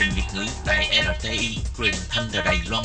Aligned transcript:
trình 0.00 0.10
Việt 0.16 0.22
ngữ 0.34 0.46
tại 0.66 1.02
RTI 1.18 1.56
truyền 1.78 1.94
thanh 2.08 2.24
từ 2.32 2.40
Đài 2.44 2.56
Loan. 2.70 2.84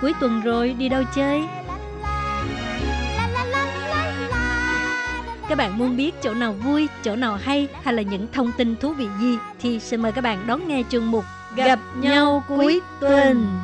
Cuối 0.00 0.12
tuần 0.20 0.40
rồi 0.40 0.74
đi 0.78 0.88
đâu 0.88 1.02
chơi? 1.14 1.42
Các 5.48 5.58
bạn 5.58 5.78
muốn 5.78 5.96
biết 5.96 6.14
chỗ 6.22 6.34
nào 6.34 6.52
vui, 6.52 6.88
chỗ 7.02 7.16
nào 7.16 7.36
hay 7.36 7.68
hay 7.82 7.94
là 7.94 8.02
những 8.02 8.26
thông 8.32 8.52
tin 8.52 8.76
thú 8.76 8.92
vị 8.92 9.08
gì 9.20 9.38
thì 9.60 9.80
xin 9.80 10.02
mời 10.02 10.12
các 10.12 10.20
bạn 10.20 10.46
đón 10.46 10.68
nghe 10.68 10.82
chương 10.88 11.10
mục 11.10 11.24
Gặp 11.56 11.78
nhau 11.96 12.44
cuối 12.48 12.80
tuần. 13.00 13.58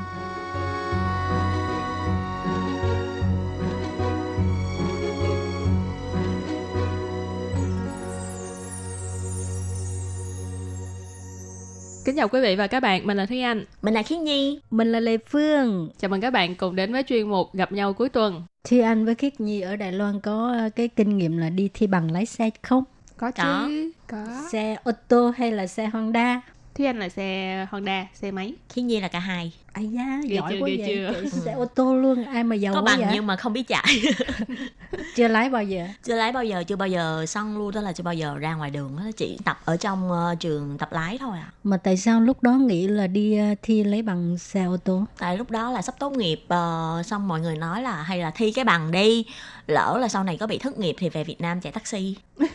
Kính 12.14 12.18
chào 12.18 12.28
quý 12.28 12.40
vị 12.40 12.56
và 12.56 12.66
các 12.66 12.80
bạn, 12.80 13.06
mình 13.06 13.16
là 13.16 13.26
Thúy 13.26 13.40
Anh. 13.40 13.64
Mình 13.82 13.94
là 13.94 14.02
Khiết 14.02 14.18
Nhi. 14.18 14.60
Mình 14.70 14.92
là 14.92 15.00
Lê 15.00 15.18
Phương. 15.18 15.90
Chào 15.98 16.08
mừng 16.08 16.20
các 16.20 16.30
bạn 16.30 16.54
cùng 16.54 16.76
đến 16.76 16.92
với 16.92 17.02
chuyên 17.02 17.28
mục 17.28 17.54
Gặp 17.54 17.72
nhau 17.72 17.92
cuối 17.92 18.08
tuần. 18.08 18.42
Thi 18.64 18.80
Anh 18.80 19.04
với 19.04 19.14
Khiết 19.14 19.40
Nhi 19.40 19.60
ở 19.60 19.76
Đài 19.76 19.92
Loan 19.92 20.20
có 20.20 20.54
ờ, 20.58 20.68
cái 20.76 20.88
kinh 20.88 21.18
nghiệm 21.18 21.38
là 21.38 21.50
đi 21.50 21.70
thi 21.74 21.86
bằng 21.86 22.10
lái 22.10 22.26
xe 22.26 22.50
không? 22.62 22.84
Có 23.16 23.30
chứ. 23.30 23.92
Có. 24.06 24.26
Xe 24.52 24.76
ô 24.84 24.92
tô 25.08 25.32
hay 25.36 25.52
là 25.52 25.66
xe 25.66 25.86
Honda? 25.86 26.40
Thúy 26.74 26.86
Anh 26.86 26.98
là 26.98 27.08
xe 27.08 27.66
Honda, 27.70 28.06
xe 28.14 28.30
máy. 28.30 28.52
Khiết 28.68 28.84
Nhi 28.84 29.00
là 29.00 29.08
cả 29.08 29.18
hai. 29.18 29.52
Ai 29.72 29.86
da, 29.88 30.20
Ghê 30.28 30.36
giỏi 30.36 30.52
chưa, 30.52 30.58
quá 30.60 30.68
vậy. 30.78 30.82
chưa? 30.86 31.12
Chạy 31.12 31.30
xe 31.30 31.52
ô 31.52 31.64
tô 31.64 31.94
luôn, 31.96 32.24
ai 32.24 32.44
mà 32.44 32.56
giàu 32.56 32.74
Có 32.74 32.80
quá 32.80 32.84
bằng 32.84 33.00
vậy? 33.00 33.10
nhưng 33.14 33.26
mà 33.26 33.36
không 33.36 33.52
biết 33.52 33.68
chạy. 33.68 33.84
Chưa 35.14 35.28
lái 35.28 35.50
bao 35.50 35.62
giờ? 35.62 35.86
chưa 36.04 36.14
lái 36.16 36.32
bao 36.32 36.44
giờ, 36.44 36.62
chưa 36.66 36.76
bao 36.76 36.88
giờ 36.88 37.26
xong 37.26 37.58
luôn 37.58 37.72
đó 37.74 37.80
là 37.80 37.92
chưa 37.92 38.02
bao 38.04 38.14
giờ 38.14 38.36
ra 38.38 38.54
ngoài 38.54 38.70
đường 38.70 38.96
đó 38.96 39.02
chỉ 39.16 39.38
tập 39.44 39.58
ở 39.64 39.76
trong 39.76 40.10
ờ, 40.12 40.34
trường 40.40 40.78
tập 40.78 40.88
lái 40.92 41.18
thôi 41.18 41.38
à. 41.38 41.52
Mà 41.64 41.76
tại 41.76 41.96
sao 41.96 42.20
lúc 42.20 42.42
đó 42.42 42.52
nghĩ 42.52 42.88
là 42.88 43.06
đi 43.06 43.36
ờ, 43.38 43.44
thi 43.62 43.84
lấy 43.84 44.02
bằng 44.02 44.38
xe 44.38 44.64
ô 44.64 44.76
tô? 44.76 45.04
Tại 45.18 45.36
lúc 45.36 45.50
đó 45.50 45.70
là 45.70 45.82
sắp 45.82 45.94
tốt 45.98 46.10
nghiệp 46.12 46.44
ờ, 46.48 47.02
xong 47.06 47.28
mọi 47.28 47.40
người 47.40 47.56
nói 47.56 47.82
là 47.82 48.02
hay 48.02 48.18
là 48.18 48.30
thi 48.30 48.52
cái 48.52 48.64
bằng 48.64 48.90
đi, 48.90 49.24
lỡ 49.66 49.98
là 50.00 50.08
sau 50.08 50.24
này 50.24 50.36
có 50.40 50.46
bị 50.46 50.58
thất 50.58 50.78
nghiệp 50.78 50.94
thì 50.98 51.08
về 51.08 51.24
Việt 51.24 51.40
Nam 51.40 51.60
chạy 51.60 51.72
taxi. 51.72 52.16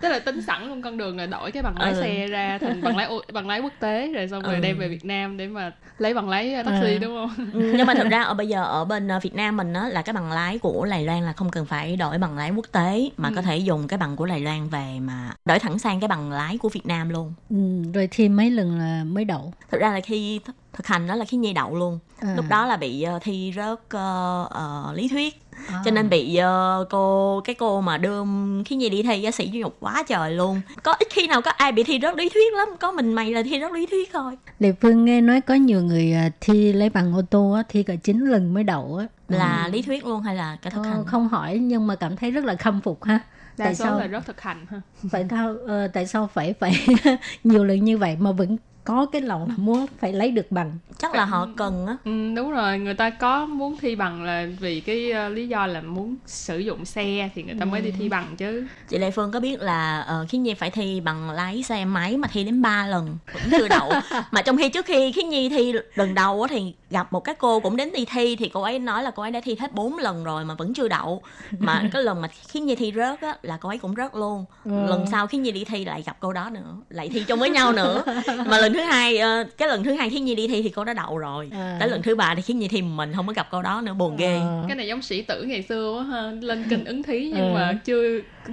Tức 0.00 0.08
là 0.08 0.18
tính 0.18 0.42
sẵn 0.42 0.68
luôn 0.68 0.82
con 0.82 0.96
đường 0.96 1.16
là 1.18 1.26
đổi 1.26 1.52
cái 1.52 1.62
bằng 1.62 1.78
lái 1.78 1.92
Ừ. 1.92 2.00
xe 2.00 2.26
ra 2.26 2.58
thành 2.58 2.82
bằng 2.82 2.96
lái 2.96 3.08
bằng 3.32 3.48
lái 3.48 3.60
quốc 3.60 3.72
tế 3.80 4.12
rồi 4.12 4.28
xong 4.28 4.42
rồi 4.42 4.54
Ừ. 4.54 4.60
đem 4.60 4.78
về 4.78 4.88
Việt 4.88 5.04
Nam 5.04 5.36
để 5.36 5.46
mà 5.46 5.72
lấy 5.98 6.14
bằng 6.14 6.28
lái 6.28 6.54
uh, 6.60 6.66
taxi 6.66 6.92
Ừ. 6.92 6.98
đúng 6.98 7.16
không? 7.16 7.46
Ừ, 7.52 7.72
nhưng 7.76 7.86
mà 7.86 7.94
thực 7.94 8.08
ra 8.10 8.22
ở 8.22 8.34
bây 8.34 8.48
giờ 8.48 8.64
ở 8.64 8.84
bên 8.84 9.08
ờ, 9.08 9.18
Việt 9.22 9.34
Nam 9.34 9.56
mình 9.56 9.72
á 9.72 9.88
là 9.88 10.02
cái 10.02 10.12
bằng 10.12 10.32
lái 10.32 10.58
của 10.58 10.86
Đài 10.90 11.04
Loan 11.04 11.22
là 11.22 11.32
không 11.32 11.50
cần 11.50 11.66
phải 11.66 11.96
đổi 11.96 12.18
bằng 12.18 12.36
lái 12.36 12.50
quốc 12.50 12.66
tế 12.72 13.10
mà 13.16 13.28
Ừ. 13.28 13.32
có 13.36 13.42
thể 13.42 13.56
dùng 13.56 13.88
cái 13.88 13.98
bằng 13.98 14.16
của 14.16 14.26
Đài 14.26 14.40
Loan 14.40 14.68
về 14.68 14.84
mà 15.00 15.30
đổi 15.44 15.58
thẳng 15.58 15.78
sang 15.78 16.00
cái 16.00 16.08
bằng 16.08 16.32
lái 16.32 16.58
của 16.58 16.68
Việt 16.68 16.86
Nam 16.86 17.08
luôn. 17.10 17.34
Ừ, 17.50 17.56
rồi 17.94 18.08
thi 18.10 18.28
mấy 18.28 18.50
lần 18.50 18.78
là 18.78 19.04
mới 19.04 19.24
đậu. 19.24 19.52
thực 19.70 19.80
ra 19.80 19.92
là 19.92 20.00
khi 20.00 20.40
thực 20.76 20.86
hành 20.86 21.06
đó 21.06 21.14
là 21.14 21.24
khi 21.24 21.36
nhi 21.36 21.52
đậu 21.52 21.74
luôn 21.74 21.98
À. 22.20 22.34
lúc 22.36 22.44
đó 22.48 22.66
là 22.66 22.76
bị 22.76 23.02
ờ, 23.02 23.18
thi 23.22 23.52
rớt 23.56 23.78
ờ, 23.88 24.46
ờ, 24.50 24.92
lý 24.94 25.08
thuyết 25.08 25.42
À. 25.68 25.82
cho 25.84 25.90
nên 25.90 26.08
bị 26.08 26.36
ờ, 26.36 26.84
cô 26.90 27.40
cái 27.44 27.54
cô 27.54 27.80
mà 27.80 27.98
đưa 27.98 28.22
khi 28.64 28.76
nhi 28.76 28.88
đi 28.88 29.02
thi 29.02 29.24
á 29.24 29.30
sĩ 29.30 29.50
nhục 29.54 29.76
quá 29.80 30.02
trời 30.08 30.30
luôn 30.34 30.60
có 30.82 30.92
ít 30.98 31.08
khi 31.10 31.26
nào 31.26 31.42
có 31.42 31.50
ai 31.50 31.72
bị 31.72 31.82
thi 31.84 31.98
rớt 32.02 32.16
lý 32.16 32.28
thuyết 32.28 32.54
lắm 32.54 32.68
có 32.80 32.92
mình 32.92 33.12
mày 33.14 33.30
là 33.32 33.42
thi 33.42 33.60
rớt 33.60 33.72
lý 33.72 33.86
thuyết 33.86 34.10
thôi 34.12 34.36
Lê 34.58 34.72
Phương 34.80 35.04
nghe 35.04 35.20
nói 35.20 35.40
có 35.40 35.54
nhiều 35.54 35.82
người 35.82 36.14
thi 36.40 36.72
lấy 36.72 36.90
bằng 36.90 37.14
ô 37.16 37.22
tô 37.30 37.50
á, 37.52 37.62
thi 37.68 37.82
cả 37.82 37.94
9 37.96 38.20
lần 38.20 38.54
mới 38.54 38.64
đậu 38.64 38.96
á. 39.00 39.06
là 39.28 39.68
lý 39.72 39.82
thuyết 39.82 40.06
luôn 40.06 40.22
hay 40.22 40.34
là 40.34 40.56
cái 40.62 40.70
thực 40.70 40.84
Ờ, 40.84 40.90
hành 40.90 41.04
không 41.06 41.28
hỏi 41.28 41.58
nhưng 41.58 41.86
mà 41.86 41.96
cảm 41.96 42.16
thấy 42.16 42.30
rất 42.30 42.44
là 42.44 42.54
khâm 42.54 42.80
phục 42.80 43.04
ha. 43.04 43.20
Đa 43.56 43.64
tại 43.64 43.74
số 43.74 43.84
sao 43.84 43.98
là 44.00 44.06
rất 44.06 44.26
thực 44.26 44.40
hành 44.40 44.66
ha. 44.70 44.80
tại 45.12 45.26
sao 45.30 45.54
ờ, 45.66 45.88
tại 45.88 46.06
sao 46.06 46.28
phải 46.34 46.52
phải 46.60 46.86
nhiều 47.44 47.64
lần 47.64 47.84
như 47.84 47.98
vậy 47.98 48.16
mà 48.20 48.32
vẫn 48.32 48.56
có 48.86 49.06
cái 49.06 49.22
lòng 49.22 49.48
là 49.48 49.54
muốn 49.56 49.86
phải 49.98 50.12
lấy 50.12 50.30
được 50.30 50.52
bằng. 50.52 50.78
chắc 50.98 51.14
là 51.14 51.24
họ 51.24 51.48
cần 51.56 51.86
á 51.86 51.96
Ừ, 52.04 52.34
đúng 52.36 52.50
rồi, 52.50 52.78
người 52.78 52.94
ta 52.94 53.10
có 53.10 53.46
muốn 53.46 53.76
thi 53.80 53.96
bằng 53.96 54.22
là 54.22 54.46
vì 54.60 54.80
cái 54.80 55.12
uh, 55.26 55.32
lý 55.32 55.48
do 55.48 55.66
là 55.66 55.80
muốn 55.80 56.16
sử 56.26 56.58
dụng 56.58 56.84
xe 56.84 57.30
thì 57.34 57.42
người 57.42 57.54
ta 57.60 57.64
mới 57.64 57.80
đi 57.80 57.90
thi 57.90 58.08
bằng 58.08 58.36
chứ. 58.36 58.66
chị 58.88 58.98
lê 58.98 59.10
phương 59.10 59.32
có 59.32 59.40
biết 59.40 59.60
là 59.60 60.06
uh, 60.22 60.28
khiến 60.28 60.42
nhi 60.42 60.54
phải 60.54 60.70
thi 60.70 61.00
bằng 61.00 61.30
lái 61.30 61.62
xe 61.62 61.84
máy 61.84 62.16
mà 62.16 62.28
thi 62.32 62.44
đến 62.44 62.62
3 62.62 62.86
lần 62.86 63.18
vẫn 63.32 63.42
chưa 63.50 63.68
đậu 63.68 63.92
mà 64.30 64.42
trong 64.42 64.56
khi 64.56 64.68
trước 64.68 64.86
khi 64.86 65.12
khiến 65.12 65.28
nhi 65.28 65.48
thi 65.48 65.72
lần 65.94 66.14
đầu 66.14 66.42
á 66.42 66.48
thì 66.50 66.74
gặp 66.90 67.12
một 67.12 67.20
cái 67.20 67.34
cô 67.34 67.60
cũng 67.60 67.76
đến 67.76 67.92
đi 67.92 68.04
thi 68.04 68.36
thì 68.36 68.48
cô 68.48 68.62
ấy 68.62 68.78
nói 68.78 69.02
là 69.02 69.10
cô 69.10 69.22
ấy 69.22 69.30
đã 69.30 69.40
thi 69.44 69.56
hết 69.60 69.72
4 69.72 69.98
lần 69.98 70.24
rồi 70.24 70.44
mà 70.44 70.54
vẫn 70.54 70.74
chưa 70.74 70.88
đậu 70.88 71.22
mà 71.58 71.82
cái 71.92 72.02
lần 72.02 72.20
mà 72.20 72.28
khiến 72.48 72.66
nhi 72.66 72.74
thi 72.74 72.92
rớt 72.96 73.20
á 73.20 73.36
là 73.42 73.56
cô 73.60 73.68
ấy 73.68 73.78
cũng 73.78 73.94
rớt 73.96 74.14
luôn 74.16 74.44
Ừ. 74.64 74.70
lần 74.88 75.06
sau 75.10 75.26
khiến 75.26 75.42
nhi 75.42 75.50
đi 75.50 75.64
thi 75.64 75.84
lại 75.84 76.02
gặp 76.06 76.16
cô 76.20 76.32
đó 76.32 76.50
nữa 76.52 76.76
lại 76.90 77.08
thi 77.08 77.24
chung 77.28 77.38
với 77.38 77.50
nhau 77.50 77.72
nữa 77.72 78.02
mà 78.46 78.58
lần 78.58 78.72
thứ 78.72 78.80
hai 78.80 79.18
ờ, 79.18 79.44
cái 79.58 79.68
lần 79.68 79.84
thứ 79.84 79.92
hai 79.92 80.10
khiến 80.10 80.24
nhi 80.24 80.34
đi 80.34 80.48
thi 80.48 80.62
thì 80.62 80.68
cô 80.68 80.84
đã 80.84 80.94
đậu 80.94 81.18
rồi 81.18 81.50
À. 81.52 81.76
tới 81.80 81.88
lần 81.88 82.02
thứ 82.02 82.14
ba 82.14 82.34
thì 82.34 82.42
khiến 82.42 82.58
nhi 82.58 82.68
thi 82.68 82.82
mình 82.82 83.12
không 83.16 83.26
có 83.26 83.32
gặp 83.32 83.48
cô 83.50 83.62
đó 83.62 83.80
nữa 83.80 83.94
buồn 83.94 84.16
ghê 84.16 84.36
Ờ. 84.40 84.64
Cái 84.68 84.76
này 84.76 84.86
giống 84.86 85.02
sĩ 85.02 85.22
tử 85.22 85.42
ngày 85.42 85.62
xưa 85.62 85.92
quá 85.96 86.02
ha, 86.04 86.30
lên 86.40 86.64
kinh 86.70 86.84
ứng 86.84 87.02
thí 87.02 87.30
nhưng 87.34 87.48
Ừ. 87.48 87.54
mà 87.54 87.78
chưa 87.84 88.02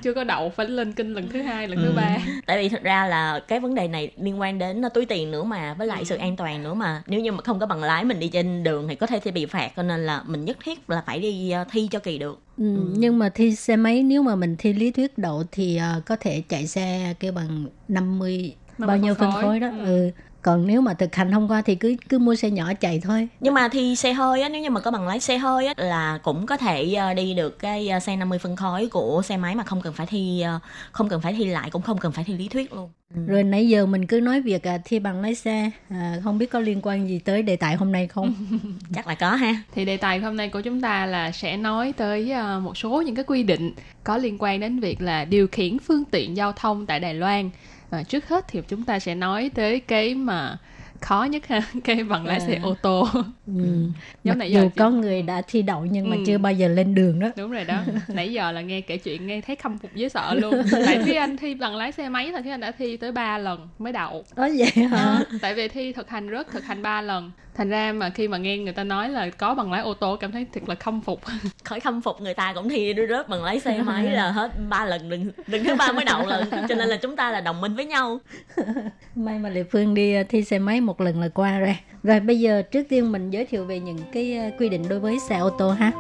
chưa 0.03 0.13
có 0.13 0.23
đậu 0.23 0.49
phải 0.49 0.65
lên 0.69 0.93
kinh 0.93 1.13
lần 1.13 1.29
thứ 1.29 1.41
hai, 1.41 1.67
lần 1.67 1.79
thứ 1.79 1.89
Ừ. 1.89 1.93
ba. 1.95 2.17
tại 2.45 2.57
vì 2.57 2.69
thực 2.69 2.83
ra 2.83 3.05
là 3.07 3.39
cái 3.47 3.59
vấn 3.59 3.75
đề 3.75 3.87
này 3.87 4.11
liên 4.17 4.39
quan 4.39 4.59
đến 4.59 4.81
uh, 4.85 4.93
túi 4.93 5.05
tiền 5.05 5.31
nữa 5.31 5.43
mà 5.43 5.73
với 5.77 5.87
lại 5.87 6.05
sự 6.05 6.15
an 6.15 6.35
toàn 6.35 6.63
nữa 6.63 6.73
mà 6.73 7.01
nếu 7.07 7.19
như 7.19 7.31
mà 7.31 7.41
không 7.43 7.59
có 7.59 7.65
bằng 7.65 7.83
lái 7.83 8.03
mình 8.03 8.19
đi 8.23 8.29
trên 8.29 8.63
đường 8.63 8.87
thì 8.87 8.95
có 8.95 9.07
thể 9.07 9.19
sẽ 9.25 9.31
bị 9.31 9.45
phạt 9.45 9.71
cho 9.75 9.83
nên 9.83 10.05
là 10.05 10.23
mình 10.27 10.45
nhất 10.45 10.57
thiết 10.63 10.89
là 10.89 11.03
phải 11.05 11.19
đi 11.19 11.53
uh, 11.61 11.67
thi 11.71 11.87
cho 11.91 11.99
kỳ 11.99 12.17
được 12.17 12.39
Ừ, 12.57 12.63
nhưng 12.97 13.19
mà 13.19 13.29
thi 13.29 13.55
xe 13.55 13.75
máy 13.75 14.03
nếu 14.03 14.23
mà 14.23 14.35
mình 14.35 14.55
thi 14.59 14.73
lý 14.73 14.91
thuyết 14.91 15.17
đậu 15.17 15.43
thì 15.51 15.77
ờ, 15.77 16.01
có 16.05 16.15
thể 16.15 16.43
chạy 16.49 16.67
xe 16.67 17.13
kêu 17.19 17.31
bằng 17.31 17.65
50 17.87 18.55
50 18.77 18.87
bao 18.87 18.97
nhiêu 18.97 19.15
phân 19.15 19.31
khối 19.31 19.59
đó. 19.59 19.69
Ừ. 19.77 19.85
Ừ. 19.85 20.09
Còn 20.43 20.67
nếu 20.67 20.81
mà 20.81 20.93
thực 20.93 21.15
hành 21.15 21.31
không 21.31 21.51
qua 21.51 21.61
thì 21.61 21.75
cứ 21.75 21.95
cứ 22.09 22.19
mua 22.19 22.35
xe 22.35 22.49
nhỏ 22.49 22.73
chạy 22.73 23.01
thôi. 23.03 23.27
nhưng 23.39 23.53
mà 23.53 23.69
thi 23.69 23.95
xe 23.95 24.13
hơi 24.13 24.41
á 24.41 24.49
nếu 24.49 24.61
như 24.61 24.69
mà 24.69 24.79
có 24.79 24.91
bằng 24.91 25.07
lái 25.07 25.19
xe 25.19 25.37
hơi 25.37 25.67
á 25.67 25.73
là 25.77 26.19
cũng 26.23 26.45
có 26.45 26.57
thể 26.57 26.95
uh, 27.11 27.15
đi 27.15 27.33
được 27.33 27.59
cái 27.59 27.89
uh, 27.97 28.03
xe 28.03 28.15
50 28.15 28.39
phân 28.39 28.55
khối 28.55 28.87
của 28.91 29.21
xe 29.25 29.37
máy 29.37 29.55
mà 29.55 29.63
không 29.63 29.81
cần 29.81 29.93
phải 29.93 30.07
thi 30.07 30.43
uh, 30.55 30.61
không 30.91 31.09
cần 31.09 31.21
phải 31.21 31.33
thi 31.33 31.45
lại 31.45 31.69
cũng 31.69 31.81
không 31.81 31.97
cần 31.97 32.11
phải 32.11 32.23
thi 32.23 32.33
lý 32.33 32.47
thuyết 32.47 32.73
luôn 32.73 32.89
Rồi 33.27 33.43
nãy 33.43 33.67
giờ 33.67 33.85
mình 33.85 34.07
cứ 34.07 34.19
nói 34.19 34.41
việc 34.41 34.67
à, 34.67 34.77
thi 34.85 34.99
bằng 34.99 35.21
lái 35.21 35.35
xe, 35.35 35.71
à, 35.89 36.15
không 36.23 36.37
biết 36.37 36.51
có 36.51 36.59
liên 36.59 36.79
quan 36.83 37.07
gì 37.09 37.19
tới 37.19 37.43
đề 37.43 37.55
tài 37.55 37.75
hôm 37.75 37.91
nay 37.91 38.07
không? 38.07 38.33
chắc 38.95 39.07
là 39.07 39.15
có 39.15 39.35
ha 39.35 39.55
Thì 39.75 39.85
đề 39.85 39.97
tài 39.97 40.19
hôm 40.19 40.37
nay 40.37 40.49
của 40.49 40.61
chúng 40.61 40.81
ta 40.81 41.05
là 41.05 41.31
sẽ 41.31 41.57
nói 41.57 41.93
tới 41.97 42.31
ờ, 42.31 42.59
một 42.59 42.77
số 42.77 43.01
những 43.01 43.15
cái 43.15 43.25
quy 43.27 43.43
định 43.43 43.73
có 44.03 44.17
liên 44.17 44.37
quan 44.39 44.59
đến 44.59 44.79
việc 44.79 45.01
là 45.01 45.25
điều 45.25 45.47
khiển 45.47 45.79
phương 45.79 46.03
tiện 46.11 46.37
giao 46.37 46.53
thông 46.53 46.85
tại 46.85 46.99
Đài 46.99 47.13
Loan. 47.13 47.49
Và 47.93 48.03
trước 48.03 48.27
hết 48.29 48.45
thì 48.47 48.61
chúng 48.67 48.83
ta 48.83 48.99
sẽ 48.99 49.15
nói 49.15 49.51
tới 49.55 49.79
cái 49.79 50.15
mà 50.15 50.57
khó 51.01 51.23
nhất 51.23 51.47
ha, 51.47 51.61
cái 51.83 52.03
bằng 52.03 52.25
lái 52.25 52.39
xe 52.39 52.53
À. 52.55 52.59
ô 52.63 52.75
tô. 52.81 53.07
Ừ. 53.13 53.23
Giống 53.47 53.91
Mặc 54.23 54.35
nãy 54.37 54.51
giờ 54.51 54.61
dù 54.61 54.69
chị- 54.69 54.73
có 54.79 54.89
người 54.89 55.21
đã 55.21 55.41
thi 55.47 55.61
đậu 55.61 55.85
nhưng 55.85 56.09
mà 56.09 56.15
Ừ. 56.15 56.23
chưa 56.27 56.37
bao 56.37 56.53
giờ 56.53 56.67
lên 56.67 56.95
đường 56.95 57.19
đó. 57.19 57.27
Đúng 57.37 57.51
rồi 57.51 57.63
đó. 57.63 57.79
Nãy 58.07 58.33
giờ 58.33 58.51
là 58.51 58.61
nghe 58.61 58.81
kể 58.81 58.97
chuyện 58.97 59.27
nghe 59.27 59.41
thấy 59.41 59.55
khâm 59.55 59.77
phục 59.77 59.91
với 59.95 60.09
sợ 60.09 60.33
luôn. 60.41 60.53
Tại 60.85 60.97
Thúy 61.05 61.13
Anh 61.13 61.37
thi 61.37 61.53
bằng 61.55 61.75
lái 61.75 61.91
xe 61.91 62.09
máy 62.09 62.29
thôi 62.31 62.41
Thúy 62.41 62.51
Anh 62.51 62.59
đã 62.59 62.71
thi 62.71 62.97
tới 62.97 63.11
3 63.11 63.37
lần 63.37 63.67
mới 63.79 63.93
đậu. 63.93 64.23
Ơ 64.35 64.49
vậy 64.57 64.85
hả? 64.87 64.97
Ờ, 64.97 65.23
tại 65.41 65.53
vì 65.53 65.67
thi 65.67 65.93
thực 65.93 66.09
hành 66.09 66.27
rất 66.27 66.51
thực 66.51 66.63
hành 66.63 66.81
3 66.81 67.01
lần. 67.01 67.31
Thành 67.55 67.69
ra 67.69 67.93
mà 67.93 68.09
khi 68.09 68.27
mà 68.27 68.37
nghe 68.37 68.57
người 68.57 68.73
ta 68.73 68.83
nói 68.83 69.09
là 69.09 69.29
có 69.29 69.55
bằng 69.55 69.71
lái 69.71 69.81
ô 69.81 69.93
tô 69.93 70.17
cảm 70.19 70.31
thấy 70.31 70.45
thật 70.53 70.69
là 70.69 70.75
khâm 70.75 71.01
phục. 71.01 71.21
khỏi 71.63 71.79
khâm 71.79 72.01
phục 72.01 72.21
người 72.21 72.33
ta 72.33 72.53
cũng 72.53 72.69
thi 72.69 72.93
đưa 72.93 73.07
rớt 73.07 73.29
bằng 73.29 73.43
lái 73.43 73.59
xe 73.59 73.81
máy 73.85 74.03
là 74.03 74.31
hết 74.31 74.51
ba 74.69 74.85
lần 74.85 75.09
đừng 75.09 75.31
đừng 75.47 75.63
thứ 75.63 75.75
ba 75.75 75.91
mới 75.91 76.05
đậu 76.05 76.27
lần 76.27 76.47
cho 76.69 76.75
nên 76.75 76.89
là 76.89 76.97
chúng 76.97 77.15
ta 77.15 77.31
là 77.31 77.41
đồng 77.41 77.61
minh 77.61 77.75
với 77.75 77.85
nhau 77.85 78.19
May 79.15 79.39
mà 79.39 79.49
Lệ 79.49 79.63
Phương 79.63 79.93
đi 79.93 80.13
à, 80.13 80.23
thi 80.29 80.43
xe 80.43 80.59
máy 80.59 80.81
một 80.81 81.01
lần 81.01 81.21
là 81.21 81.27
qua 81.27 81.59
rồi. 81.59 81.75
Rồi 82.03 82.19
bây 82.19 82.39
giờ 82.39 82.61
trước 82.61 82.83
tiên 82.89 83.11
mình 83.11 83.29
giới 83.29 83.45
thiệu 83.45 83.65
về 83.65 83.79
những 83.79 83.99
cái 84.13 84.37
à, 84.37 84.49
quy 84.59 84.69
định 84.69 84.89
đối 84.89 84.99
với 84.99 85.19
xe 85.19 85.37
ô 85.37 85.49
tô 85.49 85.71
ha. 85.71 85.91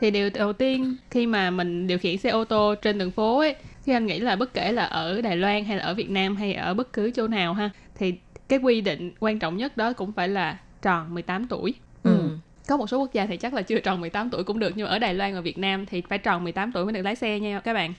thì 0.00 0.10
điều 0.10 0.30
đầu 0.34 0.52
tiên 0.52 0.96
khi 1.10 1.26
mà 1.26 1.50
mình 1.50 1.86
điều 1.86 1.98
khiển 1.98 2.18
xe 2.18 2.30
ô 2.30 2.44
tô 2.44 2.74
trên 2.82 2.98
đường 2.98 3.10
phố 3.10 3.38
ấy 3.38 3.54
thì 3.86 3.92
anh 3.92 4.06
nghĩ 4.06 4.20
là 4.20 4.36
bất 4.36 4.54
kể 4.54 4.72
là 4.72 4.84
ở 4.84 5.20
Đài 5.20 5.36
Loan 5.36 5.64
hay 5.64 5.76
là 5.76 5.82
ở 5.82 5.94
Việt 5.94 6.10
Nam 6.10 6.36
hay 6.36 6.54
ở 6.54 6.74
bất 6.74 6.92
cứ 6.92 7.10
chỗ 7.10 7.28
nào 7.28 7.54
ha 7.54 7.70
thì 7.94 8.14
cái 8.48 8.58
quy 8.58 8.80
định 8.80 9.12
quan 9.20 9.38
trọng 9.38 9.56
nhất 9.56 9.76
đó 9.76 9.92
cũng 9.92 10.12
phải 10.12 10.28
là 10.28 10.58
tròn 10.82 11.14
18 11.14 11.46
tuổi. 11.46 11.74
ừ. 12.02 12.28
Có 12.68 12.76
một 12.76 12.86
số 12.86 12.98
quốc 12.98 13.12
gia 13.12 13.26
thì 13.26 13.36
chắc 13.36 13.54
là 13.54 13.62
chưa 13.62 13.80
tròn 13.80 14.00
18 14.00 14.30
tuổi 14.30 14.44
cũng 14.44 14.58
được 14.58 14.72
nhưng 14.76 14.86
mà 14.86 14.90
ở 14.90 14.98
Đài 14.98 15.14
Loan 15.14 15.34
và 15.34 15.40
Việt 15.40 15.58
Nam 15.58 15.86
thì 15.86 16.02
phải 16.08 16.18
tròn 16.18 16.44
18 16.44 16.72
tuổi 16.72 16.84
mới 16.84 16.92
được 16.92 17.02
lái 17.02 17.16
xe 17.16 17.40
nha 17.40 17.60
các 17.60 17.74
bạn. 17.74 17.94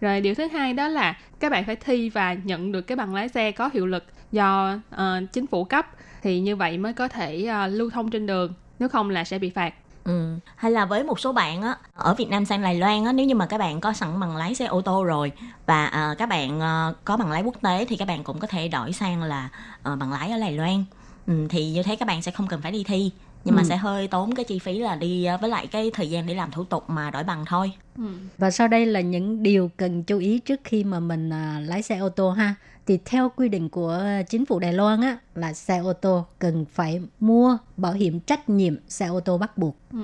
Rồi 0.00 0.20
điều 0.20 0.34
thứ 0.34 0.48
hai 0.48 0.72
đó 0.72 0.88
là 0.88 1.18
các 1.40 1.52
bạn 1.52 1.64
phải 1.64 1.76
thi 1.76 2.08
và 2.08 2.32
nhận 2.32 2.72
được 2.72 2.80
cái 2.80 2.96
bằng 2.96 3.14
lái 3.14 3.28
xe 3.28 3.52
có 3.52 3.70
hiệu 3.72 3.86
lực 3.86 4.04
do 4.32 4.78
ờ, 4.90 5.20
chính 5.32 5.46
phủ 5.46 5.64
cấp 5.64 5.86
thì 6.22 6.40
như 6.40 6.56
vậy 6.56 6.78
mới 6.78 6.92
có 6.92 7.08
thể 7.08 7.44
ờ, 7.44 7.66
lưu 7.66 7.90
thông 7.90 8.10
trên 8.10 8.26
đường 8.26 8.52
nếu 8.78 8.88
không 8.88 9.10
là 9.10 9.24
sẽ 9.24 9.38
bị 9.38 9.50
phạt 9.50 9.74
Ừ. 10.04 10.34
Hay 10.56 10.70
là 10.70 10.84
với 10.84 11.04
một 11.04 11.20
số 11.20 11.32
bạn 11.32 11.62
á 11.62 11.76
ở 11.94 12.14
Việt 12.14 12.28
Nam 12.28 12.44
sang 12.44 12.62
Đài 12.62 12.74
Loan 12.74 13.04
á 13.04 13.12
nếu 13.12 13.26
như 13.26 13.34
mà 13.34 13.46
các 13.46 13.58
bạn 13.58 13.80
có 13.80 13.92
sẵn 13.92 14.20
bằng 14.20 14.36
lái 14.36 14.54
xe 14.54 14.64
ô 14.66 14.80
tô 14.80 15.04
rồi 15.04 15.32
và 15.66 15.86
à, 15.86 16.14
các 16.18 16.28
bạn 16.28 16.60
à, 16.60 16.92
có 17.04 17.16
bằng 17.16 17.30
lái 17.30 17.42
quốc 17.42 17.54
tế 17.62 17.84
thì 17.88 17.96
các 17.96 18.08
bạn 18.08 18.24
cũng 18.24 18.38
có 18.38 18.46
thể 18.46 18.68
đổi 18.68 18.92
sang 18.92 19.22
là 19.22 19.48
à, 19.82 19.96
bằng 19.96 20.12
lái 20.12 20.30
ở 20.30 20.38
Đài 20.38 20.52
Loan. 20.52 20.84
Ừ, 21.26 21.46
thì 21.50 21.70
như 21.70 21.82
thế 21.82 21.96
các 21.96 22.08
bạn 22.08 22.22
sẽ 22.22 22.32
không 22.32 22.46
cần 22.46 22.60
phải 22.62 22.72
đi 22.72 22.84
thi 22.84 23.12
nhưng 23.44 23.54
mà 23.56 23.62
Ừ. 23.62 23.66
sẽ 23.68 23.76
hơi 23.76 24.08
tốn 24.08 24.34
cái 24.34 24.44
chi 24.44 24.58
phí 24.58 24.78
là 24.78 24.96
đi 24.96 25.24
à, 25.24 25.36
với 25.36 25.50
lại 25.50 25.66
cái 25.66 25.90
thời 25.94 26.10
gian 26.10 26.26
để 26.26 26.34
làm 26.34 26.50
thủ 26.50 26.64
tục 26.64 26.84
mà 26.90 27.10
đổi 27.10 27.24
bằng 27.24 27.44
thôi. 27.48 27.72
Ừ. 27.96 28.04
Và 28.38 28.50
sau 28.50 28.68
đây 28.68 28.86
là 28.86 29.00
những 29.00 29.42
điều 29.42 29.70
cần 29.76 30.02
chú 30.02 30.18
ý 30.18 30.38
trước 30.38 30.60
khi 30.64 30.84
mà 30.84 31.00
mình 31.00 31.30
à, 31.32 31.60
lái 31.66 31.82
xe 31.82 31.98
ô 31.98 32.08
tô 32.08 32.30
ha. 32.30 32.54
Thì 32.86 32.98
theo 33.04 33.28
quy 33.36 33.48
định 33.48 33.68
của 33.68 34.02
chính 34.28 34.46
phủ 34.46 34.58
Đài 34.58 34.72
Loan 34.72 35.00
á 35.00 35.18
là 35.34 35.52
xe 35.52 35.78
ô 35.78 35.92
tô 35.92 36.26
cần 36.38 36.64
phải 36.72 37.00
mua 37.20 37.58
bảo 37.76 37.92
hiểm 37.92 38.20
trách 38.20 38.48
nhiệm 38.48 38.74
xe 38.88 39.06
ô 39.06 39.20
tô 39.20 39.38
bắt 39.38 39.58
buộc. 39.58 39.76
Ừ. 39.92 39.98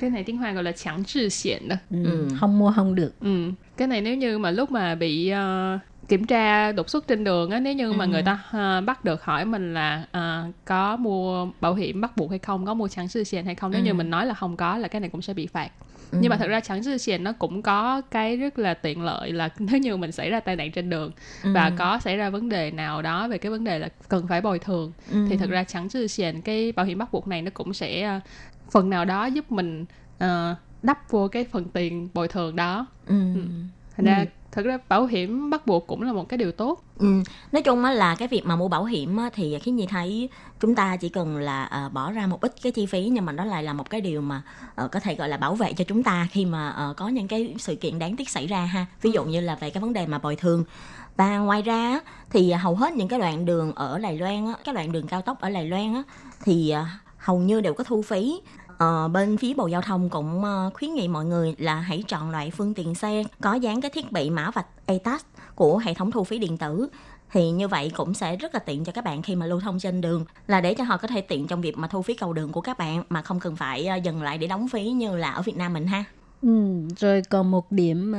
cái 0.00 0.10
này 0.10 0.24
tiếng 0.24 0.36
hoa 0.38 0.52
gọi 0.52 0.62
là 0.64 0.72
chẳng 0.72 1.04
trừ 1.04 1.28
xiển 1.28 1.68
đó 1.68 1.76
Ừ, 1.90 2.04
Ừ. 2.04 2.28
Không 2.40 2.58
mua 2.58 2.72
không 2.76 2.94
được. 2.94 3.12
ừ. 3.20 3.50
cái 3.76 3.88
này 3.88 4.00
nếu 4.00 4.16
như 4.16 4.38
mà 4.38 4.50
lúc 4.50 4.70
mà 4.70 4.94
bị 4.94 5.28
ờ, 5.28 5.78
kiểm 6.08 6.24
tra 6.24 6.72
đột 6.72 6.90
xuất 6.90 7.08
trên 7.08 7.24
đường 7.24 7.50
á 7.50 7.60
nếu 7.60 7.72
như 7.74 7.92
mà 7.92 8.04
Ừ. 8.04 8.08
người 8.08 8.22
ta 8.22 8.38
ờ, 8.52 8.80
bắt 8.80 9.04
được 9.04 9.24
hỏi 9.24 9.44
mình 9.44 9.74
là 9.74 10.04
ờ, 10.12 10.44
có 10.64 10.96
mua 10.96 11.46
bảo 11.60 11.74
hiểm 11.74 12.00
bắt 12.00 12.16
buộc 12.16 12.30
hay 12.30 12.38
không 12.38 12.66
có 12.66 12.74
mua 12.74 12.88
chẳng 12.88 13.08
trừ 13.08 13.24
xiển 13.24 13.44
hay 13.44 13.54
không 13.54 13.70
nếu 13.72 13.80
Ừ. 13.80 13.84
như 13.84 13.94
mình 13.94 14.10
nói 14.10 14.26
là 14.26 14.34
không 14.34 14.56
có 14.56 14.78
là 14.78 14.88
cái 14.88 15.00
này 15.00 15.10
cũng 15.10 15.22
sẽ 15.22 15.34
bị 15.34 15.46
phạt 15.46 15.68
Ừ. 16.10 16.18
nhưng 16.22 16.30
mà 16.30 16.36
thật 16.36 16.46
ra 16.46 16.60
chẳng 16.60 16.84
trừ 16.84 16.98
xiển 16.98 17.24
nó 17.24 17.32
cũng 17.32 17.62
có 17.62 18.00
cái 18.10 18.36
rất 18.36 18.58
là 18.58 18.74
tiện 18.74 19.02
lợi 19.02 19.32
là 19.32 19.48
nếu 19.58 19.78
như 19.78 19.96
mình 19.96 20.12
xảy 20.12 20.30
ra 20.30 20.40
tai 20.40 20.56
nạn 20.56 20.72
trên 20.72 20.90
đường 20.90 21.12
Ừ. 21.42 21.50
và 21.54 21.70
có 21.70 21.98
xảy 21.98 22.16
ra 22.16 22.30
vấn 22.30 22.48
đề 22.48 22.70
nào 22.70 23.02
đó 23.02 23.28
về 23.28 23.38
cái 23.38 23.50
vấn 23.50 23.64
đề 23.64 23.78
là 23.78 23.88
cần 24.08 24.26
phải 24.28 24.40
bồi 24.40 24.58
thường 24.58 24.92
Ừ. 25.12 25.26
thì 25.28 25.36
thật 25.36 25.50
ra 25.50 25.64
chẳng 25.64 25.88
trừ 25.88 26.06
xiển 26.06 26.40
cái 26.40 26.72
bảo 26.72 26.86
hiểm 26.86 26.98
bắt 26.98 27.12
buộc 27.12 27.28
này 27.28 27.42
nó 27.42 27.50
cũng 27.54 27.74
sẽ 27.74 28.02
ờ, 28.02 28.20
phần 28.70 28.90
nào 28.90 29.04
đó 29.04 29.26
giúp 29.26 29.52
mình 29.52 29.84
ờ, 30.18 30.54
đắp 30.82 31.10
vô 31.10 31.28
cái 31.28 31.44
phần 31.52 31.64
tiền 31.68 32.08
bồi 32.14 32.28
thường 32.28 32.56
đó 32.56 32.86
Ừ. 33.06 33.14
thành 33.96 34.06
ra 34.06 34.24
thật 34.54 34.62
ra 34.64 34.78
bảo 34.88 35.06
hiểm 35.06 35.50
bắt 35.50 35.66
buộc 35.66 35.86
cũng 35.86 36.02
là 36.02 36.12
một 36.12 36.28
cái 36.28 36.38
điều 36.38 36.52
tốt 36.52 36.80
Ừ. 36.98 37.06
Nói 37.52 37.62
chung 37.62 37.84
á 37.84 37.92
là 37.92 38.14
cái 38.14 38.28
việc 38.28 38.46
mà 38.46 38.56
mua 38.56 38.68
bảo 38.68 38.84
hiểm 38.84 39.16
á, 39.16 39.30
thì 39.34 39.58
khi 39.58 39.70
Nhi 39.70 39.86
thấy 39.86 40.28
chúng 40.60 40.74
ta 40.74 40.96
chỉ 40.96 41.08
cần 41.08 41.36
là 41.36 41.64
ờ, 41.64 41.88
bỏ 41.88 42.12
ra 42.12 42.26
một 42.26 42.40
ít 42.40 42.54
cái 42.62 42.72
chi 42.72 42.86
phí 42.86 43.08
nhưng 43.12 43.24
mà 43.24 43.32
đó 43.32 43.44
lại 43.44 43.62
là 43.62 43.72
một 43.72 43.90
cái 43.90 44.00
điều 44.00 44.20
mà 44.20 44.42
ờ, 44.74 44.88
có 44.88 45.00
thể 45.00 45.14
gọi 45.14 45.28
là 45.28 45.36
bảo 45.36 45.54
vệ 45.54 45.72
cho 45.72 45.84
chúng 45.88 46.02
ta 46.02 46.28
khi 46.30 46.44
mà 46.44 46.68
ờ, 46.68 46.94
có 46.96 47.08
những 47.08 47.28
cái 47.28 47.54
sự 47.58 47.74
kiện 47.74 47.98
đáng 47.98 48.16
tiếc 48.16 48.30
xảy 48.30 48.46
ra 48.46 48.64
ha. 48.64 48.86
Ví 49.02 49.10
dụ 49.10 49.24
như 49.24 49.40
là 49.40 49.54
về 49.54 49.70
cái 49.70 49.80
vấn 49.80 49.92
đề 49.92 50.06
mà 50.06 50.18
bồi 50.18 50.36
thường. 50.36 50.64
Và 51.16 51.38
ngoài 51.38 51.62
ra 51.62 52.00
thì 52.30 52.52
hầu 52.52 52.74
hết 52.74 52.94
những 52.94 53.08
cái 53.08 53.18
đoạn 53.18 53.44
đường 53.44 53.72
ở 53.74 53.98
Đài 53.98 54.18
Loan 54.18 54.46
á, 54.46 54.54
cái 54.64 54.74
đoạn 54.74 54.92
đường 54.92 55.06
cao 55.06 55.22
tốc 55.22 55.40
ở 55.40 55.50
Đài 55.50 55.68
Loan 55.68 55.94
á, 55.94 56.02
thì 56.44 56.74
hầu 57.18 57.38
như 57.38 57.60
đều 57.60 57.74
có 57.74 57.84
thu 57.84 58.02
phí. 58.02 58.40
Ờ, 58.78 59.08
bên 59.08 59.36
phía 59.36 59.54
Bộ 59.54 59.66
Giao 59.66 59.82
thông 59.82 60.08
cũng 60.08 60.44
ờ, 60.44 60.70
khuyến 60.74 60.94
nghị 60.94 61.08
mọi 61.08 61.24
người 61.24 61.54
là 61.58 61.74
hãy 61.74 62.04
chọn 62.08 62.30
loại 62.30 62.50
phương 62.50 62.74
tiện 62.74 62.94
xe 62.94 63.22
có 63.40 63.54
dán 63.54 63.80
cái 63.80 63.90
thiết 63.90 64.12
bị 64.12 64.30
mã 64.30 64.50
vạch 64.50 64.66
ATAS 64.86 65.24
của 65.54 65.78
hệ 65.78 65.94
thống 65.94 66.10
thu 66.10 66.24
phí 66.24 66.38
điện 66.38 66.58
tử 66.58 66.88
thì 67.32 67.50
như 67.50 67.68
vậy 67.68 67.92
cũng 67.96 68.14
sẽ 68.14 68.36
rất 68.36 68.54
là 68.54 68.60
tiện 68.60 68.84
cho 68.84 68.92
các 68.92 69.04
bạn 69.04 69.22
khi 69.22 69.36
mà 69.36 69.46
lưu 69.46 69.60
thông 69.60 69.78
trên 69.78 70.00
đường 70.00 70.24
là 70.46 70.60
để 70.60 70.74
cho 70.74 70.84
họ 70.84 70.96
có 70.96 71.08
thể 71.08 71.20
tiện 71.20 71.46
trong 71.46 71.60
việc 71.60 71.78
mà 71.78 71.88
thu 71.88 72.02
phí 72.02 72.14
cầu 72.14 72.32
đường 72.32 72.52
của 72.52 72.60
các 72.60 72.78
bạn 72.78 73.02
mà 73.08 73.22
không 73.22 73.40
cần 73.40 73.56
phải 73.56 73.86
ờ, 73.86 73.96
dừng 73.96 74.22
lại 74.22 74.38
để 74.38 74.46
đóng 74.46 74.68
phí 74.68 74.90
như 74.90 75.16
là 75.16 75.30
ở 75.30 75.42
Việt 75.42 75.56
Nam 75.56 75.72
mình 75.72 75.86
ha. 75.86 76.04
Ừ, 76.42 76.80
rồi 76.96 77.22
còn 77.30 77.50
một 77.50 77.72
điểm 77.72 78.14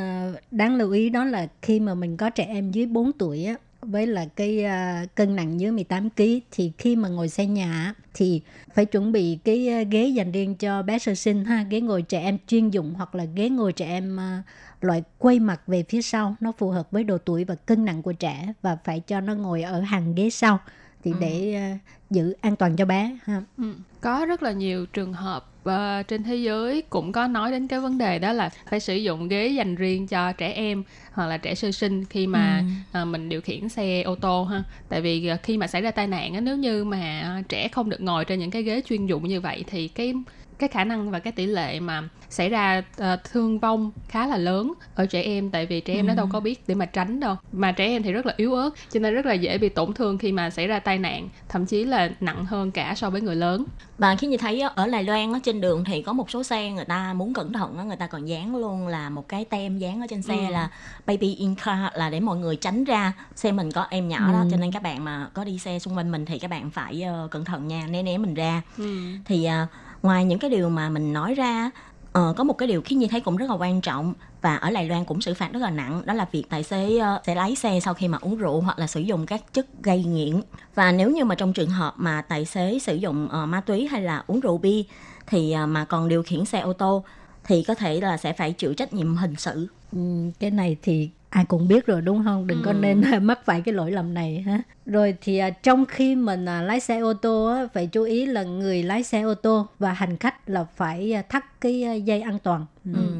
đáng 0.51 0.75
lưu 0.75 0.91
ý 0.91 1.09
đó 1.09 1.25
là 1.25 1.47
khi 1.61 1.79
mà 1.79 1.95
mình 1.95 2.17
có 2.17 2.29
trẻ 2.29 2.43
em 2.43 2.71
dưới 2.71 2.85
4 2.85 3.11
tuổi 3.11 3.45
á 3.45 3.55
với 3.85 4.07
là 4.07 4.25
cái 4.35 4.63
à, 4.63 5.05
cân 5.15 5.35
nặng 5.35 5.59
dưới 5.59 5.71
18 5.71 6.09
kg 6.09 6.23
thì 6.51 6.71
khi 6.77 6.95
mà 6.95 7.09
ngồi 7.09 7.29
xe 7.29 7.45
nhà 7.45 7.93
thì 8.13 8.41
phải 8.73 8.85
chuẩn 8.85 9.11
bị 9.11 9.37
cái 9.43 9.69
à, 9.69 9.81
ghế 9.81 10.07
dành 10.07 10.31
riêng 10.31 10.55
cho 10.55 10.81
bé 10.81 10.99
sơ 10.99 11.15
sinh 11.15 11.45
ha, 11.45 11.63
ghế 11.69 11.81
ngồi 11.81 12.01
trẻ 12.01 12.21
em 12.21 12.37
chuyên 12.47 12.69
dụng 12.69 12.93
hoặc 12.93 13.15
là 13.15 13.23
ghế 13.23 13.49
ngồi 13.49 13.73
trẻ 13.73 13.85
em 13.85 14.19
à, 14.19 14.43
loại 14.81 15.03
quay 15.17 15.39
mặt 15.39 15.61
về 15.67 15.83
phía 15.89 16.01
sau 16.01 16.35
nó 16.39 16.51
phù 16.51 16.69
hợp 16.69 16.91
với 16.91 17.03
độ 17.03 17.17
tuổi 17.17 17.43
và 17.43 17.55
cân 17.55 17.85
nặng 17.85 18.01
của 18.01 18.13
trẻ 18.13 18.53
và 18.61 18.77
phải 18.83 18.99
cho 18.99 19.21
nó 19.21 19.35
ngồi 19.35 19.61
ở 19.61 19.81
hàng 19.81 20.15
ghế 20.15 20.29
sau 20.29 20.59
thì 21.03 21.13
để 21.19 21.53
à, 21.53 21.77
giữ 22.09 22.35
an 22.41 22.55
toàn 22.55 22.75
cho 22.75 22.85
bé 22.85 23.17
ha. 23.23 23.41
ừ. 23.57 23.73
có 24.01 24.25
rất 24.25 24.43
là 24.43 24.51
nhiều 24.51 24.85
trường 24.85 25.13
hợp 25.13 25.54
ờ, 25.65 26.03
trên 26.07 26.23
thế 26.23 26.35
giới 26.35 26.81
cũng 26.89 27.11
có 27.11 27.27
nói 27.27 27.51
đến 27.51 27.67
cái 27.67 27.79
vấn 27.79 27.97
đề 27.97 28.19
đó 28.19 28.33
là 28.33 28.49
phải 28.69 28.79
sử 28.79 28.95
dụng 28.95 29.27
ghế 29.27 29.47
dành 29.47 29.75
riêng 29.75 30.07
cho 30.07 30.31
trẻ 30.31 30.51
em 30.51 30.83
hoặc 31.11 31.27
là 31.27 31.37
trẻ 31.37 31.55
sơ 31.55 31.71
sinh 31.71 32.05
khi 32.05 32.27
mà 32.27 32.63
ờ, 32.91 33.05
mình 33.05 33.29
điều 33.29 33.41
khiển 33.41 33.69
xe 33.69 34.01
ô 34.01 34.15
tô 34.15 34.43
ha. 34.43 34.63
Tại 34.89 35.01
vì 35.01 35.27
ờ, 35.27 35.37
khi 35.43 35.57
mà 35.57 35.67
xảy 35.67 35.81
ra 35.81 35.91
tai 35.91 36.07
nạn 36.07 36.33
á, 36.33 36.41
nếu 36.41 36.57
như 36.57 36.83
mà 36.83 37.43
trẻ 37.49 37.67
không 37.67 37.89
được 37.89 38.01
ngồi 38.01 38.25
trên 38.25 38.39
những 38.39 38.51
cái 38.51 38.63
ghế 38.63 38.81
chuyên 38.85 39.05
dụng 39.05 39.27
như 39.27 39.41
vậy 39.41 39.63
thì 39.67 39.87
cái 39.87 40.13
cái 40.59 40.69
khả 40.69 40.83
năng 40.83 41.11
và 41.11 41.19
cái 41.19 41.33
tỷ 41.33 41.45
lệ 41.45 41.79
mà 41.79 42.03
xảy 42.29 42.49
ra 42.49 42.81
ờ, 42.97 43.17
thương 43.31 43.59
vong 43.59 43.91
khá 44.07 44.27
là 44.27 44.37
lớn 44.37 44.73
ở 44.95 45.05
trẻ 45.05 45.21
em 45.21 45.49
tại 45.49 45.65
vì 45.65 45.79
trẻ 45.81 45.93
em 45.93 46.07
nó 46.07 46.13
đâu 46.13 46.27
có 46.31 46.39
biết 46.39 46.63
để 46.67 46.75
mà 46.75 46.85
tránh 46.85 47.19
đâu 47.19 47.35
mà 47.51 47.71
trẻ 47.71 47.85
em 47.85 48.03
thì 48.03 48.11
rất 48.11 48.25
là 48.25 48.33
yếu 48.37 48.53
ớt 48.53 48.69
cho 48.89 48.99
nên 48.99 49.13
rất 49.13 49.25
là 49.25 49.33
dễ 49.33 49.57
bị 49.57 49.69
tổn 49.69 49.93
thương 49.93 50.17
khi 50.17 50.31
mà 50.31 50.49
xảy 50.49 50.67
ra 50.67 50.79
tai 50.79 50.97
nạn 50.97 51.29
thậm 51.49 51.65
chí 51.65 51.83
là 51.83 52.09
nặng 52.19 52.45
hơn 52.45 52.71
cả 52.71 52.93
so 52.97 53.09
với 53.09 53.21
người 53.21 53.35
lớn 53.35 53.65
Và 53.97 54.15
khi 54.15 54.27
như 54.27 54.37
thấy 54.37 54.61
ở 54.61 54.87
Đài 54.87 55.03
Loan 55.03 55.33
á, 55.33 55.39
trên 55.43 55.61
đường 55.61 55.83
thì 55.83 56.01
có 56.01 56.13
một 56.13 56.29
số 56.31 56.43
xe 56.43 56.71
người 56.71 56.85
ta 56.85 57.13
muốn 57.13 57.33
cẩn 57.33 57.53
thận 57.53 57.87
người 57.87 57.97
ta 57.97 58.07
còn 58.07 58.25
dán 58.25 58.55
luôn 58.55 58.87
là 58.87 59.09
một 59.09 59.27
cái 59.29 59.45
tem 59.45 59.77
dán 59.77 60.01
ở 60.01 60.07
trên 60.09 60.21
xe 60.21 60.45
Ừ. 60.47 60.51
là 60.51 60.69
baby 61.05 61.35
in 61.35 61.55
car 61.65 61.79
là 61.93 62.09
để 62.09 62.19
mọi 62.19 62.37
người 62.37 62.55
tránh 62.55 62.83
ra 62.83 63.13
xe 63.35 63.51
mình 63.51 63.71
có 63.71 63.87
em 63.89 64.07
nhỏ 64.07 64.31
đó 64.33 64.39
Ừ. 64.39 64.47
cho 64.51 64.57
nên 64.57 64.71
các 64.71 64.83
bạn 64.83 65.03
mà 65.03 65.27
có 65.33 65.43
đi 65.43 65.59
xe 65.59 65.79
xung 65.79 65.97
quanh 65.97 66.11
mình 66.11 66.25
thì 66.25 66.39
các 66.39 66.49
bạn 66.51 66.71
phải 66.71 67.01
ờ, 67.01 67.27
cẩn 67.31 67.45
thận 67.45 67.67
nha 67.67 67.87
né 67.89 68.03
né 68.03 68.17
mình 68.17 68.33
ra 68.33 68.61
ừ. 68.77 68.83
thì 69.25 69.45
à, 69.45 69.67
ngoài 70.05 70.25
những 70.25 70.39
cái 70.39 70.49
điều 70.49 70.69
mà 70.69 70.89
mình 70.89 71.13
nói 71.13 71.33
ra 71.33 71.71
ờ, 72.11 72.33
có 72.37 72.43
một 72.43 72.53
cái 72.53 72.67
điều 72.67 72.81
khiến 72.81 72.99
như 72.99 73.07
thấy 73.07 73.21
cũng 73.21 73.37
rất 73.37 73.49
là 73.49 73.55
quan 73.55 73.81
trọng 73.81 74.13
và 74.41 74.55
ở 74.55 74.71
Đài 74.71 74.87
Loan 74.87 75.05
cũng 75.05 75.21
xử 75.21 75.33
phạt 75.33 75.53
rất 75.53 75.59
là 75.59 75.69
nặng 75.69 76.01
đó 76.05 76.13
là 76.13 76.25
việc 76.31 76.43
tài 76.49 76.63
xế 76.63 76.99
uh, 76.99 77.25
sẽ 77.25 77.35
lái 77.35 77.55
xe 77.55 77.79
sau 77.79 77.93
khi 77.93 78.07
mà 78.07 78.17
uống 78.21 78.37
rượu 78.37 78.61
hoặc 78.61 78.79
là 78.79 78.87
sử 78.87 78.99
dụng 78.99 79.25
các 79.25 79.53
chất 79.53 79.67
gây 79.83 80.03
nghiện. 80.03 80.41
Và 80.75 80.91
nếu 80.91 81.11
như 81.11 81.25
mà 81.25 81.35
trong 81.35 81.53
trường 81.53 81.69
hợp 81.69 81.93
mà 81.97 82.21
tài 82.21 82.45
xế 82.45 82.79
sử 82.79 82.95
dụng 82.95 83.25
uh, 83.25 83.49
ma 83.49 83.61
túy 83.61 83.87
hay 83.87 84.01
là 84.01 84.23
uống 84.27 84.39
rượu 84.39 84.57
bia 84.57 84.83
thì 85.27 85.55
uh, 85.63 85.69
mà 85.69 85.85
còn 85.85 86.09
điều 86.09 86.23
khiển 86.23 86.45
xe 86.45 86.59
ô 86.59 86.73
tô 86.73 87.03
thì 87.43 87.63
có 87.63 87.75
thể 87.75 88.01
là 88.01 88.17
sẽ 88.17 88.33
phải 88.33 88.51
chịu 88.51 88.73
trách 88.73 88.93
nhiệm 88.93 89.15
hình 89.15 89.35
sự. 89.37 89.67
Ừ, 89.91 89.99
cái 90.39 90.51
này 90.51 90.77
thì 90.81 91.09
ai 91.35 91.45
cũng 91.45 91.67
biết 91.67 91.85
rồi 91.85 92.01
đúng 92.01 92.23
không 92.23 92.47
đừng 92.47 92.61
có 92.61 92.71
Ừ. 92.71 92.75
nên 92.75 93.01
mắc 93.21 93.39
phải 93.45 93.61
cái 93.61 93.73
lỗi 93.73 93.91
lầm 93.91 94.13
này 94.13 94.41
ha 94.41 94.59
rồi 94.85 95.15
thì 95.21 95.37
à, 95.37 95.49
trong 95.49 95.85
khi 95.85 96.15
mình 96.15 96.45
à, 96.45 96.61
lái 96.61 96.79
xe 96.79 96.99
ô 96.99 97.13
tô 97.13 97.45
á, 97.45 97.67
phải 97.73 97.87
chú 97.87 98.03
ý 98.03 98.25
là 98.25 98.43
người 98.43 98.83
lái 98.83 99.03
xe 99.03 99.21
ô 99.21 99.33
tô 99.33 99.67
và 99.79 99.93
hành 99.93 100.17
khách 100.17 100.49
là 100.49 100.63
phải 100.63 101.13
à, 101.13 101.21
thắt 101.21 101.61
cái 101.61 102.01
dây 102.05 102.21
an 102.21 102.39
toàn 102.39 102.65
ừ. 102.85 102.91
ừ. 102.93 103.15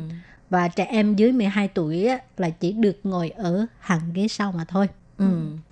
và 0.50 0.68
trẻ 0.68 0.86
em 0.86 1.16
dưới 1.16 1.32
12 1.32 1.68
tuổi 1.68 2.06
á, 2.06 2.18
là 2.38 2.50
chỉ 2.50 2.72
được 2.72 3.00
ngồi 3.04 3.30
ở 3.30 3.66
hàng 3.80 4.02
ghế 4.14 4.28
sau 4.28 4.52
mà 4.52 4.66
thôi 4.68 4.88
Ừ. 5.18 5.26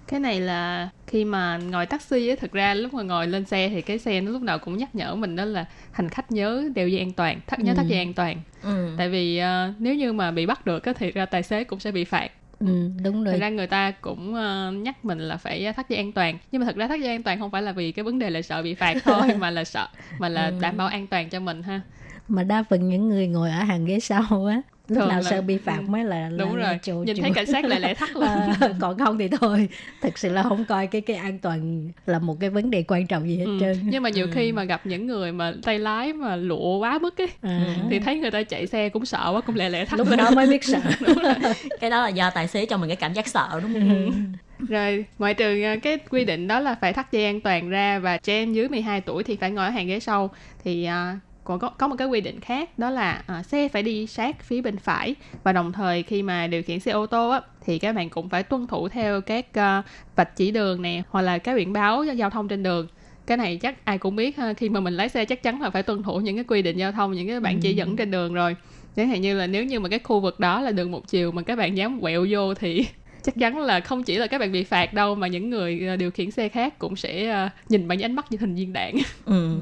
cái 0.07 0.19
này 0.19 0.39
là 0.41 0.89
khi 1.07 1.25
mà 1.25 1.57
ngồi 1.57 1.85
taxi 1.85 2.29
á 2.29 2.35
thực 2.39 2.51
ra 2.51 2.73
lúc 2.73 2.93
mà 2.93 3.03
ngồi 3.03 3.27
lên 3.27 3.45
xe 3.45 3.69
thì 3.69 3.81
cái 3.81 3.99
xe 3.99 4.21
nó 4.21 4.31
lúc 4.31 4.41
nào 4.41 4.59
cũng 4.59 4.77
nhắc 4.77 4.95
nhở 4.95 5.15
mình 5.15 5.35
đó 5.35 5.45
là 5.45 5.65
hành 5.91 6.09
khách 6.09 6.31
nhớ 6.31 6.63
đeo 6.75 6.87
dây 6.87 6.99
an 6.99 7.11
toàn 7.11 7.39
thắt 7.47 7.59
nhớ 7.59 7.73
thắt 7.73 7.85
Ừ. 7.85 7.89
dây 7.89 7.99
an 7.99 8.13
toàn 8.13 8.41
Ừ. 8.63 8.95
tại 8.97 9.09
vì 9.09 9.37
ờ, 9.37 9.73
nếu 9.79 9.95
như 9.95 10.13
mà 10.13 10.31
bị 10.31 10.45
bắt 10.45 10.65
được 10.65 10.83
á 10.83 10.93
thì 10.99 11.11
ra 11.11 11.25
tài 11.25 11.43
xế 11.43 11.63
cũng 11.63 11.79
sẽ 11.79 11.91
bị 11.91 12.03
phạt 12.03 12.29
ừ, 12.59 12.89
đúng 13.03 13.23
Thật 13.25 13.31
rồi 13.31 13.39
ra 13.39 13.49
người 13.49 13.67
ta 13.67 13.91
cũng 13.91 14.35
ờ, 14.35 14.71
nhắc 14.71 15.05
mình 15.05 15.19
là 15.19 15.37
phải 15.37 15.73
thắt 15.75 15.89
dây 15.89 15.97
an 15.97 16.11
toàn 16.11 16.37
nhưng 16.51 16.59
mà 16.61 16.65
thật 16.65 16.75
ra 16.75 16.87
thắt 16.87 16.99
dây 16.99 17.09
an 17.09 17.23
toàn 17.23 17.39
không 17.39 17.51
phải 17.51 17.61
là 17.61 17.71
vì 17.71 17.91
cái 17.91 18.03
vấn 18.03 18.19
đề 18.19 18.29
là 18.29 18.41
sợ 18.41 18.61
bị 18.63 18.73
phạt 18.73 18.97
thôi 19.03 19.33
mà 19.37 19.49
là 19.49 19.63
sợ 19.63 19.87
mà 20.17 20.29
là 20.29 20.45
Ừ. 20.49 20.59
đảm 20.61 20.77
bảo 20.77 20.87
an 20.87 21.07
toàn 21.07 21.29
cho 21.29 21.39
mình 21.39 21.63
ha 21.63 21.81
mà 22.27 22.43
đa 22.43 22.63
phần 22.69 22.89
những 22.89 23.09
người 23.09 23.27
ngồi 23.27 23.49
ở 23.51 23.63
hàng 23.63 23.85
ghế 23.85 23.99
sau 23.99 24.45
á 24.49 24.61
Thường 24.89 25.07
nào 25.09 25.21
là- 25.21 25.29
sợ 25.29 25.41
bị 25.41 25.57
phạt 25.57 25.77
ừ, 25.77 25.81
mới 25.87 26.03
là, 26.03 26.29
là 26.29 26.37
đúng 26.37 26.55
là 26.55 26.67
rồi. 26.69 26.79
chỗ, 26.83 26.93
nhìn 26.95 27.15
chỗ- 27.15 27.21
thấy 27.21 27.31
cảnh 27.35 27.45
sát 27.45 27.65
lại 27.65 27.79
lẽ 27.79 27.93
thắt 27.93 28.15
lên 28.15 28.29
À, 28.29 28.55
còn 28.79 28.97
không 28.99 29.17
thì 29.17 29.27
thôi. 29.27 29.69
Thực 30.01 30.17
sự 30.17 30.29
là 30.33 30.43
không 30.43 30.65
coi 30.65 30.87
cái 30.87 31.01
cái 31.01 31.15
an 31.15 31.39
toàn 31.39 31.89
là 32.05 32.19
một 32.19 32.37
cái 32.39 32.49
vấn 32.49 32.71
đề 32.71 32.83
quan 32.87 33.07
trọng 33.07 33.29
gì 33.29 33.37
hết 33.37 33.45
Ừ. 33.45 33.57
trơn. 33.59 33.77
nhưng 33.83 34.03
mà 34.03 34.09
nhiều 34.09 34.25
Ừ. 34.25 34.31
khi 34.35 34.51
mà 34.51 34.63
gặp 34.63 34.81
những 34.85 35.07
người 35.07 35.31
mà 35.31 35.53
tay 35.63 35.79
lái 35.79 36.13
mà 36.13 36.35
lụa 36.35 36.77
quá 36.77 36.99
mức 36.99 37.21
ấy 37.21 37.27
à, 37.41 37.75
thì 37.89 37.99
thấy 37.99 38.17
người 38.19 38.31
ta 38.31 38.43
chạy 38.43 38.67
xe 38.67 38.89
cũng 38.89 39.05
sợ 39.05 39.31
quá 39.33 39.41
cũng 39.41 39.55
lẹ 39.55 39.69
lẹ 39.69 39.85
thắt 39.85 39.99
lúc 39.99 40.07
đó 40.17 40.31
mới 40.31 40.47
biết 40.47 40.63
sợ. 40.63 40.79
Cái 41.79 41.89
đó 41.89 42.01
là 42.01 42.07
do 42.09 42.29
tài 42.29 42.47
xế 42.47 42.65
cho 42.65 42.77
mình 42.77 42.89
cái 42.89 42.95
cảm 42.95 43.13
giác 43.13 43.27
sợ 43.27 43.59
đúng 43.63 43.73
không? 43.73 44.33
Rồi, 44.69 45.05
ngoại 45.19 45.33
trừ 45.33 45.63
ờ, 45.63 45.75
cái 45.83 45.97
quy 46.09 46.25
định 46.25 46.47
đó 46.47 46.59
là 46.59 46.75
phải 46.81 46.93
thắt 46.93 47.11
dây 47.11 47.25
an 47.25 47.41
toàn 47.41 47.69
ra 47.69 47.99
và 47.99 48.17
trẻ 48.17 48.33
em 48.33 48.53
dưới 48.53 48.69
12 48.69 49.01
tuổi 49.01 49.23
thì 49.23 49.35
phải 49.35 49.51
ngồi 49.51 49.65
ở 49.65 49.71
hàng 49.71 49.87
ghế 49.87 49.99
sau 49.99 50.29
thì 50.63 50.83
à, 50.83 51.19
có 51.43 51.57
có 51.57 51.87
một 51.87 51.95
cái 51.97 52.07
quy 52.07 52.21
định 52.21 52.39
khác 52.39 52.79
đó 52.79 52.89
là 52.89 53.23
à, 53.27 53.43
xe 53.43 53.67
phải 53.67 53.83
đi 53.83 54.07
sát 54.07 54.43
phía 54.43 54.61
bên 54.61 54.77
phải. 54.77 55.15
Và 55.43 55.53
đồng 55.53 55.71
thời 55.71 56.03
khi 56.03 56.21
mà 56.21 56.47
điều 56.47 56.63
khiển 56.63 56.79
xe 56.79 56.91
ô 56.91 57.05
tô 57.05 57.29
á 57.29 57.41
thì 57.65 57.79
các 57.79 57.95
bạn 57.95 58.09
cũng 58.09 58.29
phải 58.29 58.43
tuân 58.43 58.67
thủ 58.67 58.89
theo 58.89 59.21
các 59.21 59.53
à, 59.53 59.83
vạch 60.15 60.35
chỉ 60.35 60.51
đường 60.51 60.81
nè 60.81 61.01
hoặc 61.09 61.21
là 61.21 61.37
các 61.37 61.55
biển 61.55 61.73
báo 61.73 62.03
giao 62.03 62.29
thông 62.29 62.47
trên 62.47 62.63
đường. 62.63 62.87
Cái 63.25 63.37
này 63.37 63.57
chắc 63.57 63.85
ai 63.85 63.97
cũng 63.97 64.15
biết 64.15 64.37
ha 64.37 64.53
khi 64.53 64.69
mà 64.69 64.79
mình 64.79 64.93
lái 64.93 65.09
xe 65.09 65.25
chắc 65.25 65.43
chắn 65.43 65.61
là 65.61 65.69
phải 65.69 65.83
tuân 65.83 66.03
thủ 66.03 66.17
những 66.19 66.35
cái 66.35 66.43
quy 66.47 66.61
định 66.61 66.77
giao 66.77 66.91
thông 66.91 67.11
những 67.11 67.27
cái 67.27 67.39
bản 67.39 67.59
chỉ 67.59 67.73
dẫn 67.73 67.95
trên 67.95 68.11
đường 68.11 68.33
rồi. 68.33 68.55
Chẳng 68.95 69.09
hạn 69.09 69.21
như 69.21 69.37
là 69.37 69.47
nếu 69.47 69.63
như 69.63 69.79
mà 69.79 69.89
cái 69.89 69.99
khu 69.99 70.19
vực 70.19 70.39
đó 70.39 70.61
là 70.61 70.71
đường 70.71 70.91
một 70.91 71.07
chiều 71.07 71.31
mà 71.31 71.41
các 71.41 71.55
bạn 71.55 71.77
dám 71.77 72.01
quẹo 72.01 72.25
vô 72.29 72.53
thì 72.53 72.85
chắc 73.23 73.35
chắn 73.39 73.59
là 73.59 73.79
không 73.79 74.03
chỉ 74.03 74.17
là 74.17 74.27
các 74.27 74.37
bạn 74.37 74.51
bị 74.51 74.63
phạt 74.63 74.93
đâu 74.93 75.15
mà 75.15 75.27
những 75.27 75.49
người 75.49 75.87
à, 75.87 75.95
điều 75.95 76.11
khiển 76.11 76.31
xe 76.31 76.49
khác 76.49 76.79
cũng 76.79 76.95
sẽ 76.95 77.29
à, 77.29 77.49
nhìn 77.69 77.87
bằng 77.87 78.03
ánh 78.03 78.15
mắt 78.15 78.31
như 78.31 78.37
hình 78.41 78.55
viên 78.55 78.73
đạn. 78.73 78.93
Ừ. 79.25 79.57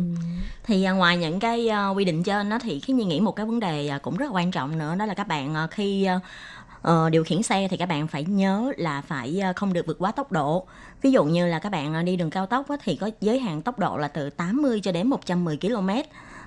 thì 0.64 0.84
à, 0.84 0.92
ngoài 0.92 1.18
những 1.18 1.40
cái 1.40 1.70
quy 1.96 2.06
định 2.06 2.24
trên 2.24 2.50
đó 2.50 2.60
thì 2.62 2.80
khi 2.80 2.94
nhi 2.94 3.04
nghĩ 3.04 3.20
một 3.20 3.32
cái 3.32 3.46
vấn 3.46 3.60
đề 3.60 3.92
cũng 4.02 4.18
rất 4.18 4.26
là 4.26 4.32
quan 4.32 4.52
trọng 4.52 4.78
nữa 4.78 4.96
đó 5.00 5.06
là 5.06 5.14
các 5.14 5.28
bạn 5.28 5.56
khi 5.72 6.08
ờ, 6.82 7.10
điều 7.10 7.24
khiển 7.24 7.44
xe 7.44 7.68
thì 7.72 7.78
các 7.78 7.86
bạn 7.86 8.08
phải 8.08 8.24
nhớ 8.24 8.72
là 8.78 9.02
phải 9.02 9.42
không 9.56 9.74
được 9.74 9.88
vượt 9.88 9.98
quá 10.00 10.12
tốc 10.12 10.32
độ. 10.32 10.66
Ví 11.02 11.12
dụ 11.12 11.24
như 11.24 11.48
là 11.48 11.60
các 11.60 11.70
bạn 11.70 12.06
đi 12.06 12.16
đường 12.16 12.30
cao 12.30 12.46
tốc 12.46 12.66
thì 12.84 12.96
có 12.96 13.10
giới 13.22 13.40
hạn 13.40 13.62
tốc 13.62 13.80
độ 13.80 13.98
là 13.98 14.08
từ 14.08 14.30
80 14.30 14.80
cho 14.84 14.92
đến 14.92 15.08
110 15.08 15.58
km 15.58 15.90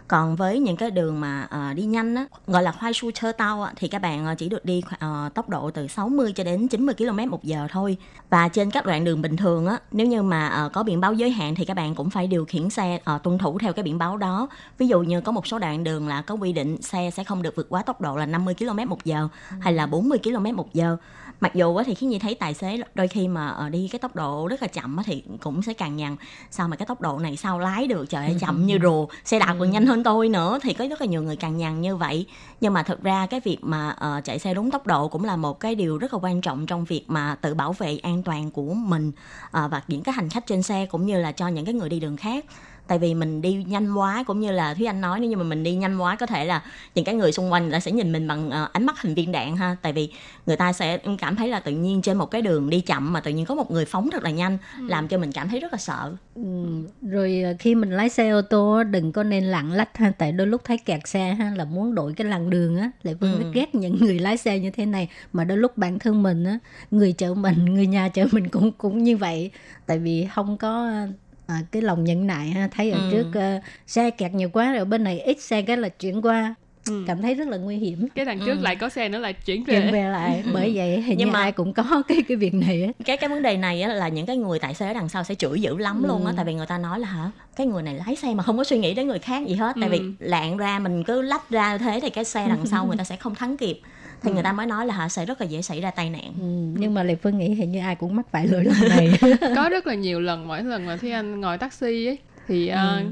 còn 0.08 0.36
với 0.36 0.58
những 0.58 0.76
cái 0.76 0.90
đường 0.90 1.20
mà 1.20 1.48
uh, 1.70 1.76
đi 1.76 1.82
nhanh 1.82 2.14
á 2.14 2.26
gọi 2.46 2.62
là 2.62 2.72
khoai 2.72 2.92
su 2.94 3.10
chơ 3.10 3.32
tao 3.32 3.62
á, 3.62 3.72
thì 3.76 3.88
các 3.88 3.98
bạn 3.98 4.26
ờ, 4.26 4.34
chỉ 4.38 4.48
được 4.48 4.64
đi 4.64 4.82
uh, 4.94 5.34
tốc 5.34 5.48
độ 5.48 5.70
từ 5.70 5.88
60 5.88 6.32
cho 6.32 6.44
đến 6.44 6.68
90 6.68 6.94
km 6.98 7.30
một 7.30 7.44
giờ 7.44 7.66
thôi. 7.70 7.96
Và 8.30 8.48
trên 8.48 8.70
các 8.70 8.86
đoạn 8.86 9.04
đường 9.04 9.22
bình 9.22 9.36
thường 9.36 9.66
á 9.66 9.78
nếu 9.92 10.06
như 10.06 10.22
mà 10.22 10.64
uh, 10.66 10.72
có 10.72 10.82
biển 10.82 11.00
báo 11.00 11.12
giới 11.12 11.30
hạn 11.30 11.54
thì 11.54 11.64
các 11.64 11.74
bạn 11.74 11.94
cũng 11.94 12.10
phải 12.10 12.26
điều 12.26 12.44
khiển 12.44 12.70
xe 12.70 12.98
uh, 13.14 13.22
tuân 13.22 13.38
thủ 13.38 13.58
theo 13.58 13.72
cái 13.72 13.82
biển 13.82 13.98
báo 13.98 14.16
đó. 14.16 14.48
Ví 14.78 14.88
dụ 14.88 15.00
như 15.00 15.20
có 15.20 15.32
một 15.32 15.46
số 15.46 15.58
đoạn 15.58 15.84
đường 15.84 16.08
là 16.08 16.22
có 16.22 16.34
quy 16.34 16.52
định 16.52 16.82
xe 16.82 17.10
sẽ 17.10 17.24
không 17.24 17.42
được 17.42 17.56
vượt 17.56 17.66
quá 17.68 17.82
tốc 17.82 18.00
độ 18.00 18.16
là 18.16 18.26
50 18.26 18.54
km 18.58 18.88
một 18.88 19.04
giờ 19.04 19.28
hay 19.60 19.72
là 19.72 19.86
40 19.86 20.18
km 20.24 20.56
một 20.56 20.74
giờ 20.74 20.96
mặc 21.44 21.54
dù 21.54 21.82
thì 21.86 21.94
khi 21.94 22.06
nhi 22.06 22.18
thấy 22.18 22.34
tài 22.34 22.54
xế 22.54 22.78
đôi 22.94 23.08
khi 23.08 23.28
mà 23.28 23.48
ờ, 23.48 23.68
đi 23.68 23.88
cái 23.92 23.98
tốc 23.98 24.16
độ 24.16 24.48
rất 24.48 24.62
là 24.62 24.68
chậm 24.68 24.96
thì 25.06 25.22
cũng 25.40 25.62
sẽ 25.62 25.72
càng 25.72 25.96
nhằn. 25.96 26.16
Sao 26.50 26.68
mà 26.68 26.76
cái 26.76 26.86
tốc 26.86 27.00
độ 27.00 27.18
này 27.18 27.36
sao 27.36 27.58
lái 27.58 27.86
được? 27.86 28.10
Trời 28.10 28.26
ơi 28.26 28.36
chậm 28.40 28.66
như 28.66 28.78
rùa 28.82 29.06
xe 29.24 29.38
đạp 29.38 29.56
còn 29.58 29.70
nhanh 29.70 29.86
hơn 29.86 30.04
tôi 30.04 30.28
nữa. 30.28 30.58
Thì 30.62 30.72
có 30.72 30.86
rất 30.90 31.00
là 31.00 31.06
nhiều 31.06 31.22
người 31.22 31.36
càng 31.36 31.56
nhằn 31.56 31.80
như 31.80 31.96
vậy. 31.96 32.26
Nhưng 32.60 32.72
mà 32.72 32.82
thực 32.82 33.02
ra 33.02 33.26
cái 33.26 33.40
việc 33.40 33.58
mà 33.62 33.90
ờ, 33.90 34.20
chạy 34.24 34.38
xe 34.38 34.54
đúng 34.54 34.70
tốc 34.70 34.86
độ 34.86 35.08
cũng 35.08 35.24
là 35.24 35.36
một 35.36 35.60
cái 35.60 35.74
điều 35.74 35.98
rất 35.98 36.14
là 36.14 36.18
quan 36.22 36.40
trọng 36.40 36.66
trong 36.66 36.84
việc 36.84 37.04
mà 37.08 37.36
tự 37.40 37.54
bảo 37.54 37.72
vệ 37.72 37.98
an 38.02 38.22
toàn 38.22 38.50
của 38.50 38.74
mình 38.74 39.12
ờ, 39.50 39.68
và 39.68 39.82
những 39.88 40.02
cái 40.02 40.12
hành 40.12 40.28
khách 40.28 40.46
trên 40.46 40.62
xe 40.62 40.86
cũng 40.86 41.06
như 41.06 41.20
là 41.20 41.32
cho 41.32 41.48
những 41.48 41.64
cái 41.64 41.74
người 41.74 41.88
đi 41.88 42.00
đường 42.00 42.16
khác 42.16 42.44
tại 42.86 42.98
vì 42.98 43.14
mình 43.14 43.42
đi 43.42 43.64
nhanh 43.68 43.94
quá 43.94 44.24
cũng 44.26 44.40
như 44.40 44.52
là 44.52 44.74
thúy 44.74 44.86
anh 44.86 45.00
nói 45.00 45.20
nếu 45.20 45.30
như 45.30 45.36
mà 45.36 45.42
mình 45.44 45.62
đi 45.62 45.74
nhanh 45.74 45.98
quá 45.98 46.16
có 46.16 46.26
thể 46.26 46.44
là 46.44 46.62
những 46.94 47.04
cái 47.04 47.14
người 47.14 47.32
xung 47.32 47.52
quanh 47.52 47.70
ta 47.70 47.80
sẽ 47.80 47.92
nhìn 47.92 48.12
mình 48.12 48.28
bằng 48.28 48.50
ờ, 48.50 48.68
ánh 48.72 48.86
mắt 48.86 49.00
hình 49.02 49.14
viên 49.14 49.32
đạn 49.32 49.56
ha. 49.56 49.76
Tại 49.82 49.92
vì 49.92 50.08
người 50.46 50.56
ta 50.56 50.72
sẽ 50.72 50.98
cảm 51.18 51.36
thấy 51.36 51.48
là 51.48 51.60
tự 51.60 51.72
nhiên 51.72 52.02
trên 52.02 52.16
một 52.18 52.30
cái 52.30 52.42
đường 52.42 52.70
đi 52.70 52.80
chậm 52.80 53.12
mà 53.12 53.20
tự 53.20 53.30
nhiên 53.30 53.46
có 53.46 53.54
một 53.54 53.70
người 53.70 53.84
phóng 53.84 54.10
thật 54.10 54.22
là 54.22 54.30
nhanh 54.30 54.58
làm 54.80 55.08
cho 55.08 55.18
mình 55.18 55.32
cảm 55.32 55.48
thấy 55.48 55.60
rất 55.60 55.72
là 55.72 55.78
sợ. 55.78 56.12
Ừ, 56.34 56.42
rồi 57.02 57.42
ờ, 57.44 57.54
khi 57.58 57.74
mình 57.74 57.90
lái 57.90 58.08
xe 58.08 58.30
ô 58.30 58.42
tô 58.42 58.82
đừng 58.84 59.12
có 59.12 59.22
nên 59.22 59.44
lạng 59.44 59.72
lách 59.72 59.96
ha 59.96 60.12
tại 60.18 60.32
đôi 60.32 60.46
lúc 60.46 60.60
thấy 60.64 60.78
kẹt 60.78 61.00
xe 61.08 61.34
ha 61.34 61.52
là 61.56 61.64
muốn 61.64 61.94
đổi 61.94 62.12
cái 62.16 62.26
làn 62.26 62.50
đường 62.50 62.76
á 62.78 62.90
lại 63.02 63.14
phương 63.20 63.38
Ừ. 63.38 63.50
ghét 63.54 63.74
những 63.74 63.96
người 64.00 64.18
lái 64.18 64.36
xe 64.36 64.58
như 64.58 64.70
thế 64.70 64.86
này. 64.86 65.08
Mà 65.32 65.44
đôi 65.44 65.58
lúc 65.58 65.78
bản 65.78 65.98
thân 65.98 66.22
mình 66.22 66.44
á 66.44 66.58
người 66.90 67.12
chở 67.12 67.34
mình 67.34 67.64
người 67.74 67.86
nhà 67.86 68.08
chở 68.08 68.26
mình 68.32 68.48
cũng 68.48 68.72
cũng 68.72 69.02
như 69.02 69.16
vậy. 69.16 69.50
Tại 69.86 69.98
vì 69.98 70.28
không 70.34 70.56
có 70.58 70.90
à, 71.46 71.60
cái 71.72 71.82
lòng 71.82 72.04
nhẫn 72.04 72.26
nại 72.26 72.48
ha 72.48 72.68
thấy 72.72 72.90
ở 72.90 72.98
Ừ. 72.98 73.08
trước 73.10 73.26
ờ, 73.40 73.60
xe 73.86 74.10
kẹt 74.10 74.32
nhiều 74.34 74.48
quá 74.52 74.72
rồi 74.72 74.84
bên 74.84 75.04
này 75.04 75.20
ít 75.20 75.40
xe 75.40 75.62
cái 75.62 75.76
là 75.76 75.88
chuyển 75.88 76.22
qua. 76.22 76.54
Ừ. 76.88 77.04
cảm 77.06 77.22
thấy 77.22 77.34
rất 77.34 77.48
là 77.48 77.56
nguy 77.56 77.76
hiểm. 77.76 78.08
Cái 78.14 78.24
đằng 78.24 78.38
trước 78.46 78.54
lại 78.60 78.76
có 78.76 78.88
xe 78.88 79.08
nữa 79.08 79.18
là 79.18 79.32
chuyển 79.32 79.64
về. 79.64 79.74
Chuyển 79.80 79.92
về 79.92 80.02
lại 80.10 80.44
bởi 80.54 80.72
vậy 80.74 81.00
hình 81.00 81.18
Nhưng 81.18 81.28
như 81.28 81.32
mà- 81.32 81.40
ai 81.40 81.52
cũng 81.52 81.72
có 81.72 82.02
cái 82.08 82.18
cái 82.28 82.36
việc 82.36 82.54
này 82.54 82.82
á. 82.84 82.92
Cái 83.04 83.16
cái 83.16 83.28
vấn 83.28 83.42
đề 83.42 83.56
này 83.56 83.82
á, 83.82 83.94
là 83.94 84.08
những 84.08 84.26
cái 84.26 84.36
người 84.36 84.58
tài 84.58 84.74
xế 84.74 84.94
đằng 84.94 85.08
sau 85.08 85.24
sẽ 85.24 85.34
chửi 85.34 85.60
dữ 85.60 85.76
lắm 85.78 86.04
luôn 86.08 86.26
á 86.26 86.32
tại 86.36 86.44
vì 86.44 86.54
người 86.54 86.66
ta 86.66 86.78
nói 86.78 87.00
là 87.00 87.08
hả 87.08 87.30
cái 87.56 87.66
người 87.66 87.82
này 87.82 87.94
lái 87.94 88.16
xe 88.16 88.34
mà 88.34 88.42
không 88.42 88.56
có 88.58 88.64
suy 88.64 88.78
nghĩ 88.78 88.94
đến 88.94 89.08
người 89.08 89.18
khác 89.18 89.46
gì 89.46 89.54
hết. 89.54 89.76
Tại 89.80 89.88
vì 89.90 89.98
Ừ. 89.98 90.12
lạng 90.18 90.56
ra 90.56 90.78
mình 90.78 91.04
cứ 91.04 91.22
lách 91.22 91.50
ra 91.50 91.78
thế 91.78 91.98
thì 92.02 92.10
cái 92.10 92.24
xe 92.24 92.48
đằng 92.48 92.66
sau 92.66 92.86
người 92.86 92.96
ta 92.96 93.04
sẽ 93.04 93.16
không 93.16 93.34
thắng 93.34 93.56
kịp 93.56 93.80
thì 94.24 94.32
người 94.32 94.42
ta 94.42 94.52
mới 94.52 94.66
nói 94.66 94.86
là 94.86 94.94
hả 94.94 95.08
sẽ 95.08 95.26
rất 95.26 95.40
là 95.40 95.46
dễ 95.46 95.62
xảy 95.62 95.80
ra 95.80 95.90
tai 95.90 96.10
nạn. 96.10 96.32
Ừ, 96.40 96.80
nhưng 96.80 96.94
mà 96.94 97.02
Lệ 97.02 97.14
Phương 97.14 97.38
nghĩ 97.38 97.54
hình 97.54 97.72
như 97.72 97.80
ai 97.80 97.94
cũng 97.94 98.16
mắc 98.16 98.26
phải 98.30 98.46
lỗi 98.46 98.64
lầm 98.64 98.88
này. 98.88 99.12
Có 99.56 99.68
rất 99.68 99.86
là 99.86 99.94
nhiều 99.94 100.20
lần 100.20 100.48
mỗi 100.48 100.62
lần 100.62 100.86
mà 100.86 100.96
Thúy 100.96 101.10
Anh 101.10 101.40
ngồi 101.40 101.58
taxi 101.58 102.06
ấy 102.06 102.18
thì 102.48 102.68
ờ, 102.68 103.02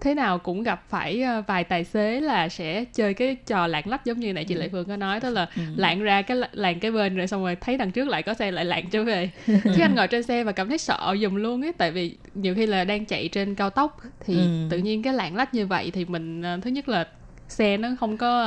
thế 0.00 0.14
nào 0.14 0.38
cũng 0.38 0.62
gặp 0.62 0.84
phải 0.88 1.22
ờ, 1.22 1.42
vài 1.46 1.64
tài 1.64 1.84
xế 1.84 2.20
là 2.20 2.48
sẽ 2.48 2.84
chơi 2.84 3.14
cái 3.14 3.34
trò 3.46 3.66
lạng 3.66 3.88
lách 3.88 4.04
giống 4.04 4.20
như 4.20 4.32
này 4.32 4.44
chị 4.44 4.54
Lệ 4.54 4.68
Phương 4.72 4.88
có 4.88 4.96
nói 4.96 5.20
đó 5.20 5.30
là 5.30 5.46
lạng 5.76 6.02
ra 6.02 6.22
cái 6.22 6.36
làng 6.52 6.80
cái 6.80 6.90
bên 6.90 7.16
rồi 7.16 7.26
xong 7.26 7.42
rồi 7.42 7.56
thấy 7.56 7.76
đằng 7.76 7.90
trước 7.90 8.08
lại 8.08 8.22
có 8.22 8.34
xe 8.34 8.50
lại 8.50 8.64
lạng 8.64 8.90
trở 8.90 9.04
về. 9.04 9.30
Thúy 9.46 9.80
Anh 9.80 9.94
ngồi 9.94 10.08
trên 10.08 10.22
xe 10.22 10.44
và 10.44 10.52
cảm 10.52 10.68
thấy 10.68 10.78
sợ 10.78 11.16
dùm 11.22 11.34
luôn 11.34 11.64
ấy 11.64 11.72
tại 11.78 11.90
vì 11.90 12.16
nhiều 12.34 12.54
khi 12.54 12.66
là 12.66 12.84
đang 12.84 13.04
chạy 13.04 13.28
trên 13.28 13.54
cao 13.54 13.70
tốc 13.70 14.00
thì 14.26 14.34
Ừ. 14.36 14.66
tự 14.70 14.78
nhiên 14.78 15.02
cái 15.02 15.12
lạng 15.14 15.36
lách 15.36 15.54
như 15.54 15.66
vậy 15.66 15.90
thì 15.90 16.04
mình 16.04 16.42
ờ, 16.42 16.58
thứ 16.62 16.70
nhất 16.70 16.88
là 16.88 17.06
xe 17.48 17.76
nó 17.76 17.88
không 18.00 18.16
có 18.16 18.44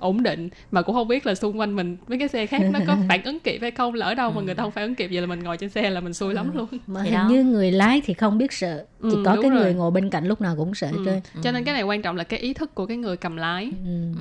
ổn 0.00 0.22
định 0.22 0.48
mà 0.70 0.82
cũng 0.82 0.94
không 0.94 1.08
biết 1.08 1.26
là 1.26 1.34
xung 1.34 1.58
quanh 1.60 1.76
mình 1.76 1.96
mấy 2.08 2.18
cái 2.18 2.28
xe 2.28 2.46
khác 2.46 2.62
nó 2.70 2.78
có 2.86 2.96
phản 3.08 3.22
ứng 3.22 3.40
kịp 3.40 3.58
hay 3.62 3.70
không 3.70 3.94
lỡ 3.94 4.14
đâu 4.14 4.30
mà 4.30 4.42
người 4.42 4.54
ta 4.54 4.62
không 4.62 4.72
phản 4.72 4.84
ứng 4.84 4.94
kịp 4.94 5.08
vậy 5.12 5.20
là 5.20 5.26
mình 5.26 5.40
ngồi 5.40 5.56
trên 5.56 5.70
xe 5.70 5.90
là 5.90 6.00
mình 6.00 6.14
xui 6.14 6.34
lắm 6.34 6.56
luôn 6.56 6.66
mà 6.86 7.02
hình 7.02 7.12
đó. 7.14 7.28
như 7.30 7.44
người 7.44 7.70
lái 7.72 8.00
thì 8.04 8.14
không 8.14 8.38
biết 8.38 8.52
sợ 8.52 8.84
chỉ 9.02 9.08
Ừ, 9.16 9.22
có 9.24 9.36
cái 9.42 9.50
rồi. 9.50 9.60
người 9.60 9.74
ngồi 9.74 9.90
bên 9.90 10.10
cạnh 10.10 10.26
lúc 10.26 10.40
nào 10.40 10.54
cũng 10.56 10.74
sợ 10.74 10.88
Ừ. 10.92 11.02
trơn 11.04 11.20
cho 11.42 11.52
nên 11.52 11.64
cái 11.64 11.74
này 11.74 11.82
quan 11.82 12.02
trọng 12.02 12.16
là 12.16 12.24
cái 12.24 12.40
ý 12.40 12.54
thức 12.54 12.74
của 12.74 12.86
cái 12.86 12.96
người 12.96 13.16
cầm 13.16 13.36
lái 13.36 13.70
ừ. 13.86 14.12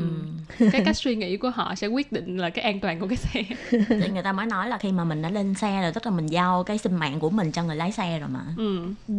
ừ. 0.59 0.69
cái 0.71 0.81
cách 0.85 0.97
suy 0.97 1.15
nghĩ 1.15 1.37
của 1.37 1.49
họ 1.49 1.75
sẽ 1.75 1.87
quyết 1.87 2.11
định 2.11 2.37
là 2.37 2.49
cái 2.49 2.65
an 2.65 2.79
toàn 2.79 2.99
của 2.99 3.07
cái 3.07 3.17
xe 3.17 3.43
thì 3.89 4.09
người 4.13 4.23
ta 4.23 4.31
mới 4.33 4.45
nói 4.45 4.69
là 4.69 4.77
khi 4.77 4.91
mà 4.91 5.03
mình 5.03 5.21
đã 5.21 5.29
lên 5.29 5.53
xe 5.53 5.81
rồi 5.81 5.91
tức 5.91 6.05
là 6.05 6.11
mình 6.11 6.27
giao 6.27 6.63
cái 6.63 6.77
sinh 6.77 6.95
mạng 6.95 7.19
của 7.19 7.29
mình 7.29 7.51
cho 7.51 7.63
người 7.63 7.75
lái 7.75 7.91
xe 7.91 8.19
rồi 8.19 8.29
mà 8.29 8.39
ừ. 8.57 8.79
Ừ. 9.07 9.13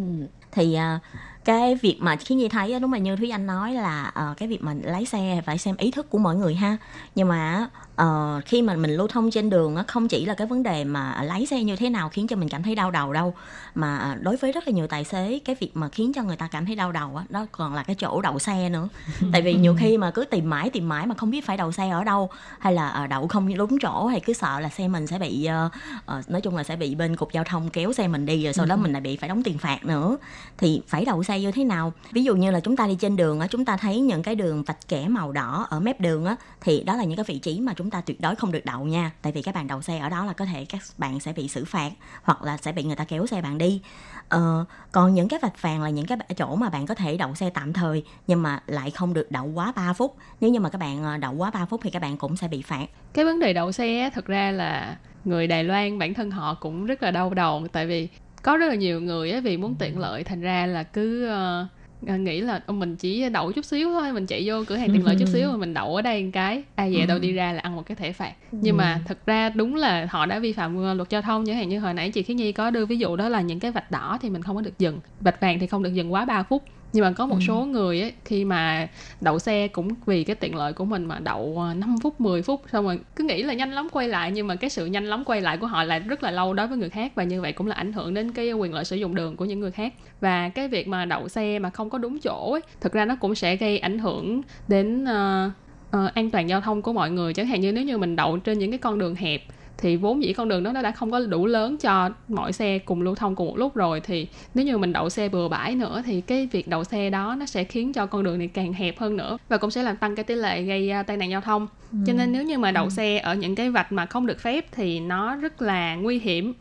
thì 0.51 0.73
à, 0.73 0.99
cái 1.47 1.75
việc 1.75 1.97
mà 1.99 2.15
khiến 2.15 2.37
nhi 2.37 2.49
thấy 2.49 2.73
á, 2.73 2.79
đúng 2.79 2.93
là 2.93 2.99
như 2.99 3.15
thúy 3.15 3.29
anh 3.29 3.47
nói 3.47 3.73
là 3.73 4.03
ờ, 4.03 4.33
cái 4.37 4.47
việc 4.47 4.63
mà 4.63 4.73
lái 4.83 5.05
xe 5.05 5.41
phải 5.45 5.57
xem 5.57 5.75
ý 5.77 5.91
thức 5.91 6.09
của 6.09 6.17
mọi 6.17 6.35
người 6.35 6.55
ha. 6.55 6.77
Nhưng 7.15 7.27
mà 7.27 7.67
ờ, 7.95 8.41
khi 8.45 8.61
mà 8.61 8.75
mình 8.75 8.91
lưu 8.91 9.07
thông 9.07 9.31
trên 9.31 9.49
đường 9.49 9.75
á, 9.75 9.83
không 9.87 10.07
chỉ 10.07 10.25
là 10.25 10.33
cái 10.33 10.47
vấn 10.47 10.63
đề 10.63 10.83
mà 10.83 11.23
lái 11.23 11.45
xe 11.45 11.63
như 11.63 11.75
thế 11.75 11.89
nào 11.89 12.09
khiến 12.09 12.27
cho 12.27 12.35
mình 12.35 12.49
cảm 12.49 12.63
thấy 12.63 12.75
đau 12.75 12.91
đầu 12.91 13.13
đâu 13.13 13.33
mà 13.75 13.97
à, 13.97 14.17
đối 14.21 14.37
với 14.37 14.51
rất 14.51 14.67
là 14.67 14.73
nhiều 14.73 14.87
tài 14.87 15.03
xế 15.03 15.39
cái 15.45 15.55
việc 15.59 15.71
mà 15.73 15.89
khiến 15.89 16.13
cho 16.13 16.23
người 16.23 16.35
ta 16.35 16.47
cảm 16.51 16.65
thấy 16.65 16.75
đau 16.75 16.91
đầu 16.91 17.15
á 17.15 17.23
đó 17.29 17.45
còn 17.51 17.73
là 17.73 17.83
cái 17.83 17.95
chỗ 17.95 18.21
đậu 18.21 18.39
xe 18.39 18.69
nữa. 18.69 18.87
Tại 19.31 19.41
vì 19.41 19.53
nhiều 19.53 19.75
khi 19.79 19.97
mà 19.97 20.11
cứ 20.11 20.25
tìm 20.25 20.49
mãi 20.49 20.69
tìm 20.69 20.89
mãi 20.89 21.05
mà 21.05 21.15
không 21.15 21.31
biết 21.31 21.45
phải 21.45 21.57
đậu 21.57 21.71
xe 21.71 21.89
ở 21.89 22.03
đâu 22.03 22.29
hay 22.59 22.73
là 22.73 22.89
ờ, 22.89 23.07
đậu 23.07 23.27
không 23.27 23.57
đúng 23.57 23.79
chỗ 23.79 24.05
hay 24.05 24.19
cứ 24.19 24.33
sợ 24.33 24.59
là 24.59 24.69
xe 24.69 24.87
mình 24.87 25.07
sẽ 25.07 25.19
bị 25.19 25.45
ờ, 25.45 25.69
ờ, 26.05 26.21
nói 26.27 26.41
chung 26.41 26.55
là 26.55 26.63
sẽ 26.63 26.75
bị 26.75 26.95
bên 26.95 27.15
cục 27.15 27.33
giao 27.33 27.43
thông 27.43 27.69
kéo 27.69 27.93
xe 27.93 28.07
mình 28.07 28.25
đi 28.25 28.43
rồi 28.43 28.53
sau 28.53 28.65
đó 28.65 28.75
mình 28.75 28.91
lại 28.91 29.01
bị 29.01 29.17
phải 29.17 29.29
đóng 29.29 29.43
tiền 29.43 29.57
phạt 29.57 29.85
nữa. 29.85 30.17
Thì 30.57 30.81
phải 30.87 31.05
đậu 31.05 31.23
xe 31.23 31.36
như 31.41 31.51
thế 31.51 31.63
nào? 31.63 31.93
Ví 32.11 32.23
dụ 32.23 32.35
như 32.35 32.51
là 32.51 32.59
chúng 32.59 32.75
ta 32.75 32.87
đi 32.87 32.95
trên 32.95 33.15
đường 33.15 33.39
á 33.39 33.47
chúng 33.47 33.65
ta 33.65 33.77
thấy 33.77 33.99
những 33.99 34.23
cái 34.23 34.35
đường 34.35 34.63
vạch 34.63 34.87
kẻ 34.87 35.07
màu 35.07 35.31
đỏ 35.31 35.67
ở 35.69 35.79
mép 35.79 36.01
đường 36.01 36.25
á 36.25 36.35
thì 36.61 36.83
đó 36.83 36.95
là 36.95 37.03
những 37.03 37.17
cái 37.17 37.25
vị 37.27 37.39
trí 37.39 37.59
mà 37.59 37.73
chúng 37.73 37.89
ta 37.89 38.01
tuyệt 38.01 38.21
đối 38.21 38.35
không 38.35 38.51
được 38.51 38.65
đậu 38.65 38.85
nha. 38.85 39.11
Tại 39.21 39.31
vì 39.31 39.41
các 39.41 39.55
bạn 39.55 39.67
đậu 39.67 39.81
xe 39.81 39.97
ở 39.97 40.09
đó 40.09 40.25
là 40.25 40.33
có 40.33 40.45
thể 40.45 40.65
các 40.65 40.81
bạn 40.97 41.19
sẽ 41.19 41.33
bị 41.33 41.47
xử 41.47 41.65
phạt 41.65 41.91
hoặc 42.23 42.43
là 42.43 42.57
sẽ 42.57 42.71
bị 42.71 42.83
người 42.83 42.95
ta 42.95 43.03
kéo 43.03 43.27
xe 43.27 43.41
bạn 43.41 43.57
đi. 43.57 43.81
Ờ, 44.29 44.65
còn 44.91 45.13
những 45.13 45.27
cái 45.27 45.39
vạch 45.41 45.61
vàng 45.61 45.83
là 45.83 45.89
những 45.89 46.05
cái 46.05 46.17
chỗ 46.37 46.55
mà 46.55 46.69
bạn 46.69 46.85
có 46.85 46.95
thể 46.95 47.17
đậu 47.17 47.35
xe 47.35 47.49
tạm 47.49 47.73
thời 47.73 48.03
nhưng 48.27 48.43
mà 48.43 48.63
lại 48.67 48.91
không 48.91 49.13
được 49.13 49.31
đậu 49.31 49.45
quá 49.45 49.73
3 49.75 49.93
phút. 49.93 50.15
Nếu 50.41 50.51
như 50.51 50.59
mà 50.59 50.69
các 50.69 50.77
bạn 50.77 51.03
ờ, 51.03 51.17
đậu 51.17 51.33
quá 51.33 51.51
3 51.51 51.65
phút 51.65 51.81
thì 51.83 51.89
các 51.89 52.01
bạn 52.01 52.17
cũng 52.17 52.37
sẽ 52.37 52.47
bị 52.47 52.61
phạt. 52.61 52.85
Cái 53.13 53.25
vấn 53.25 53.39
đề 53.39 53.53
đậu 53.53 53.71
xe 53.71 54.09
thực 54.13 54.27
thật 54.27 54.33
ra 54.33 54.51
là 54.51 54.97
người 55.25 55.47
Đài 55.47 55.63
Loan 55.63 55.99
bản 55.99 56.13
thân 56.13 56.31
họ 56.31 56.53
cũng 56.53 56.85
rất 56.85 57.03
là 57.03 57.11
đau 57.11 57.33
đầu. 57.33 57.67
Tại 57.71 57.87
vì 57.87 58.07
có 58.43 58.57
rất 58.57 58.67
là 58.67 58.75
nhiều 58.75 59.01
người 59.01 59.31
á, 59.31 59.39
vì 59.39 59.57
muốn 59.57 59.75
tiện 59.79 59.99
lợi 59.99 60.23
thành 60.23 60.41
ra 60.41 60.65
là 60.65 60.83
cứ 60.83 61.27
ờ, 61.27 61.65
nghĩ 62.01 62.41
là 62.41 62.61
"Ô, 62.65 62.73
mình 62.73 62.95
chỉ 62.95 63.29
đậu 63.29 63.51
chút 63.51 63.65
xíu 63.65 63.89
thôi 63.89 64.13
mình 64.13 64.25
chạy 64.25 64.43
vô 64.45 64.63
cửa 64.67 64.75
hàng 64.75 64.89
tiện 64.93 65.05
lợi 65.05 65.15
chút 65.19 65.25
xíu 65.27 65.47
rồi 65.47 65.57
mình 65.63 65.73
đậu 65.73 65.95
ở 65.95 66.01
đây 66.01 66.23
một 66.23 66.29
cái 66.33 66.63
ai 66.75 66.95
về 66.95 67.05
đâu 67.05 67.19
đi 67.19 67.31
ra 67.33 67.53
là 67.53 67.59
ăn 67.59 67.75
một 67.75 67.83
cái 67.85 67.95
thẻ 67.95 68.11
phạt. 68.11 68.33
Nhưng 68.51 68.77
mà 68.77 68.99
thật 69.07 69.25
ra 69.25 69.49
đúng 69.49 69.75
là 69.75 70.07
họ 70.09 70.25
đã 70.25 70.39
vi 70.39 70.53
phạm 70.53 70.77
ờ, 70.77 70.93
luật 70.93 71.09
giao 71.09 71.21
thông 71.21 71.45
chẳng 71.45 71.55
hạn 71.55 71.69
như 71.69 71.79
hồi 71.79 71.93
nãy 71.93 72.11
chị 72.11 72.23
Khí 72.23 72.33
Nhi 72.33 72.51
có 72.51 72.69
đưa 72.71 72.85
ví 72.85 72.97
dụ 72.97 73.15
đó 73.15 73.29
là 73.29 73.41
những 73.41 73.59
cái 73.59 73.71
vạch 73.71 73.91
đỏ 73.91 74.17
thì 74.21 74.29
mình 74.29 74.41
không 74.43 74.55
có 74.55 74.61
được 74.61 74.79
dừng 74.79 74.99
vạch 75.19 75.41
vàng 75.41 75.59
thì 75.59 75.67
không 75.67 75.83
được 75.83 75.93
dừng 75.93 76.13
quá 76.13 76.25
3 76.25 76.43
phút 76.43 76.63
nhưng 76.93 77.05
mà 77.05 77.11
có 77.11 77.25
một 77.25 77.37
số 77.41 77.65
người 77.65 78.01
ấy, 78.01 78.13
khi 78.25 78.45
mà 78.45 78.87
đậu 79.21 79.39
xe 79.39 79.67
cũng 79.67 79.89
vì 80.05 80.23
cái 80.23 80.35
tiện 80.35 80.55
lợi 80.55 80.73
của 80.73 80.85
mình 80.85 81.05
mà 81.05 81.19
đậu 81.19 81.55
ờ, 81.57 81.73
5 81.73 81.95
phút 82.03 82.21
10 82.21 82.41
phút 82.41 82.61
xong 82.71 82.85
rồi 82.85 82.99
cứ 83.15 83.23
nghĩ 83.23 83.43
là 83.43 83.53
nhanh 83.53 83.71
lắm 83.71 83.87
quay 83.91 84.07
lại 84.07 84.31
nhưng 84.31 84.47
mà 84.47 84.55
cái 84.55 84.69
sự 84.69 84.85
nhanh 84.85 85.05
lắm 85.05 85.23
quay 85.25 85.41
lại 85.41 85.57
của 85.57 85.67
họ 85.67 85.83
lại 85.83 85.99
rất 85.99 86.23
là 86.23 86.31
lâu 86.31 86.53
đối 86.53 86.67
với 86.67 86.77
người 86.77 86.89
khác 86.89 87.11
và 87.15 87.23
như 87.23 87.41
vậy 87.41 87.53
cũng 87.53 87.67
là 87.67 87.75
ảnh 87.75 87.93
hưởng 87.93 88.13
đến 88.13 88.31
cái 88.31 88.53
quyền 88.53 88.73
lợi 88.73 88.85
sử 88.85 88.95
dụng 88.95 89.15
đường 89.15 89.35
của 89.35 89.45
những 89.45 89.59
người 89.59 89.71
khác. 89.71 89.93
Và 90.21 90.49
cái 90.49 90.67
việc 90.67 90.87
mà 90.87 91.05
đậu 91.05 91.27
xe 91.27 91.59
mà 91.59 91.69
không 91.69 91.89
có 91.89 91.97
đúng 91.97 92.19
chỗ 92.19 92.51
ấy 92.51 92.61
thực 92.81 92.93
ra 92.93 93.05
nó 93.05 93.15
cũng 93.15 93.35
sẽ 93.35 93.55
gây 93.55 93.79
ảnh 93.79 93.99
hưởng 93.99 94.41
đến 94.67 95.05
ờ, 95.05 95.51
ờ, 95.91 96.11
an 96.13 96.31
toàn 96.31 96.49
giao 96.49 96.61
thông 96.61 96.81
của 96.81 96.93
mọi 96.93 97.11
người. 97.11 97.33
Chẳng 97.33 97.47
hạn 97.47 97.61
như 97.61 97.71
nếu 97.71 97.83
như 97.83 97.97
mình 97.97 98.15
đậu 98.15 98.37
trên 98.37 98.59
những 98.59 98.71
cái 98.71 98.77
con 98.77 98.99
đường 98.99 99.15
hẹp 99.15 99.41
thì 99.77 99.95
vốn 99.95 100.23
dĩ 100.23 100.33
con 100.33 100.49
đường 100.49 100.63
đó 100.63 100.71
nó 100.71 100.81
đã 100.81 100.91
không 100.91 101.11
có 101.11 101.19
đủ 101.19 101.45
lớn 101.45 101.77
cho 101.77 102.09
mọi 102.27 102.53
xe 102.53 102.79
cùng 102.79 103.01
lưu 103.01 103.15
thông 103.15 103.35
cùng 103.35 103.47
một 103.47 103.57
lúc 103.57 103.75
rồi. 103.75 103.99
Thì 103.99 104.27
nếu 104.53 104.65
như 104.65 104.77
mình 104.77 104.93
đậu 104.93 105.09
xe 105.09 105.29
bừa 105.29 105.47
bãi 105.47 105.75
nữa 105.75 106.01
thì 106.05 106.21
cái 106.21 106.47
việc 106.51 106.67
đậu 106.67 106.83
xe 106.83 107.09
đó 107.09 107.35
nó 107.39 107.45
sẽ 107.45 107.63
khiến 107.63 107.93
cho 107.93 108.05
con 108.05 108.23
đường 108.23 108.39
này 108.39 108.47
càng 108.47 108.73
hẹp 108.73 108.99
hơn 108.99 109.17
nữa 109.17 109.37
và 109.49 109.57
cũng 109.57 109.71
sẽ 109.71 109.83
làm 109.83 109.97
tăng 109.97 110.15
cái 110.15 110.23
tỷ 110.23 110.35
lệ 110.35 110.63
gây 110.63 110.89
à, 110.89 111.03
tai 111.03 111.17
nạn 111.17 111.31
giao 111.31 111.41
thông. 111.41 111.67
Cho 112.05 112.13
nên 112.13 112.31
nếu 112.31 112.43
như 112.43 112.57
mà 112.57 112.71
đậu 112.71 112.89
xe 112.89 113.17
ở 113.17 113.35
những 113.35 113.55
cái 113.55 113.69
vạch 113.69 113.91
mà 113.91 114.05
không 114.05 114.25
được 114.25 114.39
phép 114.39 114.65
thì 114.71 114.99
nó 114.99 115.35
rất 115.35 115.61
là 115.61 115.95
nguy 115.95 116.19
hiểm 116.19 116.53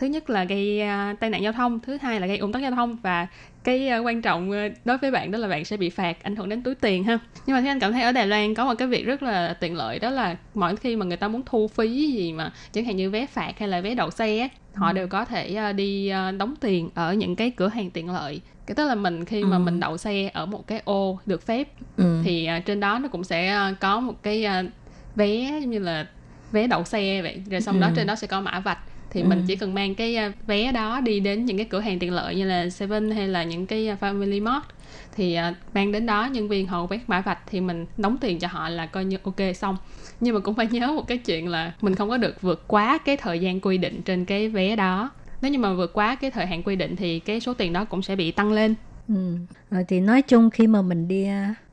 thứ 0.00 0.06
nhất 0.06 0.30
là 0.30 0.44
gây 0.44 0.82
uh, 0.82 1.20
tai 1.20 1.30
nạn 1.30 1.42
giao 1.42 1.52
thông 1.52 1.80
thứ 1.80 1.98
hai 2.02 2.20
là 2.20 2.26
gây 2.26 2.38
ủng 2.38 2.52
tắc 2.52 2.62
giao 2.62 2.70
thông 2.70 2.96
và 3.02 3.26
cái 3.64 3.90
uh, 3.98 4.06
quan 4.06 4.22
trọng 4.22 4.50
uh, 4.50 4.56
đối 4.84 4.98
với 4.98 5.10
bạn 5.10 5.30
đó 5.30 5.38
là 5.38 5.48
bạn 5.48 5.64
sẽ 5.64 5.76
bị 5.76 5.90
phạt 5.90 6.22
ảnh 6.22 6.36
hưởng 6.36 6.48
đến 6.48 6.62
túi 6.62 6.74
tiền 6.74 7.04
ha 7.04 7.18
nhưng 7.46 7.56
mà 7.56 7.60
thế 7.60 7.68
anh 7.68 7.80
cảm 7.80 7.92
thấy 7.92 8.02
ở 8.02 8.12
Đài 8.12 8.26
Loan 8.26 8.54
có 8.54 8.64
một 8.64 8.74
cái 8.78 8.88
việc 8.88 9.06
rất 9.06 9.22
là 9.22 9.56
tiện 9.60 9.76
lợi 9.76 9.98
đó 9.98 10.10
là 10.10 10.36
mỗi 10.54 10.76
khi 10.76 10.96
mà 10.96 11.06
người 11.06 11.16
ta 11.16 11.28
muốn 11.28 11.42
thu 11.46 11.68
phí 11.68 12.12
gì 12.12 12.32
mà 12.32 12.52
chẳng 12.72 12.84
hạn 12.84 12.96
như 12.96 13.10
vé 13.10 13.26
phạt 13.26 13.58
hay 13.58 13.68
là 13.68 13.80
vé 13.80 13.94
đậu 13.94 14.10
xe 14.10 14.48
họ 14.74 14.86
ừ. 14.86 14.92
đều 14.92 15.08
có 15.08 15.24
thể 15.24 15.72
đi 15.72 16.12
đóng 16.38 16.54
tiền 16.60 16.90
ở 16.94 17.14
những 17.14 17.36
cái 17.36 17.50
cửa 17.50 17.68
hàng 17.68 17.90
tiện 17.90 18.10
lợi 18.10 18.40
cái 18.66 18.74
tức 18.74 18.88
là 18.88 18.94
mình 18.94 19.24
khi 19.24 19.44
mà 19.44 19.56
ừ. 19.56 19.60
mình 19.60 19.80
đậu 19.80 19.96
xe 19.96 20.30
ở 20.32 20.46
một 20.46 20.66
cái 20.66 20.82
ô 20.84 21.18
được 21.26 21.46
phép 21.46 21.68
ừ. 21.96 22.20
thì 22.24 22.48
trên 22.66 22.80
đó 22.80 22.98
nó 22.98 23.08
cũng 23.08 23.24
sẽ 23.24 23.72
có 23.80 24.00
một 24.00 24.22
cái 24.22 24.46
vé 25.16 25.60
như 25.66 25.78
là 25.78 26.06
vé 26.52 26.66
đậu 26.66 26.84
xe 26.84 27.22
vậy 27.22 27.42
rồi 27.50 27.60
xong 27.60 27.74
ừ. 27.74 27.80
đó 27.80 27.90
trên 27.96 28.06
đó 28.06 28.14
sẽ 28.14 28.26
có 28.26 28.40
mã 28.40 28.60
vạch 28.60 28.78
thì 29.10 29.20
ừ. 29.20 29.26
mình 29.26 29.44
chỉ 29.46 29.56
cần 29.56 29.74
mang 29.74 29.94
cái 29.94 30.16
à, 30.16 30.32
vé 30.46 30.72
đó 30.72 31.00
đi 31.00 31.20
đến 31.20 31.44
những 31.44 31.56
cái 31.56 31.66
cửa 31.70 31.80
hàng 31.80 31.98
tiện 31.98 32.12
lợi 32.12 32.34
như 32.34 32.44
là 32.44 32.70
Seven 32.70 33.10
hay 33.10 33.28
là 33.28 33.44
những 33.44 33.66
cái 33.66 33.88
à, 33.88 33.96
Family 34.00 34.42
Mart. 34.42 34.64
Thì 35.16 35.38
uh, 35.50 35.74
mang 35.74 35.92
đến 35.92 36.06
đó 36.06 36.26
nhân 36.26 36.48
viên 36.48 36.66
họ 36.66 36.86
quét 36.86 37.00
mã 37.06 37.20
vạch 37.20 37.38
thì 37.46 37.60
mình 37.60 37.86
đóng 37.96 38.16
tiền 38.20 38.38
cho 38.38 38.48
họ 38.48 38.68
là 38.68 38.86
coi 38.86 39.04
như 39.04 39.16
ok 39.22 39.56
xong. 39.56 39.76
Nhưng 40.20 40.34
mà 40.34 40.40
cũng 40.40 40.54
phải 40.54 40.66
nhớ 40.70 40.86
một 40.86 41.06
cái 41.06 41.18
chuyện 41.18 41.48
là 41.48 41.72
mình 41.80 41.94
không 41.94 42.08
có 42.08 42.16
được 42.16 42.42
vượt 42.42 42.64
quá 42.66 42.98
cái 42.98 43.16
thời 43.16 43.38
gian 43.38 43.60
quy 43.60 43.78
định 43.78 44.02
trên 44.02 44.24
cái 44.24 44.48
vé 44.48 44.76
đó. 44.76 45.10
Nếu 45.42 45.52
như 45.52 45.58
mà 45.58 45.72
vượt 45.72 45.92
quá 45.92 46.14
cái 46.14 46.30
thời 46.30 46.46
hạn 46.46 46.62
quy 46.62 46.76
định 46.76 46.96
thì 46.96 47.18
cái 47.18 47.40
số 47.40 47.54
tiền 47.54 47.72
đó 47.72 47.84
cũng 47.84 48.02
sẽ 48.02 48.16
bị 48.16 48.30
tăng 48.30 48.52
lên. 48.52 48.74
Ừ. 49.08 49.36
rồi 49.70 49.84
thì 49.88 50.00
nói 50.00 50.22
chung 50.22 50.50
khi 50.50 50.66
mà 50.66 50.82
mình 50.82 51.08
đi 51.08 51.26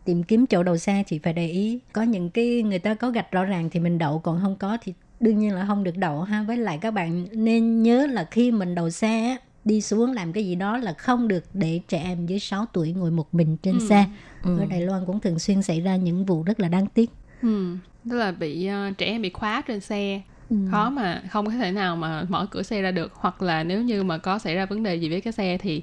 tìm 0.05 0.23
kiếm 0.23 0.45
chỗ 0.45 0.63
đậu 0.63 0.77
xe 0.77 1.03
thì 1.07 1.19
phải 1.19 1.33
để 1.33 1.47
ý. 1.47 1.79
Có 1.93 2.01
những 2.01 2.29
cái 2.29 2.61
người 2.61 2.79
ta 2.79 2.93
có 2.93 3.09
gạch 3.09 3.31
rõ 3.31 3.43
ràng 3.43 3.69
thì 3.69 3.79
mình 3.79 3.97
đậu 3.97 4.19
còn 4.19 4.39
không 4.41 4.55
có 4.55 4.77
thì 4.81 4.93
đương 5.19 5.39
nhiên 5.39 5.53
là 5.53 5.65
không 5.65 5.83
được 5.83 5.97
đậu 5.97 6.21
ha 6.21 6.43
với 6.43 6.57
lại 6.57 6.77
các 6.81 6.91
bạn 6.91 7.27
nên 7.31 7.83
nhớ 7.83 8.07
là 8.07 8.27
khi 8.31 8.51
mình 8.51 8.75
đậu 8.75 8.89
xe 8.89 9.37
đi 9.65 9.81
xuống 9.81 10.13
làm 10.13 10.33
cái 10.33 10.45
gì 10.45 10.55
đó 10.55 10.77
là 10.77 10.93
không 10.93 11.27
được 11.27 11.43
để 11.53 11.79
trẻ 11.87 12.01
em 12.03 12.25
dưới 12.25 12.39
6 12.39 12.65
tuổi 12.73 12.93
ngồi 12.93 13.11
một 13.11 13.33
mình 13.33 13.57
trên 13.57 13.79
ừ. 13.79 13.87
xe 13.89 14.05
ừ. 14.43 14.59
ở 14.59 14.65
Đài 14.65 14.81
Loan 14.81 15.05
cũng 15.05 15.19
thường 15.19 15.39
xuyên 15.39 15.61
xảy 15.61 15.81
ra 15.81 15.95
những 15.95 16.25
vụ 16.25 16.43
rất 16.43 16.59
là 16.59 16.67
đáng 16.67 16.87
tiếc 16.87 17.09
ừ. 17.41 17.75
tức 18.09 18.17
là 18.17 18.31
bị 18.31 18.69
uh, 18.89 18.97
trẻ 18.97 19.05
em 19.05 19.21
bị 19.21 19.29
khóa 19.29 19.61
trên 19.67 19.79
xe 19.79 20.21
ừ. 20.49 20.55
khó 20.71 20.89
mà 20.89 21.23
không 21.31 21.45
có 21.45 21.51
thể 21.51 21.71
nào 21.71 21.95
mà 21.95 22.23
mở 22.29 22.45
cửa 22.51 22.63
xe 22.63 22.81
ra 22.81 22.91
được 22.91 23.11
hoặc 23.13 23.41
là 23.41 23.63
nếu 23.63 23.81
như 23.81 24.03
mà 24.03 24.17
có 24.17 24.39
xảy 24.39 24.55
ra 24.55 24.65
vấn 24.65 24.83
đề 24.83 24.95
gì 24.95 25.09
với 25.09 25.21
cái 25.21 25.33
xe 25.33 25.57
thì 25.57 25.81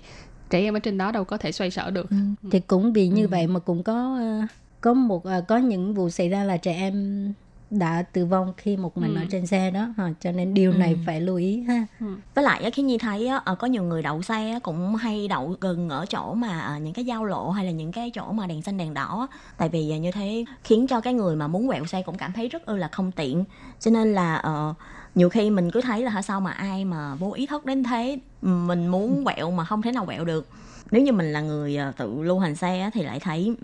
trẻ 0.50 0.60
em 0.60 0.76
ở 0.76 0.78
trên 0.78 0.98
đó 0.98 1.12
đâu 1.12 1.24
có 1.24 1.36
thể 1.36 1.52
xoay 1.52 1.70
sở 1.70 1.90
được 1.90 2.10
ừ. 2.10 2.16
thì 2.50 2.60
cũng 2.60 2.92
vì 2.92 3.08
như 3.08 3.22
ừ. 3.22 3.28
vậy 3.28 3.46
mà 3.46 3.60
cũng 3.60 3.82
có 3.82 4.18
uh, 4.42 4.50
có 4.80 4.94
một 4.94 5.28
uh, 5.28 5.46
có 5.48 5.56
những 5.56 5.94
vụ 5.94 6.10
xảy 6.10 6.28
ra 6.28 6.44
là 6.44 6.56
trẻ 6.56 6.72
em 6.72 7.32
đã 7.78 8.04
tử 8.12 8.26
vong 8.26 8.52
khi 8.56 8.76
một 8.76 8.98
mình 8.98 9.14
ừ. 9.14 9.20
ở 9.20 9.24
trên 9.30 9.46
xe 9.46 9.70
đó 9.70 9.86
ha 9.96 10.12
cho 10.20 10.32
nên 10.32 10.54
điều 10.54 10.72
này 10.72 10.92
ừ. 10.92 10.98
phải 11.06 11.20
lưu 11.20 11.36
ý 11.36 11.62
ha 11.62 11.86
ừ. 12.00 12.06
với 12.34 12.44
lại 12.44 12.70
khi 12.70 12.82
nhi 12.82 12.98
thấy 12.98 13.28
ờ, 13.44 13.54
có 13.54 13.66
nhiều 13.66 13.82
người 13.82 14.02
đậu 14.02 14.22
xe 14.22 14.58
cũng 14.62 14.96
hay 14.96 15.28
đậu 15.28 15.56
gần 15.60 15.88
ở 15.88 16.06
chỗ 16.06 16.34
mà 16.34 16.60
ờ, 16.60 16.78
những 16.78 16.92
cái 16.92 17.04
giao 17.04 17.24
lộ 17.24 17.50
hay 17.50 17.64
là 17.64 17.70
những 17.70 17.92
cái 17.92 18.10
chỗ 18.10 18.32
mà 18.32 18.46
đèn 18.46 18.62
xanh 18.62 18.76
đèn 18.76 18.94
đỏ 18.94 19.28
tại 19.56 19.68
vì 19.68 19.98
như 19.98 20.10
thế 20.10 20.44
khiến 20.64 20.86
cho 20.86 21.00
cái 21.00 21.14
người 21.14 21.36
mà 21.36 21.46
muốn 21.46 21.68
quẹo 21.68 21.86
xe 21.86 22.02
cũng 22.02 22.18
cảm 22.18 22.32
thấy 22.32 22.48
rất 22.48 22.68
là 22.68 22.88
không 22.88 23.12
tiện 23.12 23.44
cho 23.80 23.90
nên 23.90 24.14
là 24.14 24.42
uh, 24.70 24.76
nhiều 25.14 25.28
khi 25.28 25.50
mình 25.50 25.70
cứ 25.70 25.80
thấy 25.80 26.02
là 26.02 26.22
sao 26.22 26.40
mà 26.40 26.50
ai 26.50 26.84
mà 26.84 27.14
vô 27.14 27.32
ý 27.32 27.46
thức 27.46 27.66
đến 27.66 27.84
thế 27.84 28.18
mình 28.42 28.86
muốn 28.86 29.16
ừ. 29.16 29.22
quẹo 29.24 29.50
mà 29.50 29.64
không 29.64 29.82
thể 29.82 29.92
nào 29.92 30.06
quẹo 30.06 30.24
được 30.24 30.48
nếu 30.90 31.02
như 31.02 31.12
mình 31.12 31.32
là 31.32 31.40
người 31.40 31.76
ờ, 31.76 31.92
tự 31.96 32.22
lưu 32.22 32.38
hành 32.38 32.56
xe 32.56 32.90
thì 32.94 33.02
lại 33.02 33.20
thấy 33.20 33.56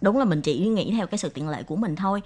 đúng 0.00 0.18
là 0.18 0.24
mình 0.24 0.42
chỉ 0.42 0.58
nghĩ 0.58 0.92
theo 0.96 1.06
cái 1.06 1.18
sự 1.18 1.28
tiện 1.28 1.48
lợi 1.48 1.62
của 1.62 1.76
mình 1.76 1.96
thôi. 1.96 2.22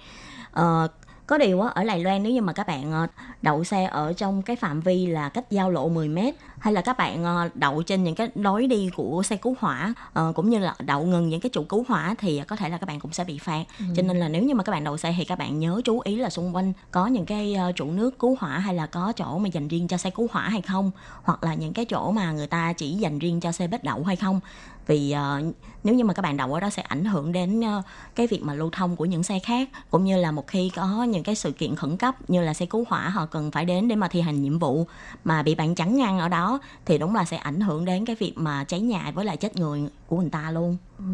Uh, 0.59 0.91
có 1.31 1.37
điều 1.37 1.61
ở 1.61 1.83
Đài 1.83 1.99
Loan 1.99 2.23
nếu 2.23 2.33
như 2.33 2.41
mà 2.41 2.53
các 2.53 2.67
bạn 2.67 2.91
ờ, 2.91 3.07
đậu 3.41 3.63
xe 3.63 3.85
ở 3.85 4.13
trong 4.13 4.41
cái 4.41 4.55
phạm 4.55 4.81
vi 4.81 5.05
là 5.05 5.29
cách 5.29 5.51
giao 5.51 5.71
lộ 5.71 5.89
10 5.89 6.07
mét 6.07 6.35
hay 6.59 6.73
là 6.73 6.81
các 6.81 6.97
bạn 6.97 7.23
ờ, 7.23 7.49
đậu 7.53 7.83
trên 7.83 8.03
những 8.03 8.15
cái 8.15 8.29
lối 8.35 8.67
đi 8.67 8.89
của 8.95 9.23
xe 9.23 9.35
cứu 9.35 9.55
hỏa 9.59 9.93
cũng 10.35 10.49
như 10.49 10.59
là 10.59 10.75
đậu 10.79 11.03
ngừng 11.03 11.29
những 11.29 11.41
cái 11.41 11.49
trụ 11.49 11.63
cứu 11.63 11.85
hỏa 11.87 12.15
thì 12.17 12.41
có 12.47 12.55
thể 12.55 12.69
là 12.69 12.77
các 12.77 12.85
bạn 12.85 12.99
cũng 12.99 13.13
sẽ 13.13 13.23
bị 13.23 13.37
phạt 13.37 13.63
ừ. 13.79 13.85
cho 13.95 14.03
nên 14.03 14.17
là 14.17 14.27
nếu 14.27 14.43
như 14.43 14.55
mà 14.55 14.63
các 14.63 14.71
bạn 14.71 14.83
đậu 14.83 14.97
xe 14.97 15.15
thì 15.17 15.25
các 15.25 15.39
bạn 15.39 15.59
nhớ 15.59 15.81
chú 15.85 15.99
ý 15.99 16.15
là 16.15 16.29
xung 16.29 16.55
quanh 16.55 16.73
có 16.91 17.07
những 17.07 17.25
cái 17.25 17.57
trụ 17.75 17.85
nước 17.85 18.19
cứu 18.19 18.37
hỏa 18.39 18.59
hay 18.59 18.75
là 18.75 18.85
có 18.85 19.13
chỗ 19.15 19.37
mà 19.37 19.49
dành 19.49 19.67
riêng 19.67 19.87
cho 19.87 19.97
xe 19.97 20.09
cứu 20.09 20.27
hỏa 20.31 20.49
hay 20.49 20.61
không 20.61 20.91
hoặc 21.23 21.43
là 21.43 21.53
những 21.53 21.73
cái 21.73 21.85
chỗ 21.85 22.11
mà 22.11 22.31
người 22.31 22.47
ta 22.47 22.73
chỉ 22.73 22.91
dành 22.91 23.19
riêng 23.19 23.39
cho 23.39 23.51
xe 23.51 23.67
bếp 23.67 23.83
đậu 23.83 24.03
hay 24.03 24.15
không 24.15 24.39
vì 24.87 25.15
uh, 25.15 25.55
nếu 25.83 25.95
như 25.95 26.03
mà 26.03 26.13
các 26.13 26.21
bạn 26.21 26.37
đậu 26.37 26.53
ở 26.53 26.59
đó 26.59 26.69
sẽ 26.69 26.81
ảnh 26.81 27.05
hưởng 27.05 27.31
đến 27.31 27.59
uh, 27.59 27.85
cái 28.15 28.27
việc 28.27 28.43
mà 28.43 28.53
lưu 28.53 28.69
thông 28.69 28.95
của 28.95 29.05
những 29.05 29.23
xe 29.23 29.39
khác 29.39 29.69
cũng 29.89 30.03
như 30.03 30.17
là 30.17 30.31
một 30.31 30.47
khi 30.47 30.71
có 30.75 31.03
những 31.03 31.23
cái 31.23 31.35
sự 31.35 31.51
kiện 31.51 31.75
khẩn 31.75 31.97
cấp 31.97 32.29
như 32.29 32.41
là 32.41 32.53
xe 32.53 32.65
cứu 32.65 32.85
hỏa 32.87 33.09
họ 33.09 33.25
cần 33.25 33.51
phải 33.51 33.65
đến 33.65 33.87
để 33.87 33.95
mà 33.95 34.07
thi 34.07 34.21
hành 34.21 34.41
nhiệm 34.41 34.59
vụ 34.59 34.87
mà 35.23 35.43
bị 35.43 35.55
bạn 35.55 35.75
chắn 35.75 35.97
ngang 35.97 36.19
ở 36.19 36.29
đó 36.29 36.59
thì 36.85 36.97
đúng 36.97 37.15
là 37.15 37.25
sẽ 37.25 37.37
ảnh 37.37 37.61
hưởng 37.61 37.85
đến 37.85 38.05
cái 38.05 38.15
việc 38.15 38.33
mà 38.35 38.63
cháy 38.63 38.79
nhà 38.79 39.11
với 39.15 39.25
lại 39.25 39.37
chết 39.37 39.55
người 39.55 39.81
của 40.07 40.17
người 40.17 40.29
ta 40.29 40.51
luôn. 40.51 40.77
Ừ. 40.97 41.05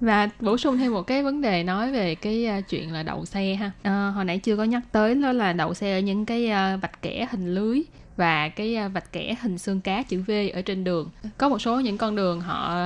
Và 0.00 0.28
bổ 0.40 0.56
sung 0.56 0.78
thêm 0.78 0.92
một 0.92 1.02
cái 1.02 1.22
vấn 1.22 1.40
đề 1.40 1.62
nói 1.62 1.92
về 1.92 2.14
cái 2.14 2.46
ờ, 2.46 2.60
chuyện 2.60 2.92
là 2.92 3.02
đậu 3.02 3.24
xe 3.24 3.54
ha. 3.54 3.70
À, 3.82 4.12
hồi 4.14 4.24
nãy 4.24 4.38
chưa 4.38 4.56
có 4.56 4.64
nhắc 4.64 4.82
tới 4.92 5.14
đó 5.14 5.32
là 5.32 5.52
đậu 5.52 5.74
xe 5.74 5.96
ở 5.96 6.00
những 6.00 6.26
cái 6.26 6.46
uh, 6.46 6.82
vạch 6.82 7.02
kẻ 7.02 7.26
hình 7.30 7.54
lưới 7.54 7.82
và 8.20 8.48
cái 8.48 8.76
à, 8.76 8.88
vạch 8.88 9.12
kẻ 9.12 9.34
hình 9.42 9.58
xương 9.58 9.80
cá 9.80 10.02
chữ 10.02 10.22
V 10.26 10.30
ở 10.52 10.62
trên 10.62 10.84
đường. 10.84 11.10
Có 11.38 11.48
một 11.48 11.58
số 11.58 11.80
những 11.80 11.98
con 11.98 12.16
đường 12.16 12.40
họ 12.40 12.76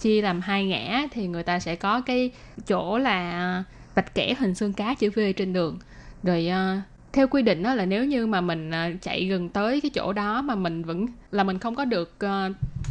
chia 0.00 0.22
làm 0.22 0.40
hai 0.40 0.64
ngã 0.64 1.02
thì 1.10 1.26
người 1.26 1.42
ta 1.42 1.60
sẽ 1.60 1.76
có 1.76 2.00
cái 2.00 2.30
chỗ 2.66 2.98
là 2.98 3.64
vạch 3.94 4.14
kẻ 4.14 4.34
hình 4.38 4.54
xương 4.54 4.72
cá 4.72 4.94
chữ 4.94 5.10
V 5.10 5.18
trên 5.36 5.52
đường. 5.52 5.78
Rồi 6.22 6.50
theo 7.12 7.28
quy 7.28 7.42
định 7.42 7.62
đó 7.62 7.74
là 7.74 7.86
nếu 7.86 8.04
như 8.04 8.26
mà 8.26 8.40
mình 8.40 8.70
chạy 9.02 9.24
gần 9.24 9.48
tới 9.48 9.80
cái 9.80 9.90
chỗ 9.94 10.12
đó 10.12 10.42
mà 10.42 10.54
mình 10.54 10.82
vẫn 10.82 11.06
là 11.30 11.44
mình 11.44 11.58
không 11.58 11.74
có 11.74 11.84
được 11.84 12.16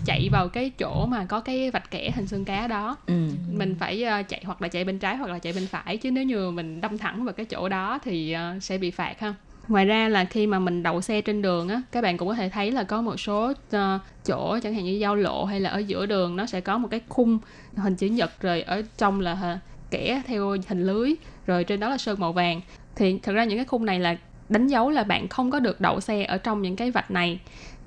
chạy 0.06 0.30
vào 0.32 0.48
cái 0.48 0.70
chỗ 0.70 1.06
mà 1.06 1.26
có 1.26 1.40
cái 1.40 1.72
vạch 1.72 1.92
kẻ 1.92 2.12
hình 2.16 2.28
xương 2.28 2.46
cá 2.46 2.68
đó 2.68 2.98
ừ. 3.06 3.28
mình 3.52 3.76
phải 3.80 4.06
chạy 4.28 4.42
hoặc 4.46 4.62
là 4.62 4.68
chạy 4.68 4.84
bên 4.84 5.00
trái 5.00 5.16
hoặc 5.16 5.30
là 5.30 5.40
chạy 5.40 5.54
bên 5.54 5.68
phải 5.68 5.98
chứ 5.98 6.12
nếu 6.12 6.24
như 6.24 6.52
mình 6.52 6.82
đâm 6.82 6.98
thẳng 6.98 7.24
vào 7.24 7.34
cái 7.34 7.46
chỗ 7.46 7.70
đó 7.70 8.00
thì 8.04 8.36
sẽ 8.62 8.78
bị 8.78 8.92
phạt 8.92 9.20
ha 9.20 9.34
ngoài 9.68 9.86
ra 9.86 10.10
là 10.10 10.26
khi 10.26 10.48
mà 10.48 10.60
mình 10.60 10.84
đậu 10.84 11.02
xe 11.02 11.22
trên 11.22 11.42
đường 11.42 11.70
á 11.70 11.82
các 11.92 12.02
bạn 12.02 12.18
cũng 12.18 12.28
có 12.28 12.34
thể 12.34 12.50
thấy 12.50 12.72
là 12.72 12.84
có 12.84 13.02
một 13.02 13.18
số 13.18 13.52
uh, 13.52 14.02
chỗ 14.26 14.60
chẳng 14.64 14.74
hạn 14.74 14.84
như 14.84 14.92
giao 14.92 15.16
lộ 15.16 15.46
hay 15.46 15.60
là 15.60 15.70
ở 15.70 15.80
giữa 15.80 16.06
đường 16.06 16.36
nó 16.36 16.46
sẽ 16.46 16.62
có 16.62 16.78
một 16.78 16.88
cái 16.92 17.02
khung 17.10 17.40
hình 17.76 17.96
chữ 17.96 18.08
nhật 18.08 18.42
rồi 18.42 18.62
ở 18.62 18.84
trong 18.98 19.22
là 19.22 19.60
kẻ 19.92 20.22
theo 20.28 20.58
hình 20.68 20.88
lưới 20.88 21.14
rồi 21.48 21.64
trên 21.64 21.80
đó 21.80 21.90
là 21.90 21.98
sơn 21.98 22.20
màu 22.20 22.34
vàng. 22.34 22.62
Thì 22.96 23.20
thật 23.24 23.34
ra 23.34 23.44
những 23.44 23.58
cái 23.58 23.66
khung 23.66 23.86
này 23.86 24.00
là 24.00 24.18
đánh 24.50 24.68
dấu 24.68 24.90
là 24.90 25.04
bạn 25.04 25.28
không 25.28 25.52
có 25.52 25.60
được 25.60 25.82
đậu 25.82 26.00
xe 26.00 26.24
ở 26.24 26.38
trong 26.38 26.62
những 26.62 26.76
cái 26.76 26.92
vạch 26.92 27.12
này. 27.12 27.40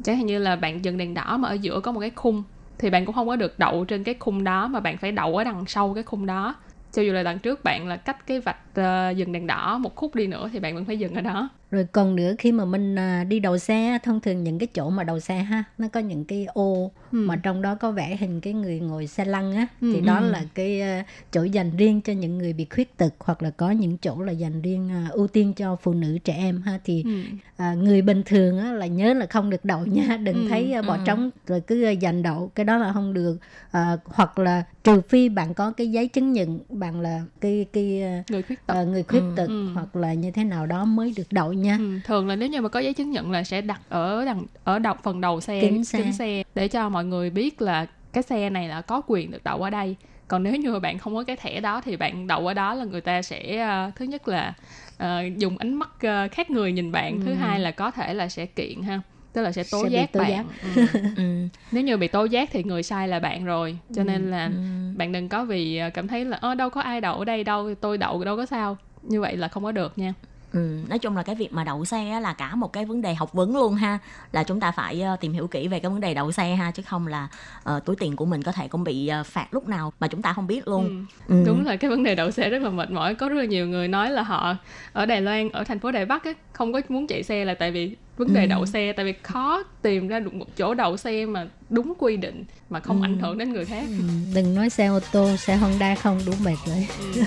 Chẳng 0.02 0.16
hạn 0.16 0.26
như 0.26 0.38
là 0.38 0.56
bạn 0.56 0.84
dừng 0.84 0.98
đèn 0.98 1.14
đỏ 1.14 1.36
mà 1.36 1.48
ở 1.48 1.54
giữa 1.54 1.80
có 1.80 1.92
một 1.92 2.00
cái 2.00 2.10
khung 2.10 2.42
thì 2.78 2.90
bạn 2.90 3.04
cũng 3.04 3.14
không 3.14 3.28
có 3.28 3.36
được 3.36 3.58
đậu 3.58 3.84
trên 3.84 4.04
cái 4.04 4.14
khung 4.18 4.44
đó 4.44 4.68
mà 4.68 4.80
bạn 4.80 4.96
phải 4.98 5.12
đậu 5.12 5.36
ở 5.36 5.44
đằng 5.44 5.64
sau 5.66 5.94
cái 5.94 6.02
khung 6.02 6.26
đó. 6.26 6.54
Cho 6.92 7.02
dù 7.02 7.12
là 7.12 7.22
đằng 7.22 7.38
trước 7.38 7.64
bạn 7.64 7.88
là 7.88 7.96
cách 7.96 8.26
cái 8.26 8.40
vạch 8.40 8.74
ờ, 8.74 9.08
uh, 9.10 9.16
dừng 9.16 9.32
đèn 9.32 9.46
đỏ 9.46 9.78
một 9.78 9.94
khúc 9.94 10.14
đi 10.14 10.26
nữa 10.26 10.50
thì 10.52 10.58
bạn 10.58 10.74
vẫn 10.74 10.84
phải 10.84 10.98
dừng 10.98 11.14
ở 11.14 11.20
đó 11.20 11.48
rồi 11.74 11.86
còn 11.92 12.16
nữa 12.16 12.34
khi 12.38 12.52
mà 12.52 12.64
mình 12.64 12.98
à, 12.98 13.24
đi 13.24 13.40
đầu 13.40 13.58
xe 13.58 13.98
thông 14.02 14.20
thường 14.20 14.44
những 14.44 14.58
cái 14.58 14.66
chỗ 14.66 14.90
mà 14.90 15.04
đầu 15.04 15.20
xe 15.20 15.38
ha 15.38 15.64
nó 15.78 15.88
có 15.88 16.00
những 16.00 16.24
cái 16.24 16.46
ô 16.54 16.90
ừ. 17.12 17.18
mà 17.18 17.36
trong 17.36 17.62
đó 17.62 17.74
có 17.74 17.90
vẽ 17.90 18.16
hình 18.20 18.40
cái 18.40 18.52
người 18.52 18.80
ngồi 18.80 19.06
xe 19.06 19.24
lăn 19.24 19.52
á 19.52 19.66
ừ. 19.80 19.92
thì 19.94 20.00
đó 20.00 20.18
ừ. 20.18 20.30
là 20.30 20.42
cái 20.54 20.80
à, 20.80 21.04
chỗ 21.32 21.42
dành 21.44 21.76
riêng 21.76 22.00
cho 22.00 22.12
những 22.12 22.38
người 22.38 22.52
bị 22.52 22.66
khuyết 22.70 22.96
tật 22.96 23.14
hoặc 23.18 23.42
là 23.42 23.50
có 23.50 23.70
những 23.70 23.98
chỗ 23.98 24.22
là 24.22 24.32
dành 24.32 24.62
riêng 24.62 24.90
à, 24.90 25.08
ưu 25.10 25.26
tiên 25.26 25.52
cho 25.54 25.76
phụ 25.76 25.92
nữ 25.92 26.18
trẻ 26.24 26.34
em 26.34 26.62
ha 26.62 26.78
thì 26.84 27.02
ừ. 27.02 27.10
à, 27.56 27.74
người 27.74 28.02
bình 28.02 28.22
thường 28.26 28.58
á 28.58 28.72
là 28.72 28.86
nhớ 28.86 29.14
là 29.14 29.26
không 29.26 29.50
được 29.50 29.64
đậu 29.64 29.86
nha 29.86 30.16
đừng 30.24 30.42
ừ. 30.42 30.48
thấy 30.48 30.74
bỏ 30.86 30.94
ừ. 30.94 31.00
trống 31.04 31.30
rồi 31.46 31.60
cứ 31.60 31.90
dành 31.90 32.22
đậu 32.22 32.50
cái 32.54 32.64
đó 32.64 32.76
là 32.76 32.92
không 32.92 33.14
được 33.14 33.38
à, 33.70 33.96
hoặc 34.04 34.38
là 34.38 34.64
trừ 34.84 35.00
phi 35.08 35.28
bạn 35.28 35.54
có 35.54 35.70
cái 35.70 35.90
giấy 35.90 36.08
chứng 36.08 36.32
nhận 36.32 36.58
bạn 36.68 37.00
là 37.00 37.22
cái 37.40 37.66
cái 37.72 38.02
người 38.28 38.42
khuyết 38.42 38.66
tật, 38.66 38.82
uh, 38.82 38.88
người 38.88 39.02
khuyết 39.02 39.22
tật 39.36 39.46
ừ. 39.46 39.68
hoặc 39.74 39.96
là 39.96 40.14
như 40.14 40.30
thế 40.30 40.44
nào 40.44 40.66
đó 40.66 40.84
mới 40.84 41.14
được 41.16 41.26
đậu 41.30 41.52
nha 41.64 41.76
ừ, 41.78 41.98
thường 42.04 42.28
là 42.28 42.36
nếu 42.36 42.48
như 42.48 42.60
mà 42.60 42.68
có 42.68 42.80
giấy 42.80 42.94
chứng 42.94 43.10
nhận 43.10 43.30
là 43.30 43.44
sẽ 43.44 43.60
đặt 43.60 43.80
ở 43.88 44.24
đằng 44.24 44.44
ở 44.64 44.78
đọc 44.78 45.00
phần 45.02 45.20
đầu 45.20 45.40
xe 45.40 45.60
kính 45.60 45.84
xe. 45.84 45.98
kính 45.98 46.12
xe 46.12 46.42
để 46.54 46.68
cho 46.68 46.88
mọi 46.88 47.04
người 47.04 47.30
biết 47.30 47.62
là 47.62 47.86
cái 48.12 48.22
xe 48.22 48.50
này 48.50 48.68
là 48.68 48.80
có 48.80 49.02
quyền 49.06 49.30
được 49.30 49.44
đậu 49.44 49.62
ở 49.62 49.70
đây 49.70 49.96
còn 50.28 50.42
nếu 50.42 50.56
như 50.56 50.72
mà 50.72 50.78
bạn 50.78 50.98
không 50.98 51.14
có 51.14 51.24
cái 51.24 51.36
thẻ 51.36 51.60
đó 51.60 51.80
thì 51.80 51.96
bạn 51.96 52.26
đậu 52.26 52.46
ở 52.46 52.54
đó 52.54 52.74
là 52.74 52.84
người 52.84 53.00
ta 53.00 53.22
sẽ 53.22 53.66
uh, 53.88 53.94
thứ 53.94 54.04
nhất 54.04 54.28
là 54.28 54.54
uh, 54.96 55.38
dùng 55.38 55.58
ánh 55.58 55.74
mắt 55.74 55.90
uh, 56.06 56.32
khác 56.32 56.50
người 56.50 56.72
nhìn 56.72 56.92
bạn 56.92 57.16
ừ. 57.16 57.22
thứ 57.24 57.34
hai 57.34 57.60
là 57.60 57.70
có 57.70 57.90
thể 57.90 58.14
là 58.14 58.28
sẽ 58.28 58.46
kiện 58.46 58.82
ha 58.82 59.00
tức 59.32 59.42
là 59.42 59.52
sẽ 59.52 59.64
tố 59.70 59.84
sẽ 59.84 59.88
giác 59.88 60.12
tố 60.12 60.20
bạn 60.20 60.30
giác. 60.30 60.44
Ừ. 60.74 60.86
ừ. 61.16 61.48
nếu 61.72 61.82
như 61.82 61.96
bị 61.96 62.08
tố 62.08 62.24
giác 62.24 62.48
thì 62.52 62.64
người 62.64 62.82
sai 62.82 63.08
là 63.08 63.20
bạn 63.20 63.44
rồi 63.44 63.78
cho 63.94 64.02
ừ. 64.02 64.04
nên 64.04 64.30
là 64.30 64.44
ừ. 64.44 64.52
bạn 64.96 65.12
đừng 65.12 65.28
có 65.28 65.44
vì 65.44 65.80
cảm 65.94 66.08
thấy 66.08 66.24
là 66.24 66.36
ơ 66.36 66.54
đâu 66.54 66.70
có 66.70 66.80
ai 66.80 67.00
đậu 67.00 67.18
ở 67.18 67.24
đây 67.24 67.44
đâu 67.44 67.74
tôi 67.80 67.98
đậu 67.98 68.24
đâu 68.24 68.36
có 68.36 68.46
sao 68.46 68.76
như 69.02 69.20
vậy 69.20 69.36
là 69.36 69.48
không 69.48 69.64
có 69.64 69.72
được 69.72 69.98
nha 69.98 70.14
Ừ, 70.54 70.78
nói 70.88 70.98
chung 70.98 71.16
là 71.16 71.22
cái 71.22 71.34
việc 71.34 71.52
mà 71.52 71.64
đậu 71.64 71.84
xe 71.84 72.10
á 72.10 72.20
là 72.20 72.32
cả 72.32 72.54
một 72.54 72.72
cái 72.72 72.84
vấn 72.84 73.02
đề 73.02 73.14
học 73.14 73.32
vấn 73.32 73.56
luôn 73.56 73.74
ha 73.74 73.98
là 74.32 74.42
chúng 74.44 74.60
ta 74.60 74.70
phải 74.72 75.00
ờ, 75.02 75.16
tìm 75.16 75.32
hiểu 75.32 75.46
kỹ 75.46 75.68
về 75.68 75.78
cái 75.80 75.90
vấn 75.90 76.00
đề 76.00 76.14
đậu 76.14 76.32
xe 76.32 76.54
ha 76.54 76.70
chứ 76.70 76.82
không 76.88 77.06
là 77.06 77.28
ờ, 77.62 77.80
túi 77.80 77.96
tiền 77.96 78.16
của 78.16 78.24
mình 78.24 78.42
có 78.42 78.52
thể 78.52 78.68
cũng 78.68 78.84
bị 78.84 79.08
ờ, 79.08 79.22
phạt 79.24 79.46
lúc 79.54 79.68
nào 79.68 79.92
mà 80.00 80.08
chúng 80.08 80.22
ta 80.22 80.32
không 80.32 80.46
biết 80.46 80.68
luôn 80.68 80.84
Ừ. 81.28 81.34
Ừ. 81.34 81.42
đúng 81.46 81.64
là 81.66 81.76
cái 81.76 81.90
vấn 81.90 82.02
đề 82.02 82.14
đậu 82.14 82.30
xe 82.30 82.48
rất 82.50 82.62
là 82.62 82.70
mệt 82.70 82.90
mỏi 82.90 83.14
có 83.14 83.28
rất 83.28 83.34
là 83.38 83.44
nhiều 83.44 83.66
người 83.68 83.88
nói 83.88 84.10
là 84.10 84.22
họ 84.22 84.56
ở 84.92 85.06
Đài 85.06 85.20
Loan 85.20 85.48
ở 85.50 85.64
thành 85.64 85.78
phố 85.78 85.90
Đài 85.92 86.04
Bắc 86.06 86.24
á, 86.24 86.32
không 86.52 86.72
có 86.72 86.80
muốn 86.88 87.06
chạy 87.06 87.22
xe 87.22 87.44
là 87.44 87.54
tại 87.54 87.70
vì 87.70 87.96
vấn 88.16 88.32
đề 88.32 88.40
Ừ. 88.42 88.46
đậu 88.46 88.66
xe 88.66 88.92
tại 88.92 89.04
vì 89.04 89.12
khó 89.22 89.62
tìm 89.82 90.08
ra 90.08 90.20
được 90.20 90.34
một 90.34 90.46
chỗ 90.56 90.74
đậu 90.74 90.96
xe 90.96 91.26
mà 91.26 91.46
đúng 91.70 91.92
quy 91.98 92.16
định 92.16 92.44
mà 92.70 92.80
không 92.80 93.02
Ừ. 93.02 93.04
ảnh 93.04 93.18
hưởng 93.18 93.38
đến 93.38 93.52
người 93.52 93.64
khác 93.64 93.84
Ừ, 93.88 94.04
đừng 94.34 94.54
nói 94.54 94.70
xe 94.70 94.86
ô 94.86 95.00
tô 95.12 95.36
xe 95.36 95.56
Honda 95.56 95.94
không 95.94 96.20
đủ 96.26 96.32
mệt 96.44 96.56
rồi 96.66 96.86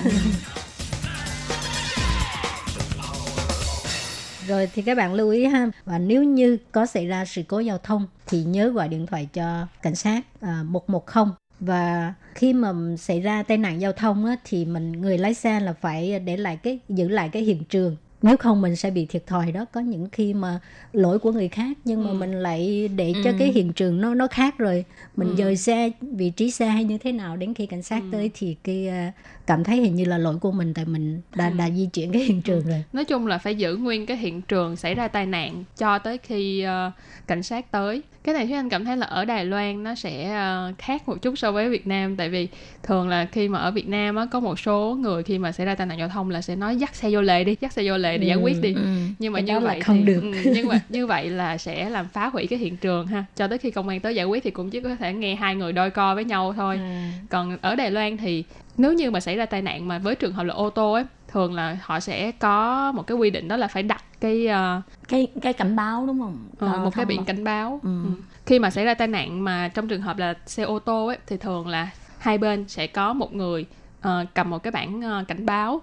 rồi 4.47 4.69
thì 4.73 4.81
các 4.81 4.97
bạn 4.97 5.13
lưu 5.13 5.29
ý 5.29 5.45
ha. 5.45 5.69
Và 5.85 5.99
nếu 5.99 6.23
như 6.23 6.57
có 6.71 6.85
xảy 6.85 7.07
ra 7.07 7.25
sự 7.25 7.43
cố 7.47 7.59
giao 7.59 7.77
thông 7.77 8.07
thì 8.27 8.43
nhớ 8.43 8.69
gọi 8.69 8.87
điện 8.87 9.05
thoại 9.05 9.29
cho 9.33 9.67
cảnh 9.81 9.95
sát 9.95 10.21
à, 10.41 10.63
110 10.63 11.25
và 11.59 12.13
khi 12.35 12.53
mà 12.53 12.73
xảy 12.97 13.21
ra 13.21 13.43
tai 13.43 13.57
nạn 13.57 13.81
giao 13.81 13.93
thông 13.93 14.25
á, 14.25 14.35
thì 14.43 14.65
mình 14.65 14.91
người 14.91 15.17
lái 15.17 15.33
xe 15.33 15.59
là 15.59 15.73
phải 15.73 16.19
để 16.19 16.37
lại 16.37 16.57
cái 16.63 16.79
giữ 16.89 17.07
lại 17.07 17.29
cái 17.29 17.43
hiện 17.43 17.63
trường 17.63 17.95
nếu 18.21 18.37
không 18.37 18.61
mình 18.61 18.75
sẽ 18.75 18.89
bị 18.91 19.05
thiệt 19.05 19.27
thòi 19.27 19.51
đó 19.51 19.65
có 19.71 19.81
những 19.81 20.07
khi 20.11 20.33
mà 20.33 20.59
lỗi 20.93 21.19
của 21.19 21.31
người 21.31 21.47
khác 21.47 21.77
nhưng 21.85 22.03
mà 22.03 22.09
Ừ. 22.09 22.13
mình 22.13 22.31
lại 22.31 22.87
để 22.95 23.13
cho 23.23 23.29
Ừ. 23.29 23.35
cái 23.39 23.51
hiện 23.51 23.73
trường 23.73 24.01
nó 24.01 24.13
nó 24.13 24.27
khác 24.27 24.57
rồi 24.57 24.85
mình 25.15 25.27
Ừ. 25.29 25.35
dời 25.37 25.55
xe 25.57 25.91
vị 26.01 26.29
trí 26.29 26.51
xe 26.51 26.67
hay 26.67 26.83
như 26.83 26.97
thế 26.97 27.11
nào 27.11 27.37
đến 27.37 27.53
khi 27.53 27.65
cảnh 27.65 27.81
sát 27.83 27.99
Ừ. 28.03 28.07
tới 28.11 28.31
thì 28.33 28.55
cái 28.63 28.87
à, 28.87 29.11
cảm 29.47 29.63
thấy 29.63 29.77
hình 29.77 29.95
như 29.95 30.05
là 30.05 30.17
lỗi 30.17 30.35
của 30.41 30.51
mình 30.51 30.73
tại 30.73 30.85
mình 30.85 31.21
đã 31.35 31.47
Ừ. 31.49 31.53
đã 31.57 31.69
di 31.69 31.85
chuyển 31.93 32.11
cái 32.11 32.21
hiện 32.21 32.41
trường 32.41 32.65
rồi 32.67 32.83
nói 32.93 33.05
chung 33.05 33.27
là 33.27 33.37
phải 33.37 33.55
giữ 33.55 33.75
nguyên 33.75 34.05
cái 34.05 34.17
hiện 34.17 34.41
trường 34.41 34.75
xảy 34.75 34.95
ra 34.95 35.07
tai 35.07 35.25
nạn 35.25 35.63
cho 35.77 35.99
tới 35.99 36.17
khi 36.17 36.61
ờ, 36.61 36.91
cảnh 37.27 37.43
sát 37.43 37.71
tới 37.71 38.01
cái 38.23 38.35
này 38.35 38.45
thúy 38.47 38.55
anh 38.55 38.69
cảm 38.69 38.85
thấy 38.85 38.97
là 38.97 39.05
ở 39.05 39.25
đài 39.25 39.45
loan 39.45 39.83
nó 39.83 39.95
sẽ 39.95 40.29
ờ, 40.35 40.71
khác 40.77 41.07
một 41.09 41.21
chút 41.21 41.33
so 41.37 41.51
với 41.51 41.69
việt 41.69 41.87
nam 41.87 42.15
tại 42.15 42.29
vì 42.29 42.47
thường 42.83 43.09
là 43.09 43.25
khi 43.31 43.47
mà 43.47 43.59
ở 43.59 43.71
việt 43.71 43.87
nam 43.87 44.15
á 44.15 44.25
có 44.31 44.39
một 44.39 44.59
số 44.59 44.97
người 44.99 45.23
khi 45.23 45.37
mà 45.39 45.51
xảy 45.51 45.65
ra 45.65 45.75
tai 45.75 45.87
nạn 45.87 45.99
giao 45.99 46.09
thông 46.09 46.29
là 46.29 46.41
sẽ 46.41 46.55
nói 46.55 46.75
dắt 46.77 46.95
xe 46.95 47.09
vô 47.11 47.21
lề 47.21 47.43
đi 47.43 47.55
dắt 47.61 47.73
xe 47.73 47.83
vô 47.85 47.97
lề 47.97 48.06
để 48.17 48.17
giải 48.27 48.37
Ừ. 48.37 48.41
quyết 48.43 48.61
đi 48.61 48.73
Ừ. 48.73 48.81
nhưng 49.19 49.33
mà 49.33 49.37
Cái 49.39 49.43
như 49.43 49.59
vậy 49.59 49.81
không 49.81 49.97
thì 49.97 50.03
được. 50.13 50.19
ừ, 50.21 50.51
nhưng 50.53 50.67
mà 50.67 50.79
như 50.89 51.07
vậy 51.07 51.29
là 51.29 51.57
sẽ 51.57 51.89
làm 51.89 52.07
phá 52.07 52.27
hủy 52.27 52.47
cái 52.47 52.59
hiện 52.59 52.77
trường 52.77 53.07
ha 53.07 53.25
cho 53.35 53.47
tới 53.47 53.57
khi 53.57 53.71
công 53.71 53.89
an 53.89 53.99
tới 53.99 54.15
giải 54.15 54.25
quyết 54.25 54.43
thì 54.43 54.51
cũng 54.51 54.69
chỉ 54.69 54.81
có 54.81 54.95
thể 54.95 55.13
nghe 55.13 55.35
hai 55.35 55.55
người 55.55 55.73
đôi 55.73 55.89
co 55.89 56.15
với 56.15 56.23
nhau 56.25 56.53
thôi 56.57 56.77
À, 56.77 57.11
còn 57.29 57.57
ở 57.61 57.75
Đài 57.75 57.91
Loan 57.91 58.17
thì 58.17 58.43
nếu 58.77 58.93
như 58.93 59.11
mà 59.11 59.19
xảy 59.19 59.35
ra 59.35 59.45
tai 59.45 59.61
nạn 59.61 59.87
mà 59.87 59.99
với 59.99 60.15
trường 60.15 60.33
hợp 60.33 60.43
là 60.43 60.53
ô 60.53 60.69
tô 60.69 60.93
ấy 60.93 61.03
thường 61.27 61.53
là 61.53 61.77
họ 61.81 61.99
sẽ 61.99 62.31
có 62.31 62.91
một 62.91 63.07
cái 63.07 63.17
quy 63.17 63.29
định 63.29 63.47
đó 63.47 63.57
là 63.57 63.67
phải 63.67 63.83
đặt 63.83 64.03
cái 64.21 64.47
ờ, 64.47 64.81
cái 65.07 65.27
cái 65.41 65.53
cảnh 65.53 65.75
báo 65.75 66.03
đúng 66.07 66.19
không 66.19 66.37
Ờ, 66.59 66.79
một 66.83 66.95
cái 66.95 67.05
biển 67.05 67.17
mà- 67.17 67.23
cảnh 67.27 67.43
báo 67.43 67.79
Ừ. 67.83 67.89
Ừ. 68.03 68.09
khi 68.45 68.59
mà 68.59 68.69
xảy 68.69 68.85
ra 68.85 68.93
tai 68.93 69.07
nạn 69.07 69.43
mà 69.43 69.67
trong 69.73 69.87
trường 69.87 70.01
hợp 70.01 70.17
là 70.17 70.33
xe 70.45 70.63
ô 70.63 70.79
tô 70.79 71.07
ấy 71.07 71.17
thì 71.27 71.37
thường 71.37 71.67
là 71.67 71.89
hai 72.19 72.37
bên 72.37 72.65
sẽ 72.67 72.87
có 72.87 73.13
một 73.13 73.33
người 73.33 73.65
ờ, 74.01 74.25
cầm 74.33 74.49
một 74.49 74.63
cái 74.63 74.71
bảng 74.71 75.01
ờ, 75.01 75.23
cảnh 75.27 75.45
báo 75.45 75.81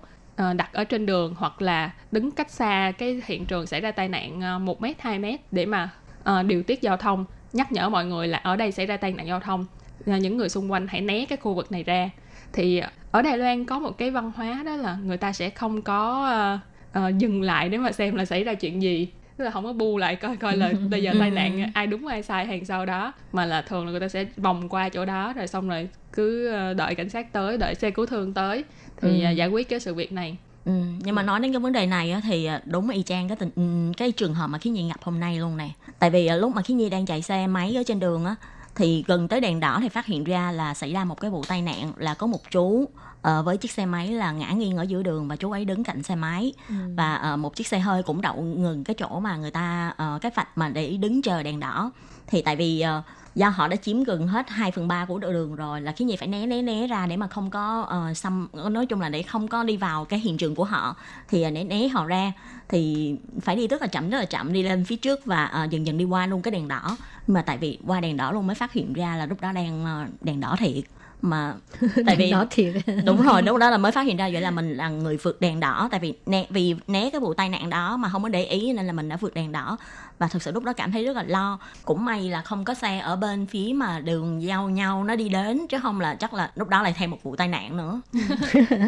đặt 0.56 0.72
ở 0.72 0.84
trên 0.84 1.06
đường 1.06 1.34
hoặc 1.38 1.62
là 1.62 1.90
đứng 2.12 2.30
cách 2.30 2.50
xa 2.50 2.92
cái 2.98 3.22
hiện 3.26 3.46
trường 3.46 3.66
xảy 3.66 3.80
ra 3.80 3.92
tai 3.92 4.08
nạn 4.08 4.40
ờ, 4.40 4.58
một 4.58 4.82
mét 4.82 5.00
hai 5.00 5.18
mét 5.18 5.40
để 5.50 5.66
mà 5.66 5.90
ờ, 6.24 6.42
điều 6.42 6.62
tiết 6.62 6.82
giao 6.82 6.96
thông 6.96 7.24
nhắc 7.52 7.72
nhở 7.72 7.88
mọi 7.88 8.04
người 8.04 8.28
là 8.28 8.38
ở 8.38 8.56
đây 8.56 8.72
xảy 8.72 8.86
ra 8.86 8.96
tai 8.96 9.12
nạn 9.12 9.26
giao 9.26 9.40
thông. 9.40 9.66
Ờ, 10.06 10.16
những 10.16 10.36
người 10.36 10.48
xung 10.48 10.72
quanh 10.72 10.86
hãy 10.88 11.00
né 11.00 11.24
cái 11.24 11.38
khu 11.38 11.54
vực 11.54 11.72
này 11.72 11.82
ra. 11.82 12.10
Thì 12.52 12.82
ở 13.10 13.22
Đài 13.22 13.38
Loan 13.38 13.64
có 13.64 13.78
một 13.78 13.98
cái 13.98 14.10
văn 14.10 14.32
hóa 14.36 14.62
đó 14.66 14.76
là 14.76 14.96
người 15.04 15.16
ta 15.16 15.32
sẽ 15.32 15.50
không 15.50 15.82
có 15.82 16.26
ờ, 16.26 16.58
ờ, 16.92 17.12
dừng 17.18 17.42
lại 17.42 17.68
để 17.68 17.78
mà 17.78 17.92
xem 17.92 18.14
là 18.14 18.24
xảy 18.24 18.44
ra 18.44 18.54
chuyện 18.54 18.82
gì. 18.82 19.08
Tức 19.36 19.44
là 19.44 19.50
không 19.50 19.64
có 19.64 19.72
bu 19.72 19.98
lại 19.98 20.16
coi 20.16 20.36
coi 20.36 20.56
là 20.56 20.72
bây 20.90 21.02
giờ 21.02 21.14
tai 21.20 21.30
nạn 21.30 21.70
ai 21.74 21.86
đúng 21.86 22.06
ai 22.06 22.22
sai 22.22 22.46
hàng 22.46 22.64
sau 22.64 22.86
đó 22.86 23.12
mà 23.32 23.46
là 23.46 23.62
thường 23.62 23.84
là 23.86 23.90
người 23.90 24.00
ta 24.00 24.08
sẽ 24.08 24.24
vòng 24.36 24.68
qua 24.68 24.88
chỗ 24.88 25.04
đó 25.04 25.32
rồi 25.36 25.46
xong 25.46 25.68
rồi 25.68 25.88
cứ 26.12 26.52
ờ, 26.52 26.74
đợi 26.74 26.94
cảnh 26.94 27.08
sát 27.08 27.32
tới 27.32 27.58
đợi 27.58 27.74
xe 27.74 27.90
cứu 27.90 28.06
thương 28.06 28.34
tới 28.34 28.64
thì 29.04 29.20
Ừ. 29.20 29.24
ờ, 29.24 29.30
giải 29.30 29.48
quyết 29.48 29.68
cái 29.68 29.80
sự 29.80 29.94
việc 29.94 30.12
này 30.12 30.36
Ừ, 30.64 30.72
nhưng 31.04 31.14
mà 31.14 31.22
nói 31.22 31.40
đến 31.40 31.52
cái 31.52 31.60
vấn 31.60 31.72
đề 31.72 31.86
này 31.86 32.10
á, 32.10 32.20
thì 32.24 32.44
à, 32.44 32.60
đúng 32.64 32.90
y 32.90 33.02
chang 33.02 33.28
cái 33.28 33.36
tình 33.36 33.50
ừ, 33.56 33.92
cái 33.96 34.12
trường 34.12 34.34
hợp 34.34 34.46
mà 34.46 34.58
Khí 34.58 34.70
Nhi 34.70 34.88
gặp 34.88 34.96
hôm 35.02 35.20
nay 35.20 35.38
luôn 35.38 35.56
nè. 35.56 35.68
Tại 35.98 36.10
vì 36.10 36.26
à, 36.26 36.36
lúc 36.36 36.54
mà 36.54 36.62
Khí 36.62 36.74
Nhi 36.74 36.90
đang 36.90 37.06
chạy 37.06 37.22
xe 37.22 37.46
máy 37.46 37.76
ở 37.76 37.82
trên 37.86 38.00
đường 38.00 38.24
á 38.24 38.34
thì 38.74 39.04
gần 39.06 39.28
tới 39.28 39.40
đèn 39.40 39.60
đỏ 39.60 39.78
thì 39.82 39.88
phát 39.88 40.06
hiện 40.06 40.24
ra 40.24 40.52
là 40.52 40.74
xảy 40.74 40.92
ra 40.92 41.04
một 41.04 41.20
cái 41.20 41.30
vụ 41.30 41.42
tai 41.48 41.62
nạn 41.62 41.92
là 41.96 42.14
có 42.14 42.26
một 42.26 42.50
chú 42.50 42.88
ờ, 43.24 43.42
với 43.42 43.56
chiếc 43.56 43.70
xe 43.70 43.87
máy 43.87 44.08
là 44.08 44.32
ngã 44.32 44.50
nghiêng 44.50 44.76
ở 44.76 44.82
giữa 44.82 45.02
đường 45.02 45.28
và 45.28 45.37
chú 45.37 45.52
ấy 45.52 45.64
đứng 45.64 45.84
cạnh 45.84 46.02
xe 46.02 46.14
máy. 46.14 46.52
Ừ. 46.68 46.74
và 46.96 47.14
ờ, 47.14 47.37
một 47.37 47.56
chiếc 47.56 47.66
xe 47.66 47.78
hơi 47.78 48.02
cũng 48.02 48.20
đậu 48.20 48.42
ngừng 48.42 48.84
cái 48.84 48.94
chỗ 48.98 49.20
mà 49.20 49.37
người 49.37 49.50
ta 49.50 49.94
ờ, 49.96 50.18
cái 50.22 50.32
vạch 50.34 50.58
mà 50.58 50.68
để 50.68 50.96
đứng 50.96 51.22
chờ 51.22 51.42
đèn 51.42 51.60
đỏ. 51.60 51.90
Thì 52.26 52.42
tại 52.42 52.56
vì 52.56 52.80
ờ, 52.80 53.02
do 53.34 53.48
họ 53.48 53.68
đã 53.68 53.76
chiếm 53.76 54.04
gần 54.04 54.26
hết 54.26 54.50
2 54.50 54.70
phần 54.70 54.88
3 54.88 55.04
của 55.04 55.18
đường 55.18 55.54
rồi 55.54 55.80
là 55.80 55.92
khiến 55.92 56.08
gì 56.08 56.16
phải 56.16 56.28
né 56.28 56.46
né 56.46 56.62
né 56.62 56.87
ra 56.87 57.06
để 57.06 57.16
mà 57.16 57.26
không 57.26 57.50
có 57.50 57.87
ờ, 57.88 58.14
xâm 58.14 58.48
nói 58.70 58.87
chung 58.87 59.00
là 59.00 59.08
để 59.08 59.22
không 59.22 59.48
có 59.48 59.64
đi 59.64 59.76
vào 59.76 60.04
cái 60.04 60.18
hiện 60.18 60.37
trường 60.37 60.54
của 60.54 60.64
họ. 60.64 60.96
Thì 61.28 61.42
ờ, 61.42 61.50
né 61.50 61.64
né 61.64 61.88
họ 61.88 62.06
ra. 62.06 62.32
Thì 62.68 63.14
phải 63.40 63.56
đi 63.56 63.68
rất 63.68 63.80
là 63.80 63.87
chậm 63.87 64.10
rất 64.10 64.18
là 64.18 64.24
chậm 64.24 64.52
đi 64.52 64.62
lên 64.62 64.84
phía 64.84 64.96
trước 64.96 65.24
và 65.24 65.44
ờ, 65.44 65.64
dần 65.70 65.87
dần 65.87 65.98
đi 65.98 66.04
qua 66.04 66.26
luôn 66.26 66.42
cái 66.42 66.52
đèn 66.52 66.68
đỏ. 66.68 66.96
Mà 67.26 67.42
tại 67.42 67.58
vì 67.58 67.78
qua 67.87 68.00
đèn 68.00 68.16
đỏ 68.16 68.32
luôn 68.32 68.46
mới 68.46 68.54
phát 68.54 68.72
hiện 68.72 68.92
ra 68.92 69.16
là 69.16 69.26
lúc 69.26 69.40
đó 69.40 69.52
đang 69.52 69.84
ờ, 69.84 70.06
đèn 70.20 70.40
đỏ 70.40 70.56
thiệt 70.58 70.84
mà 71.24 71.54
tại 72.06 72.16
vì 72.16 72.30
nó 72.32 72.46
thiệt 72.50 72.74
đúng 73.04 73.22
rồi 73.22 73.42
lúc 73.42 73.56
đó 73.58 73.70
là 73.70 73.78
mới 73.78 73.92
phát 73.92 74.02
hiện 74.02 74.16
ra 74.16 74.28
vậy 74.32 74.40
là 74.40 74.50
mình 74.50 74.74
là 74.76 74.88
người 74.88 75.16
vượt 75.16 75.40
đèn 75.40 75.60
đỏ. 75.60 75.88
Tại 75.90 76.00
vì 76.00 76.14
né 76.26 76.46
vì 76.50 76.74
né 76.87 77.10
cái 77.10 77.20
vụ 77.20 77.34
tai 77.34 77.48
nạn 77.48 77.70
đó 77.70 77.96
mà 77.96 78.08
không 78.08 78.22
có 78.22 78.28
để 78.28 78.44
ý 78.44 78.72
nên 78.72 78.87
là 78.87 78.92
mình 78.92 79.08
đã 79.08 79.16
vượt 79.16 79.34
đèn 79.34 79.52
đỏ. 79.52 79.76
Và 80.18 80.28
thực 80.28 80.42
sự 80.42 80.52
lúc 80.52 80.64
đó 80.64 80.72
cảm 80.72 80.92
thấy 80.92 81.04
rất 81.04 81.16
là 81.16 81.22
lo. 81.26 81.58
Cũng 81.84 82.04
may 82.04 82.28
là 82.28 82.42
không 82.42 82.64
có 82.64 82.74
xe 82.74 82.98
ở 82.98 83.16
bên 83.16 83.46
phía 83.46 83.72
mà 83.74 84.00
đường 84.00 84.42
giao 84.42 84.70
nhau 84.70 85.04
nó 85.04 85.16
đi 85.16 85.28
đến 85.28 85.66
chứ 85.68 85.78
không 85.82 86.00
là 86.00 86.14
chắc 86.14 86.34
là 86.34 86.50
lúc 86.54 86.68
đó 86.68 86.82
lại 86.82 86.94
thêm 86.98 87.10
một 87.10 87.18
vụ 87.22 87.37
tai 87.37 87.48
nạn 87.48 87.76
nữa. 87.76 88.00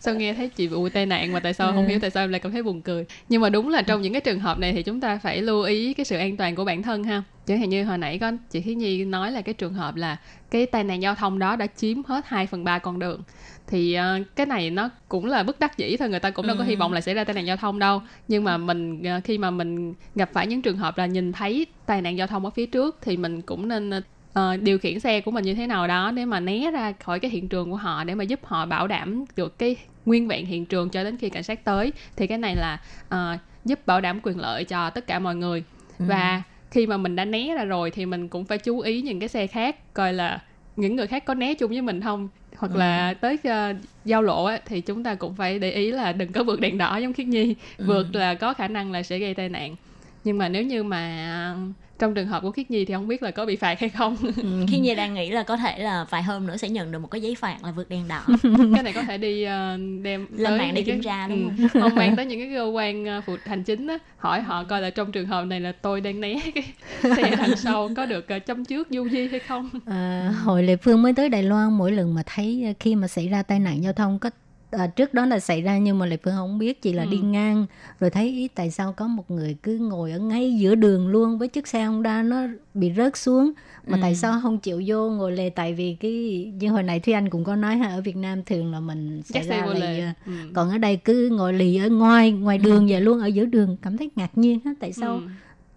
Sao 0.00 0.14
nghe 0.14 0.34
thấy 0.34 0.48
chị 0.48 0.66
vụ 0.68 0.88
tai 0.88 1.06
nạn 1.06 1.32
mà 1.32 1.40
tại 1.40 1.54
sao 1.54 1.72
không 1.72 1.84
Ừ. 1.84 1.88
hiểu 1.88 1.98
tại 2.00 2.10
sao 2.10 2.24
em 2.24 2.30
lại 2.30 2.40
cảm 2.40 2.52
thấy 2.52 2.62
buồn 2.62 2.82
cười. 2.82 3.04
Nhưng 3.28 3.40
mà 3.40 3.48
đúng 3.50 3.68
là 3.68 3.82
trong 3.82 4.02
những 4.02 4.12
cái 4.12 4.20
trường 4.20 4.40
hợp 4.40 4.58
này 4.58 4.72
thì 4.72 4.82
chúng 4.82 5.00
ta 5.00 5.18
phải 5.22 5.42
lưu 5.42 5.62
ý 5.62 5.94
cái 5.94 6.04
sự 6.04 6.18
an 6.18 6.36
toàn 6.36 6.54
của 6.54 6.64
bản 6.64 6.82
thân 6.82 7.04
ha 7.04 7.22
chẳng 7.50 7.60
hạn 7.60 7.68
như 7.68 7.84
hồi 7.84 7.98
nãy 7.98 8.18
có 8.18 8.32
chị 8.50 8.60
Khí 8.60 8.74
Nhi 8.74 9.04
nói 9.04 9.32
là 9.32 9.42
cái 9.42 9.54
trường 9.54 9.74
hợp 9.74 9.96
là 9.96 10.16
cái 10.50 10.66
tai 10.66 10.84
nạn 10.84 11.02
giao 11.02 11.14
thông 11.14 11.38
đó 11.38 11.56
đã 11.56 11.66
chiếm 11.66 12.02
hết 12.04 12.26
2 12.28 12.46
phần 12.46 12.64
3 12.64 12.78
con 12.78 12.98
đường 12.98 13.22
thì 13.66 13.94
ờ, 13.94 14.18
cái 14.36 14.46
này 14.46 14.70
nó 14.70 14.90
cũng 15.08 15.26
là 15.26 15.42
bất 15.42 15.60
đắc 15.60 15.78
dĩ 15.78 15.96
thôi 15.96 16.08
người 16.08 16.20
ta 16.20 16.30
cũng 16.30 16.46
đâu 16.46 16.56
có 16.56 16.64
Ừ. 16.64 16.68
hy 16.68 16.76
vọng 16.76 16.92
là 16.92 17.00
xảy 17.00 17.14
ra 17.14 17.24
tai 17.24 17.34
nạn 17.34 17.46
giao 17.46 17.56
thông 17.56 17.78
đâu 17.78 18.02
nhưng 18.28 18.44
mà 18.44 18.56
mình 18.58 19.02
ờ, 19.02 19.20
khi 19.24 19.38
mà 19.38 19.50
mình 19.50 19.94
gặp 20.14 20.30
phải 20.32 20.46
những 20.46 20.62
trường 20.62 20.76
hợp 20.76 20.98
là 20.98 21.06
nhìn 21.06 21.32
thấy 21.32 21.66
tai 21.86 22.02
nạn 22.02 22.18
giao 22.18 22.26
thông 22.26 22.44
ở 22.44 22.50
phía 22.50 22.66
trước 22.66 22.98
thì 23.02 23.16
mình 23.16 23.42
cũng 23.42 23.68
nên 23.68 23.90
ờ, 24.32 24.56
điều 24.56 24.78
khiển 24.78 25.00
xe 25.00 25.20
của 25.20 25.30
mình 25.30 25.44
như 25.44 25.54
thế 25.54 25.66
nào 25.66 25.86
đó 25.86 26.10
để 26.10 26.24
mà 26.24 26.40
né 26.40 26.70
ra 26.70 26.92
khỏi 26.92 27.20
cái 27.20 27.30
hiện 27.30 27.48
trường 27.48 27.70
của 27.70 27.76
họ 27.76 28.04
để 28.04 28.14
mà 28.14 28.24
giúp 28.24 28.40
họ 28.44 28.66
bảo 28.66 28.86
đảm 28.86 29.24
được 29.36 29.58
cái 29.58 29.76
nguyên 30.06 30.28
vẹn 30.28 30.46
hiện 30.46 30.64
trường 30.66 30.90
cho 30.90 31.04
đến 31.04 31.16
khi 31.16 31.30
cảnh 31.30 31.42
sát 31.42 31.64
tới 31.64 31.92
thì 32.16 32.26
cái 32.26 32.38
này 32.38 32.56
là 32.56 32.80
ờ, 33.08 33.36
giúp 33.64 33.86
bảo 33.86 34.00
đảm 34.00 34.20
quyền 34.22 34.38
lợi 34.40 34.64
cho 34.64 34.90
tất 34.90 35.06
cả 35.06 35.18
mọi 35.18 35.36
người 35.36 35.64
Ừ. 35.98 36.04
và 36.08 36.42
khi 36.70 36.86
mà 36.86 36.96
mình 36.96 37.16
đã 37.16 37.24
né 37.24 37.54
ra 37.54 37.64
rồi 37.64 37.90
thì 37.90 38.06
mình 38.06 38.28
cũng 38.28 38.44
phải 38.44 38.58
chú 38.58 38.80
ý 38.80 39.02
những 39.02 39.20
cái 39.20 39.28
xe 39.28 39.46
khác 39.46 39.94
coi 39.94 40.12
là 40.12 40.42
những 40.76 40.96
người 40.96 41.06
khác 41.06 41.24
có 41.24 41.34
né 41.34 41.54
chung 41.54 41.70
với 41.70 41.82
mình 41.82 42.00
không? 42.00 42.28
Hoặc 42.56 42.76
là 42.76 43.14
tới 43.14 43.38
ờ, 43.44 43.74
giao 44.04 44.22
lộ 44.22 44.44
á, 44.44 44.60
thì 44.66 44.80
chúng 44.80 45.04
ta 45.04 45.14
cũng 45.14 45.34
phải 45.34 45.58
để 45.58 45.70
ý 45.70 45.90
là 45.90 46.12
đừng 46.12 46.32
có 46.32 46.44
vượt 46.44 46.60
đèn 46.60 46.78
đỏ 46.78 46.96
giống 46.96 47.12
khiết 47.12 47.26
nhi. 47.26 47.54
Vượt 47.78 48.14
là 48.14 48.34
có 48.34 48.54
khả 48.54 48.68
năng 48.68 48.92
là 48.92 49.02
sẽ 49.02 49.18
gây 49.18 49.34
tai 49.34 49.48
nạn. 49.48 49.76
Nhưng 50.24 50.38
mà 50.38 50.48
nếu 50.48 50.62
như 50.62 50.82
mà 50.82 51.56
trong 52.00 52.14
trường 52.14 52.26
hợp 52.26 52.42
của 52.42 52.50
khiết 52.50 52.70
nhi 52.70 52.84
thì 52.84 52.94
không 52.94 53.08
biết 53.08 53.22
là 53.22 53.30
có 53.30 53.46
bị 53.46 53.56
phạt 53.56 53.80
hay 53.80 53.88
không. 53.88 54.16
Ừ, 54.36 54.64
khi 54.68 54.78
nhi 54.78 54.94
đang 54.94 55.14
nghĩ 55.14 55.30
là 55.30 55.42
có 55.42 55.56
thể 55.56 55.78
là 55.78 56.06
vài 56.10 56.22
hôm 56.22 56.46
nữa 56.46 56.56
sẽ 56.56 56.68
nhận 56.68 56.92
được 56.92 56.98
một 56.98 57.08
cái 57.10 57.20
giấy 57.20 57.34
phạt 57.34 57.56
là 57.64 57.70
vượt 57.70 57.88
đèn 57.88 58.08
đỏ. 58.08 58.22
Cái 58.74 58.82
này 58.82 58.92
có 58.92 59.02
thể 59.02 59.18
đi 59.18 59.42
ờ, 59.44 59.76
đem 60.02 60.26
Lên 60.30 60.44
tới 60.46 60.58
mạng 60.58 60.74
để 60.74 60.82
kiểm 60.82 61.02
tra, 61.02 61.28
đúng 61.28 61.56
ừ, 61.58 61.66
không? 61.80 61.94
mang 61.94 62.16
tới 62.16 62.26
những 62.30 62.40
cái 62.40 62.50
cơ 62.54 62.64
quan 62.64 63.04
ờ, 63.04 63.20
phụ 63.26 63.36
hành 63.44 63.62
chính 63.64 63.86
á 63.86 63.98
hỏi 64.16 64.40
họ 64.42 64.64
coi 64.64 64.80
là 64.80 64.90
trong 64.90 65.12
trường 65.12 65.26
hợp 65.26 65.44
này 65.44 65.60
là 65.60 65.72
tôi 65.72 66.00
đang 66.00 66.20
né 66.20 66.34
cái 66.54 66.64
xe 67.16 67.36
đằng 67.36 67.56
sau 67.56 67.90
có 67.96 68.06
được 68.06 68.28
ờ, 68.28 68.38
châm 68.38 68.64
trước 68.64 68.88
du 68.90 69.08
di 69.08 69.28
hay 69.28 69.40
không? 69.40 69.70
À, 69.86 70.34
hồi 70.44 70.62
Lệ 70.62 70.76
Phương 70.76 71.02
mới 71.02 71.12
tới 71.12 71.28
Đài 71.28 71.42
Loan 71.42 71.78
mỗi 71.78 71.92
lần 71.92 72.14
mà 72.14 72.22
thấy 72.26 72.74
khi 72.80 72.94
mà 72.94 73.08
xảy 73.08 73.28
ra 73.28 73.42
tai 73.42 73.58
nạn 73.60 73.82
giao 73.82 73.92
thông 73.92 74.18
có 74.18 74.30
à, 74.70 74.86
trước 74.86 75.14
đó 75.14 75.26
là 75.26 75.40
xảy 75.40 75.62
ra 75.62 75.78
nhưng 75.78 75.98
mà 75.98 76.06
Lệ 76.06 76.16
Phương 76.24 76.34
không 76.36 76.58
biết 76.58 76.82
chỉ 76.82 76.92
là 76.92 77.02
Ừ. 77.02 77.08
đi 77.10 77.18
ngang 77.18 77.66
rồi 78.00 78.10
thấy 78.10 78.28
ý, 78.28 78.48
tại 78.48 78.70
sao 78.70 78.92
có 78.92 79.06
một 79.06 79.30
người 79.30 79.56
cứ 79.62 79.78
ngồi 79.78 80.12
ở 80.12 80.18
ngay 80.18 80.56
giữa 80.58 80.74
đường 80.74 81.08
luôn 81.08 81.38
với 81.38 81.48
chiếc 81.48 81.66
xe 81.66 81.84
Honda 81.84 82.22
nó 82.22 82.36
bị 82.74 82.92
rớt 82.96 83.16
xuống 83.16 83.52
mà 83.86 83.96
Ừ. 83.96 84.00
tại 84.02 84.14
sao 84.14 84.40
không 84.42 84.58
chịu 84.58 84.82
vô 84.86 85.10
ngồi 85.10 85.32
lề 85.32 85.50
tại 85.50 85.74
vì 85.74 85.96
cái 86.00 86.12
như 86.58 86.68
hồi 86.68 86.82
nãy 86.82 87.00
Thúy 87.00 87.14
Anh 87.14 87.30
cũng 87.30 87.44
có 87.44 87.56
nói 87.56 87.76
ha 87.76 87.88
ở 87.88 88.00
Việt 88.00 88.16
Nam 88.16 88.42
thường 88.44 88.72
là 88.72 88.80
mình 88.80 89.22
dắt 89.26 89.44
xe 89.44 89.60
ra 89.60 89.66
lì 89.66 89.80
lề 89.80 90.00
à. 90.00 90.14
ừ. 90.26 90.32
còn 90.54 90.70
ở 90.70 90.78
đây 90.78 90.96
cứ 90.96 91.28
ngồi 91.28 91.52
lì 91.52 91.76
ở 91.76 91.88
ngoài 91.88 92.32
ngoài 92.32 92.58
đường 92.58 92.86
vậy 92.88 93.00
luôn 93.00 93.20
ở 93.20 93.26
giữa 93.26 93.44
đường 93.44 93.76
cảm 93.82 93.96
thấy 93.96 94.10
ngạc 94.16 94.38
nhiên 94.38 94.58
ha 94.64 94.74
tại 94.80 94.92
sao 94.92 95.14
Ừ. 95.14 95.20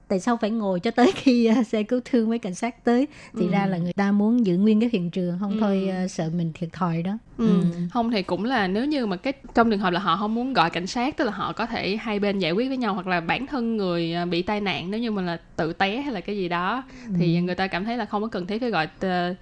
tại 0.07 0.19
sao 0.19 0.37
phải 0.37 0.49
ngồi 0.49 0.79
cho 0.79 0.91
tới 0.91 1.11
khi 1.15 1.49
uh, 1.59 1.67
xe 1.67 1.83
cứu 1.83 1.99
thương 2.05 2.29
với 2.29 2.39
cảnh 2.39 2.55
sát 2.55 2.83
tới 2.83 3.07
thì 3.37 3.45
ừ. 3.45 3.51
ra 3.51 3.65
là 3.65 3.77
người 3.77 3.93
ta 3.93 4.11
muốn 4.11 4.45
giữ 4.45 4.57
nguyên 4.57 4.79
cái 4.79 4.89
hiện 4.93 5.09
trường 5.09 5.37
không 5.39 5.51
ừ. 5.51 5.57
thôi 5.59 5.89
uh, 6.03 6.11
sợ 6.11 6.29
mình 6.37 6.51
thiệt 6.53 6.69
thòi 6.73 7.03
đó 7.03 7.17
ừ. 7.37 7.47
ừ. 7.47 7.65
không 7.91 8.11
thì 8.11 8.23
cũng 8.23 8.45
là 8.45 8.67
nếu 8.67 8.85
như 8.85 9.05
mà 9.05 9.15
cái 9.15 9.33
trong 9.55 9.71
trường 9.71 9.79
hợp 9.79 9.93
là 9.93 9.99
họ 9.99 10.17
không 10.17 10.35
muốn 10.35 10.53
gọi 10.53 10.69
cảnh 10.69 10.87
sát 10.87 11.17
tức 11.17 11.25
là 11.25 11.31
họ 11.31 11.53
có 11.53 11.65
thể 11.65 11.95
hai 11.95 12.19
bên 12.19 12.39
giải 12.39 12.51
quyết 12.51 12.67
với 12.67 12.77
nhau 12.77 12.93
hoặc 12.93 13.07
là 13.07 13.21
bản 13.21 13.47
thân 13.47 13.77
người 13.77 14.13
bị 14.29 14.41
tai 14.41 14.61
nạn 14.61 14.91
nếu 14.91 14.99
như 14.99 15.11
mà 15.11 15.21
là 15.21 15.37
tự 15.55 15.73
té 15.73 16.01
hay 16.01 16.13
là 16.13 16.21
cái 16.21 16.37
gì 16.37 16.49
đó 16.49 16.83
ừ. 17.07 17.13
thì 17.19 17.41
người 17.41 17.55
ta 17.55 17.67
cảm 17.67 17.85
thấy 17.85 17.97
là 17.97 18.05
không 18.05 18.21
có 18.21 18.27
cần 18.27 18.47
thiết 18.47 18.61
phải 18.61 18.69
gọi 18.69 18.87
uh, 19.05 19.37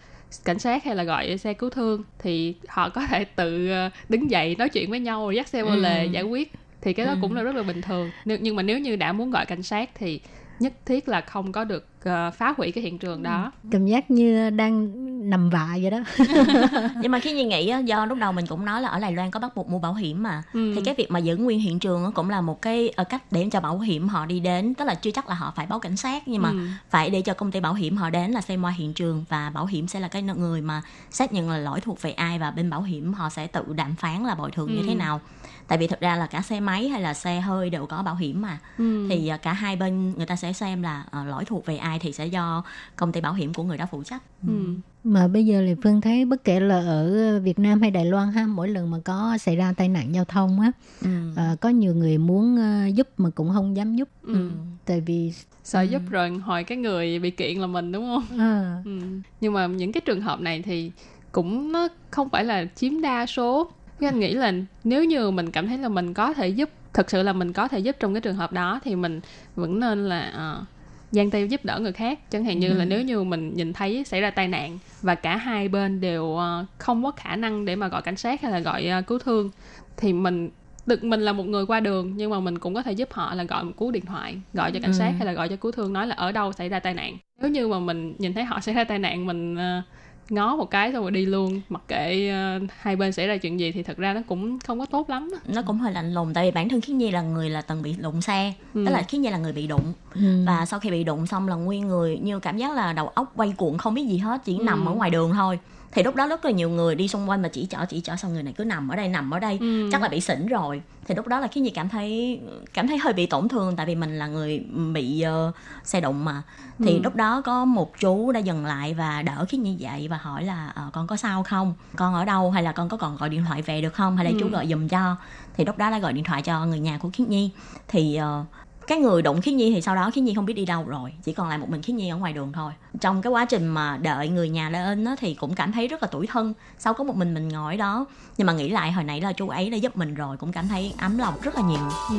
cảnh 0.46 0.60
sát 0.60 0.84
hay 0.84 0.96
là 0.96 1.04
gọi 1.04 1.38
xe 1.38 1.54
cứu 1.54 1.70
thương 1.70 2.04
thì 2.20 2.56
họ 2.68 2.90
có 2.90 3.08
thể 3.08 3.26
tự 3.26 3.70
đứng 4.10 4.32
dậy 4.32 4.56
nói 4.60 4.70
chuyện 4.70 4.90
với 4.90 5.00
nhau 5.00 5.24
rồi 5.24 5.36
dắt 5.36 5.48
xe 5.48 5.64
vô 5.64 5.70
ừ. 5.70 5.76
lề 5.76 6.06
giải 6.06 6.24
quyết 6.24 6.52
thì 6.82 6.94
cái 6.94 7.06
đó 7.06 7.12
ừ. 7.12 7.18
cũng 7.22 7.36
là 7.36 7.42
rất 7.42 7.56
là 7.56 7.64
bình 7.64 7.82
thường 7.82 8.10
nhưng 8.26 8.56
mà 8.56 8.64
nếu 8.64 8.80
như 8.80 8.96
đã 8.96 9.14
muốn 9.14 9.32
gọi 9.32 9.46
cảnh 9.46 9.64
sát 9.64 9.90
thì 9.96 10.20
nhất 10.62 10.74
thiết 10.86 11.08
là 11.08 11.22
không 11.22 11.52
có 11.52 11.64
được 11.64 11.88
uh, 12.10 12.34
phá 12.34 12.54
hủy 12.58 12.72
cái 12.72 12.84
hiện 12.84 12.98
trường 12.98 13.24
đó 13.24 13.52
cảm 13.72 13.86
giác 13.86 14.12
như 14.12 14.50
đang 14.50 14.92
nằm 15.30 15.50
vạ 15.50 15.78
vậy 15.82 15.92
đó 15.92 16.00
nhưng 17.02 17.12
mà 17.12 17.20
khi 17.20 17.34
như 17.34 17.46
nghĩ 17.46 17.74
do 17.86 18.06
lúc 18.06 18.18
đầu 18.18 18.32
mình 18.32 18.46
cũng 18.48 18.66
nói 18.66 18.82
là 18.82 18.90
ở 18.90 19.00
Đài 19.00 19.12
Loan 19.12 19.32
có 19.32 19.40
bắt 19.40 19.56
buộc 19.56 19.70
mua 19.70 19.80
bảo 19.80 19.94
hiểm 19.94 20.24
mà 20.24 20.44
ừ. 20.54 20.74
thì 20.76 20.82
cái 20.86 20.96
việc 20.98 21.12
mà 21.12 21.20
giữ 21.20 21.36
nguyên 21.36 21.60
hiện 21.60 21.80
trường 21.80 22.12
cũng 22.12 22.30
là 22.30 22.42
một 22.42 22.62
cái 22.62 22.90
ờ, 22.90 23.04
cách 23.04 23.24
để 23.32 23.48
cho 23.52 23.60
bảo 23.60 23.80
hiểm 23.80 24.08
họ 24.08 24.26
đi 24.26 24.40
đến 24.40 24.74
tức 24.74 24.86
là 24.86 24.96
chưa 24.96 25.12
chắc 25.12 25.30
là 25.30 25.36
họ 25.36 25.54
phải 25.56 25.66
báo 25.66 25.80
cảnh 25.80 25.98
sát 25.98 26.28
nhưng 26.28 26.42
mà 26.42 26.50
ừ. 26.50 26.58
phải 26.90 27.10
để 27.10 27.22
cho 27.22 27.34
công 27.34 27.52
ty 27.52 27.60
bảo 27.60 27.74
hiểm 27.74 27.98
họ 27.98 28.10
đến 28.10 28.32
là 28.32 28.42
xem 28.42 28.62
qua 28.62 28.72
hiện 28.72 28.94
trường 28.94 29.26
và 29.30 29.50
bảo 29.50 29.66
hiểm 29.66 29.88
sẽ 29.88 30.00
là 30.00 30.08
cái 30.08 30.22
người 30.22 30.62
mà 30.62 30.82
xác 31.12 31.34
nhận 31.34 31.50
là 31.50 31.58
lỗi 31.58 31.82
thuộc 31.82 32.02
về 32.02 32.12
ai 32.12 32.40
và 32.40 32.52
bên 32.52 32.70
bảo 32.70 32.82
hiểm 32.82 33.14
họ 33.14 33.30
sẽ 33.30 33.48
tự 33.48 33.64
đàm 33.76 33.96
phán 33.96 34.24
là 34.24 34.36
bồi 34.36 34.52
thường 34.52 34.68
ừ. 34.68 34.74
như 34.74 34.84
thế 34.88 34.96
nào 34.96 35.22
tại 35.68 35.78
vì 35.78 35.88
thực 35.88 36.00
ra 36.00 36.16
là 36.16 36.28
cả 36.28 36.42
xe 36.42 36.60
máy 36.60 36.90
hay 36.90 37.02
là 37.02 37.14
xe 37.14 37.42
hơi 37.42 37.70
đều 37.70 37.86
có 37.86 38.04
bảo 38.04 38.16
hiểm 38.16 38.42
mà 38.42 38.60
ừ. 38.78 39.08
thì 39.10 39.28
à, 39.28 39.38
cả 39.38 39.54
hai 39.54 39.76
bên 39.76 40.14
người 40.18 40.26
ta 40.26 40.36
sẽ 40.36 40.54
xem 40.54 40.82
là 40.82 41.06
uh, 41.22 41.28
lỗi 41.28 41.46
thuộc 41.46 41.66
về 41.66 41.78
ai 41.78 42.00
thì 42.00 42.12
sẽ 42.12 42.26
do 42.26 42.64
công 42.96 43.12
ty 43.12 43.22
bảo 43.22 43.34
hiểm 43.34 43.54
của 43.54 43.64
người 43.64 43.78
đó 43.78 43.86
phụ 43.92 44.04
trách 44.04 44.22
ừ. 44.48 44.50
ừ. 44.50 44.74
mà 45.04 45.28
bây 45.28 45.46
giờ 45.46 45.64
thì 45.68 45.76
phương 45.84 46.02
thấy 46.02 46.26
bất 46.26 46.44
kể 46.44 46.60
là 46.60 46.80
ở 46.80 47.40
Việt 47.40 47.60
Nam 47.60 47.82
hay 47.82 47.92
Đài 47.92 48.06
Loan 48.06 48.32
ha 48.32 48.46
mỗi 48.46 48.70
lần 48.70 48.92
mà 48.92 48.98
có 49.06 49.38
xảy 49.38 49.56
ra 49.56 49.74
tai 49.78 49.90
nạn 49.90 50.16
giao 50.16 50.26
thông 50.26 50.60
á 50.60 50.72
ừ. 51.02 51.10
uh, 51.32 51.62
có 51.62 51.70
nhiều 51.70 51.96
người 51.96 52.18
muốn 52.18 52.56
uh, 52.56 52.96
giúp 52.96 53.08
mà 53.18 53.30
cũng 53.30 53.52
không 53.54 53.78
dám 53.78 53.96
giúp 53.96 54.10
ừ. 54.24 54.52
tại 54.86 55.02
vì 55.02 55.34
sợ 55.64 55.80
ừ. 55.80 55.86
giúp 55.86 56.02
rồi 56.10 56.30
hồi 56.30 56.64
cái 56.64 56.78
người 56.78 57.20
bị 57.20 57.32
kiện 57.32 57.58
là 57.58 57.68
mình 57.68 57.92
đúng 57.92 58.06
không 58.06 58.40
à. 58.40 58.82
ừ. 58.86 59.00
nhưng 59.42 59.54
mà 59.54 59.68
những 59.68 59.92
cái 59.92 60.02
trường 60.02 60.22
hợp 60.22 60.40
này 60.40 60.62
thì 60.62 60.92
cũng 61.32 61.72
nó 61.72 61.88
không 62.12 62.30
phải 62.30 62.46
là 62.46 62.66
chiếm 62.76 63.02
đa 63.02 63.26
số 63.26 63.72
cái 64.02 64.10
anh 64.10 64.20
nghĩ 64.20 64.34
là 64.34 64.54
nếu 64.84 65.04
như 65.04 65.32
mình 65.32 65.52
cảm 65.52 65.68
thấy 65.68 65.78
là 65.78 65.90
mình 65.90 66.14
có 66.14 66.34
thể 66.34 66.48
giúp 66.48 66.70
thực 66.94 67.10
sự 67.10 67.24
là 67.24 67.34
mình 67.34 67.54
có 67.54 67.68
thể 67.68 67.80
giúp 67.80 67.96
trong 68.00 68.14
cái 68.14 68.22
trường 68.22 68.36
hợp 68.36 68.54
đó 68.54 68.80
thì 68.84 68.96
mình 68.96 69.22
vẫn 69.56 69.80
nên 69.80 70.10
là 70.10 70.34
uh, 70.62 70.68
giang 71.12 71.32
tay 71.32 71.48
giúp 71.48 71.66
đỡ 71.66 71.80
người 71.80 71.92
khác 71.92 72.32
chẳng 72.32 72.46
hạn 72.46 72.60
như 72.60 72.70
ừ. 72.70 72.74
là 72.74 72.86
nếu 72.86 73.02
như 73.02 73.24
mình 73.24 73.54
nhìn 73.56 73.74
thấy 73.74 74.04
xảy 74.04 74.22
ra 74.22 74.32
tai 74.32 74.48
nạn 74.48 74.80
và 75.02 75.16
cả 75.16 75.38
hai 75.38 75.68
bên 75.68 76.02
đều 76.02 76.24
uh, 76.24 76.42
không 76.78 77.04
có 77.04 77.12
khả 77.12 77.36
năng 77.36 77.66
để 77.66 77.76
mà 77.76 77.88
gọi 77.88 78.02
cảnh 78.02 78.18
sát 78.18 78.42
hay 78.42 78.52
là 78.52 78.60
gọi 78.60 78.90
uh, 79.00 79.08
cứu 79.08 79.20
thương 79.20 79.50
thì 79.98 80.14
mình 80.14 80.50
được 80.86 81.04
mình 81.04 81.22
là 81.22 81.34
một 81.34 81.46
người 81.46 81.66
qua 81.66 81.80
đường 81.80 82.14
nhưng 82.16 82.32
mà 82.32 82.40
mình 82.40 82.60
cũng 82.60 82.74
có 82.74 82.84
thể 82.84 82.92
giúp 82.92 83.14
họ 83.14 83.36
là 83.36 83.44
gọi 83.44 83.64
một 83.64 83.72
cú 83.76 83.92
điện 83.92 84.06
thoại 84.06 84.38
gọi 84.54 84.72
cho 84.72 84.80
cảnh 84.82 84.92
ừ. 84.92 84.98
sát 84.98 85.14
hay 85.18 85.26
là 85.26 85.34
gọi 85.34 85.50
cho 85.50 85.56
cứu 85.56 85.72
thương 85.72 85.94
nói 85.94 86.08
là 86.08 86.16
ở 86.16 86.32
đâu 86.32 86.52
xảy 86.52 86.70
ra 86.70 86.80
tai 86.80 86.94
nạn 86.94 87.18
nếu 87.42 87.52
như 87.52 87.68
mà 87.68 87.80
mình 87.80 88.16
nhìn 88.20 88.34
thấy 88.34 88.44
họ 88.44 88.60
xảy 88.60 88.76
ra 88.76 88.84
tai 88.84 89.00
nạn 89.00 89.26
mình 89.26 89.54
uh, 89.54 89.84
ngó 90.30 90.56
một 90.56 90.72
cái 90.72 90.92
xong 90.92 91.02
rồi 91.02 91.12
đi 91.12 91.26
luôn 91.26 91.62
mặc 91.70 91.82
kệ 91.88 92.32
uh, 92.32 92.70
hai 92.80 92.96
bên 92.96 93.12
xảy 93.12 93.28
ra 93.28 93.38
chuyện 93.38 93.60
gì 93.60 93.72
thì 93.72 93.84
thật 93.84 93.98
ra 93.98 94.14
nó 94.14 94.22
cũng 94.28 94.60
không 94.60 94.80
có 94.80 94.86
tốt 94.86 95.10
lắm 95.10 95.32
nó 95.48 95.62
cũng 95.62 95.78
hơi 95.78 95.94
lạnh 95.94 96.14
lùng 96.14 96.34
tại 96.34 96.46
vì 96.46 96.52
bản 96.52 96.70
thân 96.70 96.82
khiết 96.82 96.96
nhi 96.96 97.12
là 97.12 97.22
người 97.22 97.50
là 97.50 97.62
từng 97.62 97.82
bị 97.82 97.96
đụng 98.02 98.22
xe 98.22 98.54
ừ. 98.74 98.84
tức 98.86 98.92
là 98.92 99.02
khiết 99.02 99.22
nhi 99.22 99.30
là 99.30 99.38
người 99.38 99.54
bị 99.54 99.68
đụng 99.68 99.94
ừ. 100.16 100.44
và 100.48 100.66
sau 100.66 100.80
khi 100.80 100.90
bị 100.90 101.04
đụng 101.04 101.28
xong 101.28 101.48
là 101.48 101.56
nguyên 101.56 101.88
người 101.88 102.18
như 102.18 102.40
cảm 102.40 102.58
giác 102.58 102.76
là 102.76 102.94
đầu 102.94 103.08
óc 103.08 103.34
quay 103.36 103.54
cuộn 103.58 103.78
không 103.78 103.94
biết 103.94 104.08
gì 104.08 104.18
hết 104.18 104.42
chỉ 104.46 104.58
ừ. 104.58 104.64
nằm 104.64 104.86
ở 104.86 104.94
ngoài 104.94 105.10
đường 105.10 105.32
thôi 105.34 105.60
thì 105.92 106.04
lúc 106.04 106.16
đó 106.16 106.28
rất 106.28 106.46
là 106.46 106.52
nhiều 106.52 106.70
người 106.70 106.96
đi 106.96 107.08
xung 107.08 107.30
quanh 107.30 107.42
mà 107.42 107.50
chỉ 107.50 107.66
chở 107.66 107.86
chỉ 107.90 108.02
chở 108.02 108.16
xong 108.16 108.34
người 108.34 108.44
này 108.44 108.54
cứ 108.58 108.66
nằm 108.66 108.90
ở 108.90 108.96
đây 108.96 109.08
nằm 109.08 109.32
ở 109.32 109.40
đây. 109.40 109.58
Ừ. 109.62 109.90
chắc 109.92 110.02
là 110.02 110.08
bị 110.08 110.22
xỉn 110.22 110.46
rồi. 110.46 110.82
Thì 111.08 111.16
lúc 111.16 111.28
đó 111.28 111.40
là 111.40 111.48
khi 111.48 111.62
gì 111.62 111.70
cảm 111.70 111.90
thấy 111.90 112.40
cảm 112.74 112.88
thấy 112.88 112.98
hơi 112.98 113.14
bị 113.14 113.26
tổn 113.26 113.48
thương 113.48 113.76
tại 113.76 113.86
vì 113.86 113.96
mình 113.96 114.20
là 114.20 114.28
người 114.28 114.60
bị 114.94 115.26
uh, 115.50 115.56
xe 115.84 116.02
đụng 116.02 116.26
mà. 116.26 116.44
Thì 116.80 116.94
ừ. 116.94 117.00
lúc 117.04 117.16
đó 117.16 117.42
có 117.42 117.66
một 117.66 118.00
chú 118.00 118.32
đã 118.32 118.40
dừng 118.40 118.66
lại 118.66 118.94
và 118.94 119.22
đỡ 119.22 119.46
khi 119.50 119.58
như 119.58 119.76
vậy 119.80 120.08
và 120.08 120.18
hỏi 120.18 120.44
là 120.44 120.74
uh, 120.88 120.94
con 120.94 121.08
có 121.08 121.16
sao 121.16 121.44
không? 121.44 121.74
Con 121.96 122.14
ở 122.14 122.26
đâu? 122.26 122.52
Hay 122.52 122.64
là 122.64 122.72
con 122.72 122.90
có 122.90 122.98
còn 122.98 123.18
gọi 123.18 123.30
điện 123.30 123.44
thoại 123.48 123.62
về 123.62 123.82
được 123.82 123.94
không? 123.94 124.18
Hay 124.18 124.26
là 124.26 124.32
ừ. 124.32 124.38
chú 124.40 124.50
gọi 124.50 124.68
giùm 124.68 124.88
cho? 124.88 125.16
Thì 125.58 125.66
lúc 125.66 125.78
đó 125.78 125.90
là 125.90 126.00
gọi 126.00 126.14
điện 126.14 126.24
thoại 126.24 126.42
cho 126.42 126.66
người 126.66 126.80
nhà 126.80 126.98
của 126.98 127.10
khiết 127.14 127.30
nhi. 127.30 127.52
Thì 127.88 128.20
uh, 128.42 128.48
cái 128.92 129.00
người 129.00 129.22
đụng 129.22 129.42
khiết 129.42 129.54
nhi 129.54 129.72
thì 129.76 129.82
sau 129.82 129.96
đó 129.96 130.12
khiết 130.14 130.24
nhi 130.24 130.34
không 130.34 130.46
biết 130.46 130.54
đi 130.54 130.66
đâu 130.66 130.84
rồi 130.88 131.14
chỉ 131.24 131.34
còn 131.34 131.50
lại 131.50 131.58
một 131.58 131.70
mình 131.70 131.82
khiết 131.82 131.96
nhi 131.96 132.10
ở 132.10 132.18
ngoài 132.18 132.34
đường 132.34 132.52
thôi. 132.54 132.72
Trong 133.02 133.22
cái 133.22 133.32
quá 133.32 133.46
trình 133.46 133.68
mà 133.68 133.98
đợi 133.98 134.30
người 134.30 134.50
nhà 134.50 134.70
lên 134.70 135.06
á, 135.06 135.16
thì 135.20 135.34
cũng 135.34 135.56
cảm 135.56 135.72
thấy 135.72 135.88
rất 135.88 136.04
là 136.04 136.08
tủi 136.08 136.28
thân 136.28 136.54
sau 136.80 136.94
có 136.94 137.04
một 137.04 137.16
mình 137.16 137.34
mình 137.34 137.50
ngồi 137.50 137.78
đó. 137.78 138.06
Nhưng 138.38 138.48
mà 138.48 138.54
nghĩ 138.54 138.70
lại 138.70 138.92
hồi 138.92 139.04
nãy 139.04 139.22
là 139.22 139.34
chú 139.34 139.50
ấy 139.50 139.70
đã 139.70 139.78
giúp 139.78 139.98
mình 139.98 140.14
rồi 140.14 140.38
cũng 140.38 140.52
cảm 140.52 140.68
thấy 140.68 140.94
ấm 140.98 141.18
lòng 141.18 141.34
rất 141.44 141.56
là 141.56 141.62
nhiều. 141.62 141.80
Ừ. 142.10 142.18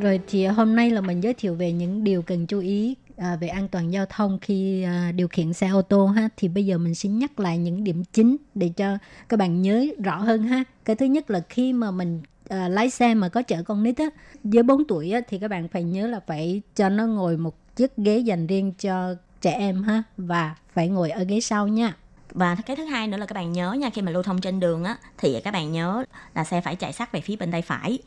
Rồi 0.00 0.20
thì 0.28 0.46
hôm 0.46 0.76
nay 0.76 0.90
là 0.90 1.00
mình 1.00 1.20
giới 1.20 1.34
thiệu 1.34 1.54
về 1.54 1.72
những 1.72 2.04
điều 2.04 2.22
cần 2.22 2.46
chú 2.46 2.60
ý 2.60 2.94
à, 3.20 3.36
về 3.36 3.48
an 3.48 3.68
toàn 3.68 3.92
giao 3.92 4.06
thông 4.06 4.38
khi 4.38 4.82
à, 4.82 5.12
điều 5.14 5.28
khiển 5.28 5.52
xe 5.52 5.68
ô 5.68 5.82
tô 5.82 6.06
ha 6.06 6.28
thì 6.36 6.48
bây 6.48 6.66
giờ 6.66 6.78
mình 6.78 6.94
xin 6.94 7.18
nhắc 7.18 7.40
lại 7.40 7.58
những 7.58 7.84
điểm 7.84 8.04
chính 8.04 8.36
để 8.54 8.68
cho 8.76 8.98
các 9.28 9.36
bạn 9.36 9.62
nhớ 9.62 9.86
rõ 10.04 10.16
hơn 10.18 10.42
ha. 10.42 10.64
Cái 10.84 10.96
thứ 10.96 11.06
nhất 11.06 11.30
là 11.30 11.40
khi 11.48 11.72
mà 11.72 11.90
mình 11.90 12.22
à, 12.48 12.68
lái 12.68 12.90
xe 12.90 13.14
mà 13.14 13.28
có 13.28 13.42
chở 13.42 13.62
con 13.62 13.82
nít 13.82 13.98
á 13.98 14.04
dưới 14.44 14.62
4 14.62 14.84
tuổi 14.84 15.12
á, 15.12 15.20
thì 15.28 15.38
các 15.38 15.48
bạn 15.48 15.68
phải 15.68 15.82
nhớ 15.82 16.06
là 16.06 16.20
phải 16.26 16.62
cho 16.76 16.88
nó 16.88 17.06
ngồi 17.06 17.36
một 17.36 17.76
chiếc 17.76 17.96
ghế 17.96 18.18
dành 18.18 18.46
riêng 18.46 18.72
cho 18.72 19.14
trẻ 19.40 19.52
em 19.52 19.82
ha 19.82 20.02
và 20.16 20.54
phải 20.74 20.88
ngồi 20.88 21.10
ở 21.10 21.24
ghế 21.24 21.40
sau 21.40 21.68
nha. 21.68 21.94
Và 22.32 22.56
cái 22.66 22.76
thứ 22.76 22.84
hai 22.84 23.08
nữa 23.08 23.16
là 23.16 23.26
các 23.26 23.34
bạn 23.34 23.52
nhớ 23.52 23.72
nha 23.72 23.90
khi 23.90 24.02
mà 24.02 24.12
lưu 24.12 24.22
thông 24.22 24.40
trên 24.40 24.60
đường 24.60 24.84
á 24.84 24.96
thì 25.18 25.40
các 25.44 25.50
bạn 25.50 25.72
nhớ 25.72 26.04
là 26.34 26.44
xe 26.44 26.60
phải 26.60 26.76
chạy 26.76 26.92
sát 26.92 27.12
về 27.12 27.20
phía 27.20 27.36
bên 27.36 27.50
tay 27.52 27.62
phải. 27.62 27.98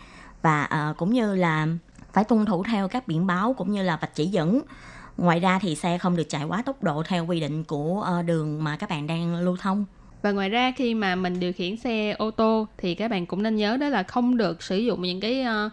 Và 0.42 0.70
uh, 0.92 0.98
cũng 0.98 1.14
như 1.14 1.36
là 1.36 1.68
phải 2.14 2.24
tuân 2.24 2.46
thủ 2.46 2.64
theo 2.64 2.88
các 2.88 3.08
biển 3.08 3.28
báo 3.28 3.54
cũng 3.54 3.72
như 3.72 3.84
là 3.84 3.98
vạch 3.98 4.16
chỉ 4.16 4.26
dẫn 4.26 4.62
ngoài 5.18 5.40
ra 5.40 5.60
thì 5.60 5.76
xe 5.76 5.98
không 5.98 6.16
được 6.16 6.30
chạy 6.30 6.44
quá 6.44 6.62
tốc 6.62 6.84
độ 6.84 7.04
theo 7.04 7.26
quy 7.26 7.40
định 7.40 7.64
của 7.64 8.02
ờ, 8.06 8.22
đường 8.22 8.64
mà 8.64 8.78
các 8.78 8.90
bạn 8.90 9.08
đang 9.08 9.36
lưu 9.36 9.58
thông. 9.58 9.86
Và 10.22 10.32
ngoài 10.32 10.50
ra 10.50 10.72
khi 10.76 10.94
mà 10.94 11.16
mình 11.16 11.40
điều 11.40 11.54
khiển 11.54 11.78
xe 11.78 12.12
ô 12.12 12.32
tô 12.32 12.68
thì 12.78 12.96
các 12.96 13.12
bạn 13.12 13.26
cũng 13.26 13.44
nên 13.44 13.56
nhớ 13.56 13.78
đó 13.78 13.90
là 13.90 14.04
không 14.04 14.38
được 14.38 14.64
sử 14.64 14.78
dụng 14.78 15.02
những 15.02 15.20
cái 15.20 15.46
uh, 15.66 15.72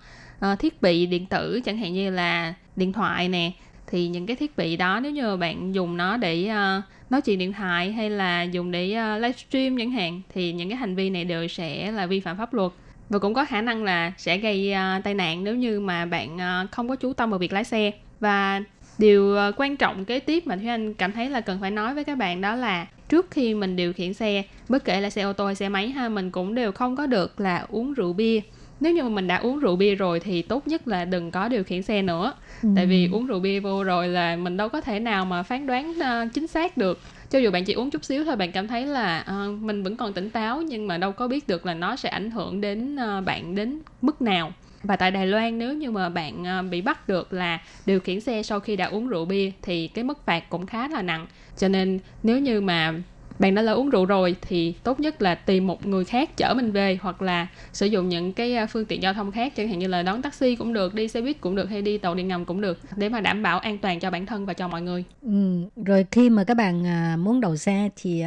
uh, 0.53 0.59
thiết 0.59 0.83
bị 0.83 1.07
điện 1.07 1.27
tử 1.27 1.61
chẳng 1.65 1.79
hạn 1.79 1.93
như 1.95 2.11
là 2.11 2.55
điện 2.77 2.93
thoại 2.93 3.29
nè. 3.29 3.53
Thì 3.87 4.09
những 4.09 4.27
cái 4.27 4.37
thiết 4.37 4.57
bị 4.57 4.77
đó 4.77 5.01
nếu 5.01 5.13
như 5.13 5.37
bạn 5.37 5.75
dùng 5.75 5.97
nó 5.97 6.17
để 6.17 6.51
uh, 6.51 6.85
nói 7.11 7.21
chuyện 7.21 7.39
điện 7.39 7.53
thoại 7.53 7.93
hay 7.93 8.11
là 8.11 8.43
dùng 8.43 8.71
để 8.71 8.97
uh, 9.17 9.23
livestream 9.23 9.79
chẳng 9.79 9.91
hạn 9.91 10.21
thì 10.35 10.53
những 10.53 10.69
cái 10.69 10.77
hành 10.77 10.95
vi 10.95 11.11
này 11.11 11.25
đều 11.25 11.49
sẽ 11.49 11.93
là 11.93 12.07
vi 12.07 12.21
phạm 12.21 12.37
pháp 12.37 12.55
luật. 12.55 12.73
Và 13.09 13.19
cũng 13.19 13.35
có 13.35 13.45
khả 13.45 13.63
năng 13.63 13.85
là 13.85 14.13
sẽ 14.17 14.39
gây 14.39 14.73
uh, 14.73 15.05
tai 15.05 15.15
nạn 15.15 15.45
nếu 15.45 15.57
như 15.57 15.81
mà 15.81 16.07
bạn 16.07 16.37
uh, 16.37 16.71
không 16.71 16.89
có 16.89 16.97
chú 16.97 17.13
tâm 17.13 17.31
vào 17.31 17.39
việc 17.39 17.53
lái 17.53 17.65
xe. 17.65 17.91
Và 18.21 18.61
điều 19.01 19.37
uh, 19.49 19.55
quan 19.57 19.77
trọng 19.77 20.05
kế 20.05 20.21
tiếp 20.21 20.47
mà 20.47 20.57
thúy 20.57 20.67
anh 20.67 20.95
cảm 20.95 21.13
thấy 21.13 21.31
là 21.31 21.41
cần 21.41 21.59
phải 21.61 21.71
nói 21.71 21.95
với 21.95 22.05
các 22.05 22.19
bạn 22.19 22.41
đó 22.41 22.55
là 22.55 22.87
trước 23.09 23.31
khi 23.31 23.55
mình 23.55 23.77
điều 23.77 23.93
khiển 23.93 24.15
xe 24.15 24.43
bất 24.69 24.85
kể 24.85 25.01
là 25.01 25.11
xe 25.11 25.23
ô 25.23 25.33
tô 25.33 25.47
hay 25.47 25.55
xe 25.55 25.69
máy 25.69 25.89
ha 25.89 26.09
mình 26.09 26.31
cũng 26.31 26.55
đều 26.55 26.73
không 26.73 26.97
có 26.97 27.07
được 27.07 27.41
là 27.41 27.67
uống 27.69 27.95
rượu 27.95 28.13
bia. 28.13 28.41
Nếu 28.81 28.93
như 28.93 29.03
mà 29.03 29.09
mình 29.09 29.27
đã 29.27 29.37
uống 29.37 29.59
rượu 29.59 29.77
bia 29.77 29.95
rồi 29.95 30.21
thì 30.21 30.43
tốt 30.43 30.69
nhất 30.69 30.89
là 30.89 31.05
đừng 31.05 31.31
có 31.31 31.49
điều 31.49 31.65
khiển 31.65 31.83
xe 31.83 32.03
nữa. 32.03 32.33
Ừ. 32.63 32.69
tại 32.77 32.87
vì 32.87 33.09
uống 33.13 33.27
rượu 33.27 33.41
bia 33.41 33.61
vô 33.61 33.85
rồi 33.85 34.09
là 34.09 34.37
mình 34.37 34.57
đâu 34.57 34.69
có 34.69 34.81
thể 34.81 35.01
nào 35.01 35.25
mà 35.25 35.43
phán 35.43 35.67
đoán 35.67 35.91
uh, 35.91 36.33
chính 36.35 36.47
xác 36.47 36.77
được. 36.77 37.01
Cho 37.31 37.39
dù 37.39 37.51
bạn 37.51 37.65
chỉ 37.65 37.73
uống 37.73 37.91
chút 37.91 38.05
xíu 38.05 38.25
thôi 38.25 38.37
bạn 38.37 38.53
cảm 38.53 38.69
thấy 38.69 38.87
là 38.87 39.25
uh, 39.31 39.63
mình 39.63 39.83
vẫn 39.83 39.97
còn 39.97 40.13
tỉnh 40.13 40.31
táo 40.31 40.63
nhưng 40.63 40.87
mà 40.87 40.99
đâu 40.99 41.13
có 41.13 41.29
biết 41.29 41.49
được 41.49 41.67
là 41.67 41.75
nó 41.75 41.97
sẽ 41.97 42.09
ảnh 42.09 42.31
hưởng 42.31 42.61
đến 42.61 42.97
uh, 42.97 43.25
bạn 43.25 43.55
đến 43.55 43.79
mức 44.03 44.23
nào 44.23 44.53
và 44.83 44.97
tại 44.97 45.11
Đài 45.11 45.27
Loan 45.27 45.59
nếu 45.59 45.75
như 45.75 45.91
mà 45.91 46.09
bạn 46.09 46.47
à, 46.47 46.63
bị 46.63 46.81
bắt 46.81 47.09
được 47.09 47.33
là 47.33 47.61
điều 47.87 48.01
khiển 48.01 48.21
xe 48.21 48.43
sau 48.43 48.61
khi 48.61 48.77
đã 48.77 48.87
uống 48.87 49.09
rượu 49.09 49.25
bia 49.25 49.51
thì 49.63 49.89
cái 49.89 50.05
mức 50.05 50.27
phạt 50.27 50.51
cũng 50.51 50.67
khá 50.67 50.89
là 50.89 51.03
nặng. 51.03 51.27
Cho 51.57 51.69
nên 51.69 51.99
nếu 52.23 52.39
như 52.39 52.61
mà 52.61 52.95
bạn 53.39 53.55
đã 53.55 53.63
lỡ 53.63 53.75
uống 53.75 53.91
rượu 53.91 54.05
rồi 54.05 54.37
thì 54.41 54.75
tốt 54.83 55.01
nhất 55.01 55.23
là 55.23 55.35
tìm 55.35 55.67
một 55.67 55.87
người 55.87 56.05
khác 56.05 56.37
chở 56.37 56.55
mình 56.55 56.73
về 56.73 56.99
hoặc 57.03 57.23
là 57.23 57.47
sử 57.73 57.87
dụng 57.87 58.09
những 58.09 58.33
cái 58.33 58.55
à, 58.57 58.67
phương 58.67 58.85
tiện 58.85 59.03
giao 59.03 59.15
thông 59.15 59.33
khác 59.33 59.57
chẳng 59.57 59.69
hạn 59.69 59.79
như 59.79 59.87
là 59.87 60.03
đón 60.03 60.23
taxi 60.23 60.57
cũng 60.57 60.73
được 60.73 60.95
đi 60.95 61.09
xe 61.09 61.21
buýt 61.21 61.41
cũng 61.41 61.57
được 61.57 61.71
hay 61.71 61.83
đi 61.83 61.99
tàu 61.99 62.15
điện 62.15 62.29
ngầm 62.29 62.45
cũng 62.45 62.61
được 62.61 62.79
để 62.97 63.09
mà 63.09 63.21
đảm 63.21 63.43
bảo 63.43 63.59
an 63.59 63.79
toàn 63.79 64.01
cho 64.01 64.11
bản 64.11 64.27
thân 64.27 64.47
và 64.47 64.53
cho 64.53 64.69
mọi 64.69 64.83
người. 64.83 65.05
Ừ, 65.23 65.63
rồi 65.85 66.07
khi 66.11 66.31
mà 66.31 66.45
các 66.45 66.57
bạn 66.57 66.87
à, 66.87 67.17
muốn 67.19 67.41
đậu 67.41 67.57
xe 67.57 67.89
thì 67.97 68.23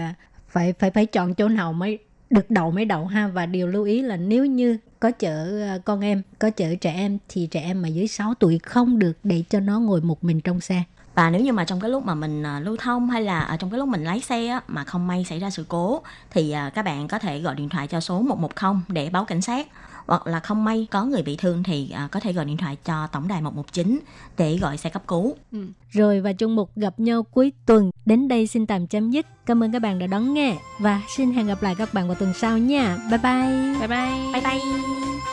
phải 0.48 0.74
phải 0.80 0.92
phải 0.92 1.06
chọn 1.06 1.34
chỗ 1.34 1.48
nào 1.48 1.74
mới 1.74 2.00
được 2.34 2.52
đậu 2.52 2.72
mới 2.72 2.86
đậu 2.86 3.06
ha. 3.06 3.28
Và 3.28 3.46
điều 3.46 3.68
lưu 3.68 3.84
ý 3.84 4.02
là 4.02 4.16
nếu 4.16 4.46
như 4.46 4.78
có 5.00 5.12
chở 5.12 5.62
ờ, 5.70 5.80
con 5.86 6.02
em 6.02 6.22
có 6.40 6.50
chở 6.50 6.76
trẻ 6.76 6.94
em 6.94 7.18
thì 7.30 7.48
trẻ 7.52 7.62
em 7.62 7.82
mà 7.82 7.88
dưới 7.88 8.08
6 8.08 8.34
tuổi 8.34 8.60
không 8.60 9.00
được 9.00 9.14
để 9.24 9.44
cho 9.50 9.60
nó 9.60 9.80
ngồi 9.80 10.02
một 10.02 10.24
mình 10.24 10.42
trong 10.42 10.62
xe. 10.62 10.84
Và 11.16 11.30
nếu 11.30 11.42
như 11.42 11.54
mà 11.54 11.66
trong 11.66 11.80
cái 11.80 11.90
lúc 11.90 12.06
mà 12.06 12.16
mình 12.16 12.44
ờ, 12.44 12.60
lưu 12.60 12.78
thông 12.80 13.10
hay 13.10 13.22
là 13.22 13.40
ở 13.40 13.58
trong 13.58 13.70
cái 13.70 13.78
lúc 13.78 13.88
mình 13.88 14.04
lái 14.04 14.20
xe 14.20 14.48
á, 14.48 14.62
mà 14.68 14.84
không 14.84 15.08
may 15.08 15.26
xảy 15.30 15.40
ra 15.40 15.50
sự 15.50 15.66
cố 15.68 16.02
thì 16.32 16.56
các 16.74 16.86
bạn 16.86 17.08
có 17.08 17.20
thể 17.20 17.40
gọi 17.40 17.56
điện 17.56 17.70
thoại 17.70 17.88
cho 17.88 18.00
số 18.00 18.22
110 18.22 18.82
để 18.88 19.10
báo 19.10 19.26
cảnh 19.26 19.42
sát 19.42 19.68
hoặc 20.06 20.28
là 20.28 20.40
không 20.40 20.64
may 20.64 20.88
có 20.92 21.06
người 21.06 21.22
bị 21.22 21.36
thương 21.36 21.64
thì 21.64 21.90
à, 21.90 22.08
có 22.12 22.20
thể 22.20 22.34
gọi 22.34 22.46
điện 22.46 22.58
thoại 22.58 22.78
cho 22.86 23.08
tổng 23.08 23.28
đài 23.28 23.42
119 23.42 24.00
để 24.38 24.58
gọi 24.58 24.78
xe 24.78 24.90
cấp 24.90 25.04
cứu. 25.08 25.36
Ừ. 25.52 25.68
Rồi 25.90 26.22
và 26.22 26.34
chung 26.34 26.56
mục 26.56 26.72
gặp 26.76 27.00
nhau 27.00 27.24
cuối 27.24 27.52
tuần 27.66 27.92
đến 28.06 28.28
đây 28.28 28.48
xin 28.48 28.66
tạm 28.66 28.88
chấm 28.88 29.12
dứt. 29.12 29.26
Cảm 29.46 29.64
ơn 29.64 29.72
các 29.72 29.82
bạn 29.82 30.00
đã 30.00 30.08
đón 30.08 30.34
nghe 30.34 30.56
và 30.80 31.02
xin 31.18 31.32
hẹn 31.32 31.48
gặp 31.48 31.64
lại 31.64 31.76
các 31.78 31.94
bạn 31.94 32.08
vào 32.08 32.16
tuần 32.16 32.34
sau 32.34 32.58
nha. 32.58 32.98
Bye 33.10 33.20
bye. 33.24 33.80
Bye 33.80 33.88
bye. 33.88 34.34
Bye 34.34 34.42
bye. 34.42 35.33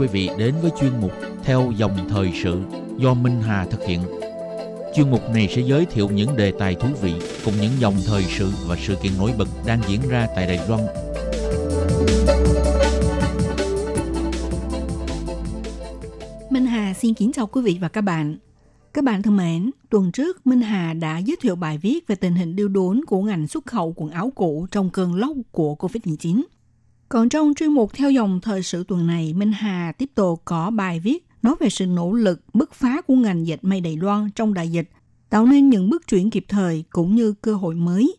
Quý 0.00 0.06
vị 0.06 0.30
đến 0.38 0.54
với 0.62 0.70
chuyên 0.80 0.92
mục 1.00 1.12
Theo 1.42 1.72
dòng 1.76 2.08
thời 2.08 2.30
sự 2.42 2.60
do 2.96 3.14
Minh 3.14 3.40
Hà 3.42 3.64
thực 3.64 3.86
hiện. 3.86 4.00
Chuyên 4.94 5.10
mục 5.10 5.20
này 5.34 5.48
sẽ 5.50 5.62
giới 5.62 5.86
thiệu 5.86 6.08
những 6.08 6.36
đề 6.36 6.52
tài 6.58 6.74
thú 6.74 6.88
vị 7.02 7.14
cùng 7.44 7.54
những 7.60 7.72
dòng 7.78 7.94
thời 8.06 8.22
sự 8.22 8.52
và 8.66 8.76
sự 8.76 8.96
kiện 9.02 9.12
nổi 9.18 9.32
bật 9.38 9.48
đang 9.66 9.80
diễn 9.88 10.00
ra 10.08 10.26
tại 10.36 10.46
Đài 10.46 10.68
Loan 10.68 10.80
Minh 16.50 16.66
Hà 16.66 16.94
xin 16.94 17.14
kính 17.14 17.32
chào 17.32 17.46
quý 17.46 17.62
vị 17.62 17.78
và 17.80 17.88
các 17.88 18.00
bạn. 18.00 18.36
Các 18.92 19.04
bạn 19.04 19.22
thân 19.22 19.36
mến, 19.36 19.70
tuần 19.90 20.12
trước 20.12 20.46
Minh 20.46 20.60
Hà 20.60 20.94
đã 20.94 21.18
giới 21.18 21.36
thiệu 21.40 21.56
bài 21.56 21.78
viết 21.78 22.06
về 22.06 22.16
tình 22.16 22.34
hình 22.34 22.56
điêu 22.56 22.68
đốn 22.68 23.04
của 23.04 23.22
ngành 23.22 23.48
xuất 23.48 23.66
khẩu 23.66 23.92
quần 23.96 24.10
áo 24.10 24.32
cũ 24.34 24.66
trong 24.70 24.90
cơn 24.90 25.14
lốc 25.14 25.36
của 25.52 25.74
Covid-19. 25.74 26.42
Còn 27.12 27.28
trong 27.28 27.52
chuyên 27.56 27.70
mục 27.70 27.94
theo 27.94 28.10
dòng 28.10 28.40
thời 28.40 28.62
sự 28.62 28.84
tuần 28.84 29.06
này, 29.06 29.34
Minh 29.34 29.52
Hà 29.52 29.92
tiếp 29.98 30.10
tục 30.14 30.42
có 30.44 30.70
bài 30.70 31.00
viết 31.00 31.26
nói 31.42 31.54
về 31.60 31.70
sự 31.70 31.86
nỗ 31.86 32.12
lực 32.12 32.42
bứt 32.54 32.72
phá 32.72 33.00
của 33.00 33.14
ngành 33.14 33.46
dệt 33.46 33.64
may 33.64 33.80
Đài 33.80 33.96
Loan 33.96 34.30
trong 34.34 34.54
đại 34.54 34.68
dịch, 34.68 34.90
tạo 35.30 35.46
nên 35.46 35.68
những 35.70 35.90
bước 35.90 36.06
chuyển 36.06 36.30
kịp 36.30 36.44
thời 36.48 36.84
cũng 36.90 37.14
như 37.14 37.32
cơ 37.32 37.54
hội 37.54 37.74
mới. 37.74 38.16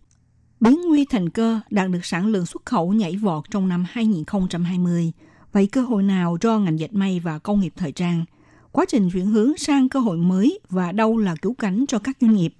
Biến 0.59 0.81
nguy 0.87 1.05
thành 1.05 1.29
cơ 1.29 1.59
đạt 1.69 1.91
được 1.91 2.05
sản 2.05 2.27
lượng 2.27 2.45
xuất 2.45 2.65
khẩu 2.65 2.93
nhảy 2.93 3.15
vọt 3.15 3.43
trong 3.51 3.69
năm 3.69 3.85
2020. 3.89 5.11
Vậy 5.51 5.67
cơ 5.67 5.81
hội 5.81 6.03
nào 6.03 6.37
cho 6.41 6.59
ngành 6.59 6.79
dệt 6.79 6.93
may 6.93 7.19
và 7.19 7.39
công 7.39 7.59
nghiệp 7.59 7.73
thời 7.75 7.91
trang– 7.91 8.25
quá 8.71 8.85
trình 8.87 9.09
chuyển 9.13 9.25
hướng 9.25 9.57
sang 9.57 9.89
cơ 9.89 9.99
hội 9.99 10.17
mới 10.17 10.59
và 10.69 10.91
đâu 10.91 11.17
là 11.17 11.35
cứu 11.41 11.53
cánh 11.53 11.85
cho 11.87 11.99
các 11.99 12.17
doanh 12.21 12.35
nghiệp. 12.35 12.53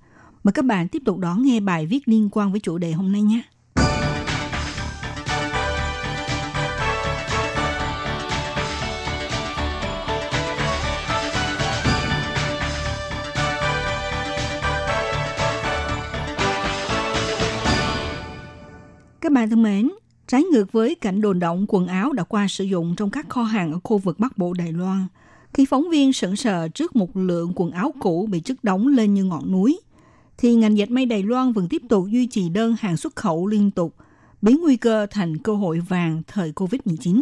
Mời 0.44 0.52
các 0.52 0.66
bạn 0.66 0.88
tiếp 0.88 1.02
tục 1.06 1.18
đón 1.18 1.44
nghe 1.44 1.60
bài 1.60 1.86
viết 1.86 2.08
liên 2.08 2.30
quan 2.32 2.52
với 2.52 2.60
chủ 2.60 2.78
đề 2.78 2.92
hôm 2.92 3.12
nay 3.12 3.22
nhé. 3.22 3.42
Các 19.22 19.32
bạn 19.32 19.50
thân 19.50 19.64
mến, 19.64 19.92
trái 20.28 20.44
ngược 20.44 20.72
với 20.72 20.96
cảnh 20.96 21.22
đồn 21.22 21.40
động 21.40 21.66
quần 21.68 21.88
áo 21.88 22.14
đã 22.14 22.24
qua 22.24 22.48
sử 22.48 22.64
dụng 22.64 22.96
trong 22.98 23.10
các 23.10 23.30
kho 23.30 23.44
hàng 23.44 23.72
ở 23.72 23.80
khu 23.84 23.98
vực 23.98 24.20
Bắc 24.20 24.38
Bộ 24.38 24.54
Đài 24.54 24.72
Loan– 24.72 25.08
khi 25.54 25.66
phóng 25.66 25.90
viên 25.90 26.14
sững 26.14 26.36
sờ 26.36 26.68
trước 26.68 26.96
một 26.96 27.18
lượng 27.18 27.52
quần 27.56 27.72
áo 27.72 27.94
cũ 28.00 28.28
bị 28.32 28.40
chất 28.40 28.64
đóng 28.64 28.88
lên 28.88 29.14
như 29.14 29.24
ngọn 29.24 29.52
núi, 29.52 29.80
thì 30.38 30.56
ngành 30.56 30.78
dệt 30.78 30.92
may 30.92 31.06
Đài 31.06 31.24
Loan 31.24 31.52
vẫn 31.52 31.68
tiếp 31.70 31.82
tục 31.90 32.06
duy 32.08 32.28
trì 32.28 32.50
đơn 32.50 32.76
hàng 32.80 32.98
xuất 32.98 33.16
khẩu 33.16 33.48
liên 33.48 33.72
tục, 33.72 33.96
biến 34.42 34.62
nguy 34.62 34.78
cơ 34.78 35.06
thành 35.12 35.38
cơ 35.38 35.56
hội 35.56 35.80
vàng 35.80 36.22
thời 36.28 36.52
Covid-19. 36.52 37.22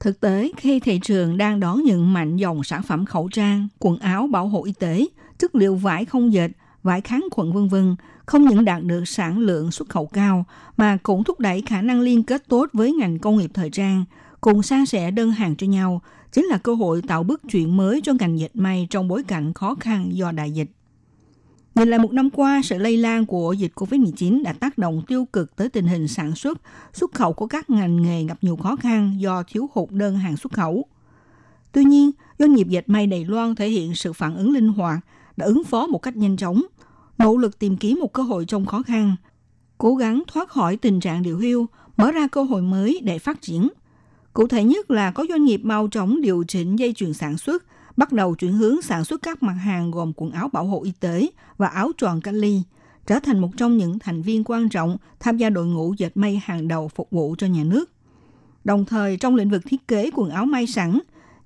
Thực 0.00 0.20
tế, 0.20 0.50
khi 0.56 0.80
thị 0.80 1.00
trường 1.02 1.36
đang 1.36 1.60
đón 1.60 1.82
nhận 1.82 2.12
mạnh 2.12 2.36
dòng 2.36 2.64
sản 2.64 2.82
phẩm 2.82 3.04
khẩu 3.04 3.28
trang, 3.32 3.68
quần 3.78 3.98
áo 3.98 4.26
bảo 4.26 4.48
hộ 4.48 4.64
y 4.64 4.72
tế, 4.72 5.06
chất 5.38 5.54
liệu 5.54 5.74
vải 5.74 6.04
không 6.04 6.32
dệt, 6.32 6.50
vải 6.82 7.00
kháng 7.00 7.24
khuẩn 7.30 7.52
vân 7.52 7.68
vân 7.68 7.96
không 8.28 8.48
những 8.48 8.64
đạt 8.64 8.82
được 8.84 9.08
sản 9.08 9.38
lượng 9.38 9.70
xuất 9.70 9.88
khẩu 9.88 10.06
cao 10.06 10.44
mà 10.76 10.98
cũng 11.02 11.24
thúc 11.24 11.40
đẩy 11.40 11.62
khả 11.66 11.82
năng 11.82 12.00
liên 12.00 12.22
kết 12.22 12.48
tốt 12.48 12.66
với 12.72 12.92
ngành 12.92 13.18
công 13.18 13.36
nghiệp 13.36 13.50
thời 13.54 13.70
trang, 13.70 14.04
cùng 14.40 14.62
san 14.62 14.86
sẻ 14.86 15.10
đơn 15.10 15.30
hàng 15.30 15.56
cho 15.56 15.66
nhau, 15.66 16.02
chính 16.32 16.44
là 16.44 16.58
cơ 16.58 16.74
hội 16.74 17.02
tạo 17.02 17.22
bước 17.22 17.42
chuyển 17.50 17.76
mới 17.76 18.00
cho 18.04 18.12
ngành 18.20 18.38
dệt 18.38 18.50
may 18.54 18.86
trong 18.90 19.08
bối 19.08 19.22
cảnh 19.22 19.52
khó 19.54 19.74
khăn 19.80 20.08
do 20.12 20.32
đại 20.32 20.50
dịch. 20.50 20.70
Nhìn 21.74 21.88
lại 21.88 21.98
một 21.98 22.12
năm 22.12 22.30
qua, 22.30 22.60
sự 22.64 22.78
lây 22.78 22.96
lan 22.96 23.26
của 23.26 23.52
dịch 23.52 23.72
COVID-19 23.74 24.42
đã 24.42 24.52
tác 24.52 24.78
động 24.78 25.02
tiêu 25.06 25.24
cực 25.24 25.56
tới 25.56 25.68
tình 25.68 25.86
hình 25.86 26.08
sản 26.08 26.34
xuất, 26.34 26.60
xuất 26.92 27.14
khẩu 27.14 27.32
của 27.32 27.46
các 27.46 27.70
ngành 27.70 28.02
nghề 28.02 28.24
gặp 28.24 28.38
nhiều 28.40 28.56
khó 28.56 28.76
khăn 28.76 29.16
do 29.18 29.42
thiếu 29.42 29.70
hụt 29.72 29.90
đơn 29.90 30.16
hàng 30.16 30.36
xuất 30.36 30.52
khẩu. 30.52 30.84
Tuy 31.72 31.84
nhiên, 31.84 32.10
doanh 32.38 32.54
nghiệp 32.54 32.66
dệt 32.68 32.88
may 32.88 33.06
Đài 33.06 33.24
Loan 33.24 33.54
thể 33.54 33.68
hiện 33.68 33.94
sự 33.94 34.12
phản 34.12 34.36
ứng 34.36 34.52
linh 34.52 34.68
hoạt, 34.68 34.98
đã 35.36 35.46
ứng 35.46 35.64
phó 35.64 35.86
một 35.86 35.98
cách 35.98 36.16
nhanh 36.16 36.36
chóng, 36.36 36.62
nỗ 37.18 37.36
lực 37.36 37.58
tìm 37.58 37.76
kiếm 37.76 38.00
một 38.00 38.12
cơ 38.12 38.22
hội 38.22 38.44
trong 38.44 38.66
khó 38.66 38.82
khăn, 38.82 39.16
cố 39.78 39.94
gắng 39.94 40.22
thoát 40.26 40.48
khỏi 40.48 40.76
tình 40.76 41.00
trạng 41.00 41.22
điều 41.22 41.38
hưu, 41.38 41.66
mở 41.96 42.12
ra 42.12 42.28
cơ 42.28 42.42
hội 42.42 42.62
mới 42.62 43.00
để 43.04 43.18
phát 43.18 43.42
triển– 43.42 43.68
Cụ 44.38 44.46
thể 44.46 44.64
nhất 44.64 44.90
là 44.90 45.10
có 45.10 45.24
doanh 45.28 45.44
nghiệp 45.44 45.60
mau 45.64 45.88
chóng 45.88 46.20
điều 46.20 46.44
chỉnh 46.48 46.76
dây 46.76 46.92
chuyền 46.96 47.12
sản 47.12 47.38
xuất, 47.38 47.64
bắt 47.96 48.12
đầu 48.12 48.34
chuyển 48.34 48.52
hướng 48.52 48.82
sản 48.82 49.04
xuất 49.04 49.22
các 49.22 49.42
mặt 49.42 49.52
hàng 49.52 49.90
gồm 49.90 50.12
quần 50.16 50.30
áo 50.30 50.48
bảo 50.52 50.64
hộ 50.64 50.82
y 50.82 50.92
tế 51.00 51.26
và 51.56 51.66
áo 51.66 51.90
tròn 51.98 52.20
cách 52.20 52.34
ly, 52.34 52.62
trở 53.06 53.20
thành 53.20 53.38
một 53.38 53.48
trong 53.56 53.76
những 53.76 53.98
thành 53.98 54.22
viên 54.22 54.44
quan 54.44 54.68
trọng 54.68 54.96
tham 55.20 55.36
gia 55.36 55.50
đội 55.50 55.66
ngũ 55.66 55.94
dệt 55.98 56.16
may 56.16 56.42
hàng 56.44 56.68
đầu 56.68 56.88
phục 56.88 57.10
vụ 57.10 57.34
cho 57.38 57.46
nhà 57.46 57.64
nước. 57.64 57.90
Đồng 58.64 58.84
thời, 58.84 59.16
trong 59.16 59.34
lĩnh 59.34 59.50
vực 59.50 59.62
thiết 59.66 59.88
kế 59.88 60.10
quần 60.14 60.30
áo 60.30 60.46
may 60.46 60.66
sẵn, 60.66 60.98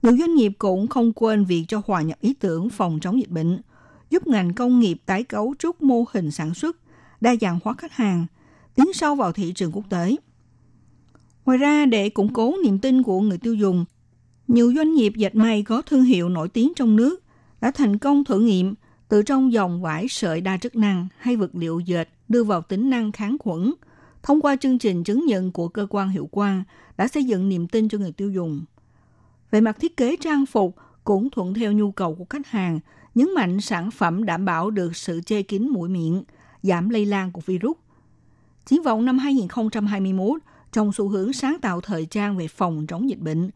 nhiều 0.02 0.16
doanh 0.16 0.35
nghiệp 0.35 0.52
cũng 0.58 0.87
không 0.87 1.12
quên 1.12 1.44
việc 1.44 1.64
cho 1.68 1.82
hòa 1.87 2.02
nhập 2.02 2.18
ý 2.20 2.35
tưởng 2.35 2.70
phòng 2.70 2.98
chống 3.00 3.20
dịch 3.20 3.30
bệnh, 3.30 3.61
giúp 4.12 4.27
ngành 4.27 4.55
công 4.55 4.81
nghiệp 4.81 4.98
tái 5.07 5.25
cấu 5.25 5.55
trúc 5.59 5.83
mô 5.83 6.05
hình 6.12 6.31
sản 6.31 6.55
xuất, 6.55 6.77
đa 7.20 7.35
dạng 7.40 7.59
hóa 7.64 7.75
khách 7.75 7.92
hàng, 7.92 8.27
tiến 8.75 8.92
sâu 8.92 9.14
vào 9.14 9.33
thị 9.33 9.53
trường 9.53 9.72
quốc 9.72 9.85
tế– 9.90 10.16
Ngoài 11.44 11.59
ra, 11.59 11.87
để 11.87 12.09
củng 12.09 12.33
cố 12.33 12.55
niềm 12.64 12.79
tin 12.79 13.03
của 13.03 13.20
người 13.20 13.38
tiêu 13.38 13.55
dùng, 13.55 13.85
nhiều 14.48 14.72
doanh 14.77 14.94
nghiệp 14.94 15.12
dệt 15.16 15.35
may 15.35 15.62
có 15.62 15.83
thương 15.83 16.03
hiệu 16.03 16.29
nổi 16.29 16.48
tiếng 16.48 16.72
trong 16.77 16.96
nước 16.96 17.22
đã 17.61 17.70
thành 17.70 17.98
công 17.98 18.25
thử 18.25 18.40
nghiệm 18.40 18.75
từ 19.09 19.22
trong 19.22 19.53
dòng 19.53 19.83
vải 19.83 20.09
sợi 20.09 20.40
đa 20.40 20.57
chức 20.57 20.77
năng 20.77 21.09
hay 21.18 21.37
vật 21.37 21.55
liệu 21.55 21.81
dệt 21.81 22.09
đưa 22.29 22.44
vào 22.44 22.62
tính 22.62 22.90
năng 22.90 23.12
kháng 23.12 23.37
khuẩn. 23.38 23.72
Thông 24.22 24.40
qua 24.40 24.57
chương 24.57 24.79
trình 24.79 25.05
chứng 25.05 25.27
nhận 25.27 25.53
của 25.53 25.68
cơ 25.68 25.87
quan 25.90 26.09
hiệu 26.09 26.29
quan 26.33 26.64
đã 26.96 27.09
xây 27.09 27.25
dựng 27.25 27.48
niềm 27.48 27.68
tin 27.68 27.88
cho 27.88 27.98
người 27.98 28.12
tiêu 28.12 28.31
dùng. 28.31 28.64
Về 29.51 29.61
mặt 29.61 29.77
thiết 29.81 29.96
kế 29.96 30.16
trang 30.16 30.46
phục 30.46 30.77
cũng 31.05 31.31
thuận 31.31 31.55
theo 31.55 31.72
nhu 31.72 31.92
cầu 31.92 32.14
của 32.14 32.27
khách 32.31 32.46
hàng, 32.46 32.81
nhấn 33.14 33.35
mạnh 33.35 33.61
sản 33.61 33.90
phẩm 33.90 34.25
đảm 34.25 34.44
bảo 34.44 34.70
được 34.70 34.96
sự 34.96 35.20
che 35.27 35.42
kín 35.42 35.68
mũi 35.68 35.88
miệng, 35.88 36.25
giảm 36.62 36.88
lây 36.88 37.07
lan 37.07 37.33
của 37.33 37.40
virus. 37.46 37.77
Triển 38.66 38.83
vọng 38.83 39.05
năm 39.05 39.18
2021, 39.18 40.40
trong 40.72 40.92
xu 40.92 41.09
hướng 41.09 41.33
sáng 41.33 41.57
tạo 41.61 41.81
thời 41.81 42.07
trang 42.07 42.37
về 42.37 42.48
phòng 42.48 42.87
chống 42.88 43.09
dịch 43.09 43.18
bệnh, 43.18 43.51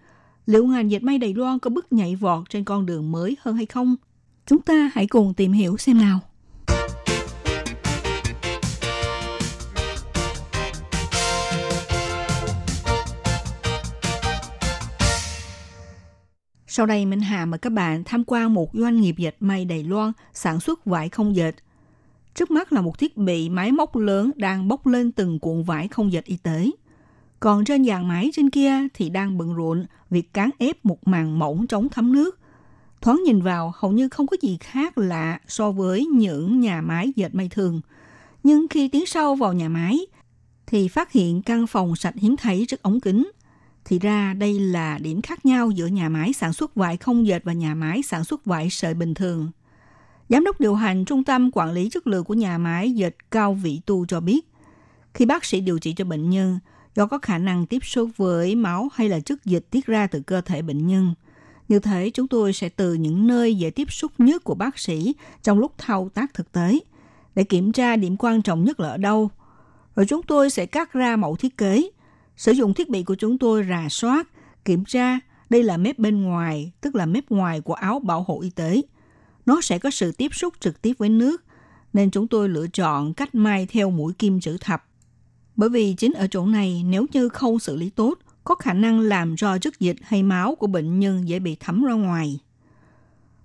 liệu 0.46 0.66
ngành 0.66 0.90
dệt 0.90 1.02
may 1.02 1.18
Đài 1.18 1.34
Loan 1.34 1.58
có 1.58 1.70
bước 1.70 1.92
nhảy 1.92 2.16
vọt 2.16 2.50
trên 2.50 2.64
con 2.64 2.86
đường 2.86 3.12
mới 3.12 3.36
hơn 3.40 3.56
hay 3.56 3.66
không? 3.66 3.96
Chúng 4.46 4.62
ta 4.62 4.90
hãy 4.94 5.06
cùng 5.06 5.34
tìm 5.34 5.52
hiểu 5.52 5.76
xem 5.76 5.98
nào. 5.98 6.20
Sau 16.76 16.86
đây 16.86 17.06
Minh 17.06 17.20
Hà 17.20 17.46
mời 17.46 17.58
các 17.58 17.72
bạn 17.72 18.04
tham 18.04 18.22
quan 18.26 18.54
một 18.54 18.70
doanh 18.74 19.00
nghiệp 19.00 19.14
dệt 19.18 19.36
may 19.40 19.64
Đài 19.64 19.84
Loan 19.84 20.12
sản 20.34 20.60
xuất 20.60 20.84
vải 20.84 21.08
không 21.08 21.36
dệt. 21.36 21.54
Trước 22.34 22.50
mắt 22.50 22.72
là 22.72 22.80
một 22.80 22.98
thiết 22.98 23.16
bị 23.16 23.48
máy 23.48 23.72
móc 23.72 23.96
lớn 23.96 24.30
đang 24.36 24.68
bốc 24.68 24.86
lên 24.86 25.12
từng 25.12 25.38
cuộn 25.38 25.62
vải 25.62 25.88
không 25.88 26.12
dệt 26.12 26.24
y 26.24 26.36
tế. 26.36 26.70
Còn 27.40 27.64
trên 27.64 27.84
dàn 27.84 28.08
máy 28.08 28.30
trên 28.32 28.50
kia 28.50 28.72
thì 28.94 29.08
đang 29.08 29.38
bận 29.38 29.54
rộn 29.54 29.86
việc 30.10 30.32
cán 30.32 30.50
ép 30.58 30.84
một 30.84 31.08
màng 31.08 31.38
mỏng 31.38 31.66
chống 31.66 31.88
thấm 31.88 32.12
nước. 32.12 32.38
Thoáng 33.00 33.22
nhìn 33.24 33.42
vào, 33.42 33.72
hầu 33.76 33.92
như 33.92 34.08
không 34.08 34.26
có 34.26 34.36
gì 34.42 34.58
khác 34.60 34.98
lạ 34.98 35.40
so 35.48 35.70
với 35.70 36.06
những 36.06 36.60
nhà 36.60 36.80
máy 36.80 37.12
dệt 37.16 37.34
may 37.34 37.48
thường. 37.48 37.80
Nhưng 38.42 38.68
khi 38.68 38.88
tiến 38.88 39.06
sâu 39.06 39.34
vào 39.34 39.52
nhà 39.52 39.68
máy 39.68 39.98
thì 40.66 40.88
phát 40.88 41.12
hiện 41.12 41.42
căn 41.42 41.66
phòng 41.66 41.96
sạch 41.96 42.14
hiếm 42.16 42.36
thấy 42.36 42.64
rất 42.64 42.82
ống 42.82 43.00
kính. 43.00 43.30
Thì 43.88 43.98
ra 43.98 44.34
đây 44.34 44.60
là 44.60 44.98
điểm 44.98 45.22
khác 45.22 45.46
nhau 45.46 45.70
giữa 45.70 45.86
nhà 45.86 46.08
máy 46.08 46.32
sản 46.32 46.52
xuất 46.52 46.74
vải 46.74 46.96
không 46.96 47.26
dệt 47.26 47.44
và 47.44 47.52
nhà 47.52 47.74
máy 47.74 48.02
sản 48.02 48.24
xuất 48.24 48.44
vải 48.44 48.70
sợi 48.70 48.94
bình 48.94 49.14
thường. 49.14 49.50
Giám 50.28 50.44
đốc 50.44 50.60
điều 50.60 50.74
hành 50.74 51.04
Trung 51.04 51.24
tâm 51.24 51.50
Quản 51.52 51.72
lý 51.72 51.90
Chất 51.90 52.06
lượng 52.06 52.24
của 52.24 52.34
nhà 52.34 52.58
máy 52.58 52.92
dệt 52.92 53.16
Cao 53.30 53.54
Vị 53.54 53.80
Tu 53.86 54.06
cho 54.06 54.20
biết, 54.20 54.48
khi 55.14 55.26
bác 55.26 55.44
sĩ 55.44 55.60
điều 55.60 55.78
trị 55.78 55.92
cho 55.92 56.04
bệnh 56.04 56.30
nhân, 56.30 56.58
do 56.94 57.06
có 57.06 57.18
khả 57.18 57.38
năng 57.38 57.66
tiếp 57.66 57.84
xúc 57.84 58.10
với 58.16 58.54
máu 58.54 58.88
hay 58.94 59.08
là 59.08 59.20
chất 59.20 59.44
dịch 59.44 59.66
tiết 59.70 59.86
ra 59.86 60.06
từ 60.06 60.20
cơ 60.20 60.40
thể 60.40 60.62
bệnh 60.62 60.86
nhân. 60.86 61.14
Như 61.68 61.78
thế, 61.78 62.10
chúng 62.14 62.28
tôi 62.28 62.52
sẽ 62.52 62.68
từ 62.68 62.94
những 62.94 63.26
nơi 63.26 63.54
dễ 63.54 63.70
tiếp 63.70 63.92
xúc 63.92 64.12
nhất 64.18 64.44
của 64.44 64.54
bác 64.54 64.78
sĩ 64.78 65.14
trong 65.42 65.58
lúc 65.58 65.72
thao 65.78 66.08
tác 66.14 66.34
thực 66.34 66.52
tế, 66.52 66.78
để 67.34 67.44
kiểm 67.44 67.72
tra 67.72 67.96
điểm 67.96 68.16
quan 68.16 68.42
trọng 68.42 68.64
nhất 68.64 68.80
là 68.80 68.88
ở 68.88 68.96
đâu. 68.96 69.30
Rồi 69.96 70.06
chúng 70.06 70.22
tôi 70.22 70.50
sẽ 70.50 70.66
cắt 70.66 70.92
ra 70.92 71.16
mẫu 71.16 71.36
thiết 71.36 71.56
kế, 71.56 71.90
sử 72.36 72.52
dụng 72.52 72.74
thiết 72.74 72.88
bị 72.88 73.02
của 73.02 73.14
chúng 73.14 73.38
tôi 73.38 73.66
rà 73.68 73.86
soát, 73.90 74.28
kiểm 74.64 74.84
tra 74.84 75.18
đây 75.50 75.62
là 75.62 75.76
mép 75.76 75.98
bên 75.98 76.22
ngoài, 76.22 76.72
tức 76.80 76.94
là 76.94 77.06
mép 77.06 77.30
ngoài 77.30 77.60
của 77.60 77.74
áo 77.74 78.00
bảo 78.00 78.22
hộ 78.28 78.40
y 78.40 78.50
tế– 78.50 78.82
nó 79.46 79.60
sẽ 79.60 79.78
có 79.78 79.90
sự 79.90 80.12
tiếp 80.12 80.34
xúc 80.34 80.54
trực 80.60 80.82
tiếp 80.82 80.92
với 80.98 81.08
nước, 81.08 81.44
nên 81.92 82.10
chúng 82.10 82.28
tôi 82.28 82.48
lựa 82.48 82.66
chọn 82.66 83.14
cách 83.14 83.34
may 83.34 83.66
theo 83.66 83.90
mũi 83.90 84.12
kim 84.12 84.40
chữ 84.40 84.56
thập. 84.60 84.84
Bởi 85.56 85.68
vì 85.68 85.94
chính 85.94 86.12
ở 86.12 86.26
chỗ 86.30 86.46
này 86.46 86.82
nếu 86.86 87.06
như 87.12 87.28
không 87.28 87.58
xử 87.58 87.76
lý 87.76 87.90
tốt, 87.90 88.18
có 88.44 88.54
khả 88.54 88.72
năng 88.72 89.00
làm 89.00 89.36
cho 89.36 89.58
chất 89.58 89.80
dịch 89.80 89.96
hay 90.02 90.22
máu 90.22 90.54
của 90.54 90.66
bệnh 90.66 91.00
nhân 91.00 91.28
dễ 91.28 91.38
bị 91.38 91.56
thấm 91.60 91.84
ra 91.84 91.92
ngoài. 91.92 92.40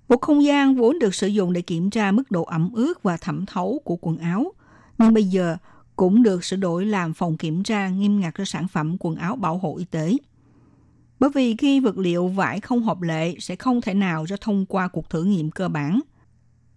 Một 0.08 0.22
không 0.22 0.44
gian 0.44 0.76
vốn 0.76 1.00
được 1.00 1.16
sử 1.16 1.28
dụng 1.28 1.54
để 1.54 1.62
kiểm 1.62 1.89
tra 1.89 2.12
mức 2.12 2.32
độ 2.32 2.44
ẩm 2.44 2.72
ướt 2.74 3.04
và 3.04 3.18
thẩm 3.18 3.46
thấu 3.46 3.82
của 3.84 3.98
quần 4.02 4.18
áo, 4.18 4.54
nhưng 4.98 5.14
bây 5.14 5.24
giờ 5.24 5.58
cũng 6.02 6.24
được 6.24 6.43
sửa 6.43 6.56
đổi 6.56 6.86
làm 6.86 7.14
phòng 7.14 7.38
kiểm 7.38 7.64
tra 7.64 7.89
nghiêm 7.89 8.20
ngặt 8.20 8.34
cho 8.38 8.45
sản 8.45 8.68
phẩm 8.68 8.95
quần 8.99 9.16
áo 9.16 9.36
bảo 9.36 9.58
hộ 9.58 9.78
y 9.78 9.86
tế– 9.86 10.18
bởi 11.22 11.30
vì 11.30 11.56
khi 11.56 11.80
vật 11.80 11.97
liệu 11.97 12.28
vải 12.28 12.60
không 12.60 12.84
hợp 12.84 13.02
lệ 13.02 13.36
sẽ 13.39 13.56
không 13.56 13.82
thể 13.82 13.93
nào 13.93 14.26
cho 14.28 14.38
thông 14.41 14.66
qua 14.66 14.88
cuộc 14.88 15.10
thử 15.10 15.24
nghiệm 15.24 15.52
cơ 15.52 15.70
bản. 15.70 15.99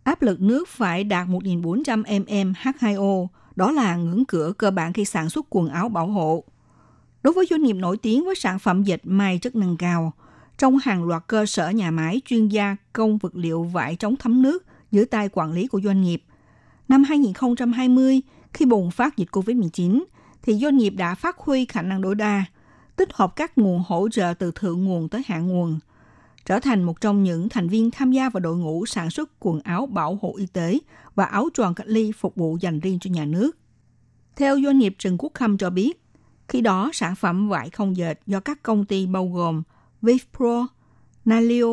Áp 0.02 0.22
lực 0.22 0.40
nước 0.40 0.68
phải 0.68 1.04
đạt 1.04 1.28
1.400 1.28 2.02
mm 2.02 2.52
H2O, 2.62 3.26
đó 3.56 3.72
là 3.72 3.96
ngưỡng 3.96 4.24
cửa 4.24 4.52
cơ 4.58 4.70
bản 4.70 4.92
khi 4.92 5.04
sản 5.04 5.30
xuất 5.30 5.46
quần 5.50 5.68
áo 5.68 5.88
bảo 5.88 6.06
hộ. 6.06 6.44
Đối 7.22 7.34
với 7.34 7.46
doanh 7.50 7.62
nghiệp 7.62 7.76
nổi 7.76 7.96
tiếng 7.96 8.24
với 8.24 8.34
sản 8.34 8.58
phẩm 8.58 8.82
dệt 8.82 9.00
may 9.04 9.38
chất 9.38 9.56
năng 9.56 9.76
cao, 9.76 10.12
trong 10.58 10.78
hàng 10.78 11.04
loạt 11.04 11.22
cơ 11.26 11.46
sở 11.46 11.70
nhà 11.70 11.90
máy 11.90 12.20
chuyên 12.24 12.48
gia 12.48 12.76
công 12.92 13.18
vật 13.18 13.36
liệu 13.36 13.62
vải 13.62 13.96
chống 13.96 14.16
thấm 14.16 14.42
nước 14.42 14.64
dưới 14.90 15.04
tay 15.04 15.28
quản 15.32 15.52
lý 15.52 15.66
của 15.66 15.80
doanh 15.80 16.02
nghiệp. 16.02 16.22
Năm 16.88 17.04
2020, 17.04 18.20
khi 18.54 18.66
bùng 18.66 18.90
phát 18.90 19.16
dịch 19.16 19.28
COVID-19, 19.32 20.04
thì 20.42 20.54
doanh 20.54 20.76
nghiệp 20.76 20.90
đã 20.90 21.14
phát 21.14 21.38
huy 21.38 21.64
khả 21.64 21.82
năng 21.82 22.02
tối 22.02 22.14
đa– 22.14 22.44
tích 22.96 23.08
hợp 23.12 23.36
các 23.36 23.58
nguồn 23.58 23.82
hỗ 23.86 24.08
trợ 24.08 24.34
từ 24.38 24.52
thượng 24.54 24.84
nguồn 24.84 25.08
tới 25.08 25.22
hạ 25.26 25.38
nguồn, 25.38 25.78
trở 26.46 26.60
thành 26.60 26.82
một 26.82 27.00
trong 27.00 27.22
những 27.22 27.48
thành 27.48 27.68
viên 27.68 27.90
tham 27.90 28.12
gia 28.12 28.28
vào 28.28 28.40
đội 28.40 28.56
ngũ 28.56 28.86
sản 28.86 29.10
xuất 29.10 29.30
quần 29.40 29.60
áo 29.60 29.86
bảo 29.86 30.18
hộ 30.22 30.34
y 30.36 30.46
tế 30.46 30.78
và 31.14 31.24
áo 31.24 31.48
tròn 31.54 31.74
cách 31.74 31.86
ly 31.86 32.12
phục 32.12 32.36
vụ 32.36 32.56
dành 32.60 32.80
riêng 32.80 32.98
cho 32.98 33.10
nhà 33.10 33.24
nước. 33.24 33.56
Theo 34.36 34.60
doanh 34.64 34.78
nghiệp 34.78 34.94
Trần 34.98 35.16
Quốc 35.18 35.34
Khâm 35.34 35.58
cho 35.58 35.70
biết, 35.70 36.02
khi 36.48 36.60
đó 36.60 36.90
sản 36.92 37.14
phẩm 37.14 37.48
vải 37.48 37.70
không 37.70 37.96
dệt 37.96 38.20
do 38.26 38.40
các 38.40 38.62
công 38.62 38.84
ty 38.84 39.06
bao 39.06 39.28
gồm 39.28 39.62
Vivpro, 40.02 40.66
Nalio, 41.24 41.66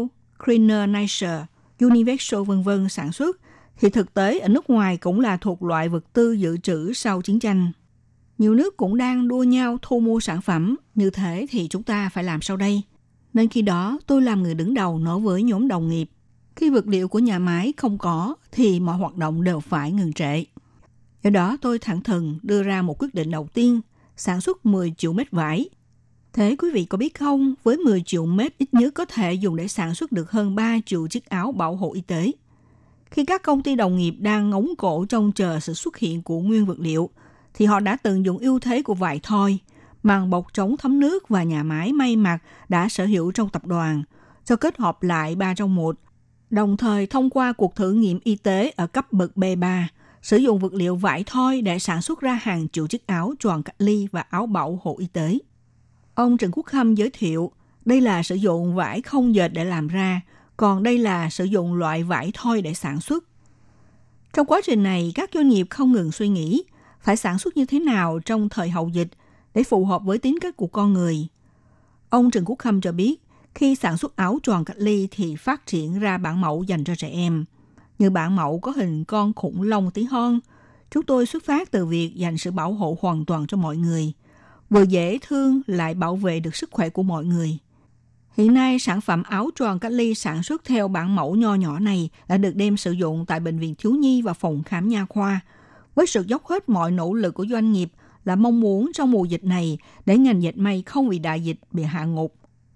Cleaner 0.46 0.90
Nicer, 0.90 1.40
Universal 1.80 2.42
v.v. 2.42 2.70
sản 2.90 3.12
xuất, 3.12 3.40
thì 3.82 3.90
thực 3.90 4.14
tế 4.14 4.40
ở 4.40 4.48
nước 4.48 4.70
ngoài 4.70 4.98
cũng 4.98 5.20
là 5.20 5.38
thuộc 5.38 5.64
loại 5.64 5.90
vật 5.90 6.14
tư 6.14 6.32
dự 6.32 6.58
trữ 6.58 6.94
sau 6.94 7.22
chiến 7.22 7.40
tranh 7.40 7.72
nhiều 8.42 8.56
nước 8.56 8.78
cũng 8.78 8.98
đang 8.98 9.28
đua 9.28 9.44
nhau 9.44 9.78
thu 9.82 10.00
mua 10.00 10.20
sản 10.20 10.42
phẩm, 10.42 10.76
như 10.96 11.10
thế 11.10 11.48
thì 11.50 11.68
chúng 11.68 11.84
ta 11.84 12.10
phải 12.10 12.24
làm 12.24 12.42
sau 12.42 12.58
đây. 12.58 12.82
Nên 13.34 13.48
khi 13.48 13.62
đó 13.62 14.00
tôi 14.08 14.22
làm 14.22 14.44
người 14.44 14.54
đứng 14.54 14.74
đầu 14.74 15.00
nói 15.00 15.20
với 15.20 15.44
nhóm 15.44 15.68
đồng 15.68 15.90
nghiệp. 15.90 16.10
Khi 16.56 16.70
vật 16.70 16.88
liệu 16.88 17.08
của 17.08 17.20
nhà 17.20 17.40
máy 17.40 17.74
không 17.78 17.98
có 17.98 18.36
thì 18.52 18.80
mọi 18.80 18.98
hoạt 18.98 19.16
động 19.16 19.44
đều 19.44 19.60
phải 19.60 19.92
ngừng 19.92 20.14
trệ. 20.14 20.44
Do 21.24 21.30
đó 21.30 21.58
tôi 21.62 21.80
thẳng 21.80 22.04
thừng 22.04 22.40
đưa 22.44 22.64
ra 22.64 22.82
một 22.82 23.02
quyết 23.02 23.16
định 23.16 23.32
đầu 23.32 23.48
tiên, 23.54 23.82
sản 24.18 24.42
xuất 24.42 24.66
10 24.66 24.94
triệu 24.98 25.14
mét 25.14 25.32
vải. 25.32 25.70
Thế 26.34 26.56
quý 26.60 26.72
vị 26.74 26.86
có 26.86 26.98
biết 26.98 27.20
không, 27.20 27.54
với 27.64 27.78
10 27.78 28.04
triệu 28.06 28.26
mét 28.26 28.58
ít 28.58 28.74
nhất 28.74 28.94
có 28.94 29.06
thể 29.06 29.34
dùng 29.34 29.56
để 29.56 29.68
sản 29.68 29.96
xuất 29.96 30.12
được 30.12 30.32
hơn 30.32 30.56
3 30.56 30.80
triệu 30.86 31.08
chiếc 31.08 31.30
áo 31.30 31.52
bảo 31.52 31.76
hộ 31.76 31.94
y 31.94 32.02
tế. 32.02 32.32
Khi 33.12 33.26
các 33.26 33.44
công 33.44 33.64
ty 33.64 33.76
đồng 33.76 33.98
nghiệp 33.98 34.16
đang 34.20 34.50
ngóng 34.50 34.74
cổ 34.78 35.06
trông 35.10 35.32
chờ 35.32 35.60
sự 35.60 35.74
xuất 35.74 35.98
hiện 35.98 36.24
của 36.24 36.40
nguyên 36.40 36.66
vật 36.66 36.80
liệu– 36.80 37.10
thì 37.54 37.66
họ 37.66 37.80
đã 37.80 37.98
tận 38.04 38.26
dụng 38.26 38.38
ưu 38.38 38.60
thế 38.60 38.82
của 38.82 38.94
vải 38.94 39.20
thoi, 39.24 39.58
màng 40.04 40.30
bọc 40.30 40.46
chống 40.54 40.78
thấm 40.78 41.00
nước 41.00 41.30
và 41.30 41.44
nhà 41.44 41.64
máy 41.64 41.94
may 41.94 42.16
mặc 42.16 42.38
đã 42.70 42.90
sở 42.90 43.06
hữu 43.06 43.32
trong 43.32 43.50
tập 43.50 43.66
đoàn, 43.66 44.04
cho 44.46 44.56
kết 44.56 44.78
hợp 44.78 45.04
lại 45.04 45.36
ba 45.36 45.54
trong 45.54 45.76
một, 45.76 45.96
đồng 46.50 46.78
thời 46.78 47.08
thông 47.08 47.30
qua 47.30 47.54
cuộc 47.54 47.76
thử 47.76 47.92
nghiệm 47.92 48.20
y 48.24 48.36
tế 48.36 48.74
ở 48.76 48.88
cấp 48.88 49.14
bậc 49.14 49.32
B3, 49.36 49.84
sử 50.22 50.38
dụng 50.38 50.60
vật 50.60 50.74
liệu 50.74 50.96
vải 50.96 51.24
thoi 51.28 51.62
để 51.62 51.80
sản 51.80 52.02
xuất 52.02 52.20
ra 52.22 52.40
hàng 52.42 52.68
triệu 52.70 52.88
chiếc 52.88 53.08
áo 53.08 53.34
tròn 53.40 53.64
cách 53.64 53.76
ly 53.80 54.08
và 54.12 54.22
áo 54.30 54.46
bảo 54.46 54.80
hộ 54.84 54.96
y 55.00 55.08
tế. 55.08 55.38
Ông 56.16 56.38
Trần 56.38 56.52
Quốc 56.54 56.66
Khâm 56.66 56.96
giới 56.96 57.10
thiệu, 57.10 57.52
đây 57.86 58.02
là 58.02 58.24
sử 58.24 58.36
dụng 58.36 58.76
vải 58.76 59.02
không 59.02 59.36
dệt 59.36 59.48
để 59.48 59.66
làm 59.66 59.88
ra, 59.88 60.22
còn 60.62 60.84
đây 60.84 60.98
là 60.98 61.30
sử 61.30 61.44
dụng 61.44 61.74
loại 61.74 62.04
vải 62.04 62.32
thoi 62.34 62.62
để 62.62 62.74
sản 62.74 63.02
xuất. 63.02 63.24
Trong 64.34 64.46
quá 64.46 64.62
trình 64.64 64.84
này, 64.84 65.12
các 65.16 65.30
doanh 65.34 65.50
nghiệp 65.50 65.68
không 65.70 65.92
ngừng 65.92 66.12
suy 66.12 66.28
nghĩ 66.28 66.64
phải 67.00 67.18
sản 67.18 67.40
xuất 67.40 67.58
như 67.58 67.66
thế 67.66 67.80
nào 67.80 68.20
trong 68.26 68.50
thời 68.50 68.70
hậu 68.70 68.90
dịch 68.90 69.08
để 69.54 69.64
phù 69.64 69.86
hợp 69.86 70.02
với 70.04 70.18
tính 70.18 70.40
cách 70.42 70.58
của 70.58 70.68
con 70.68 70.94
người. 70.94 71.28
Ông 72.10 72.32
Trần 72.32 72.44
Quốc 72.46 72.60
Khâm 72.60 72.82
cho 72.82 72.92
biết, 72.92 73.16
khi 73.56 73.76
sản 73.76 73.98
xuất 73.98 74.16
áo 74.16 74.40
tròn 74.44 74.66
cách 74.66 74.78
ly 74.80 75.08
thì 75.12 75.36
phát 75.36 75.66
triển 75.68 76.00
ra 76.00 76.18
bản 76.18 76.42
mẫu 76.42 76.64
dành 76.64 76.84
cho 76.84 76.96
trẻ 76.96 77.10
em. 77.10 77.46
Như 78.00 78.10
bản 78.10 78.36
mẫu 78.36 78.60
có 78.60 78.72
hình 78.72 79.04
con 79.04 79.34
khủng 79.34 79.62
long 79.62 79.92
tí 79.92 80.04
hon, 80.04 80.40
chúng 80.92 81.04
tôi 81.04 81.26
xuất 81.26 81.44
phát 81.46 81.72
từ 81.72 81.86
việc 81.86 82.16
dành 82.16 82.38
sự 82.38 82.52
bảo 82.52 82.74
hộ 82.74 82.98
hoàn 83.02 83.26
toàn 83.26 83.48
cho 83.48 83.58
mọi 83.58 83.78
người, 83.78 84.14
vừa 84.70 84.84
dễ 84.84 85.18
thương 85.22 85.62
lại 85.68 85.94
bảo 85.94 86.16
vệ 86.16 86.40
được 86.40 86.56
sức 86.56 86.72
khỏe 86.72 86.90
của 86.90 87.04
mọi 87.04 87.26
người. 87.26 87.58
Hiện 88.38 88.54
nay, 88.54 88.80
sản 88.80 89.02
phẩm 89.02 89.24
áo 89.24 89.50
tròn 89.56 89.80
cách 89.80 89.92
ly 89.92 90.16
sản 90.16 90.44
xuất 90.44 90.64
theo 90.66 90.88
bản 90.88 91.16
mẫu 91.16 91.36
nho 91.36 91.56
nhỏ 91.56 91.80
này 91.80 92.10
đã 92.28 92.38
được 92.38 92.56
đem 92.56 92.78
sử 92.78 92.92
dụng 92.92 93.26
tại 93.26 93.40
Bệnh 93.40 93.60
viện 93.60 93.76
Thiếu 93.78 93.92
Nhi 93.92 94.22
và 94.22 94.34
Phòng 94.34 94.64
Khám 94.64 94.88
Nha 94.88 95.06
Khoa– 95.10 95.40
với 95.96 96.08
sự 96.08 96.24
dốc 96.28 96.46
hết 96.46 96.70
mọi 96.70 96.92
nỗ 96.92 97.14
lực 97.14 97.34
của 97.34 97.46
doanh 97.50 97.72
nghiệp 97.72 97.92
là 98.26 98.36
mong 98.36 98.60
muốn 98.60 98.92
trong 98.94 99.12
mùa 99.12 99.26
dịch 99.26 99.44
này 99.44 99.78
để 100.06 100.18
ngành 100.18 100.44
dệt 100.44 100.58
may 100.58 100.84
không 100.86 101.10
bị 101.10 101.20
đại 101.20 101.42
dịch 101.42 101.58
bị 101.72 101.84
hạ 101.84 102.06
ngục. 102.06 102.36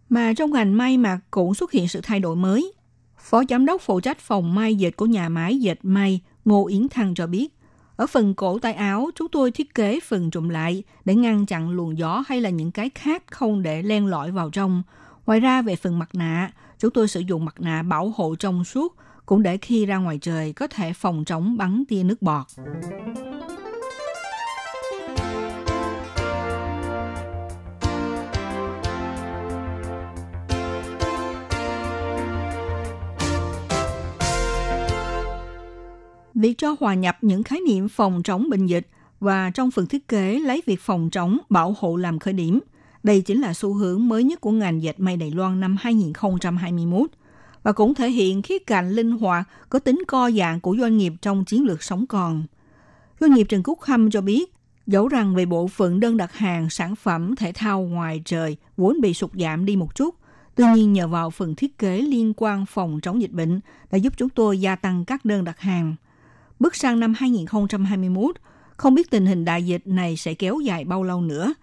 Mà 0.09 0.33
trong 0.33 0.51
ngành 0.51 0.77
may 0.77 0.97
mặc 0.97 1.19
cũng 1.31 1.53
xuất 1.53 1.71
hiện 1.71 1.87
sự 1.87 1.99
thay 2.03 2.19
đổi 2.19 2.35
mới. 2.35 2.73
Phó 3.17 3.43
giám 3.49 3.65
đốc 3.65 3.81
phụ 3.81 3.99
trách 3.99 4.19
phòng 4.19 4.55
may 4.55 4.75
dệt 4.75 4.91
của 4.95 5.05
nhà 5.05 5.29
máy 5.29 5.57
dệt 5.57 5.79
may 5.83 6.19
Ngô 6.45 6.67
Yến 6.67 6.89
Thăng 6.89 7.15
cho 7.15 7.27
biết, 7.27 7.47
ở 7.95 8.07
phần 8.07 8.33
cổ 8.33 8.59
tay 8.59 8.73
áo, 8.73 9.09
chúng 9.15 9.27
tôi 9.31 9.51
thiết 9.51 9.75
kế 9.75 9.99
phần 9.99 10.31
trùm 10.31 10.49
lại 10.49 10.83
để 11.05 11.15
ngăn 11.15 11.45
chặn 11.45 11.69
luồng 11.69 11.97
gió 11.97 12.23
hay 12.27 12.41
là 12.41 12.49
những 12.49 12.71
cái 12.71 12.89
khác 12.95 13.23
không 13.31 13.61
để 13.63 13.81
len 13.81 14.05
lỏi 14.05 14.31
vào 14.31 14.49
trong. 14.49 14.83
Ngoài 15.26 15.39
ra 15.39 15.61
về 15.61 15.76
phần 15.76 15.99
mặt 15.99 16.09
nạ, 16.13 16.51
chúng 16.80 16.91
tôi 16.91 17.07
sử 17.07 17.19
dụng 17.19 17.45
mặt 17.45 17.55
nạ 17.59 17.84
bảo 17.84 18.13
hộ 18.15 18.36
trong 18.36 18.63
suốt 18.63 18.95
cũng 19.26 19.43
để 19.43 19.57
khi 19.57 19.86
ra 19.86 19.97
ngoài 19.97 20.19
trời 20.21 20.53
có 20.53 20.67
thể 20.67 20.93
phòng 20.93 21.23
chống 21.26 21.57
bắn 21.57 21.84
tia 21.88 22.03
nước 22.03 22.21
bọt. 22.21 22.45
Việc 36.34 36.57
cho 36.57 36.76
hòa 36.80 36.93
nhập 36.93 37.17
những 37.21 37.43
khái 37.43 37.59
niệm 37.67 37.89
phòng 37.89 38.21
chống 38.23 38.49
bệnh 38.49 38.65
dịch 38.67 38.88
và 39.19 39.51
trong 39.53 39.71
phần 39.71 39.88
thiết 39.88 40.07
kế 40.07 40.39
lấy 40.39 40.61
việc 40.65 40.82
phòng 40.82 41.09
chống 41.11 41.38
bảo 41.49 41.76
hộ 41.80 41.95
làm 41.95 42.19
khởi 42.19 42.34
điểm. 42.34 42.59
Đây 43.05 43.21
chính 43.21 43.41
là 43.41 43.53
xu 43.53 43.73
hướng 43.73 44.07
mới 44.07 44.23
nhất 44.23 44.41
của 44.41 44.51
ngành 44.51 44.83
dệt 44.83 44.99
may 44.99 45.17
Đài 45.17 45.31
Loan 45.31 45.59
năm 45.59 45.77
2021 45.79 47.09
và 47.63 47.71
cũng 47.71 47.93
thể 47.93 48.09
hiện 48.09 48.41
khía 48.41 48.59
cạnh 48.59 48.89
linh 48.89 49.11
hoạt 49.11 49.49
có 49.69 49.79
tính 49.79 50.03
co 50.07 50.31
dạng 50.31 50.59
của 50.59 50.75
doanh 50.79 50.97
nghiệp 50.97 51.13
trong 51.21 51.45
chiến 51.45 51.63
lược 51.63 51.83
sống 51.83 52.05
còn. 52.07 52.43
Doanh 53.19 53.33
nghiệp 53.33 53.43
Trần 53.49 53.63
Cúc 53.63 53.81
Hâm 53.81 54.11
cho 54.11 54.21
biết, 54.21 54.53
dẫu 54.87 55.07
rằng 55.07 55.35
về 55.35 55.45
bộ 55.45 55.67
phận 55.67 55.99
đơn 55.99 56.17
đặt 56.17 56.33
hàng 56.33 56.69
sản 56.69 56.95
phẩm 56.95 57.35
thể 57.35 57.51
thao 57.55 57.81
ngoài 57.81 58.21
trời 58.25 58.57
vốn 58.77 59.01
bị 59.01 59.13
sụt 59.13 59.31
giảm 59.33 59.65
đi 59.65 59.75
một 59.75 59.95
chút, 59.95 60.15
tuy 60.55 60.65
nhiên 60.75 60.93
nhờ 60.93 61.07
vào 61.07 61.29
phần 61.29 61.55
thiết 61.55 61.77
kế 61.77 62.01
liên 62.01 62.33
quan 62.37 62.65
phòng 62.65 62.99
chống 63.01 63.21
dịch 63.21 63.31
bệnh 63.31 63.59
đã 63.91 63.97
giúp 63.97 64.13
chúng 64.17 64.29
tôi 64.29 64.59
gia 64.59 64.75
tăng 64.75 65.05
các 65.05 65.25
đơn 65.25 65.43
đặt 65.43 65.59
hàng. 65.59 65.95
Bước 66.59 66.75
sang 66.75 66.99
năm 66.99 67.13
2021, 67.17 68.35
không 68.77 68.95
biết 68.95 69.11
tình 69.11 69.25
hình 69.25 69.45
đại 69.45 69.65
dịch 69.65 69.87
này 69.87 70.17
sẽ 70.17 70.33
kéo 70.33 70.59
dài 70.59 70.85
bao 70.85 71.03
lâu 71.03 71.21
nữa. 71.21 71.53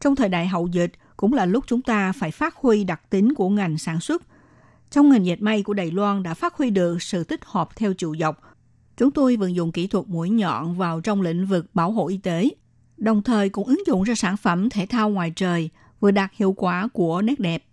Trong 0.00 0.16
thời 0.16 0.28
đại 0.28 0.46
hậu 0.46 0.66
dịch 0.66 0.92
cũng 1.16 1.32
là 1.32 1.46
lúc 1.46 1.64
chúng 1.66 1.82
ta 1.82 2.12
phải 2.12 2.30
phát 2.30 2.56
huy 2.56 2.84
đặc 2.84 3.10
tính 3.10 3.34
của 3.34 3.48
ngành 3.48 3.78
sản 3.78 4.00
xuất. 4.00 4.22
Trong 4.90 5.08
ngành 5.08 5.26
dệt 5.26 5.42
may 5.42 5.62
của 5.62 5.74
Đài 5.74 5.90
Loan 5.90 6.22
đã 6.22 6.34
phát 6.34 6.54
huy 6.54 6.70
được 6.70 7.02
sự 7.02 7.24
tích 7.24 7.40
hợp 7.44 7.76
theo 7.76 7.94
chiều 7.94 8.14
dọc. 8.20 8.40
Chúng 8.96 9.10
tôi 9.10 9.36
vận 9.36 9.54
dụng 9.54 9.72
kỹ 9.72 9.86
thuật 9.86 10.08
mũi 10.08 10.30
nhọn 10.30 10.78
vào 10.78 11.00
trong 11.00 11.22
lĩnh 11.22 11.46
vực 11.46 11.66
bảo 11.74 11.92
hộ 11.92 12.08
y 12.08 12.18
tế, 12.18 12.50
đồng 12.96 13.22
thời 13.22 13.48
cũng 13.48 13.66
ứng 13.66 13.86
dụng 13.86 14.02
ra 14.02 14.14
sản 14.14 14.36
phẩm 14.36 14.70
thể 14.70 14.86
thao 14.86 15.10
ngoài 15.10 15.32
trời, 15.36 15.70
vừa 16.00 16.10
đạt 16.10 16.30
hiệu 16.34 16.52
quả 16.52 16.88
của 16.92 17.22
nét 17.22 17.40
đẹp. 17.40 17.64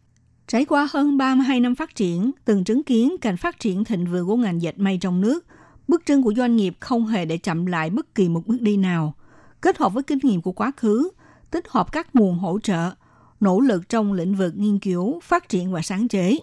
Trải 0.48 0.66
qua 0.66 0.88
hơn 0.92 1.18
32 1.18 1.60
năm 1.60 1.76
phát 1.76 1.96
triển, 1.96 2.32
từng 2.46 2.64
chứng 2.64 2.84
kiến 2.84 3.16
cảnh 3.22 3.38
phát 3.38 3.60
triển 3.60 3.84
thịnh 3.84 4.06
vượng 4.06 4.28
của 4.28 4.36
ngành 4.36 4.62
dệt 4.62 4.80
may 4.80 4.98
trong 5.02 5.22
nước, 5.22 5.46
bước 5.88 6.06
chân 6.06 6.24
của 6.24 6.34
doanh 6.38 6.56
nghiệp 6.56 6.76
không 6.80 7.08
hề 7.08 7.26
để 7.26 7.38
chậm 7.38 7.66
lại 7.66 7.90
bất 7.90 8.16
kỳ 8.16 8.30
một 8.30 8.48
bước 8.48 8.62
đi 8.62 8.78
nào. 8.78 9.14
Kết 9.62 9.78
hợp 9.78 9.94
với 9.94 10.04
kinh 10.04 10.20
nghiệm 10.24 10.42
của 10.42 10.52
quá 10.52 10.72
khứ, 10.78 11.10
tích 11.52 11.68
hợp 11.70 11.92
các 11.92 12.16
nguồn 12.16 12.40
hỗ 12.40 12.60
trợ, 12.60 12.92
nỗ 13.40 13.60
lực 13.60 13.90
trong 13.90 14.14
lĩnh 14.14 14.36
vực 14.36 14.54
nghiên 14.58 14.80
cứu, 14.80 15.20
phát 15.20 15.50
triển 15.50 15.72
và 15.72 15.82
sáng 15.82 16.08
chế. 16.08 16.38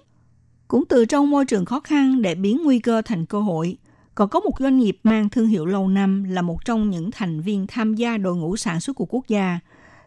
Cũng 0.69 0.85
từ 0.89 1.05
trong 1.05 1.31
môi 1.31 1.45
trường 1.45 1.65
khó 1.65 1.81
khăn 1.81 2.23
để 2.23 2.35
biến 2.35 2.61
nguy 2.65 2.79
cơ 2.79 3.03
thành 3.03 3.27
cơ 3.27 3.41
hội, 3.41 3.77
còn 4.15 4.29
có 4.29 4.41
một 4.41 4.53
doanh 4.59 4.79
nghiệp 4.79 4.99
mang 5.03 5.29
thương 5.29 5.47
hiệu 5.47 5.67
lâu 5.67 5.89
năm 5.89 6.25
là 6.25 6.43
một 6.43 6.65
trong 6.65 6.91
những 6.91 7.11
thành 7.11 7.41
viên 7.41 7.67
tham 7.67 7.95
gia 7.95 8.19
đội 8.19 8.37
ngũ 8.37 8.57
sản 8.57 8.81
xuất 8.81 8.97
của 8.97 9.07
quốc 9.09 9.29
gia. 9.29 9.59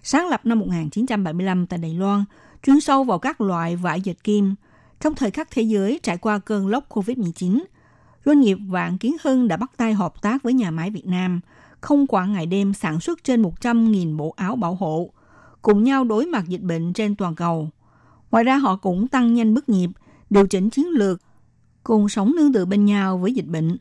Sáng 0.04 0.28
lập 0.28 0.42
năm 0.44 0.60
1975 0.60 1.68
tại 1.68 1.80
Đài 1.80 1.94
Loan, 1.94 2.24
chuyên 2.64 2.80
sâu 2.80 3.04
vào 3.04 3.20
các 3.20 3.42
loại 3.42 3.76
vải 3.76 4.02
dệt 4.02 4.24
kim. 4.24 4.56
Trong 5.02 5.16
thời 5.16 5.32
khắc 5.32 5.52
thế 5.52 5.62
giới 5.62 6.00
trải 6.04 6.18
qua 6.18 6.40
cơn 6.40 6.68
lốc 6.68 6.90
COVID-19, 6.90 7.64
doanh 8.26 8.40
nghiệp 8.40 8.58
Vạn 8.68 8.98
Kiến 8.98 9.16
Hưng 9.24 9.48
đã 9.48 9.58
bắt 9.58 9.72
tay 9.78 9.94
hợp 9.94 10.22
tác 10.22 10.44
với 10.44 10.54
nhà 10.54 10.72
máy 10.72 10.90
Việt 10.90 11.06
Nam, 11.06 11.42
không 11.86 12.06
quản 12.10 12.34
ngày 12.34 12.46
đêm 12.46 12.74
sản 12.74 13.00
xuất 13.00 13.24
trên 13.24 13.42
100.000 13.42 14.18
bộ 14.18 14.34
áo 14.38 14.56
bảo 14.56 14.76
hộ, 14.76 15.10
cùng 15.62 15.84
nhau 15.84 16.04
đối 16.04 16.26
mặt 16.26 16.48
dịch 16.48 16.62
bệnh 16.62 16.94
trên 16.94 17.16
toàn 17.16 17.36
cầu. 17.36 17.70
Ngoài 18.32 18.44
ra 18.44 18.58
họ 18.58 18.76
cũng 18.76 19.08
tăng 19.08 19.34
nhanh 19.34 19.54
bước 19.54 19.70
nhịp, 19.70 19.90
điều 20.30 20.48
chỉnh 20.48 20.70
chiến 20.70 20.88
lược, 20.90 21.22
cùng 21.84 22.10
sống 22.10 22.36
nương 22.36 22.54
tựa 22.54 22.66
bên 22.66 22.86
nhau 22.86 23.18
với 23.18 23.34
dịch 23.34 23.46
bệnh. 23.46 23.78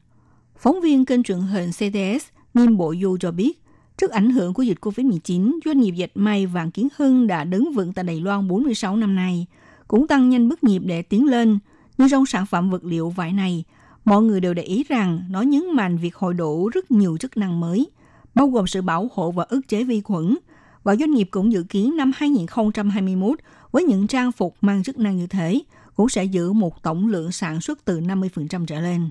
Phóng 0.58 0.80
viên 0.80 1.04
kênh 1.04 1.22
truyền 1.22 1.38
hình 1.38 1.70
CTS 1.70 2.26
Nghiêm 2.54 2.76
Bộ 2.76 2.94
Du 3.02 3.16
cho 3.20 3.30
biết, 3.30 3.62
trước 3.96 4.10
ảnh 4.10 4.30
hưởng 4.30 4.54
của 4.54 4.62
dịch 4.62 4.78
COVID-19, 4.80 5.58
doanh 5.64 5.80
nghiệp 5.80 5.92
dệt 5.92 6.10
may 6.14 6.46
Vạn 6.46 6.70
Kiến 6.70 6.88
Hưng 6.96 7.26
đã 7.26 7.44
đứng 7.44 7.72
vững 7.72 7.92
tại 7.92 8.04
Đài 8.04 8.20
Loan 8.20 8.48
46 8.48 8.96
năm 8.96 9.14
nay, 9.14 9.46
cũng 9.88 10.06
tăng 10.06 10.30
nhanh 10.30 10.48
bước 10.48 10.64
nhịp 10.64 10.82
để 10.84 11.02
tiến 11.02 11.26
lên. 11.26 11.58
Nhưng 11.98 12.08
trong 12.10 12.26
sản 12.26 12.46
phẩm 12.46 12.70
vật 12.70 12.84
liệu 12.84 13.10
vải 13.10 13.32
này, 13.32 13.64
mọi 14.04 14.22
người 14.22 14.40
đều 14.40 14.54
để 14.54 14.62
ý 14.62 14.84
rằng 14.88 15.24
nó 15.30 15.42
nhấn 15.42 15.62
mạnh 15.72 15.96
việc 15.96 16.14
hội 16.14 16.34
đủ 16.34 16.68
rất 16.68 16.90
nhiều 16.90 17.16
chức 17.20 17.36
năng 17.36 17.60
mới, 17.60 17.86
bao 18.34 18.46
gồm 18.46 18.66
sự 18.66 18.82
bảo 18.82 19.10
hộ 19.14 19.30
và 19.30 19.44
ức 19.48 19.60
chế 19.68 19.84
vi 19.84 20.00
khuẩn. 20.00 20.36
Và 20.82 20.96
doanh 20.96 21.10
nghiệp 21.10 21.28
cũng 21.30 21.52
dự 21.52 21.62
kiến 21.62 21.96
năm 21.96 22.12
2021 22.16 23.38
với 23.72 23.84
những 23.84 24.06
trang 24.06 24.32
phục 24.32 24.56
mang 24.60 24.82
chức 24.82 24.98
năng 24.98 25.16
như 25.16 25.26
thế, 25.26 25.60
cũng 25.94 26.08
sẽ 26.08 26.24
giữ 26.24 26.52
một 26.52 26.82
tổng 26.82 27.08
lượng 27.08 27.32
sản 27.32 27.60
xuất 27.60 27.84
từ 27.84 28.00
50% 28.00 28.66
trở 28.66 28.80
lên. 28.80 29.10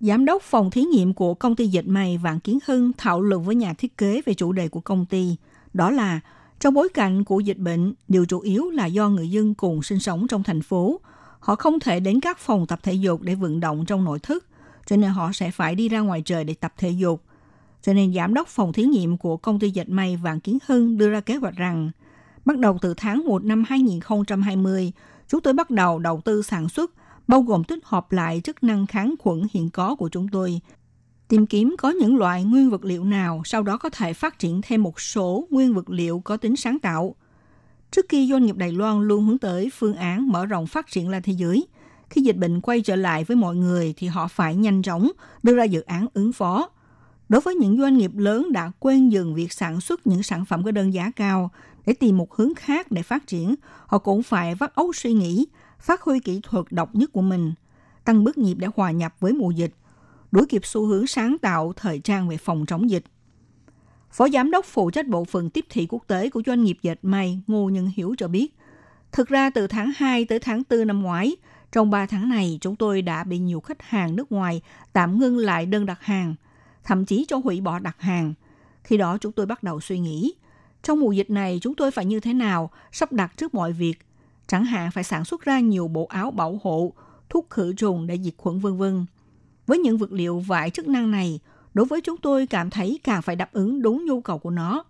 Giám 0.00 0.24
đốc 0.24 0.42
phòng 0.42 0.70
thí 0.70 0.82
nghiệm 0.82 1.14
của 1.14 1.34
công 1.34 1.56
ty 1.56 1.66
dệt 1.66 1.86
may 1.86 2.18
Vạn 2.18 2.40
Kiến 2.40 2.58
Hưng 2.66 2.92
thảo 2.98 3.20
luận 3.20 3.44
với 3.44 3.54
nhà 3.54 3.74
thiết 3.74 3.96
kế 3.96 4.22
về 4.26 4.34
chủ 4.34 4.52
đề 4.52 4.68
của 4.68 4.80
công 4.80 5.06
ty. 5.06 5.36
Đó 5.74 5.90
là 5.90 6.20
trong 6.60 6.74
bối 6.74 6.88
cảnh 6.94 7.24
của 7.24 7.40
dịch 7.40 7.58
bệnh, 7.58 7.94
điều 8.08 8.26
chủ 8.26 8.40
yếu 8.40 8.70
là 8.70 8.86
do 8.86 9.08
người 9.08 9.30
dân 9.30 9.54
cùng 9.54 9.82
sinh 9.82 9.98
sống 9.98 10.26
trong 10.28 10.42
thành 10.42 10.62
phố. 10.62 11.00
Họ 11.40 11.56
không 11.56 11.80
thể 11.80 12.00
đến 12.00 12.20
các 12.20 12.38
phòng 12.38 12.66
tập 12.66 12.78
thể 12.82 12.92
dục 12.92 13.22
để 13.22 13.34
vận 13.34 13.60
động 13.60 13.84
trong 13.86 14.04
nội 14.04 14.18
thức, 14.18 14.46
cho 14.86 14.96
nên 14.96 15.10
họ 15.10 15.32
sẽ 15.32 15.50
phải 15.50 15.74
đi 15.74 15.88
ra 15.88 16.00
ngoài 16.00 16.22
trời 16.24 16.44
để 16.44 16.54
tập 16.54 16.72
thể 16.76 16.90
dục. 16.90 17.22
Cho 17.82 17.92
nên 17.92 18.14
giám 18.14 18.34
đốc 18.34 18.48
phòng 18.48 18.72
thí 18.72 18.84
nghiệm 18.84 19.16
của 19.16 19.36
công 19.36 19.58
ty 19.58 19.70
dệt 19.70 19.88
may 19.88 20.16
Vạn 20.16 20.40
Kiến 20.40 20.58
Hưng 20.66 20.98
đưa 20.98 21.10
ra 21.10 21.20
kế 21.20 21.36
hoạch 21.36 21.56
rằng, 21.56 21.90
bắt 22.44 22.58
đầu 22.58 22.78
từ 22.80 22.94
tháng 22.96 23.24
1 23.24 23.44
năm 23.44 23.64
2020, 23.68 24.92
chúng 25.28 25.40
tôi 25.40 25.52
bắt 25.52 25.70
đầu 25.70 25.98
đầu 25.98 26.20
tư 26.24 26.42
sản 26.42 26.68
xuất 26.68 26.90
bao 27.28 27.42
gồm 27.42 27.64
tích 27.64 27.78
hợp 27.84 28.12
lại 28.12 28.40
chức 28.44 28.64
năng 28.64 28.86
kháng 28.86 29.14
khuẩn 29.18 29.42
hiện 29.52 29.70
có 29.70 29.94
của 29.94 30.08
chúng 30.08 30.28
tôi, 30.28 30.60
tìm 31.28 31.46
kiếm 31.46 31.76
có 31.78 31.90
những 31.90 32.16
loại 32.16 32.44
nguyên 32.44 32.70
vật 32.70 32.84
liệu 32.84 33.04
nào, 33.04 33.42
sau 33.44 33.62
đó 33.62 33.76
có 33.76 33.90
thể 33.90 34.12
phát 34.12 34.38
triển 34.38 34.60
thêm 34.62 34.82
một 34.82 35.00
số 35.00 35.46
nguyên 35.50 35.74
vật 35.74 35.90
liệu 35.90 36.20
có 36.24 36.36
tính 36.36 36.56
sáng 36.56 36.78
tạo. 36.78 37.14
Trước 37.90 38.06
khi 38.08 38.28
doanh 38.30 38.46
nghiệp 38.46 38.56
Đài 38.56 38.72
Loan 38.72 39.00
luôn 39.02 39.24
hướng 39.24 39.38
tới 39.38 39.70
phương 39.74 39.96
án 39.96 40.28
mở 40.28 40.46
rộng 40.46 40.66
phát 40.66 40.86
triển 40.90 41.10
ra 41.10 41.20
thế 41.20 41.32
giới, 41.32 41.66
khi 42.10 42.20
dịch 42.20 42.36
bệnh 42.36 42.60
quay 42.60 42.80
trở 42.80 42.96
lại 42.96 43.24
với 43.24 43.36
mọi 43.36 43.56
người 43.56 43.94
thì 43.96 44.06
họ 44.06 44.28
phải 44.28 44.56
nhanh 44.56 44.82
chóng 44.82 45.10
đưa 45.42 45.54
ra 45.54 45.64
dự 45.64 45.80
án 45.80 46.06
ứng 46.14 46.32
phó. 46.32 46.70
Đối 47.28 47.40
với 47.40 47.54
những 47.54 47.78
doanh 47.78 47.96
nghiệp 47.96 48.10
lớn 48.14 48.52
đã 48.52 48.70
quên 48.78 49.08
dừng 49.08 49.34
việc 49.34 49.52
sản 49.52 49.80
xuất 49.80 50.06
những 50.06 50.22
sản 50.22 50.44
phẩm 50.44 50.64
có 50.64 50.70
đơn 50.70 50.94
giá 50.94 51.10
cao 51.16 51.50
để 51.86 51.92
tìm 51.92 52.16
một 52.16 52.34
hướng 52.34 52.54
khác 52.54 52.90
để 52.90 53.02
phát 53.02 53.26
triển, 53.26 53.54
họ 53.86 53.98
cũng 53.98 54.22
phải 54.22 54.54
vắt 54.54 54.74
óc 54.74 54.90
suy 54.94 55.12
nghĩ 55.12 55.46
phát 55.80 56.02
huy 56.02 56.20
kỹ 56.20 56.40
thuật 56.42 56.64
độc 56.70 56.94
nhất 56.94 57.10
của 57.12 57.22
mình, 57.22 57.52
tăng 58.04 58.24
bước 58.24 58.38
nhịp 58.38 58.54
để 58.54 58.68
hòa 58.76 58.90
nhập 58.90 59.14
với 59.20 59.32
mùa 59.32 59.50
dịch, 59.50 59.74
đuổi 60.32 60.46
kịp 60.48 60.66
xu 60.66 60.86
hướng 60.86 61.06
sáng 61.06 61.36
tạo 61.38 61.72
thời 61.76 61.98
trang 61.98 62.28
về 62.28 62.36
phòng 62.36 62.66
chống 62.66 62.90
dịch. 62.90 63.04
Phó 64.10 64.28
Giám 64.28 64.50
đốc 64.50 64.64
phụ 64.64 64.90
trách 64.90 65.06
bộ 65.06 65.24
phận 65.24 65.50
tiếp 65.50 65.64
thị 65.70 65.86
quốc 65.90 66.04
tế 66.06 66.30
của 66.30 66.42
doanh 66.46 66.64
nghiệp 66.64 66.78
dệt 66.82 66.98
may 67.02 67.40
Ngô 67.46 67.68
Nhân 67.68 67.90
Hiểu 67.96 68.14
cho 68.18 68.28
biết, 68.28 68.54
thực 69.12 69.28
ra 69.28 69.50
từ 69.50 69.66
tháng 69.66 69.92
2 69.96 70.24
tới 70.24 70.38
tháng 70.38 70.62
4 70.70 70.86
năm 70.86 71.02
ngoái, 71.02 71.36
trong 71.72 71.90
3 71.90 72.06
tháng 72.06 72.28
này 72.28 72.58
chúng 72.60 72.76
tôi 72.76 73.02
đã 73.02 73.24
bị 73.24 73.38
nhiều 73.38 73.60
khách 73.60 73.82
hàng 73.82 74.16
nước 74.16 74.32
ngoài 74.32 74.62
tạm 74.92 75.18
ngưng 75.18 75.38
lại 75.38 75.66
đơn 75.66 75.86
đặt 75.86 76.02
hàng, 76.02 76.34
thậm 76.84 77.04
chí 77.04 77.24
cho 77.28 77.36
hủy 77.36 77.60
bỏ 77.60 77.78
đặt 77.78 77.96
hàng. 78.00 78.34
Khi 78.84 78.96
đó 78.96 79.18
chúng 79.20 79.32
tôi 79.32 79.46
bắt 79.46 79.62
đầu 79.62 79.80
suy 79.80 79.98
nghĩ, 79.98 80.34
trong 80.82 81.00
mùa 81.00 81.12
dịch 81.12 81.30
này 81.30 81.58
chúng 81.62 81.74
tôi 81.74 81.90
phải 81.90 82.04
như 82.04 82.20
thế 82.20 82.32
nào 82.32 82.70
sắp 82.92 83.12
đặt 83.12 83.36
trước 83.36 83.54
mọi 83.54 83.72
việc 83.72 83.98
chẳng 84.48 84.64
hạn 84.64 84.90
phải 84.90 85.04
sản 85.04 85.24
xuất 85.24 85.44
ra 85.44 85.60
nhiều 85.60 85.88
bộ 85.88 86.06
áo 86.06 86.30
bảo 86.30 86.60
hộ, 86.62 86.92
thuốc 87.28 87.46
khử 87.50 87.72
trùng 87.72 88.06
để 88.06 88.18
diệt 88.18 88.34
khuẩn 88.36 88.58
vân 88.58 88.76
vân. 88.76 89.06
Với 89.66 89.78
những 89.78 89.98
vật 89.98 90.12
liệu 90.12 90.38
vải 90.38 90.70
chức 90.70 90.88
năng 90.88 91.10
này, 91.10 91.40
đối 91.78 91.86
với 91.86 92.00
chúng 92.00 92.16
tôi 92.16 92.46
cảm 92.46 92.70
thấy 92.70 93.00
càng 93.04 93.22
phải 93.22 93.36
đáp 93.36 93.52
ứng 93.52 93.82
đúng 93.82 94.06
nhu 94.06 94.20
cầu 94.20 94.38
của 94.38 94.50
nó. 94.50 94.84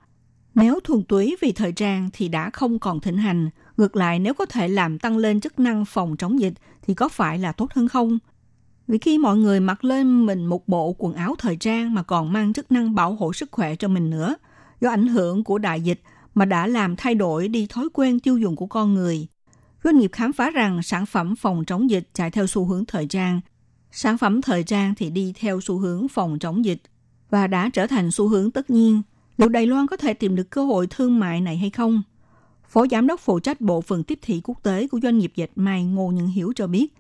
Nếu 0.55 0.81
thuần 0.85 1.03
túy 1.03 1.37
vì 1.41 1.53
thời 1.53 1.73
trang 1.73 2.11
thì 2.13 2.29
đã 2.29 2.51
không 2.51 2.79
còn 2.79 3.01
thịnh 3.01 3.17
hành, 3.17 3.51
ngược 3.77 3.97
lại 3.97 4.19
nếu 4.19 4.35
có 4.35 4.47
thể 4.47 4.69
làm 4.69 4.99
tăng 4.99 5.17
lên 5.17 5.41
chức 5.41 5.59
năng 5.59 5.85
phòng 5.85 6.17
chống 6.17 6.41
dịch 6.41 6.53
thì 6.83 6.95
có 6.95 7.09
phải 7.09 7.39
là 7.39 7.53
tốt 7.53 7.73
hơn 7.73 7.89
không? 7.89 8.19
Vì 8.87 8.99
khi 8.99 9.19
mọi 9.19 9.37
người 9.37 9.61
mặc 9.61 9.85
lên 9.85 10.27
mình 10.27 10.47
một 10.47 10.69
bộ 10.69 10.95
quần 10.99 11.15
áo 11.15 11.35
thời 11.39 11.57
trang 11.57 11.95
mà 11.95 12.03
còn 12.03 12.33
mang 12.33 12.53
chức 12.53 12.73
năng 12.73 12.95
bảo 12.95 13.15
hộ 13.15 13.33
sức 13.33 13.49
khỏe 13.53 13.77
cho 13.77 13.89
mình 13.89 14.11
nữa, 14.11 14.37
do 14.81 14.91
ảnh 14.91 15.07
hưởng 15.07 15.45
của 15.45 15.59
đại 15.59 15.81
dịch 15.81 16.01
mà 16.35 16.45
đã 16.45 16.67
làm 16.67 16.97
thay 16.97 17.15
đổi 17.15 17.49
đi 17.49 17.67
thói 17.67 17.89
quen 17.93 18.21
tiêu 18.21 18.39
dùng 18.39 18.57
của 18.57 18.67
con 18.67 18.95
người, 18.95 19.27
doanh 19.85 19.99
nghiệp 19.99 20.11
khám 20.13 20.33
phá 20.33 20.51
rằng 20.51 20.83
sản 20.83 21.07
phẩm 21.07 21.37
phòng 21.37 21.65
chống 21.65 21.91
dịch 21.91 22.09
chạy 22.15 22.31
theo 22.31 22.47
xu 22.47 22.65
hướng 22.65 22.85
thời 22.85 23.07
trang, 23.07 23.41
sản 23.93 24.19
phẩm 24.19 24.43
thời 24.43 24.63
trang 24.63 24.95
thì 24.95 25.11
đi 25.11 25.33
theo 25.37 25.61
xu 25.61 25.79
hướng 25.79 26.09
phòng 26.09 26.39
chống 26.39 26.65
dịch 26.65 26.83
và 27.31 27.47
đã 27.47 27.71
trở 27.73 27.87
thành 27.87 28.11
xu 28.11 28.29
hướng 28.29 28.51
tất 28.51 28.71
nhiên. 28.71 29.03
Liệu 29.37 29.49
Đài 29.49 29.67
Loan 29.67 29.87
có 29.87 29.97
thể 29.97 30.15
tìm 30.15 30.37
được 30.37 30.51
cơ 30.51 30.65
hội 30.65 30.87
thương 30.87 31.19
mại 31.19 31.41
này 31.41 31.57
hay 31.57 31.71
không? 31.71 32.03
Phó 32.69 32.87
Giám 32.91 33.07
đốc 33.07 33.21
phụ 33.21 33.41
trách 33.41 33.61
bộ 33.61 33.81
phận 33.81 34.05
tiếp 34.05 34.19
thị 34.23 34.41
quốc 34.45 34.63
tế 34.63 34.89
của 34.89 35.01
doanh 35.03 35.19
nghiệp 35.19 35.33
dệt 35.37 35.51
may 35.57 35.85
Ngô 35.85 36.11
Nhân 36.11 36.27
Hiếu 36.27 36.53
cho 36.57 36.67
biết, 36.67 36.95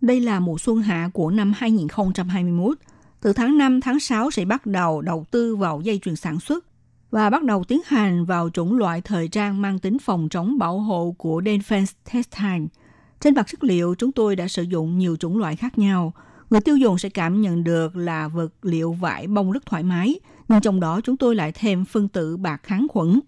đây 0.00 0.20
là 0.20 0.40
mùa 0.40 0.58
xuân 0.58 0.82
hạ 0.82 1.10
của 1.12 1.30
năm 1.30 1.52
2021. 1.56 2.78
Từ 3.20 3.32
tháng 3.32 3.58
5, 3.58 3.80
tháng 3.80 4.00
6 4.00 4.30
sẽ 4.30 4.44
bắt 4.44 4.66
đầu 4.66 5.02
đầu 5.02 5.24
tư 5.30 5.56
vào 5.56 5.80
dây 5.80 5.98
chuyền 5.98 6.16
sản 6.16 6.40
xuất 6.40 6.64
và 7.10 7.30
bắt 7.30 7.42
đầu 7.42 7.64
tiến 7.64 7.80
hành 7.86 8.24
vào 8.24 8.50
chủng 8.50 8.78
loại 8.78 9.00
thời 9.00 9.28
trang 9.28 9.62
mang 9.62 9.78
tính 9.78 9.98
phòng 9.98 10.28
chống 10.30 10.58
bảo 10.58 10.78
hộ 10.78 11.14
của 11.18 11.40
Defense 11.40 11.92
Textile. 12.12 12.66
Trên 13.20 13.34
mặt 13.34 13.46
chất 13.46 13.64
liệu, 13.64 13.94
chúng 13.98 14.12
tôi 14.12 14.36
đã 14.36 14.48
sử 14.48 14.62
dụng 14.62 14.98
nhiều 14.98 15.16
chủng 15.16 15.38
loại 15.38 15.56
khác 15.56 15.78
nhau. 15.78 16.12
Người 16.50 16.60
tiêu 16.60 16.76
dùng 16.76 16.98
sẽ 16.98 17.08
cảm 17.08 17.40
nhận 17.40 17.64
được 17.64 17.96
là 17.96 18.28
vật 18.28 18.48
liệu 18.62 18.92
vải 18.92 19.26
bông 19.26 19.52
rất 19.52 19.66
thoải 19.66 19.82
mái, 19.82 20.20
nhưng 20.48 20.60
trong 20.60 20.80
đó 20.80 21.00
chúng 21.00 21.16
tôi 21.16 21.34
lại 21.34 21.52
thêm 21.52 21.84
phân 21.84 22.08
tử 22.08 22.36
bạc 22.36 22.60
kháng 22.62 22.86
khuẩn. 22.88 23.20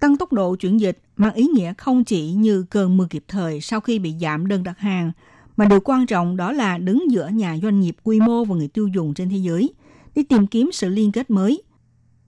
Tăng 0.00 0.16
tốc 0.16 0.32
độ 0.32 0.56
chuyển 0.56 0.80
dịch 0.80 0.98
mang 1.16 1.34
ý 1.34 1.46
nghĩa 1.46 1.74
không 1.78 2.04
chỉ 2.04 2.32
như 2.32 2.62
cơn 2.70 2.96
mưa 2.96 3.06
kịp 3.10 3.24
thời 3.28 3.60
sau 3.60 3.80
khi 3.80 3.98
bị 3.98 4.14
giảm 4.20 4.46
đơn 4.46 4.62
đặt 4.62 4.78
hàng, 4.78 5.12
mà 5.56 5.64
điều 5.64 5.80
quan 5.80 6.06
trọng 6.06 6.36
đó 6.36 6.52
là 6.52 6.78
đứng 6.78 7.10
giữa 7.10 7.28
nhà 7.28 7.58
doanh 7.62 7.80
nghiệp 7.80 7.96
quy 8.02 8.20
mô 8.20 8.44
và 8.44 8.56
người 8.56 8.68
tiêu 8.68 8.88
dùng 8.88 9.14
trên 9.14 9.30
thế 9.30 9.36
giới, 9.36 9.74
đi 10.14 10.22
tìm 10.22 10.46
kiếm 10.46 10.70
sự 10.72 10.88
liên 10.88 11.12
kết 11.12 11.30
mới– 11.30 11.62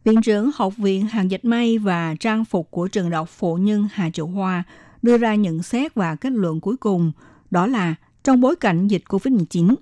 Viện 0.05 0.23
trưởng 0.23 0.51
Học 0.55 0.77
viện 0.77 1.07
Hàng 1.07 1.31
dệt 1.31 1.45
may 1.45 1.79
và 1.79 2.15
trang 2.21 2.45
phục 2.45 2.71
của 2.71 2.89
trường 2.89 3.11
đại 3.11 3.19
học 3.19 3.29
Phụ 3.29 3.57
Nhân 3.57 3.89
Hà 3.93 4.11
Triệu 4.11 4.27
Hoa 4.27 4.63
đưa 5.05 5.19
ra 5.19 5.35
nhận 5.35 5.63
xét 5.63 5.95
và 5.95 6.17
kết 6.17 6.33
luận 6.33 6.61
cuối 6.61 6.77
cùng, 6.77 7.13
đó 7.51 7.67
là 7.67 7.95
trong 8.25 8.41
bối 8.41 8.57
cảnh 8.57 8.89
dịch 8.89 9.03
COVID-19, 9.09 9.75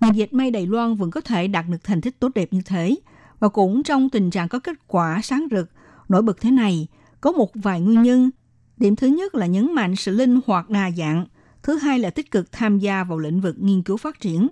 ngành 0.00 0.16
dệt 0.16 0.32
may 0.32 0.50
Đài 0.50 0.66
Loan 0.66 0.94
vẫn 0.94 1.10
có 1.10 1.20
thể 1.20 1.48
đạt 1.48 1.64
được 1.68 1.84
thành 1.84 2.00
tích 2.00 2.20
tốt 2.20 2.28
đẹp 2.34 2.52
như 2.52 2.60
thế 2.64 2.96
và 3.40 3.48
cũng 3.48 3.82
trong 3.82 4.10
tình 4.10 4.30
trạng 4.30 4.48
có 4.48 4.58
kết 4.58 4.88
quả 4.88 5.20
sáng 5.22 5.46
rực, 5.50 5.70
nổi 6.08 6.22
bật 6.22 6.40
thế 6.40 6.50
này, 6.50 6.88
có 7.20 7.32
một 7.32 7.50
vài 7.54 7.80
nguyên 7.80 8.02
nhân. 8.02 8.30
Điểm 8.76 8.96
thứ 8.96 9.06
nhất 9.06 9.34
là 9.34 9.46
nhấn 9.46 9.74
mạnh 9.74 9.96
sự 9.96 10.12
linh 10.12 10.40
hoạt 10.46 10.70
đa 10.70 10.90
dạng, 10.90 11.26
thứ 11.62 11.76
hai 11.76 11.98
là 11.98 12.10
tích 12.10 12.30
cực 12.30 12.52
tham 12.52 12.78
gia 12.78 13.04
vào 13.04 13.18
lĩnh 13.18 13.40
vực 13.40 13.56
nghiên 13.58 13.82
cứu 13.82 13.96
phát 13.96 14.20
triển. 14.20 14.48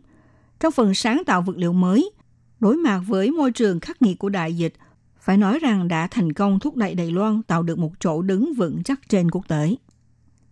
Trong 0.61 0.73
phần 0.73 0.95
sáng 0.95 1.23
tạo 1.27 1.43
vật 1.43 1.57
liệu 1.57 1.73
mới, 1.73 2.11
Đối 2.63 2.77
mặt 2.77 3.01
với 3.07 3.31
môi 3.31 3.53
trường 3.53 3.81
khắc 3.81 4.03
nghiệt 4.03 4.19
của 4.19 4.29
đại 4.29 4.57
dịch, 4.57 4.75
phải 5.21 5.37
nói 5.37 5.59
rằng 5.59 5.89
đã 5.89 6.07
thành 6.07 6.33
công 6.33 6.59
thúc 6.59 6.77
đẩy 6.77 6.95
Đài 6.95 7.11
Loan 7.11 7.43
tạo 7.43 7.63
được 7.63 7.79
một 7.79 7.93
chỗ 8.01 8.23
đứng 8.23 8.55
vững 8.55 8.83
chắc 8.83 9.09
trên 9.09 9.31
quốc 9.31 9.49
tế. 9.49 9.75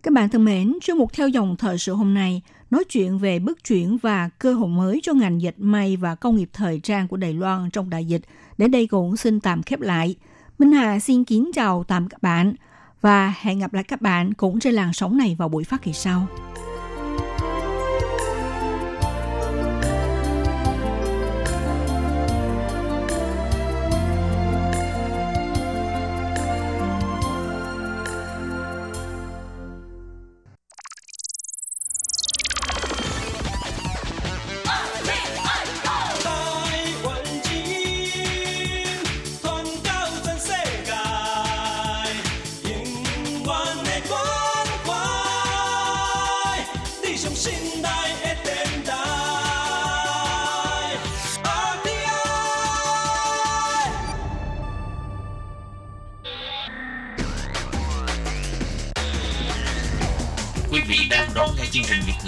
Các 0.03 0.13
bạn 0.13 0.29
thân 0.29 0.45
mến, 0.45 0.77
chuyên 0.81 0.97
mục 0.97 1.13
theo 1.13 1.27
dòng 1.27 1.55
thời 1.55 1.77
sự 1.77 1.93
hôm 1.93 2.13
nay 2.13 2.41
nói 2.71 2.83
chuyện 2.83 3.17
về 3.17 3.39
bước 3.39 3.63
chuyển 3.63 3.97
và 3.97 4.29
cơ 4.29 4.53
hội 4.53 4.69
mới 4.69 4.99
cho 5.03 5.13
ngành 5.13 5.41
dệt 5.41 5.55
may 5.57 5.97
và 5.97 6.15
công 6.15 6.35
nghiệp 6.35 6.49
thời 6.53 6.79
trang 6.79 7.07
của 7.07 7.17
Đài 7.17 7.33
Loan 7.33 7.69
trong 7.69 7.89
đại 7.89 8.05
dịch. 8.05 8.21
Đến 8.57 8.71
đây 8.71 8.87
cũng 8.87 9.17
xin 9.17 9.39
tạm 9.39 9.63
khép 9.63 9.81
lại. 9.81 10.15
Minh 10.59 10.71
Hà 10.71 10.99
xin 10.99 11.23
kính 11.23 11.51
chào 11.53 11.83
tạm 11.83 12.09
các 12.09 12.21
bạn 12.21 12.53
và 13.01 13.33
hẹn 13.41 13.59
gặp 13.59 13.73
lại 13.73 13.83
các 13.83 14.01
bạn 14.01 14.33
cũng 14.33 14.59
trên 14.59 14.73
làn 14.73 14.93
sóng 14.93 15.17
này 15.17 15.35
vào 15.39 15.49
buổi 15.49 15.63
phát 15.63 15.81
kỳ 15.81 15.93
sau. 15.93 16.27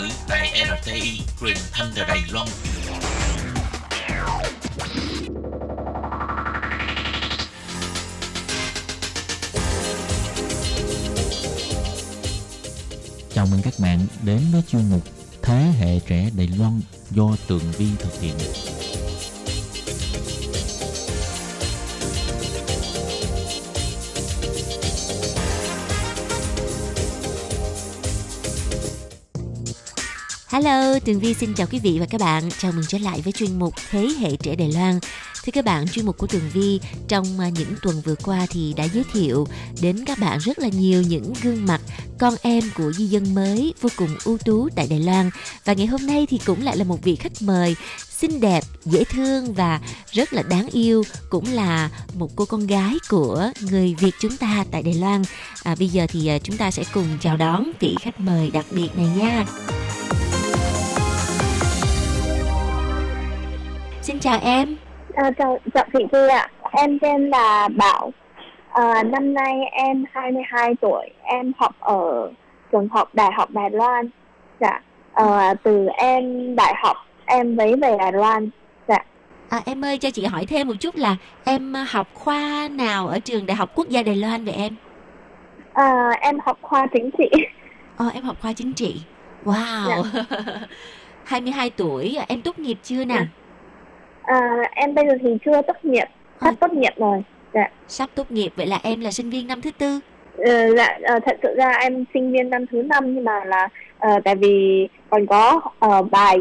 Ngữ 0.04 0.10
tại 0.28 0.66
RTI 0.82 1.20
truyền 1.42 1.58
thanh 1.72 1.92
từ 1.96 2.02
Đài 2.08 2.20
Loan. 2.32 2.48
Chào 13.34 13.46
mừng 13.52 13.62
các 13.64 13.74
bạn 13.78 14.00
đến 14.24 14.40
với 14.52 14.62
chuyên 14.68 14.90
mục 14.90 15.02
Thế 15.42 15.72
hệ 15.80 16.00
trẻ 16.00 16.30
Đài 16.38 16.48
Loan 16.48 16.82
do 17.12 17.36
Tường 17.48 17.72
Vi 17.78 17.88
thực 18.00 18.22
hiện. 18.22 18.36
Hello, 30.64 31.00
Tường 31.00 31.20
Vi 31.20 31.34
xin 31.34 31.54
chào 31.54 31.68
quý 31.72 31.80
vị 31.80 31.98
và 32.00 32.06
các 32.06 32.22
bạn. 32.22 32.50
Chào 32.58 32.72
mừng 32.72 32.86
trở 32.88 32.98
lại 32.98 33.22
với 33.22 33.34
chuyên 33.34 33.60
mục 33.60 33.74
Thế 33.90 34.08
hệ 34.20 34.36
trẻ 34.36 34.56
Đài 34.56 34.72
Loan. 34.72 35.00
Thưa 35.44 35.52
các 35.52 35.66
bạn, 35.66 35.88
chuyên 35.88 36.06
mục 36.06 36.18
của 36.18 36.28
Tường 36.28 36.50
Vi 36.54 36.80
trong 37.08 37.40
à, 37.40 37.50
những 37.50 37.76
tuần 37.82 38.02
vừa 38.06 38.16
qua 38.16 38.46
thì 38.50 38.74
đã 38.78 38.84
giới 38.84 39.04
thiệu 39.14 39.48
đến 39.82 40.06
các 40.06 40.20
bạn 40.20 40.40
rất 40.40 40.60
là 40.60 40.68
nhiều 40.68 41.02
những 41.02 41.34
gương 41.44 41.66
mặt 41.66 41.82
con 42.20 42.34
em 42.42 42.64
của 42.76 42.92
di 42.92 43.06
dân 43.06 43.36
mới 43.36 43.74
vô 43.82 43.90
cùng 43.98 44.10
ưu 44.24 44.38
tú 44.38 44.70
tại 44.76 44.88
Đài 44.90 45.00
Loan. 45.00 45.30
Và 45.66 45.74
ngày 45.74 45.86
hôm 45.86 46.06
nay 46.06 46.28
thì 46.30 46.40
cũng 46.46 46.64
lại 46.64 46.78
là 46.78 46.84
một 46.84 47.04
vị 47.04 47.16
khách 47.16 47.42
mời 47.42 47.76
xinh 48.10 48.40
đẹp, 48.40 48.64
dễ 48.86 49.04
thương 49.04 49.54
và 49.54 49.80
rất 50.12 50.34
là 50.34 50.42
đáng 50.42 50.68
yêu 50.72 51.04
cũng 51.30 51.54
là 51.54 51.90
một 52.14 52.30
cô 52.36 52.46
con 52.46 52.68
gái 52.68 52.96
của 53.10 53.52
người 53.62 53.96
Việt 54.00 54.16
chúng 54.20 54.38
ta 54.38 54.66
tại 54.72 54.84
Đài 54.84 54.94
Loan. 54.94 55.22
À, 55.64 55.76
bây 55.80 55.88
giờ 55.88 56.08
thì 56.10 56.28
à, 56.28 56.40
chúng 56.40 56.58
ta 56.58 56.72
sẽ 56.72 56.84
cùng 56.94 57.08
chào 57.22 57.38
đón 57.38 57.72
vị 57.80 57.96
khách 58.02 58.20
mời 58.20 58.52
đặc 58.52 58.66
biệt 58.72 58.90
này 58.96 59.08
nha. 59.18 59.46
Xin 64.14 64.20
chào 64.20 64.40
em. 64.44 64.76
À, 65.14 65.32
chào, 65.38 65.60
chào 65.74 65.86
chị 65.94 66.00
Thư 66.12 66.28
ạ. 66.28 66.48
Em 66.72 67.00
tên 67.00 67.30
là 67.30 67.68
Bảo. 67.78 68.14
À, 68.70 69.04
năm 69.04 69.34
nay 69.34 69.60
em 69.72 70.06
22 70.12 70.76
tuổi. 70.82 71.10
Em 71.24 71.52
học 71.58 71.76
ở 71.80 72.32
trường 72.72 72.88
học 72.90 73.10
Đại 73.14 73.32
học 73.38 73.50
Đài 73.52 73.70
Loan. 73.70 74.10
Dạ. 74.60 74.82
À, 75.14 75.54
từ 75.64 75.88
em 75.98 76.56
đại 76.56 76.74
học 76.84 76.98
em 77.26 77.58
lấy 77.58 77.76
về 77.76 77.96
Đài 78.00 78.12
Loan. 78.12 78.50
Dạ. 78.88 78.98
À, 79.50 79.62
em 79.66 79.86
ơi 79.86 79.98
cho 79.98 80.10
chị 80.10 80.26
hỏi 80.26 80.46
thêm 80.46 80.68
một 80.68 80.76
chút 80.80 80.96
là 80.96 81.16
em 81.44 81.76
à, 81.76 81.86
học 81.90 82.08
khoa 82.14 82.68
nào 82.72 83.08
ở 83.08 83.20
trường 83.20 83.46
Đại 83.46 83.56
học 83.56 83.72
Quốc 83.76 83.90
gia 83.90 84.04
Đài 84.04 84.16
Loan 84.16 84.46
vậy 84.46 84.54
em? 84.54 84.76
À, 85.74 86.10
em 86.22 86.40
học 86.46 86.58
khoa 86.62 86.88
chính 86.94 87.10
trị. 87.18 87.30
Ờ, 87.98 88.10
em 88.14 88.24
học 88.24 88.38
khoa 88.42 88.54
chính 88.54 88.74
trị. 88.74 89.02
Wow. 89.46 90.04
22 91.24 91.70
tuổi, 91.70 92.18
em 92.28 92.42
tốt 92.42 92.60
nghiệp 92.60 92.78
chưa 92.84 93.06
nè? 93.06 93.26
À, 94.24 94.40
em 94.76 94.96
bây 94.96 95.06
giờ 95.08 95.14
thì 95.22 95.30
chưa 95.46 95.62
tốt 95.62 95.78
nghiệp. 95.84 96.06
Sắp 96.42 96.56
tốt 96.60 96.74
nghiệp 96.74 96.94
rồi. 96.98 97.24
Dạ. 97.54 97.70
Sắp 97.88 98.10
tốt 98.16 98.32
nghiệp, 98.32 98.54
vậy 98.56 98.68
là 98.68 98.80
em 98.84 99.02
là 99.02 99.12
sinh 99.12 99.30
viên 99.30 99.48
năm 99.48 99.62
thứ 99.62 99.72
tư. 99.72 100.00
Ờ, 100.38 100.76
dạ, 100.76 100.98
ờ, 101.04 101.20
thật 101.26 101.38
sự 101.44 101.50
ra 101.58 101.72
em 101.72 102.06
sinh 102.14 102.32
viên 102.32 102.50
năm 102.50 102.66
thứ 102.72 102.82
năm 102.82 103.16
nhưng 103.16 103.24
mà 103.24 103.46
là 103.46 103.70
ờ, 104.00 104.20
tại 104.26 104.36
vì 104.36 104.88
còn 105.10 105.28
có 105.28 105.62
ờ, 105.80 106.02
bài 106.02 106.38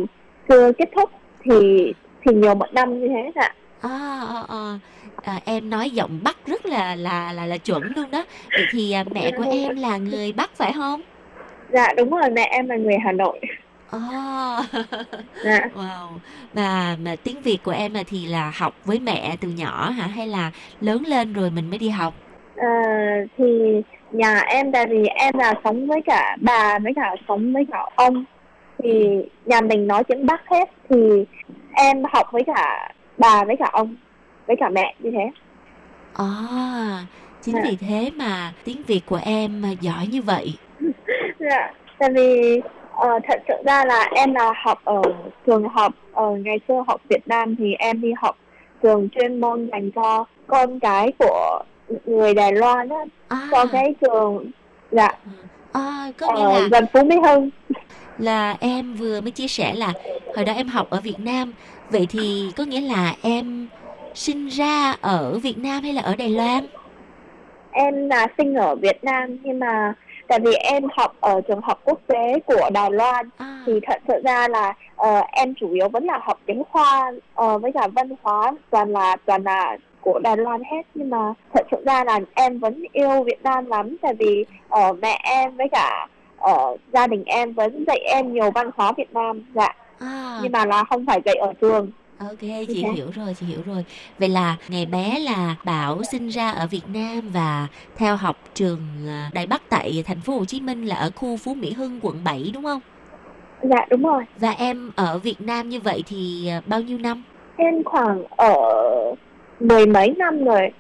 chưa 0.48 0.72
kết 0.72 0.88
thúc 0.94 1.10
thì 1.44 1.92
thì 2.24 2.34
nhiều 2.34 2.54
một 2.54 2.72
năm 2.72 3.00
như 3.00 3.08
thế 3.08 3.30
dạ. 3.34 3.54
À, 3.80 4.24
à, 4.28 4.42
à. 4.48 4.78
À, 5.22 5.40
em 5.44 5.70
nói 5.70 5.90
giọng 5.90 6.20
Bắc 6.24 6.36
rất 6.46 6.66
là 6.66 6.96
là 6.96 7.32
là 7.32 7.46
là 7.46 7.56
chuẩn 7.56 7.82
luôn 7.96 8.10
đó. 8.10 8.24
Vậy 8.52 8.66
thì 8.70 8.92
à, 8.92 9.04
mẹ 9.14 9.30
của 9.36 9.44
em 9.50 9.76
là 9.76 9.96
người 9.96 10.32
Bắc 10.32 10.56
phải 10.56 10.72
không? 10.72 11.02
Dạ 11.72 11.88
đúng 11.96 12.10
rồi, 12.10 12.30
mẹ 12.30 12.48
em 12.52 12.68
là 12.68 12.76
người 12.76 12.96
Hà 13.04 13.12
Nội. 13.12 13.40
À. 13.92 14.58
Dạ. 15.44 15.60
wow. 15.74 16.08
Và 16.52 16.96
mà 17.04 17.16
tiếng 17.24 17.42
Việt 17.42 17.58
của 17.64 17.70
em 17.70 17.94
là 17.94 18.02
thì 18.06 18.26
là 18.26 18.52
học 18.56 18.74
với 18.84 18.98
mẹ 18.98 19.36
từ 19.40 19.48
nhỏ 19.48 19.90
hả 19.90 20.06
hay 20.06 20.26
là 20.26 20.50
lớn 20.80 21.02
lên 21.06 21.32
rồi 21.32 21.50
mình 21.50 21.70
mới 21.70 21.78
đi 21.78 21.88
học? 21.88 22.14
Ờ, 22.56 22.66
thì 23.38 23.44
nhà 24.12 24.38
em 24.40 24.72
tại 24.72 24.86
vì 24.86 25.06
em 25.06 25.38
là 25.38 25.54
sống 25.64 25.86
với 25.86 26.00
cả 26.06 26.36
bà 26.40 26.78
với 26.78 26.92
cả 26.96 27.14
sống 27.28 27.52
với 27.52 27.66
cả 27.72 27.78
ông 27.96 28.24
thì 28.82 29.08
nhà 29.44 29.60
mình 29.60 29.86
nói 29.86 30.04
tiếng 30.04 30.26
Bắc 30.26 30.40
hết 30.50 30.70
thì 30.90 31.24
em 31.74 32.02
học 32.12 32.26
với 32.32 32.42
cả 32.46 32.92
bà 33.18 33.44
với 33.44 33.56
cả 33.58 33.68
ông 33.72 33.96
với 34.46 34.56
cả 34.60 34.68
mẹ 34.68 34.94
như 34.98 35.10
thế. 35.10 35.30
À, 36.14 36.26
chính 37.42 37.54
Dạ. 37.54 37.60
vì 37.64 37.76
thế 37.76 38.10
mà 38.16 38.52
tiếng 38.64 38.82
Việt 38.86 39.00
của 39.06 39.20
em 39.24 39.62
mà 39.62 39.68
giỏi 39.80 40.06
như 40.06 40.22
vậy. 40.22 40.54
Dạ, 41.38 41.72
tại 41.98 42.10
vì 42.14 42.60
ờ, 42.96 43.18
thật 43.28 43.40
sự 43.48 43.54
ra 43.66 43.84
là 43.84 44.08
em 44.14 44.34
là 44.34 44.52
học 44.64 44.80
ở 44.84 45.02
trường 45.46 45.68
học 45.68 45.92
ở 46.12 46.30
ngày 46.30 46.60
xưa 46.68 46.84
học 46.86 47.00
Việt 47.08 47.28
Nam 47.28 47.56
thì 47.58 47.74
em 47.78 48.00
đi 48.00 48.12
học 48.22 48.36
trường 48.82 49.08
chuyên 49.08 49.40
môn 49.40 49.68
dành 49.72 49.90
cho 49.90 50.24
con 50.46 50.80
cái 50.80 51.12
của 51.18 51.62
người 52.06 52.34
Đài 52.34 52.52
Loan 52.52 52.88
á, 52.88 52.96
À, 53.28 53.48
cho 53.50 53.66
cái 53.66 53.94
trường 54.00 54.50
dạ. 54.90 55.08
À, 55.72 56.10
có 56.18 56.32
nghĩa 56.34 56.42
ở 56.42 56.52
là 56.60 56.68
gần 56.70 56.84
Phú 56.92 57.04
Mỹ 57.04 57.16
Hưng. 57.26 57.50
là 58.18 58.56
em 58.60 58.94
vừa 58.94 59.20
mới 59.20 59.30
chia 59.30 59.46
sẻ 59.48 59.74
là 59.74 59.92
hồi 60.36 60.44
đó 60.44 60.52
em 60.52 60.68
học 60.68 60.86
ở 60.90 61.00
Việt 61.00 61.18
Nam. 61.18 61.52
Vậy 61.90 62.06
thì 62.10 62.50
có 62.56 62.64
nghĩa 62.64 62.80
là 62.80 63.14
em 63.22 63.68
sinh 64.14 64.48
ra 64.48 64.94
ở 65.00 65.38
Việt 65.38 65.58
Nam 65.58 65.82
hay 65.82 65.92
là 65.92 66.02
ở 66.02 66.16
Đài 66.16 66.28
Loan? 66.28 66.66
Em 67.70 68.08
là 68.08 68.26
sinh 68.38 68.54
ở 68.54 68.74
Việt 68.76 69.04
Nam 69.04 69.38
nhưng 69.42 69.58
mà 69.58 69.94
tại 70.32 70.40
vì 70.40 70.54
em 70.54 70.82
học 70.96 71.16
ở 71.20 71.40
trường 71.40 71.60
học 71.60 71.80
quốc 71.84 72.00
tế 72.06 72.40
của 72.46 72.70
Đài 72.72 72.90
Loan 72.90 73.28
à, 73.36 73.62
thì 73.66 73.72
thật 73.86 73.98
sự 74.08 74.14
ra 74.24 74.48
là 74.48 74.74
ờ, 74.96 75.22
em 75.32 75.54
chủ 75.54 75.72
yếu 75.72 75.88
vẫn 75.88 76.04
là 76.04 76.20
học 76.22 76.40
tiếng 76.46 76.62
Hoa 76.70 77.12
ờ, 77.34 77.58
với 77.58 77.72
cả 77.72 77.88
văn 77.94 78.08
hóa 78.22 78.52
toàn 78.70 78.92
là 78.92 79.16
toàn 79.24 79.42
là 79.42 79.76
của 80.00 80.18
Đài 80.18 80.36
Loan 80.36 80.62
hết. 80.64 80.82
Nhưng 80.94 81.10
mà 81.10 81.34
thật 81.54 81.66
sự 81.70 81.76
ra 81.86 82.04
là 82.04 82.20
em 82.34 82.58
vẫn 82.58 82.84
yêu 82.92 83.22
Việt 83.22 83.42
Nam 83.42 83.66
lắm. 83.66 83.96
Tại 84.02 84.14
vì 84.14 84.44
ờ, 84.68 84.92
mẹ 84.92 85.20
em 85.24 85.56
với 85.56 85.68
cả 85.72 86.08
ờ, 86.38 86.76
gia 86.92 87.06
đình 87.06 87.24
em 87.24 87.52
vẫn 87.52 87.84
dạy 87.86 87.98
em 87.98 88.32
nhiều 88.32 88.50
văn 88.50 88.70
hóa 88.76 88.92
Việt 88.96 89.12
Nam 89.14 89.42
dạ. 89.54 89.74
À, 89.98 90.38
nhưng 90.42 90.52
mà 90.52 90.66
là 90.66 90.84
không 90.84 91.06
phải 91.06 91.20
dạy 91.24 91.34
ở 91.34 91.52
trường 91.60 91.90
ok 92.28 92.40
chị 92.40 92.82
thế. 92.82 92.88
hiểu 92.94 93.10
rồi 93.14 93.34
chị 93.40 93.46
hiểu 93.46 93.60
rồi. 93.66 93.84
Vậy 94.18 94.28
là 94.28 94.56
ngày 94.68 94.86
bé 94.86 95.18
là 95.18 95.56
Bảo 95.64 96.02
sinh 96.04 96.28
ra 96.28 96.50
ở 96.50 96.66
Việt 96.66 96.88
Nam 96.94 97.20
và 97.32 97.66
theo 97.96 98.16
học 98.16 98.36
trường 98.54 98.78
à, 99.08 99.30
Đài 99.34 99.46
Bắc 99.46 99.62
tại 99.68 100.04
thành 100.06 100.20
phố 100.20 100.38
Hồ 100.38 100.44
Chí 100.44 100.60
Minh 100.60 100.84
là 100.84 100.96
ở 100.96 101.10
khu 101.16 101.36
Phú 101.36 101.54
Mỹ 101.54 101.72
Hưng 101.72 102.00
quận 102.02 102.24
7 102.24 102.50
đúng 102.54 102.62
không? 102.62 102.80
Dạ 103.62 103.86
đúng 103.90 104.02
rồi. 104.02 104.24
Và 104.36 104.50
em 104.50 104.90
ở 104.96 105.18
Việt 105.18 105.40
Nam 105.40 105.68
như 105.68 105.80
vậy 105.80 106.02
thì 106.06 106.48
à, 106.48 106.60
bao 106.66 106.80
nhiêu 106.80 106.98
năm? 106.98 107.22
Em 107.56 107.84
khoảng 107.84 108.24
ở 108.30 108.54
mười 109.60 109.86
mấy 109.86 110.14
năm 110.18 110.44
rồi. 110.44 110.72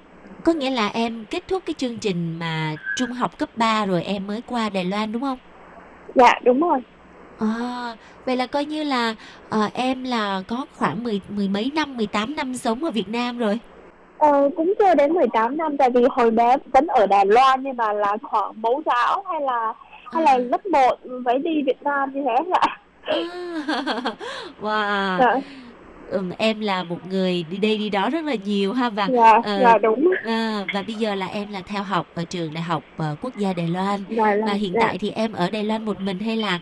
Có 0.44 0.52
nghĩa 0.52 0.70
là 0.70 0.88
em 0.88 1.24
kết 1.30 1.48
thúc 1.48 1.62
cái 1.66 1.74
chương 1.74 1.98
trình 1.98 2.38
mà 2.38 2.76
trung 2.96 3.12
học 3.12 3.38
cấp 3.38 3.48
3 3.56 3.86
rồi 3.86 4.02
em 4.02 4.26
mới 4.26 4.42
qua 4.46 4.68
Đài 4.68 4.84
Loan 4.84 5.12
đúng 5.12 5.22
không? 5.22 5.38
Dạ 6.14 6.40
đúng 6.44 6.60
rồi 6.60 6.80
À, 7.42 7.96
vậy 8.26 8.36
là 8.36 8.46
coi 8.46 8.64
như 8.64 8.84
là 8.84 9.14
à, 9.50 9.70
em 9.74 10.04
là 10.04 10.42
có 10.48 10.66
khoảng 10.76 11.04
mười 11.04 11.20
mười 11.28 11.48
mấy 11.48 11.70
năm, 11.74 11.96
18 11.96 12.36
năm 12.36 12.54
sống 12.54 12.84
ở 12.84 12.90
Việt 12.90 13.08
Nam 13.08 13.38
rồi. 13.38 13.58
Ờ, 14.18 14.50
cũng 14.56 14.72
chưa 14.78 14.94
đến 14.94 15.12
18 15.12 15.56
năm 15.56 15.76
tại 15.76 15.90
vì 15.90 16.04
hồi 16.10 16.30
bé 16.30 16.56
vẫn 16.72 16.86
ở 16.86 17.06
Đài 17.06 17.26
Loan 17.26 17.62
nhưng 17.62 17.76
mà 17.76 17.92
là 17.92 18.16
khoảng 18.22 18.62
mẫu 18.62 18.82
giáo 18.86 19.24
hay 19.30 19.40
là 19.40 19.72
hay 20.12 20.22
là 20.22 20.30
À. 20.32 20.38
lớp 20.38 20.66
1 20.66 21.06
mới 21.24 21.38
đi 21.38 21.62
Việt 21.66 21.82
Nam 21.82 22.10
như 22.14 22.22
thế 22.24 22.50
ạ. 22.60 22.78
À, 23.02 23.16
wow. 24.62 25.18
Dạ, 25.18 25.40
Ừm, 26.10 26.30
em 26.38 26.60
là 26.60 26.82
một 26.82 26.98
người 27.10 27.44
đi 27.50 27.56
đây 27.56 27.78
đi 27.78 27.90
đó 27.90 28.10
rất 28.10 28.24
là 28.24 28.34
nhiều 28.44 28.72
ha 28.72 28.88
và 28.88 29.08
dạ, 29.12 29.40
ờ, 29.44 29.60
dạ 29.62 29.78
đúng. 29.78 30.10
à, 30.24 30.64
và 30.74 30.82
bây 30.82 30.94
giờ 30.94 31.14
là 31.14 31.26
em 31.26 31.52
là 31.52 31.60
theo 31.66 31.82
học 31.82 32.06
ở 32.14 32.24
trường 32.24 32.54
Đại 32.54 32.62
học 32.62 32.82
ờ, 32.96 33.16
Quốc 33.22 33.36
gia 33.36 33.52
Đài 33.52 33.68
Loan. 33.68 34.04
Loan. 34.08 34.44
Và 34.44 34.52
hiện 34.52 34.72
dạ. 34.74 34.80
tại 34.82 34.98
thì 34.98 35.10
em 35.10 35.32
ở 35.32 35.50
Đài 35.50 35.64
Loan 35.64 35.84
một 35.84 36.00
mình 36.00 36.18
hay 36.18 36.36
là 36.36 36.58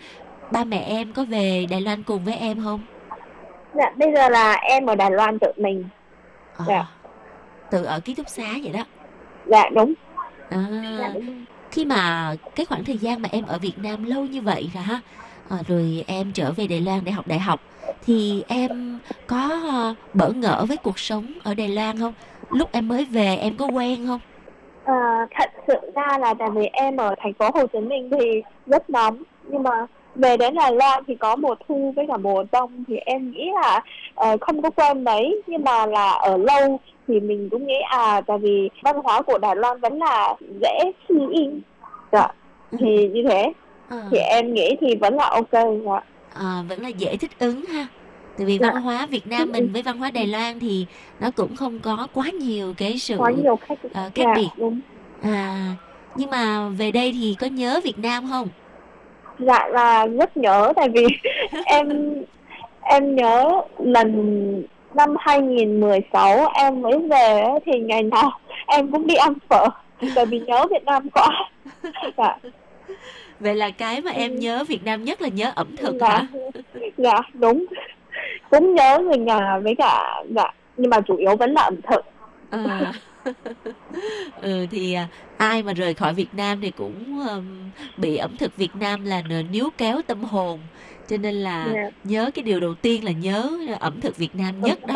ba 0.53 0.65
mẹ 0.65 0.79
em 0.87 1.13
có 1.13 1.25
về 1.25 1.67
Đài 1.71 1.81
Loan 1.81 2.03
cùng 2.03 2.25
với 2.25 2.35
em 2.35 2.63
không? 2.65 2.81
Dạ, 3.75 3.91
bây 3.97 4.13
giờ 4.15 4.29
là 4.29 4.53
em 4.53 4.87
ở 4.87 4.95
Đài 4.95 5.11
Loan 5.11 5.39
tự 5.39 5.53
mình. 5.57 5.85
À, 6.59 6.65
Dạ. 6.69 6.87
tự 7.71 7.85
ở 7.85 8.01
ký 8.01 8.15
túc 8.15 8.29
xá 8.29 8.47
vậy 8.63 8.73
đó. 8.73 8.85
Dạ 9.47 9.69
đúng. 9.75 9.95
À, 10.51 10.59
Dạ 10.99 11.09
đúng. 11.15 11.45
khi 11.71 11.85
mà 11.85 12.35
cái 12.55 12.67
khoảng 12.67 12.85
thời 12.85 12.99
gian 12.99 13.23
mà 13.23 13.29
em 13.33 13.47
ở 13.47 13.59
Việt 13.59 13.79
Nam 13.79 14.05
lâu 14.05 14.25
như 14.25 14.41
vậy 14.41 14.71
rồi 14.75 14.83
ha 14.83 15.01
à, 15.51 15.57
rồi 15.69 16.05
em 16.07 16.33
trở 16.33 16.53
về 16.53 16.67
Đài 16.67 16.81
Loan 16.81 17.01
để 17.05 17.13
học 17.13 17.27
đại 17.29 17.39
học 17.39 17.61
thì 18.07 18.45
em 18.49 18.99
có 19.27 19.61
ờ, 19.73 19.95
bỡ 20.15 20.29
ngỡ 20.33 20.65
với 20.69 20.77
cuộc 20.77 20.99
sống 20.99 21.27
ở 21.45 21.55
Đài 21.55 21.69
Loan 21.69 21.99
không 21.99 22.13
lúc 22.51 22.69
em 22.73 22.89
mới 22.89 23.05
về 23.05 23.37
em 23.37 23.57
có 23.57 23.67
quen 23.67 24.07
không 24.07 24.21
Ờ, 24.85 24.95
thật 25.39 25.51
sự 25.67 25.75
ra 25.95 26.19
là 26.19 26.35
tại 26.35 26.51
vì 26.51 26.67
em 26.73 26.97
ở 26.97 27.15
thành 27.23 27.33
phố 27.35 27.51
Hồ 27.55 27.67
Chí 27.73 27.79
Minh 27.81 28.11
thì 28.11 28.43
rất 28.67 28.91
nóng 28.91 29.23
nhưng 29.49 29.63
mà 29.63 29.87
về 30.15 30.37
đến 30.37 30.55
Đài 30.55 30.73
Loan 30.73 31.05
thì 31.07 31.15
có 31.15 31.37
mùa 31.37 31.55
thu 31.69 31.93
với 31.97 32.07
cả 32.09 32.17
mùa 32.17 32.45
đông 32.53 32.85
thì 32.89 32.97
em 32.97 33.31
nghĩ 33.31 33.51
là 33.63 33.81
ờ, 34.15 34.37
không 34.41 34.63
có 34.63 34.71
quen 34.71 35.05
mấy 35.05 35.43
nhưng 35.47 35.65
mà 35.65 35.87
là 35.87 36.11
ở 36.11 36.37
lâu 36.37 36.81
thì 37.09 37.21
mình 37.21 37.49
cũng 37.51 37.67
nghĩ 37.67 37.79
à 37.89 38.21
tại 38.27 38.39
vì 38.39 38.71
văn 38.83 38.97
hóa 39.05 39.23
của 39.23 39.39
Đài 39.39 39.57
Loan 39.57 39.81
vẫn 39.81 39.99
là 39.99 40.35
dễ 40.61 40.93
suy 41.09 41.21
in. 41.33 41.61
Dạ 42.13 42.29
thì 42.79 43.09
như 43.09 43.23
thế. 43.29 43.53
À, 43.89 44.03
thì 44.11 44.19
em 44.19 44.55
nghĩ 44.55 44.77
thì 44.81 44.95
vẫn 44.95 45.15
là 45.15 45.29
ok 45.29 45.53
dạ. 45.53 46.01
à, 46.35 46.63
vẫn 46.69 46.83
là 46.83 46.89
dễ 46.89 47.17
thích 47.17 47.31
ứng 47.39 47.65
ha. 47.67 47.87
Tại 48.39 48.47
vì 48.47 48.59
Dạ. 48.61 48.71
văn 48.73 48.83
hóa 48.83 49.07
Việt 49.07 49.27
Nam 49.27 49.53
mình 49.53 49.73
với 49.73 49.83
văn 49.83 49.99
hóa 49.99 50.11
Đài 50.11 50.27
Loan 50.27 50.61
thì 50.61 50.87
nó 51.21 51.31
cũng 51.31 51.57
không 51.57 51.79
có 51.79 52.07
quá 52.15 52.31
nhiều 52.31 52.75
cái 52.77 52.99
sự 52.99 53.17
có 53.19 53.29
nhiều 53.29 53.57
khách 53.57 53.79
ờ, 53.95 54.11
khác 54.15 54.25
dạ, 54.27 54.35
biệt. 54.37 54.49
đúng. 54.57 54.81
À 55.23 55.75
nhưng 56.17 56.31
mà 56.31 56.69
về 56.69 56.91
đây 56.91 57.13
thì 57.13 57.37
có 57.41 57.47
nhớ 57.47 57.81
Việt 57.85 57.99
Nam 57.99 58.29
không 58.31 58.49
dạ 59.41 59.69
là 59.69 60.07
rất 60.07 60.37
nhớ 60.37 60.73
tại 60.77 60.89
vì 60.89 61.07
em 61.65 62.15
em 62.83 63.17
nhớ 63.17 63.63
lần 63.79 64.63
năm 64.95 65.17
2016 65.19 66.53
em 66.55 66.83
mới 66.83 66.99
về 67.11 67.45
thì 67.67 67.79
ngày 67.79 68.03
nào 68.03 68.31
em 68.67 68.93
cũng 68.93 69.07
đi 69.07 69.15
ăn 69.15 69.35
phở 69.49 69.67
tại 70.15 70.27
vì 70.27 70.41
nhớ 70.41 70.67
Việt 70.71 70.85
Nam 70.85 71.11
quá. 71.11 71.29
Dạ. 72.17 72.37
Vậy 73.41 73.55
là 73.55 73.71
cái 73.71 74.01
mà 74.01 74.11
em 74.11 74.39
nhớ 74.39 74.65
Việt 74.69 74.85
Nam 74.85 75.05
nhất 75.05 75.23
là 75.23 75.29
nhớ 75.29 75.53
ẩm 75.55 75.77
thực 75.77 75.95
dạ. 76.01 76.09
hả? 76.09 76.27
Dạ 76.97 77.21
đúng. 77.35 77.67
Cũng 78.51 78.75
nhớ 78.75 78.99
người 78.99 79.19
nhà 79.19 79.59
với 79.59 79.75
cả 79.79 80.23
dạ 80.37 80.53
nhưng 80.77 80.91
mà 80.91 81.01
chủ 81.01 81.17
yếu 81.17 81.37
vẫn 81.37 81.53
là 81.53 81.63
ẩm 81.63 81.77
thực. 81.83 82.05
À. 82.51 82.93
ừ 84.43 84.67
thì 84.71 84.93
à, 84.93 85.09
ai 85.37 85.63
mà 85.63 85.73
rời 85.73 85.95
khỏi 85.95 86.15
Việt 86.15 86.35
Nam 86.35 86.61
thì 86.61 86.71
cũng 86.71 87.19
ừm, 87.29 87.71
bị 87.97 88.17
ẩm 88.17 88.37
thực 88.37 88.57
Việt 88.57 88.77
Nam 88.77 89.05
là 89.05 89.23
níu 89.51 89.71
kéo 89.79 90.03
tâm 90.07 90.23
hồn 90.25 90.61
cho 91.09 91.17
nên 91.17 91.35
là 91.35 91.73
Dạ. 91.75 91.91
nhớ 92.05 92.31
cái 92.35 92.43
điều 92.43 92.61
đầu 92.61 92.75
tiên 92.75 93.05
là 93.05 93.13
nhớ 93.13 93.51
ẩm 93.81 94.01
thực 94.01 94.17
Việt 94.17 94.35
Nam 94.35 94.61
nhất 94.61 94.79
đó 94.87 94.95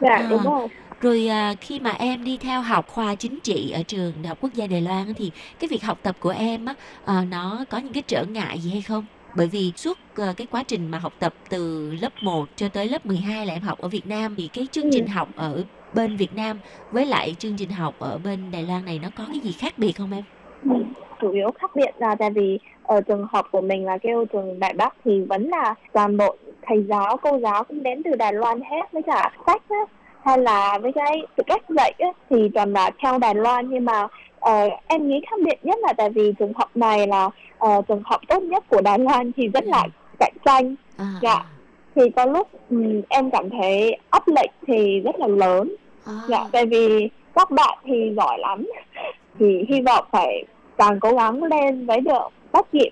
dạ 0.00 0.08
À. 0.16 0.28
đúng 0.30 0.42
rồi 0.42 0.68
rồi 1.00 1.26
à, 1.28 1.54
khi 1.60 1.80
mà 1.80 1.90
em 1.90 2.24
đi 2.24 2.38
theo 2.38 2.62
học 2.62 2.86
khoa 2.88 3.14
chính 3.14 3.38
trị 3.44 3.70
ở 3.70 3.82
trường 3.82 4.22
Đại 4.22 4.28
học 4.28 4.38
Quốc 4.40 4.52
gia 4.54 4.66
Đài 4.66 4.80
Loan 4.80 5.14
thì 5.14 5.32
cái 5.58 5.68
việc 5.68 5.84
học 5.84 5.98
tập 6.02 6.16
của 6.20 6.30
em 6.30 6.64
á 6.64 6.74
à, 7.04 7.24
nó 7.24 7.64
có 7.70 7.78
những 7.78 7.92
cái 7.92 8.02
trở 8.08 8.24
ngại 8.24 8.60
gì 8.60 8.70
hay 8.70 8.82
không 8.82 9.06
bởi 9.34 9.46
vì 9.48 9.72
suốt 9.76 9.98
à, 10.14 10.34
cái 10.36 10.46
quá 10.46 10.62
trình 10.62 10.88
mà 10.88 10.98
học 10.98 11.14
tập 11.18 11.34
từ 11.48 11.92
lớp 11.92 12.12
1 12.22 12.50
cho 12.56 12.68
tới 12.68 12.88
lớp 12.88 13.06
12 13.06 13.46
là 13.46 13.54
em 13.54 13.62
học 13.62 13.78
ở 13.78 13.88
Việt 13.88 14.06
Nam 14.06 14.36
thì 14.36 14.48
cái 14.52 14.68
chương 14.72 14.84
Ừ. 14.84 14.90
trình 14.90 15.06
học 15.06 15.28
ở 15.34 15.64
bên 15.94 16.16
Việt 16.16 16.34
Nam 16.36 16.60
với 16.90 17.06
lại 17.06 17.36
chương 17.38 17.56
trình 17.56 17.70
học 17.70 17.94
ở 17.98 18.18
bên 18.24 18.50
Đài 18.52 18.62
Loan 18.62 18.84
này 18.84 19.00
nó 19.02 19.08
có 19.18 19.24
cái 19.28 19.40
gì 19.40 19.52
khác 19.52 19.72
biệt 19.76 19.92
không 19.92 20.12
em? 20.12 20.22
Ừ, 20.64 20.84
chủ 21.20 21.30
yếu 21.32 21.50
khác 21.50 21.70
biệt 21.76 21.90
là 21.98 22.14
tại 22.14 22.30
vì 22.30 22.58
ở 22.82 23.00
trường 23.00 23.26
học 23.32 23.46
của 23.52 23.60
mình 23.60 23.84
là 23.86 23.98
kêu 23.98 24.24
trường 24.32 24.58
Đại 24.60 24.72
Bắc 24.74 24.94
thì 25.04 25.20
vẫn 25.28 25.48
là 25.48 25.74
toàn 25.92 26.16
bộ 26.16 26.36
thầy 26.62 26.84
giáo 26.88 27.16
cô 27.16 27.38
giáo 27.38 27.64
cũng 27.64 27.82
đến 27.82 28.02
từ 28.02 28.14
Đài 28.14 28.32
Loan 28.32 28.60
hết 28.60 28.92
với 28.92 29.02
cả 29.02 29.30
sách 29.46 29.62
á 29.68 29.76
hay 30.24 30.38
là 30.38 30.78
với 30.82 30.92
cái 30.94 31.22
cách 31.46 31.62
dạy 31.68 31.92
á, 31.98 32.08
thì 32.30 32.48
toàn 32.54 32.72
là 32.72 32.90
theo 33.02 33.18
Đài 33.18 33.34
Loan 33.34 33.70
nhưng 33.70 33.84
mà 33.84 34.06
ờ, 34.40 34.68
em 34.86 35.08
nghĩ 35.08 35.20
khác 35.30 35.36
biệt 35.44 35.58
nhất 35.62 35.78
là 35.82 35.92
tại 35.92 36.10
vì 36.10 36.32
trường 36.38 36.52
học 36.54 36.70
này 36.76 37.06
là 37.06 37.30
ờ, 37.58 37.82
trường 37.88 38.02
học 38.04 38.20
tốt 38.28 38.42
nhất 38.42 38.64
của 38.68 38.80
Đài 38.80 38.98
Loan 38.98 39.32
thì 39.36 39.48
rất 39.48 39.64
là 39.64 39.86
cạnh 40.18 40.34
tranh 40.44 40.74
À, 40.96 41.06
Dạ. 41.22 41.44
thì 41.94 42.02
có 42.16 42.24
lúc 42.26 42.48
ừm, 42.70 43.02
em 43.08 43.30
cảm 43.30 43.50
thấy 43.50 43.96
áp 44.10 44.28
lực 44.28 44.50
thì 44.66 45.00
rất 45.00 45.16
là 45.18 45.26
lớn 45.26 45.74
à, 46.06 46.12
Dạ, 46.28 46.44
tại 46.52 46.66
vì 46.66 47.08
các 47.34 47.50
bạn 47.50 47.78
thì 47.84 48.12
giỏi 48.16 48.38
lắm 48.38 48.66
thì 49.38 49.46
hy 49.68 49.80
vọng 49.80 50.04
phải 50.12 50.44
càng 50.78 51.00
cố 51.00 51.12
gắng 51.14 51.42
lên 51.42 51.86
mới 51.86 52.00
được 52.00 52.28
bắt 52.52 52.66
kịp 52.72 52.90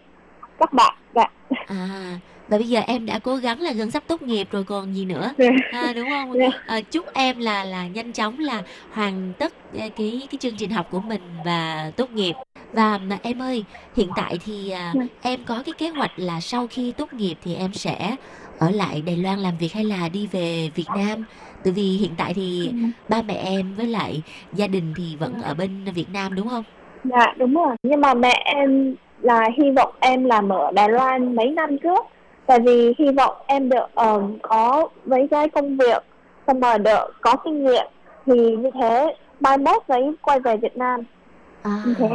các 0.59 0.73
bạn. 0.73 0.95
Dạ. 1.15 1.25
à 1.67 2.19
và 2.49 2.59
bây 2.59 2.69
giờ 2.69 2.81
em 2.87 3.07
đã 3.07 3.19
cố 3.19 3.37
gắng 3.37 3.61
là 3.61 3.73
gần 3.73 3.91
sắp 3.91 4.03
tốt 4.07 4.23
nghiệp 4.23 4.49
rồi 4.51 4.65
còn 4.65 4.95
gì 4.97 5.05
nữa 5.05 5.33
Dạ. 5.39 5.49
à, 5.73 5.93
đúng 5.97 6.09
không 6.11 6.33
Dạ. 6.39 6.49
à, 6.67 6.81
chúc 6.81 7.05
em 7.15 7.39
là 7.39 7.65
là 7.65 7.87
nhanh 7.87 8.13
chóng 8.13 8.39
là 8.39 8.63
hoàn 8.93 9.33
tất 9.39 9.53
cái 9.79 9.91
cái, 9.91 10.27
cái 10.31 10.39
chương 10.41 10.57
trình 10.57 10.71
học 10.71 10.87
của 10.91 11.01
mình 11.01 11.21
và 11.45 11.91
tốt 11.97 12.11
nghiệp 12.11 12.35
và 12.73 12.99
mà 12.99 13.19
em 13.23 13.43
ơi 13.43 13.65
hiện 13.97 14.09
tại 14.17 14.39
thì 14.45 14.71
à, 14.71 14.93
Dạ. 14.95 15.01
em 15.23 15.41
có 15.47 15.63
cái 15.67 15.73
kế 15.79 15.89
hoạch 15.89 16.13
là 16.17 16.41
sau 16.41 16.67
khi 16.67 16.93
tốt 16.93 17.13
nghiệp 17.13 17.35
thì 17.45 17.55
em 17.55 17.73
sẽ 17.73 18.17
ở 18.59 18.71
lại 18.71 19.03
Đài 19.07 19.17
Loan 19.17 19.39
làm 19.39 19.59
việc 19.59 19.73
hay 19.73 19.85
là 19.85 20.09
đi 20.09 20.27
về 20.27 20.71
Việt 20.75 20.89
Nam 20.97 21.25
tại 21.65 21.73
vì 21.73 21.83
hiện 21.83 22.11
tại 22.19 22.35
thì 22.35 22.73
ba 23.09 23.23
mẹ 23.23 23.35
em 23.35 23.75
với 23.77 23.87
lại 23.87 24.23
gia 24.53 24.67
đình 24.67 24.95
thì 24.97 25.17
vẫn 25.21 25.35
ở 25.43 25.55
bên 25.55 25.85
Việt 25.95 26.07
Nam 26.13 26.35
đúng 26.35 26.49
không 26.49 26.65
Dạ, 27.05 27.35
đúng 27.37 27.55
rồi. 27.55 27.77
Nhưng 27.83 28.01
mà 28.01 28.15
mẹ 28.15 28.43
em 28.45 28.95
là 29.21 29.49
hy 29.59 29.71
vọng 29.71 29.95
em 30.01 30.25
làm 30.25 30.49
ở 30.49 30.73
Đài 30.73 30.89
Loan 30.89 31.37
mấy 31.37 31.51
năm 31.51 31.79
trước. 31.79 32.07
Tại 32.47 32.61
vì 32.61 32.95
hy 32.99 33.11
vọng 33.13 33.37
em 33.47 33.69
được 33.69 33.87
ờm, 33.95 34.39
có 34.43 34.89
mấy 35.05 35.29
cái 35.31 35.49
công 35.49 35.77
việc 35.77 36.03
xong 36.47 36.61
rồi 36.61 36.79
được 36.79 37.13
có 37.21 37.37
kinh 37.45 37.65
nghiệm 37.65 37.87
thì 38.27 38.57
như 38.57 38.71
thế 38.81 39.15
mai 39.41 39.59
mốt 39.59 39.83
mới 39.89 40.03
quay 40.23 40.41
về 40.41 40.57
Việt 40.57 40.77
Nam 40.77 41.01
à, 41.63 41.83
như 41.87 41.95
thế. 41.99 42.09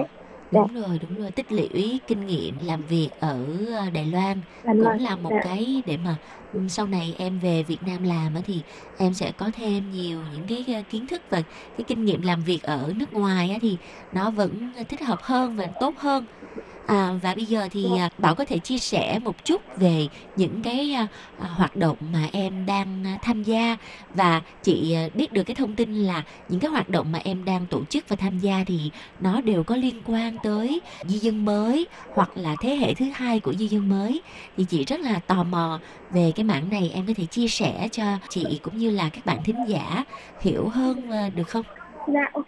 Đúng 0.54 0.74
rồi 0.74 1.00
đúng 1.00 1.16
rồi 1.18 1.32
tích 1.32 1.52
lũy 1.52 2.02
kinh 2.08 2.20
nghiệm 2.20 2.60
làm 2.60 2.86
việc 2.86 3.12
ở 3.20 3.48
ờ, 3.80 3.90
Đài 3.90 4.06
Loan 4.06 4.42
Đài 4.64 4.76
Loan. 4.76 4.98
cũng 4.98 5.00
là 5.00 5.16
một 5.16 5.36
Dạ. 5.36 5.42
cái 5.42 5.84
để 5.86 5.98
mà 5.98 6.18
ừ, 6.52 6.68
sau 6.70 6.88
này 6.88 7.16
em 7.18 7.40
về 7.40 7.64
Việt 7.64 7.84
Nam 7.84 8.04
làm 8.04 8.34
thì 8.46 8.64
em 8.96 9.14
sẽ 9.14 9.32
có 9.38 9.52
thêm 9.54 9.90
nhiều 9.90 10.26
những 10.26 10.48
cái 10.48 10.66
ờ, 10.76 10.84
kiến 10.90 11.08
thức 11.08 11.24
và 11.30 11.44
cái 11.76 11.86
kinh 11.88 12.06
nghiệm 12.06 12.22
làm 12.22 12.42
việc 12.42 12.64
ở 12.64 12.94
nước 12.96 13.14
ngoài 13.14 13.50
á 13.50 13.58
thì 13.62 13.80
nó 14.12 14.32
vẫn 14.32 14.74
thích 14.90 15.02
hợp 15.02 15.20
hơn 15.22 15.56
và 15.56 15.68
tốt 15.80 15.98
hơn 16.00 16.26
à, 16.86 17.10
và 17.22 17.34
bây 17.36 17.46
giờ 17.46 17.68
thì 17.72 17.86
à, 18.00 18.10
Bảo 18.18 18.36
có 18.36 18.46
thể 18.46 18.60
chia 18.60 18.78
sẻ 18.78 19.20
một 19.20 19.46
chút 19.46 19.62
về 19.78 20.08
những 20.36 20.62
cái 20.64 20.94
à, 20.94 21.08
à, 21.40 21.48
hoạt 21.48 21.76
động 21.76 21.98
mà 22.14 22.30
em 22.32 22.66
đang 22.66 23.04
tham 23.22 23.44
gia. 23.44 23.78
Và 24.14 24.42
chị 24.64 24.98
biết 25.14 25.34
được 25.34 25.44
cái 25.44 25.56
thông 25.56 25.76
tin 25.76 25.96
là 25.96 26.24
những 26.50 26.60
cái 26.60 26.72
hoạt 26.72 26.90
động 26.90 27.12
mà 27.12 27.20
em 27.24 27.46
đang 27.46 27.66
tổ 27.68 27.86
chức 27.86 28.10
và 28.10 28.16
tham 28.16 28.40
gia 28.40 28.64
thì 28.68 28.92
nó 29.20 29.42
đều 29.42 29.64
có 29.64 29.76
liên 29.76 30.02
quan 30.06 30.38
tới 30.44 30.82
di 31.06 31.18
dân 31.18 31.46
mới 31.46 31.88
hoặc 32.14 32.30
là 32.36 32.56
thế 32.62 32.76
hệ 32.76 32.94
thứ 32.94 33.06
hai 33.14 33.40
của 33.40 33.54
di 33.54 33.68
dân 33.68 33.90
mới. 33.90 34.22
Thì 34.58 34.66
chị 34.70 34.86
rất 34.86 35.00
là 35.00 35.20
tò 35.28 35.44
mò 35.44 35.80
về 36.12 36.32
cái 36.36 36.44
mảng 36.44 36.70
này 36.70 36.92
em 36.94 37.06
có 37.08 37.14
thể 37.18 37.26
chia 37.26 37.48
sẻ 37.48 37.88
cho 37.92 38.04
chị 38.30 38.60
cũng 38.64 38.78
như 38.78 38.90
là 38.90 39.10
các 39.10 39.26
bạn 39.26 39.38
thính 39.44 39.66
giả 39.68 40.04
hiểu 40.42 40.68
hơn 40.70 41.10
được 41.36 41.50
không? 41.50 41.66
Dạ 42.08 42.32
ok, 42.34 42.46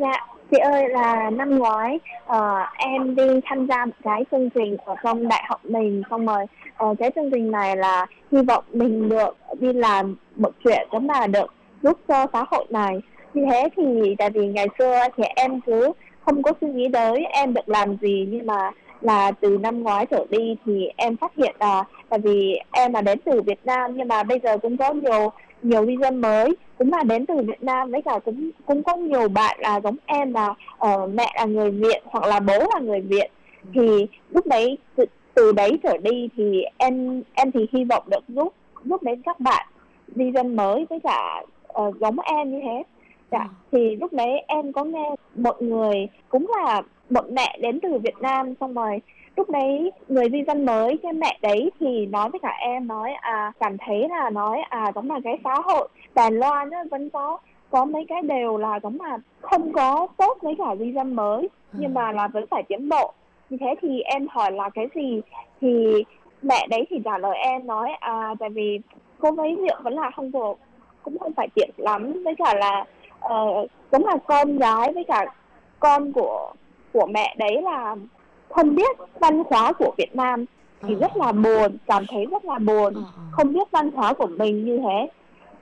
dạ 0.00 0.26
chị 0.54 0.60
ơi 0.60 0.88
là 0.88 1.30
năm 1.30 1.58
ngoái 1.58 1.98
ờ, 2.26 2.66
em 2.78 3.14
đi 3.14 3.40
tham 3.44 3.66
gia 3.66 3.84
một 3.84 3.92
cái 4.04 4.24
chương 4.30 4.50
trình 4.50 4.76
ở 4.84 4.94
trong 5.02 5.28
đại 5.28 5.42
học 5.48 5.60
mình. 5.64 6.02
Xong 6.10 6.26
rồi 6.26 6.46
ờ, 6.76 6.94
cái 6.98 7.10
chương 7.14 7.30
trình 7.30 7.50
này 7.50 7.76
là 7.76 8.06
hy 8.32 8.42
vọng 8.42 8.64
mình 8.72 9.08
được 9.08 9.36
đi 9.60 9.72
làm 9.72 10.16
một 10.36 10.52
chuyện 10.64 10.88
giống 10.92 11.08
là 11.08 11.26
được 11.26 11.54
giúp 11.82 11.98
cho 12.08 12.26
xã 12.32 12.44
hội 12.50 12.66
này. 12.70 13.00
Như 13.34 13.44
thế 13.50 13.68
thì 13.76 14.14
tại 14.18 14.30
vì 14.30 14.46
ngày 14.46 14.66
xưa 14.78 15.00
thì 15.16 15.24
em 15.36 15.60
cứ 15.60 15.92
không 16.24 16.42
có 16.42 16.52
suy 16.60 16.68
nghĩ 16.68 16.88
tới 16.92 17.24
em 17.30 17.54
được 17.54 17.68
làm 17.68 17.96
gì. 17.96 18.28
Nhưng 18.30 18.46
mà 18.46 18.70
là 19.00 19.30
từ 19.30 19.58
năm 19.58 19.82
ngoái 19.82 20.06
trở 20.06 20.26
đi 20.30 20.56
thì 20.66 20.88
em 20.96 21.16
phát 21.16 21.32
hiện 21.36 21.56
là 21.60 21.84
tại 22.08 22.18
vì 22.18 22.58
em 22.72 22.92
là 22.92 23.00
đến 23.00 23.18
từ 23.24 23.42
Việt 23.42 23.60
Nam 23.64 23.90
nhưng 23.96 24.08
mà 24.08 24.22
bây 24.22 24.40
giờ 24.42 24.58
cũng 24.58 24.76
có 24.76 24.92
nhiều 24.92 25.32
nhiều 25.64 25.86
di 25.86 25.96
dân 26.00 26.20
mới. 26.20 26.56
Cũng 26.78 26.92
là 26.92 27.02
đến 27.02 27.26
từ 27.26 27.34
Việt 27.46 27.62
Nam 27.62 27.90
với 27.90 28.02
cả 28.02 28.18
cũng 28.24 28.50
cũng 28.66 28.82
có 28.82 28.96
nhiều 28.96 29.28
bạn 29.28 29.56
là 29.60 29.80
giống 29.80 29.96
em 30.06 30.32
là 30.32 30.54
ờ, 30.78 31.06
mẹ 31.06 31.32
là 31.36 31.44
người 31.44 31.70
Việt 31.70 32.02
hoặc 32.04 32.24
là 32.24 32.40
bố 32.40 32.58
là 32.74 32.80
người 32.80 33.00
Việt. 33.00 33.26
Thì 33.74 34.06
lúc 34.30 34.46
đấy 34.46 34.78
tự- 34.96 35.04
từ 35.34 35.52
đấy 35.52 35.78
trở 35.82 35.96
đi 35.96 36.28
thì 36.36 36.62
em 36.78 37.22
em 37.34 37.52
thì 37.52 37.66
hy 37.72 37.84
vọng 37.84 38.02
được 38.10 38.24
giúp 38.28 38.54
giúp 38.84 39.02
đến 39.02 39.22
các 39.22 39.40
bạn 39.40 39.66
di 40.16 40.32
dân 40.34 40.56
mới 40.56 40.86
với 40.90 41.00
cả 41.00 41.42
uh, 41.80 41.98
giống 42.00 42.20
em 42.20 42.50
như 42.50 42.60
thế. 42.62 42.82
Dạ 43.30 43.48
ừ. 43.48 43.48
thì 43.72 43.96
lúc 43.96 44.12
đấy 44.12 44.44
em 44.46 44.72
có 44.72 44.84
nghe 44.84 45.10
một 45.34 45.62
người 45.62 46.08
cũng 46.28 46.46
là 46.56 46.82
một 47.10 47.24
mẹ 47.32 47.58
đến 47.60 47.80
từ 47.82 47.98
Việt 47.98 48.14
Nam 48.20 48.54
xong 48.60 48.74
rồi 48.74 49.00
lúc 49.36 49.50
đấy 49.50 49.92
người 50.08 50.24
di 50.32 50.42
dân 50.46 50.66
mới 50.66 50.98
cái 51.02 51.12
mẹ 51.12 51.38
đấy 51.42 51.70
thì 51.80 52.06
nói 52.06 52.30
với 52.30 52.40
cả 52.40 52.56
em 52.60 52.86
nói 52.86 53.12
à 53.20 53.52
cảm 53.60 53.78
thấy 53.78 54.08
là 54.08 54.30
nói 54.30 54.60
à 54.68 54.92
giống 54.94 55.10
là 55.10 55.20
cái 55.24 55.38
xã 55.44 55.54
hội 55.64 55.88
Đài 56.14 56.30
Loan 56.30 56.70
nó 56.70 56.84
vẫn 56.90 57.10
có 57.10 57.38
có 57.70 57.84
mấy 57.84 58.04
cái 58.08 58.22
đều 58.22 58.56
là 58.56 58.80
giống 58.82 59.00
là 59.00 59.18
không 59.40 59.72
có 59.72 60.06
tốt 60.16 60.38
với 60.42 60.54
cả 60.58 60.76
di 60.78 60.92
dân 60.92 61.16
mới 61.16 61.48
ừ. 61.72 61.78
nhưng 61.78 61.94
mà 61.94 62.12
là 62.12 62.28
vẫn 62.28 62.44
phải 62.50 62.62
tiến 62.62 62.88
bộ 62.88 63.12
như 63.50 63.56
thế 63.60 63.74
thì 63.82 64.00
em 64.00 64.26
hỏi 64.30 64.52
là 64.52 64.68
cái 64.68 64.86
gì 64.94 65.20
thì 65.60 66.04
mẹ 66.42 66.66
đấy 66.70 66.86
thì 66.90 66.96
trả 67.04 67.18
lời 67.18 67.36
em 67.36 67.66
nói 67.66 67.90
à 68.00 68.34
tại 68.38 68.50
vì 68.50 68.80
cô 69.18 69.30
mấy 69.30 69.56
rượu 69.56 69.76
vẫn 69.82 69.94
là 69.94 70.10
không 70.10 70.32
được 70.32 70.54
cũng 71.02 71.18
không 71.18 71.32
phải 71.32 71.48
tiện 71.54 71.70
lắm 71.76 72.22
với 72.24 72.34
cả 72.38 72.54
là 72.54 72.84
uh, 73.34 73.70
giống 73.92 74.06
là 74.06 74.16
con 74.26 74.58
gái 74.58 74.92
với 74.92 75.04
cả 75.04 75.26
con 75.80 76.12
của 76.12 76.52
của 76.94 77.06
mẹ 77.06 77.34
đấy 77.38 77.62
là 77.62 77.96
không 78.50 78.74
biết 78.74 78.96
văn 79.20 79.42
hóa 79.50 79.72
của 79.72 79.94
Việt 79.98 80.16
Nam 80.16 80.44
thì 80.82 80.94
ừ. 80.94 81.00
rất 81.00 81.16
là 81.16 81.32
buồn 81.32 81.76
cảm 81.86 82.04
thấy 82.08 82.26
rất 82.26 82.44
là 82.44 82.58
buồn 82.58 82.94
ừ, 82.94 83.00
ừ. 83.16 83.22
không 83.32 83.52
biết 83.52 83.70
văn 83.70 83.90
hóa 83.90 84.12
của 84.12 84.26
mình 84.26 84.64
như 84.64 84.78
thế. 84.78 85.08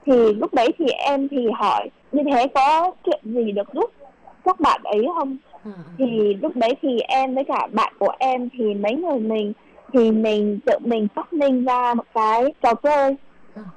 Thì 0.05 0.33
lúc 0.33 0.53
đấy 0.53 0.67
thì 0.77 0.85
em 0.85 1.27
thì 1.27 1.47
hỏi 1.59 1.89
như 2.11 2.23
thế 2.31 2.47
có 2.47 2.91
chuyện 3.05 3.21
gì 3.23 3.51
được 3.51 3.73
giúp 3.73 3.91
các 4.43 4.59
bạn 4.59 4.81
ấy 4.83 5.07
không? 5.15 5.37
Thì 5.97 6.33
lúc 6.41 6.55
đấy 6.55 6.73
thì 6.81 6.99
em 6.99 7.35
với 7.35 7.43
cả 7.43 7.67
bạn 7.71 7.93
của 7.99 8.13
em 8.19 8.49
thì 8.57 8.73
mấy 8.73 8.95
người 8.95 9.19
mình 9.19 9.53
thì 9.93 10.11
mình 10.11 10.59
tự 10.65 10.73
mình 10.79 11.07
phát 11.15 11.33
minh 11.33 11.65
ra 11.65 11.93
một 11.93 12.05
cái 12.13 12.53
trò 12.61 12.73
chơi. 12.73 13.15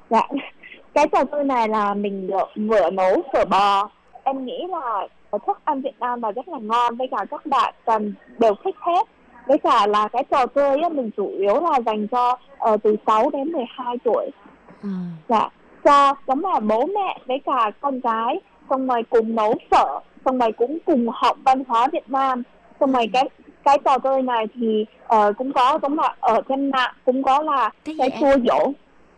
Dạ. 0.09 0.27
Cái 0.93 1.07
trò 1.11 1.23
chơi 1.23 1.43
này 1.43 1.69
là 1.69 1.93
mình 1.93 2.27
được 2.27 2.47
vừa 2.55 2.89
nấu 2.89 3.21
phở 3.33 3.45
bò. 3.45 3.89
Em 4.23 4.45
nghĩ 4.45 4.63
là 4.69 5.07
thức 5.31 5.59
ăn 5.65 5.81
Việt 5.81 5.99
Nam 5.99 6.21
là 6.21 6.31
rất 6.31 6.47
là 6.47 6.57
ngon 6.61 6.95
với 6.95 7.07
cả 7.11 7.25
các 7.31 7.45
bạn 7.45 7.73
cần 7.85 8.13
đều 8.39 8.53
thích 8.63 8.75
hết. 8.79 9.07
Với 9.47 9.57
cả 9.57 9.87
là 9.87 10.07
cái 10.07 10.23
trò 10.31 10.45
chơi 10.45 10.81
ấy, 10.81 10.89
mình 10.89 11.09
chủ 11.17 11.27
yếu 11.27 11.61
là 11.61 11.79
dành 11.85 12.07
cho 12.07 12.37
uh, 12.73 12.83
từ 12.83 12.95
6 13.07 13.29
đến 13.29 13.51
12 13.51 13.97
tuổi. 14.03 14.29
Ừ. 14.83 14.89
dạ. 15.29 15.49
Cho 15.83 16.15
giống 16.27 16.45
là 16.45 16.59
bố 16.59 16.85
mẹ 16.85 17.19
với 17.25 17.41
cả 17.45 17.71
con 17.81 17.99
gái 17.99 18.41
xong 18.69 18.87
rồi 18.87 19.03
cùng 19.09 19.35
nấu 19.35 19.53
phở 19.71 19.99
xong 20.25 20.37
rồi 20.37 20.51
cũng 20.51 20.77
cùng 20.85 21.07
học 21.13 21.37
văn 21.45 21.63
hóa 21.67 21.87
Việt 21.91 22.09
Nam. 22.09 22.43
Xong 22.79 22.91
rồi 22.91 23.09
cái 23.13 23.29
cái 23.63 23.77
trò 23.85 23.99
chơi 23.99 24.21
này 24.21 24.45
thì 24.53 24.85
uh, 25.15 25.37
cũng 25.37 25.53
có 25.53 25.79
giống 25.81 25.99
là 25.99 26.15
ở 26.19 26.41
trên 26.49 26.71
mạng 26.71 26.93
cũng 27.05 27.23
có 27.23 27.41
là 27.41 27.69
cái, 27.85 27.95
cái 27.99 28.09
chua 28.19 28.39
dỗ 28.47 28.71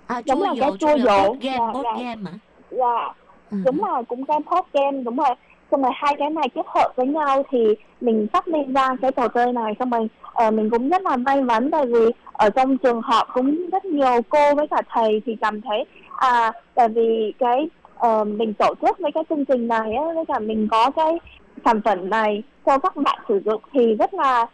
à, 0.07 0.22
giống 0.26 0.41
là 0.41 0.53
cái 0.60 0.72
chua 0.80 0.97
dỗ 0.97 1.36
game 1.41 1.57
dạ, 1.57 1.72
board 1.74 1.84
dạ. 1.84 2.03
game 2.03 2.22
hả? 2.32 2.38
Dạ. 2.72 3.14
Ừ. 3.51 3.57
đúng 3.66 3.84
là 3.86 4.01
cũng 4.07 4.26
cái 4.26 4.39
board 4.39 4.68
game 4.74 5.03
đúng 5.03 5.16
rồi 5.16 5.36
xong 5.72 5.82
rồi 5.82 5.91
hai 5.95 6.15
cái 6.20 6.30
này 6.30 6.49
kết 6.55 6.65
hợp 6.67 6.91
với 6.95 7.07
nhau 7.07 7.43
thì 7.51 7.76
mình 8.01 8.28
phát 8.34 8.47
minh 8.47 8.74
ra 8.74 8.95
cái 9.01 9.11
trò 9.11 9.28
chơi 9.28 9.53
này 9.53 9.76
xong 9.80 9.89
rồi 9.89 10.07
uh, 10.47 10.53
mình 10.53 10.70
cũng 10.70 10.89
rất 10.89 11.01
là 11.01 11.17
may 11.17 11.41
mắn 11.41 11.72
tại 11.72 11.86
vì 11.86 12.11
ở 12.34 12.49
trong 12.49 12.78
trường 12.78 13.01
học 13.01 13.28
cũng 13.34 13.70
rất 13.72 13.86
nhiều 13.86 14.22
cô 14.30 14.55
với 14.55 14.67
cả 14.67 14.82
thầy 14.89 15.22
thì 15.26 15.36
cảm 15.41 15.61
thấy 15.61 15.86
à 16.15 16.51
tại 16.76 16.89
vì 16.89 17.34
cái 17.39 17.70
uh, 18.07 18.28
mình 18.28 18.53
tổ 18.53 18.74
chức 18.82 18.99
với 18.99 19.11
cái 19.11 19.24
chương 19.30 19.45
trình 19.45 19.67
này 19.67 19.93
á, 19.93 20.03
với 20.15 20.26
cả 20.28 20.39
mình 20.39 20.67
có 20.72 20.91
cái 20.95 21.20
sản 21.65 21.82
phẩm 21.86 22.09
này 22.09 22.43
cho 22.65 22.78
các 22.78 22.95
bạn 22.95 23.20
sử 23.28 23.41
dụng 23.45 23.61
thì 23.74 23.95
rất 23.95 24.13
là 24.13 24.45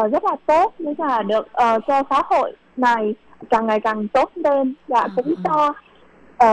uh, 0.00 0.12
rất 0.12 0.24
là 0.24 0.36
tốt 0.46 0.74
với 0.78 0.94
cả 0.98 1.22
được 1.22 1.46
uh, 1.46 1.82
cho 1.86 2.02
xã 2.10 2.22
hội 2.30 2.52
này 2.76 3.14
càng 3.50 3.66
ngày 3.66 3.80
càng 3.80 4.08
tốt 4.08 4.30
lên 4.34 4.74
và 4.88 5.00
ừ, 5.00 5.08
cũng 5.16 5.26
ừ. 5.26 5.34
cho 5.44 5.72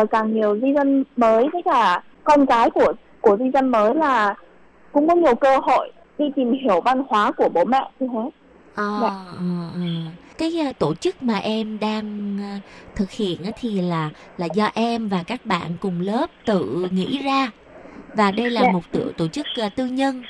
uh, 0.02 0.10
càng 0.10 0.34
nhiều 0.34 0.60
di 0.60 0.74
dân 0.74 1.04
mới 1.18 1.50
với 1.54 1.62
cả 1.66 2.04
con 2.24 2.46
cái 2.46 2.70
của 2.70 2.94
của 3.22 3.38
di 3.38 3.52
dân 3.54 3.70
mới 3.70 3.96
là 3.96 4.36
cũng 4.92 5.08
có 5.08 5.16
nhiều 5.16 5.36
cơ 5.36 5.58
hội 5.58 5.92
đi 6.18 6.26
tìm 6.36 6.54
hiểu 6.64 6.82
văn 6.82 7.04
hóa 7.10 7.32
của 7.32 7.50
bố 7.54 7.66
mẹ 7.66 7.92
như 8.00 8.08
thế. 8.14 8.30
À, 8.76 9.00
dạ. 9.02 9.10
ừ. 9.76 9.82
cái 10.38 10.74
tổ 10.80 10.96
chức 10.96 11.24
mà 11.24 11.38
em 11.38 11.80
đang 11.80 12.38
thực 12.96 13.12
hiện 13.12 13.38
thì 13.60 13.82
là 13.82 14.10
là 14.38 14.48
do 14.54 14.70
em 14.74 15.08
và 15.08 15.24
các 15.28 15.46
bạn 15.46 15.72
cùng 15.82 16.02
lớp 16.02 16.26
tự 16.46 16.88
nghĩ 16.92 17.22
ra 17.24 17.52
và 18.14 18.32
đây 18.32 18.50
là 18.50 18.62
dạ. 18.62 18.72
một 18.72 18.82
tổ 18.92 19.00
tổ 19.18 19.28
chức 19.28 19.46
tư 19.76 19.86
nhân 19.86 20.24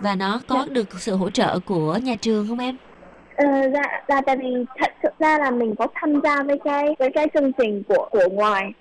và 0.00 0.14
nó 0.14 0.40
có 0.48 0.56
dạ. 0.58 0.72
được 0.74 1.00
sự 1.00 1.16
hỗ 1.16 1.30
trợ 1.30 1.58
của 1.66 1.98
nhà 2.02 2.14
trường 2.20 2.48
không 2.48 2.58
em? 2.58 2.76
Ờ, 3.36 3.46
dạ, 3.72 4.02
dạ 4.08 4.20
tại 4.20 4.36
vì 4.36 4.64
thật 4.78 4.92
sự 5.02 5.08
ra 5.18 5.38
là 5.38 5.50
mình 5.50 5.74
có 5.78 5.86
tham 5.94 6.20
gia 6.20 6.42
với 6.42 6.58
cái 6.64 6.96
với 6.98 7.10
cái 7.14 7.28
chương 7.34 7.52
trình 7.52 7.82
của 7.88 8.08
của 8.10 8.28
ngoài 8.32 8.72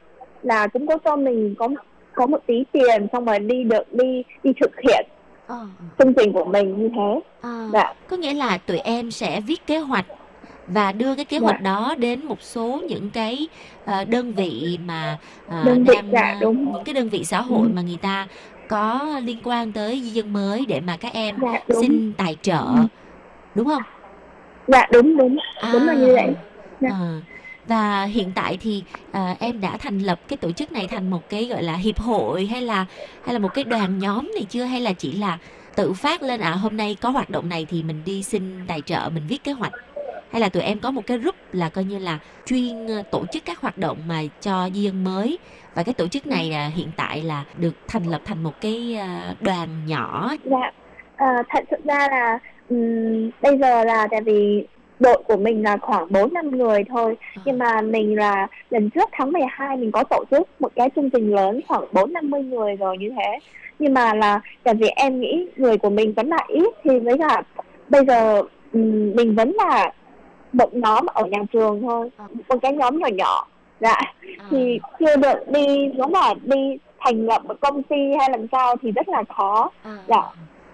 là 0.41 0.67
cũng 0.67 0.87
có 0.87 0.97
cho 1.05 1.15
mình 1.15 1.55
có 1.59 1.69
có 2.15 2.25
một 2.25 2.39
tí 2.47 2.63
tiền 2.71 3.07
xong 3.13 3.25
rồi 3.25 3.39
đi 3.39 3.63
được 3.63 3.93
đi 3.93 4.23
đi 4.43 4.51
thực 4.61 4.71
hiện 4.83 5.07
à. 5.47 5.55
chương 5.99 6.13
trình 6.13 6.33
của 6.33 6.45
mình 6.45 6.77
như 6.77 6.89
thế. 6.95 7.19
À, 7.41 7.67
dạ. 7.73 7.93
Có 8.09 8.17
nghĩa 8.17 8.33
là 8.33 8.57
tụi 8.57 8.77
em 8.77 9.11
sẽ 9.11 9.41
viết 9.41 9.67
kế 9.67 9.77
hoạch 9.77 10.05
và 10.67 10.91
đưa 10.91 11.15
cái 11.15 11.25
kế 11.25 11.37
hoạch 11.37 11.55
dạ. 11.59 11.63
đó 11.63 11.95
đến 11.97 12.25
một 12.25 12.41
số 12.41 12.81
những 12.87 13.09
cái 13.13 13.47
uh, 13.83 14.09
đơn 14.09 14.33
vị 14.33 14.79
mà 14.85 15.17
uh, 15.47 15.65
đơn 15.65 15.83
vị, 15.83 15.95
đang 15.95 16.11
dạ, 16.11 16.37
đúng. 16.41 16.73
những 16.73 16.83
cái 16.83 16.93
đơn 16.93 17.09
vị 17.09 17.23
xã 17.23 17.41
hội 17.41 17.67
ừ. 17.67 17.71
mà 17.73 17.81
người 17.81 17.97
ta 18.01 18.27
có 18.67 19.19
liên 19.23 19.37
quan 19.43 19.71
tới 19.71 20.01
di 20.01 20.09
dân 20.09 20.33
mới 20.33 20.65
để 20.67 20.79
mà 20.79 20.97
các 20.97 21.13
em 21.13 21.35
dạ, 21.41 21.75
xin 21.81 22.13
tài 22.17 22.35
trợ 22.41 22.65
ừ. 22.75 22.83
đúng 23.55 23.67
không? 23.67 23.83
Dạ 24.67 24.87
đúng 24.91 25.17
đúng 25.17 25.37
à, 25.61 25.69
đúng 25.73 25.87
là 25.87 25.93
như 25.93 26.07
vậy. 26.13 26.33
Dạ. 26.81 26.89
À, 26.91 27.21
và 27.67 28.03
hiện 28.03 28.31
tại 28.35 28.57
thì 28.61 28.83
à, 29.11 29.35
em 29.39 29.61
đã 29.61 29.77
thành 29.77 29.99
lập 29.99 30.19
cái 30.27 30.37
tổ 30.37 30.51
chức 30.51 30.71
này 30.71 30.87
thành 30.87 31.09
một 31.09 31.29
cái 31.29 31.45
gọi 31.45 31.63
là 31.63 31.75
hiệp 31.75 31.99
hội 31.99 32.45
hay 32.45 32.61
là 32.61 32.85
hay 33.23 33.33
là 33.33 33.39
một 33.39 33.53
cái 33.53 33.63
đoàn 33.63 33.99
nhóm 33.99 34.31
này 34.35 34.45
chưa? 34.49 34.63
Hay 34.63 34.81
là 34.81 34.93
chỉ 34.93 35.11
là 35.11 35.37
tự 35.75 35.93
phát 35.93 36.21
lên 36.21 36.39
à 36.39 36.51
hôm 36.51 36.77
nay 36.77 36.97
có 37.01 37.09
hoạt 37.09 37.29
động 37.29 37.49
này 37.49 37.65
thì 37.69 37.83
mình 37.83 38.01
đi 38.05 38.23
xin 38.23 38.67
tài 38.67 38.81
trợ 38.81 39.09
mình 39.13 39.23
viết 39.27 39.43
kế 39.43 39.51
hoạch? 39.51 39.73
Hay 40.31 40.41
là 40.41 40.49
tụi 40.49 40.63
em 40.63 40.79
có 40.79 40.91
một 40.91 41.01
cái 41.07 41.17
group 41.17 41.35
là 41.51 41.69
coi 41.69 41.83
như 41.83 41.99
là 41.99 42.19
chuyên 42.45 42.87
ờ, 42.87 43.03
tổ 43.11 43.25
chức 43.31 43.45
các 43.45 43.61
hoạt 43.61 43.77
động 43.77 43.97
mà 44.07 44.21
cho 44.41 44.69
di 44.73 44.81
dân 44.81 45.03
mới? 45.03 45.37
Và 45.75 45.83
cái 45.83 45.93
tổ 45.93 46.07
chức 46.07 46.27
này 46.27 46.49
là 46.49 46.67
hiện 46.67 46.91
tại 46.97 47.21
là 47.21 47.43
được 47.57 47.73
thành 47.87 48.03
lập 48.03 48.21
thành 48.25 48.43
một 48.43 48.61
cái 48.61 48.97
ờ, 48.99 49.35
đoàn 49.41 49.69
nhỏ. 49.85 50.31
Dạ. 50.43 50.71
À, 51.15 51.43
thật 51.49 51.63
sự 51.71 51.77
ra 51.83 52.07
là 52.11 52.39
um, 52.69 53.29
bây 53.41 53.57
giờ 53.57 53.83
là 53.83 54.07
tại 54.11 54.21
vì 54.21 54.65
đội 54.99 55.23
của 55.27 55.37
mình 55.37 55.63
là 55.63 55.77
khoảng 55.77 56.11
4 56.11 56.33
năm 56.33 56.57
người 56.57 56.83
thôi 56.89 57.15
à. 57.35 57.41
nhưng 57.45 57.57
mà 57.57 57.81
mình 57.81 58.15
là 58.15 58.47
lần 58.69 58.89
trước 58.89 59.09
tháng 59.11 59.31
12 59.31 59.77
mình 59.77 59.91
có 59.91 60.03
tổ 60.03 60.23
chức 60.31 60.61
một 60.61 60.71
cái 60.75 60.89
chương 60.95 61.09
trình 61.09 61.35
lớn 61.35 61.59
khoảng 61.67 61.83
4 61.91 62.13
50 62.13 62.43
người 62.43 62.75
rồi 62.75 62.97
như 62.97 63.09
thế 63.09 63.39
nhưng 63.79 63.93
mà 63.93 64.13
là 64.13 64.41
tại 64.63 64.75
vì 64.75 64.87
em 64.87 65.19
nghĩ 65.19 65.47
người 65.55 65.77
của 65.77 65.89
mình 65.89 66.13
vẫn 66.13 66.27
là 66.29 66.45
ít 66.47 66.73
thì 66.83 66.99
với 66.99 67.17
cả 67.17 67.41
bây 67.89 68.05
giờ 68.05 68.41
mình 69.15 69.35
vẫn 69.35 69.53
là 69.55 69.91
một 70.53 70.75
nhóm 70.75 71.05
ở 71.05 71.25
nhà 71.25 71.39
trường 71.53 71.81
thôi 71.81 72.09
à. 72.17 72.25
một 72.49 72.57
cái 72.61 72.73
nhóm 72.73 72.99
nhỏ 72.99 73.07
nhỏ 73.07 73.47
dạ 73.79 73.93
à. 73.93 74.13
thì 74.49 74.79
chưa 74.99 75.15
được 75.15 75.47
đi 75.47 75.65
giống 75.97 76.13
là 76.13 76.33
đi 76.43 76.77
thành 76.99 77.25
lập 77.25 77.45
một 77.45 77.55
công 77.61 77.83
ty 77.83 77.95
hay 78.19 78.29
làm 78.29 78.47
sao 78.51 78.75
thì 78.81 78.91
rất 78.91 79.09
là 79.09 79.23
khó 79.37 79.71
à. 79.83 79.97
dạ 80.07 80.21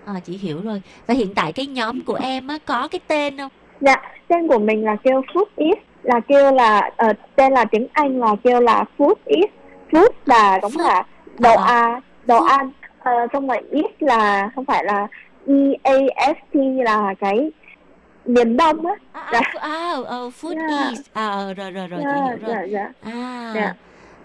à, 0.06 0.14
chị 0.26 0.38
hiểu 0.38 0.62
rồi 0.64 0.82
và 1.08 1.14
hiện 1.14 1.34
tại 1.36 1.54
cái 1.54 1.66
nhóm 1.66 2.02
của 2.02 2.20
em 2.22 2.48
á 2.48 2.58
có 2.66 2.88
cái 2.88 3.00
tên 3.08 3.38
không 3.38 3.52
dạ 3.82 3.96
tên 4.28 4.48
của 4.48 4.60
mình 4.60 4.86
là 4.86 4.96
kêu 4.96 5.22
food 5.22 5.46
is 5.56 5.78
là 6.04 6.20
kêu 6.20 6.52
là 6.52 6.92
uh, 7.10 7.18
tên 7.36 7.54
là 7.54 7.66
tiếng 7.66 7.88
anh 7.94 8.20
là 8.20 8.36
kêu 8.44 8.62
là 8.62 8.84
food 8.98 9.14
is 9.26 9.50
food 9.92 10.10
là 10.26 10.60
đúng 10.62 10.72
là 10.78 11.04
đồ 11.40 11.56
à, 11.56 11.66
à 11.66 12.02
đồ 12.26 12.44
ăn 12.44 12.72
uh, 13.00 13.32
xong 13.34 13.48
rồi 13.48 13.58
is 13.72 13.86
là 14.00 14.50
không 14.56 14.66
phải 14.66 14.84
là 14.86 15.08
e 15.84 16.08
a 16.16 16.34
s 16.34 16.38
t 16.54 16.56
là 16.86 17.14
cái 17.20 17.52
miền 18.26 18.58
đông 18.58 18.86
á. 18.86 18.94
À, 19.12 19.30
dạ. 19.34 19.40
à, 19.60 19.94
à, 20.08 20.18
food 20.42 20.70
yeah. 20.70 20.90
is 20.90 21.00
à 21.14 21.54
rồi 21.58 21.72
rồi 21.72 21.88
rồi 21.88 22.02
yeah, 22.02 22.16
chị 22.16 22.22
hiểu 22.30 22.48
rồi. 22.48 22.56
yeah, 22.56 22.72
yeah. 22.72 23.16
à. 23.16 23.52
Yeah 23.56 23.76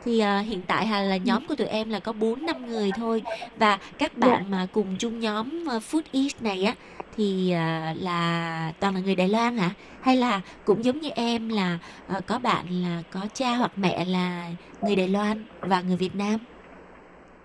thì 0.07 0.23
uh, 0.23 0.47
hiện 0.47 0.61
tại 0.67 0.89
là, 0.91 1.01
là 1.01 1.17
nhóm 1.17 1.47
của 1.49 1.55
tụi 1.55 1.67
em 1.67 1.91
là 1.91 2.01
có 2.01 2.13
4 2.13 2.47
năm 2.47 2.67
người 2.67 2.91
thôi. 2.97 3.23
Và 3.59 3.79
các 3.99 4.19
bạn 4.19 4.31
yeah. 4.31 4.51
mà 4.51 4.67
cùng 4.73 4.97
chung 4.99 5.21
nhóm 5.21 5.65
uh, 5.77 5.83
Food 5.83 6.03
East 6.13 6.43
này 6.43 6.65
á 6.65 6.75
thì 7.17 7.55
uh, 7.55 8.03
là 8.03 8.73
toàn 8.81 8.95
là 8.95 9.01
người 9.01 9.15
Đài 9.15 9.29
Loan 9.29 9.57
hả? 9.57 9.71
Hay 10.01 10.17
là 10.17 10.41
cũng 10.65 10.85
giống 10.85 11.01
như 11.01 11.11
em 11.15 11.49
là 11.49 11.79
uh, 12.17 12.27
có 12.27 12.39
bạn 12.39 12.65
là 12.71 13.03
có 13.13 13.21
cha 13.35 13.55
hoặc 13.55 13.73
mẹ 13.77 14.05
là 14.05 14.51
người 14.83 14.97
Đài 14.97 15.09
Loan 15.09 15.45
và 15.61 15.81
người 15.81 15.97
Việt 15.97 16.15
Nam? 16.15 16.39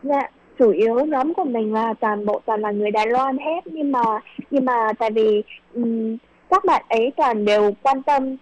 Dạ, 0.03 0.29
chủ 0.59 0.71
yếu 0.71 1.05
nhóm 1.05 1.33
của 1.33 1.43
mình 1.43 1.73
là 1.73 1.93
toàn 1.93 2.25
bộ 2.25 2.41
toàn 2.45 2.61
là 2.61 2.71
người 2.71 2.91
Đài 2.91 3.07
Loan 3.07 3.37
hết 3.37 3.67
nhưng 3.67 3.91
mà 3.91 4.03
nhưng 4.51 4.65
mà 4.65 4.93
tại 4.99 5.11
vì 5.11 5.43
um, 5.73 6.17
các 6.49 6.65
bạn 6.65 6.85
ấy 6.89 7.11
toàn 7.17 7.45
đều 7.45 7.71
quan 7.81 8.03
tâm 8.03 8.37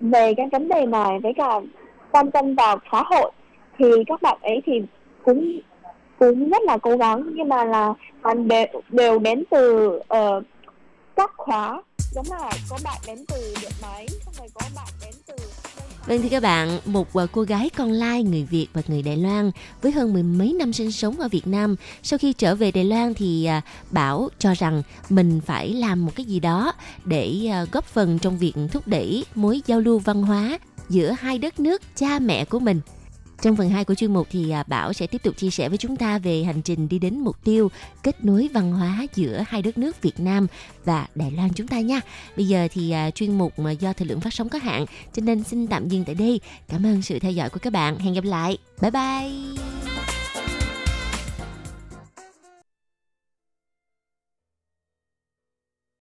về 0.00 0.34
cái 0.34 0.48
vấn 0.52 0.68
đề 0.68 0.86
này 0.86 1.18
với 1.22 1.32
cả 1.36 1.60
quan 2.10 2.30
tâm 2.30 2.54
vào 2.54 2.78
xã 2.92 3.02
hội 3.02 3.32
thì 3.78 3.86
các 4.06 4.22
bạn 4.22 4.38
ấy 4.42 4.62
thì 4.66 4.82
cũng 5.24 5.60
cũng 6.18 6.50
rất 6.50 6.62
là 6.62 6.78
cố 6.78 6.96
gắng 6.96 7.22
nhưng 7.34 7.48
mà 7.48 7.64
là 7.64 7.94
toàn 8.22 8.48
đều, 8.48 8.66
đều 8.88 9.18
đến 9.18 9.44
từ 9.50 9.86
uh, 9.96 10.44
các 11.16 11.30
khóa 11.36 11.82
giống 12.14 12.26
là 12.30 12.50
có 12.68 12.78
bạn 12.84 13.00
đến 13.06 13.24
từ 13.28 13.54
điện 13.60 13.72
máy 13.82 14.08
xong 14.24 14.34
rồi 14.38 14.48
có 14.54 14.60
bạn 14.74 14.88
đến 15.02 15.14
từ 15.26 15.34
Vâng 16.06 16.22
thưa 16.22 16.28
các 16.28 16.42
bạn, 16.42 16.78
một 16.84 17.12
ờ, 17.12 17.26
cô 17.32 17.42
gái 17.42 17.70
con 17.76 17.92
lai 17.92 18.22
người 18.22 18.44
Việt 18.44 18.66
và 18.72 18.82
người 18.88 19.02
Đài 19.02 19.16
Loan 19.16 19.50
với 19.82 19.92
hơn 19.92 20.12
mười 20.12 20.22
mấy 20.22 20.52
năm 20.52 20.72
sinh 20.72 20.92
sống 20.92 21.20
ở 21.20 21.28
Việt 21.28 21.46
Nam. 21.46 21.76
Sau 22.02 22.18
khi 22.18 22.32
trở 22.32 22.54
về 22.54 22.70
Đài 22.70 22.84
Loan 22.84 23.14
thì 23.14 23.46
ờ, 23.46 23.60
Bảo 23.90 24.28
cho 24.38 24.54
rằng 24.54 24.82
mình 25.08 25.40
phải 25.46 25.72
làm 25.72 26.04
một 26.06 26.12
cái 26.14 26.26
gì 26.26 26.40
đó 26.40 26.72
để 27.04 27.48
ờ, 27.52 27.66
góp 27.72 27.84
phần 27.84 28.18
trong 28.18 28.38
việc 28.38 28.52
thúc 28.72 28.88
đẩy 28.88 29.24
mối 29.34 29.62
giao 29.66 29.80
lưu 29.80 29.98
văn 29.98 30.22
hóa 30.22 30.58
giữa 30.88 31.14
hai 31.18 31.38
đất 31.38 31.60
nước 31.60 31.82
cha 31.96 32.18
mẹ 32.18 32.44
của 32.44 32.58
mình. 32.58 32.80
Trong 33.42 33.56
phần 33.56 33.70
2 33.70 33.84
của 33.84 33.94
chuyên 33.94 34.12
mục 34.12 34.28
thì 34.30 34.50
à, 34.50 34.64
Bảo 34.66 34.92
sẽ 34.92 35.06
tiếp 35.06 35.22
tục 35.22 35.36
chia 35.36 35.50
sẻ 35.50 35.68
với 35.68 35.78
chúng 35.78 35.96
ta 35.96 36.18
về 36.18 36.42
hành 36.42 36.62
trình 36.62 36.88
đi 36.88 36.98
đến 36.98 37.18
mục 37.18 37.36
tiêu 37.44 37.70
kết 38.02 38.24
nối 38.24 38.48
văn 38.54 38.72
hóa 38.72 39.06
giữa 39.14 39.44
hai 39.46 39.62
đất 39.62 39.78
nước 39.78 40.02
Việt 40.02 40.20
Nam 40.20 40.46
và 40.84 41.06
Đài 41.14 41.30
Loan 41.30 41.48
chúng 41.54 41.68
ta 41.68 41.80
nha. 41.80 42.00
Bây 42.36 42.46
giờ 42.46 42.68
thì 42.72 42.90
à, 42.90 43.10
chuyên 43.10 43.38
mục 43.38 43.58
mà 43.58 43.70
do 43.70 43.92
thời 43.92 44.06
lượng 44.08 44.20
phát 44.20 44.34
sóng 44.34 44.48
có 44.48 44.58
hạn, 44.58 44.86
cho 45.12 45.22
nên 45.22 45.44
xin 45.44 45.66
tạm 45.66 45.88
dừng 45.88 46.04
tại 46.04 46.14
đây. 46.14 46.40
Cảm 46.68 46.86
ơn 46.86 47.02
sự 47.02 47.18
theo 47.18 47.32
dõi 47.32 47.50
của 47.50 47.60
các 47.62 47.72
bạn. 47.72 47.98
Hẹn 47.98 48.14
gặp 48.14 48.24
lại. 48.24 48.58
Bye 48.80 48.90
bye. 48.90 49.81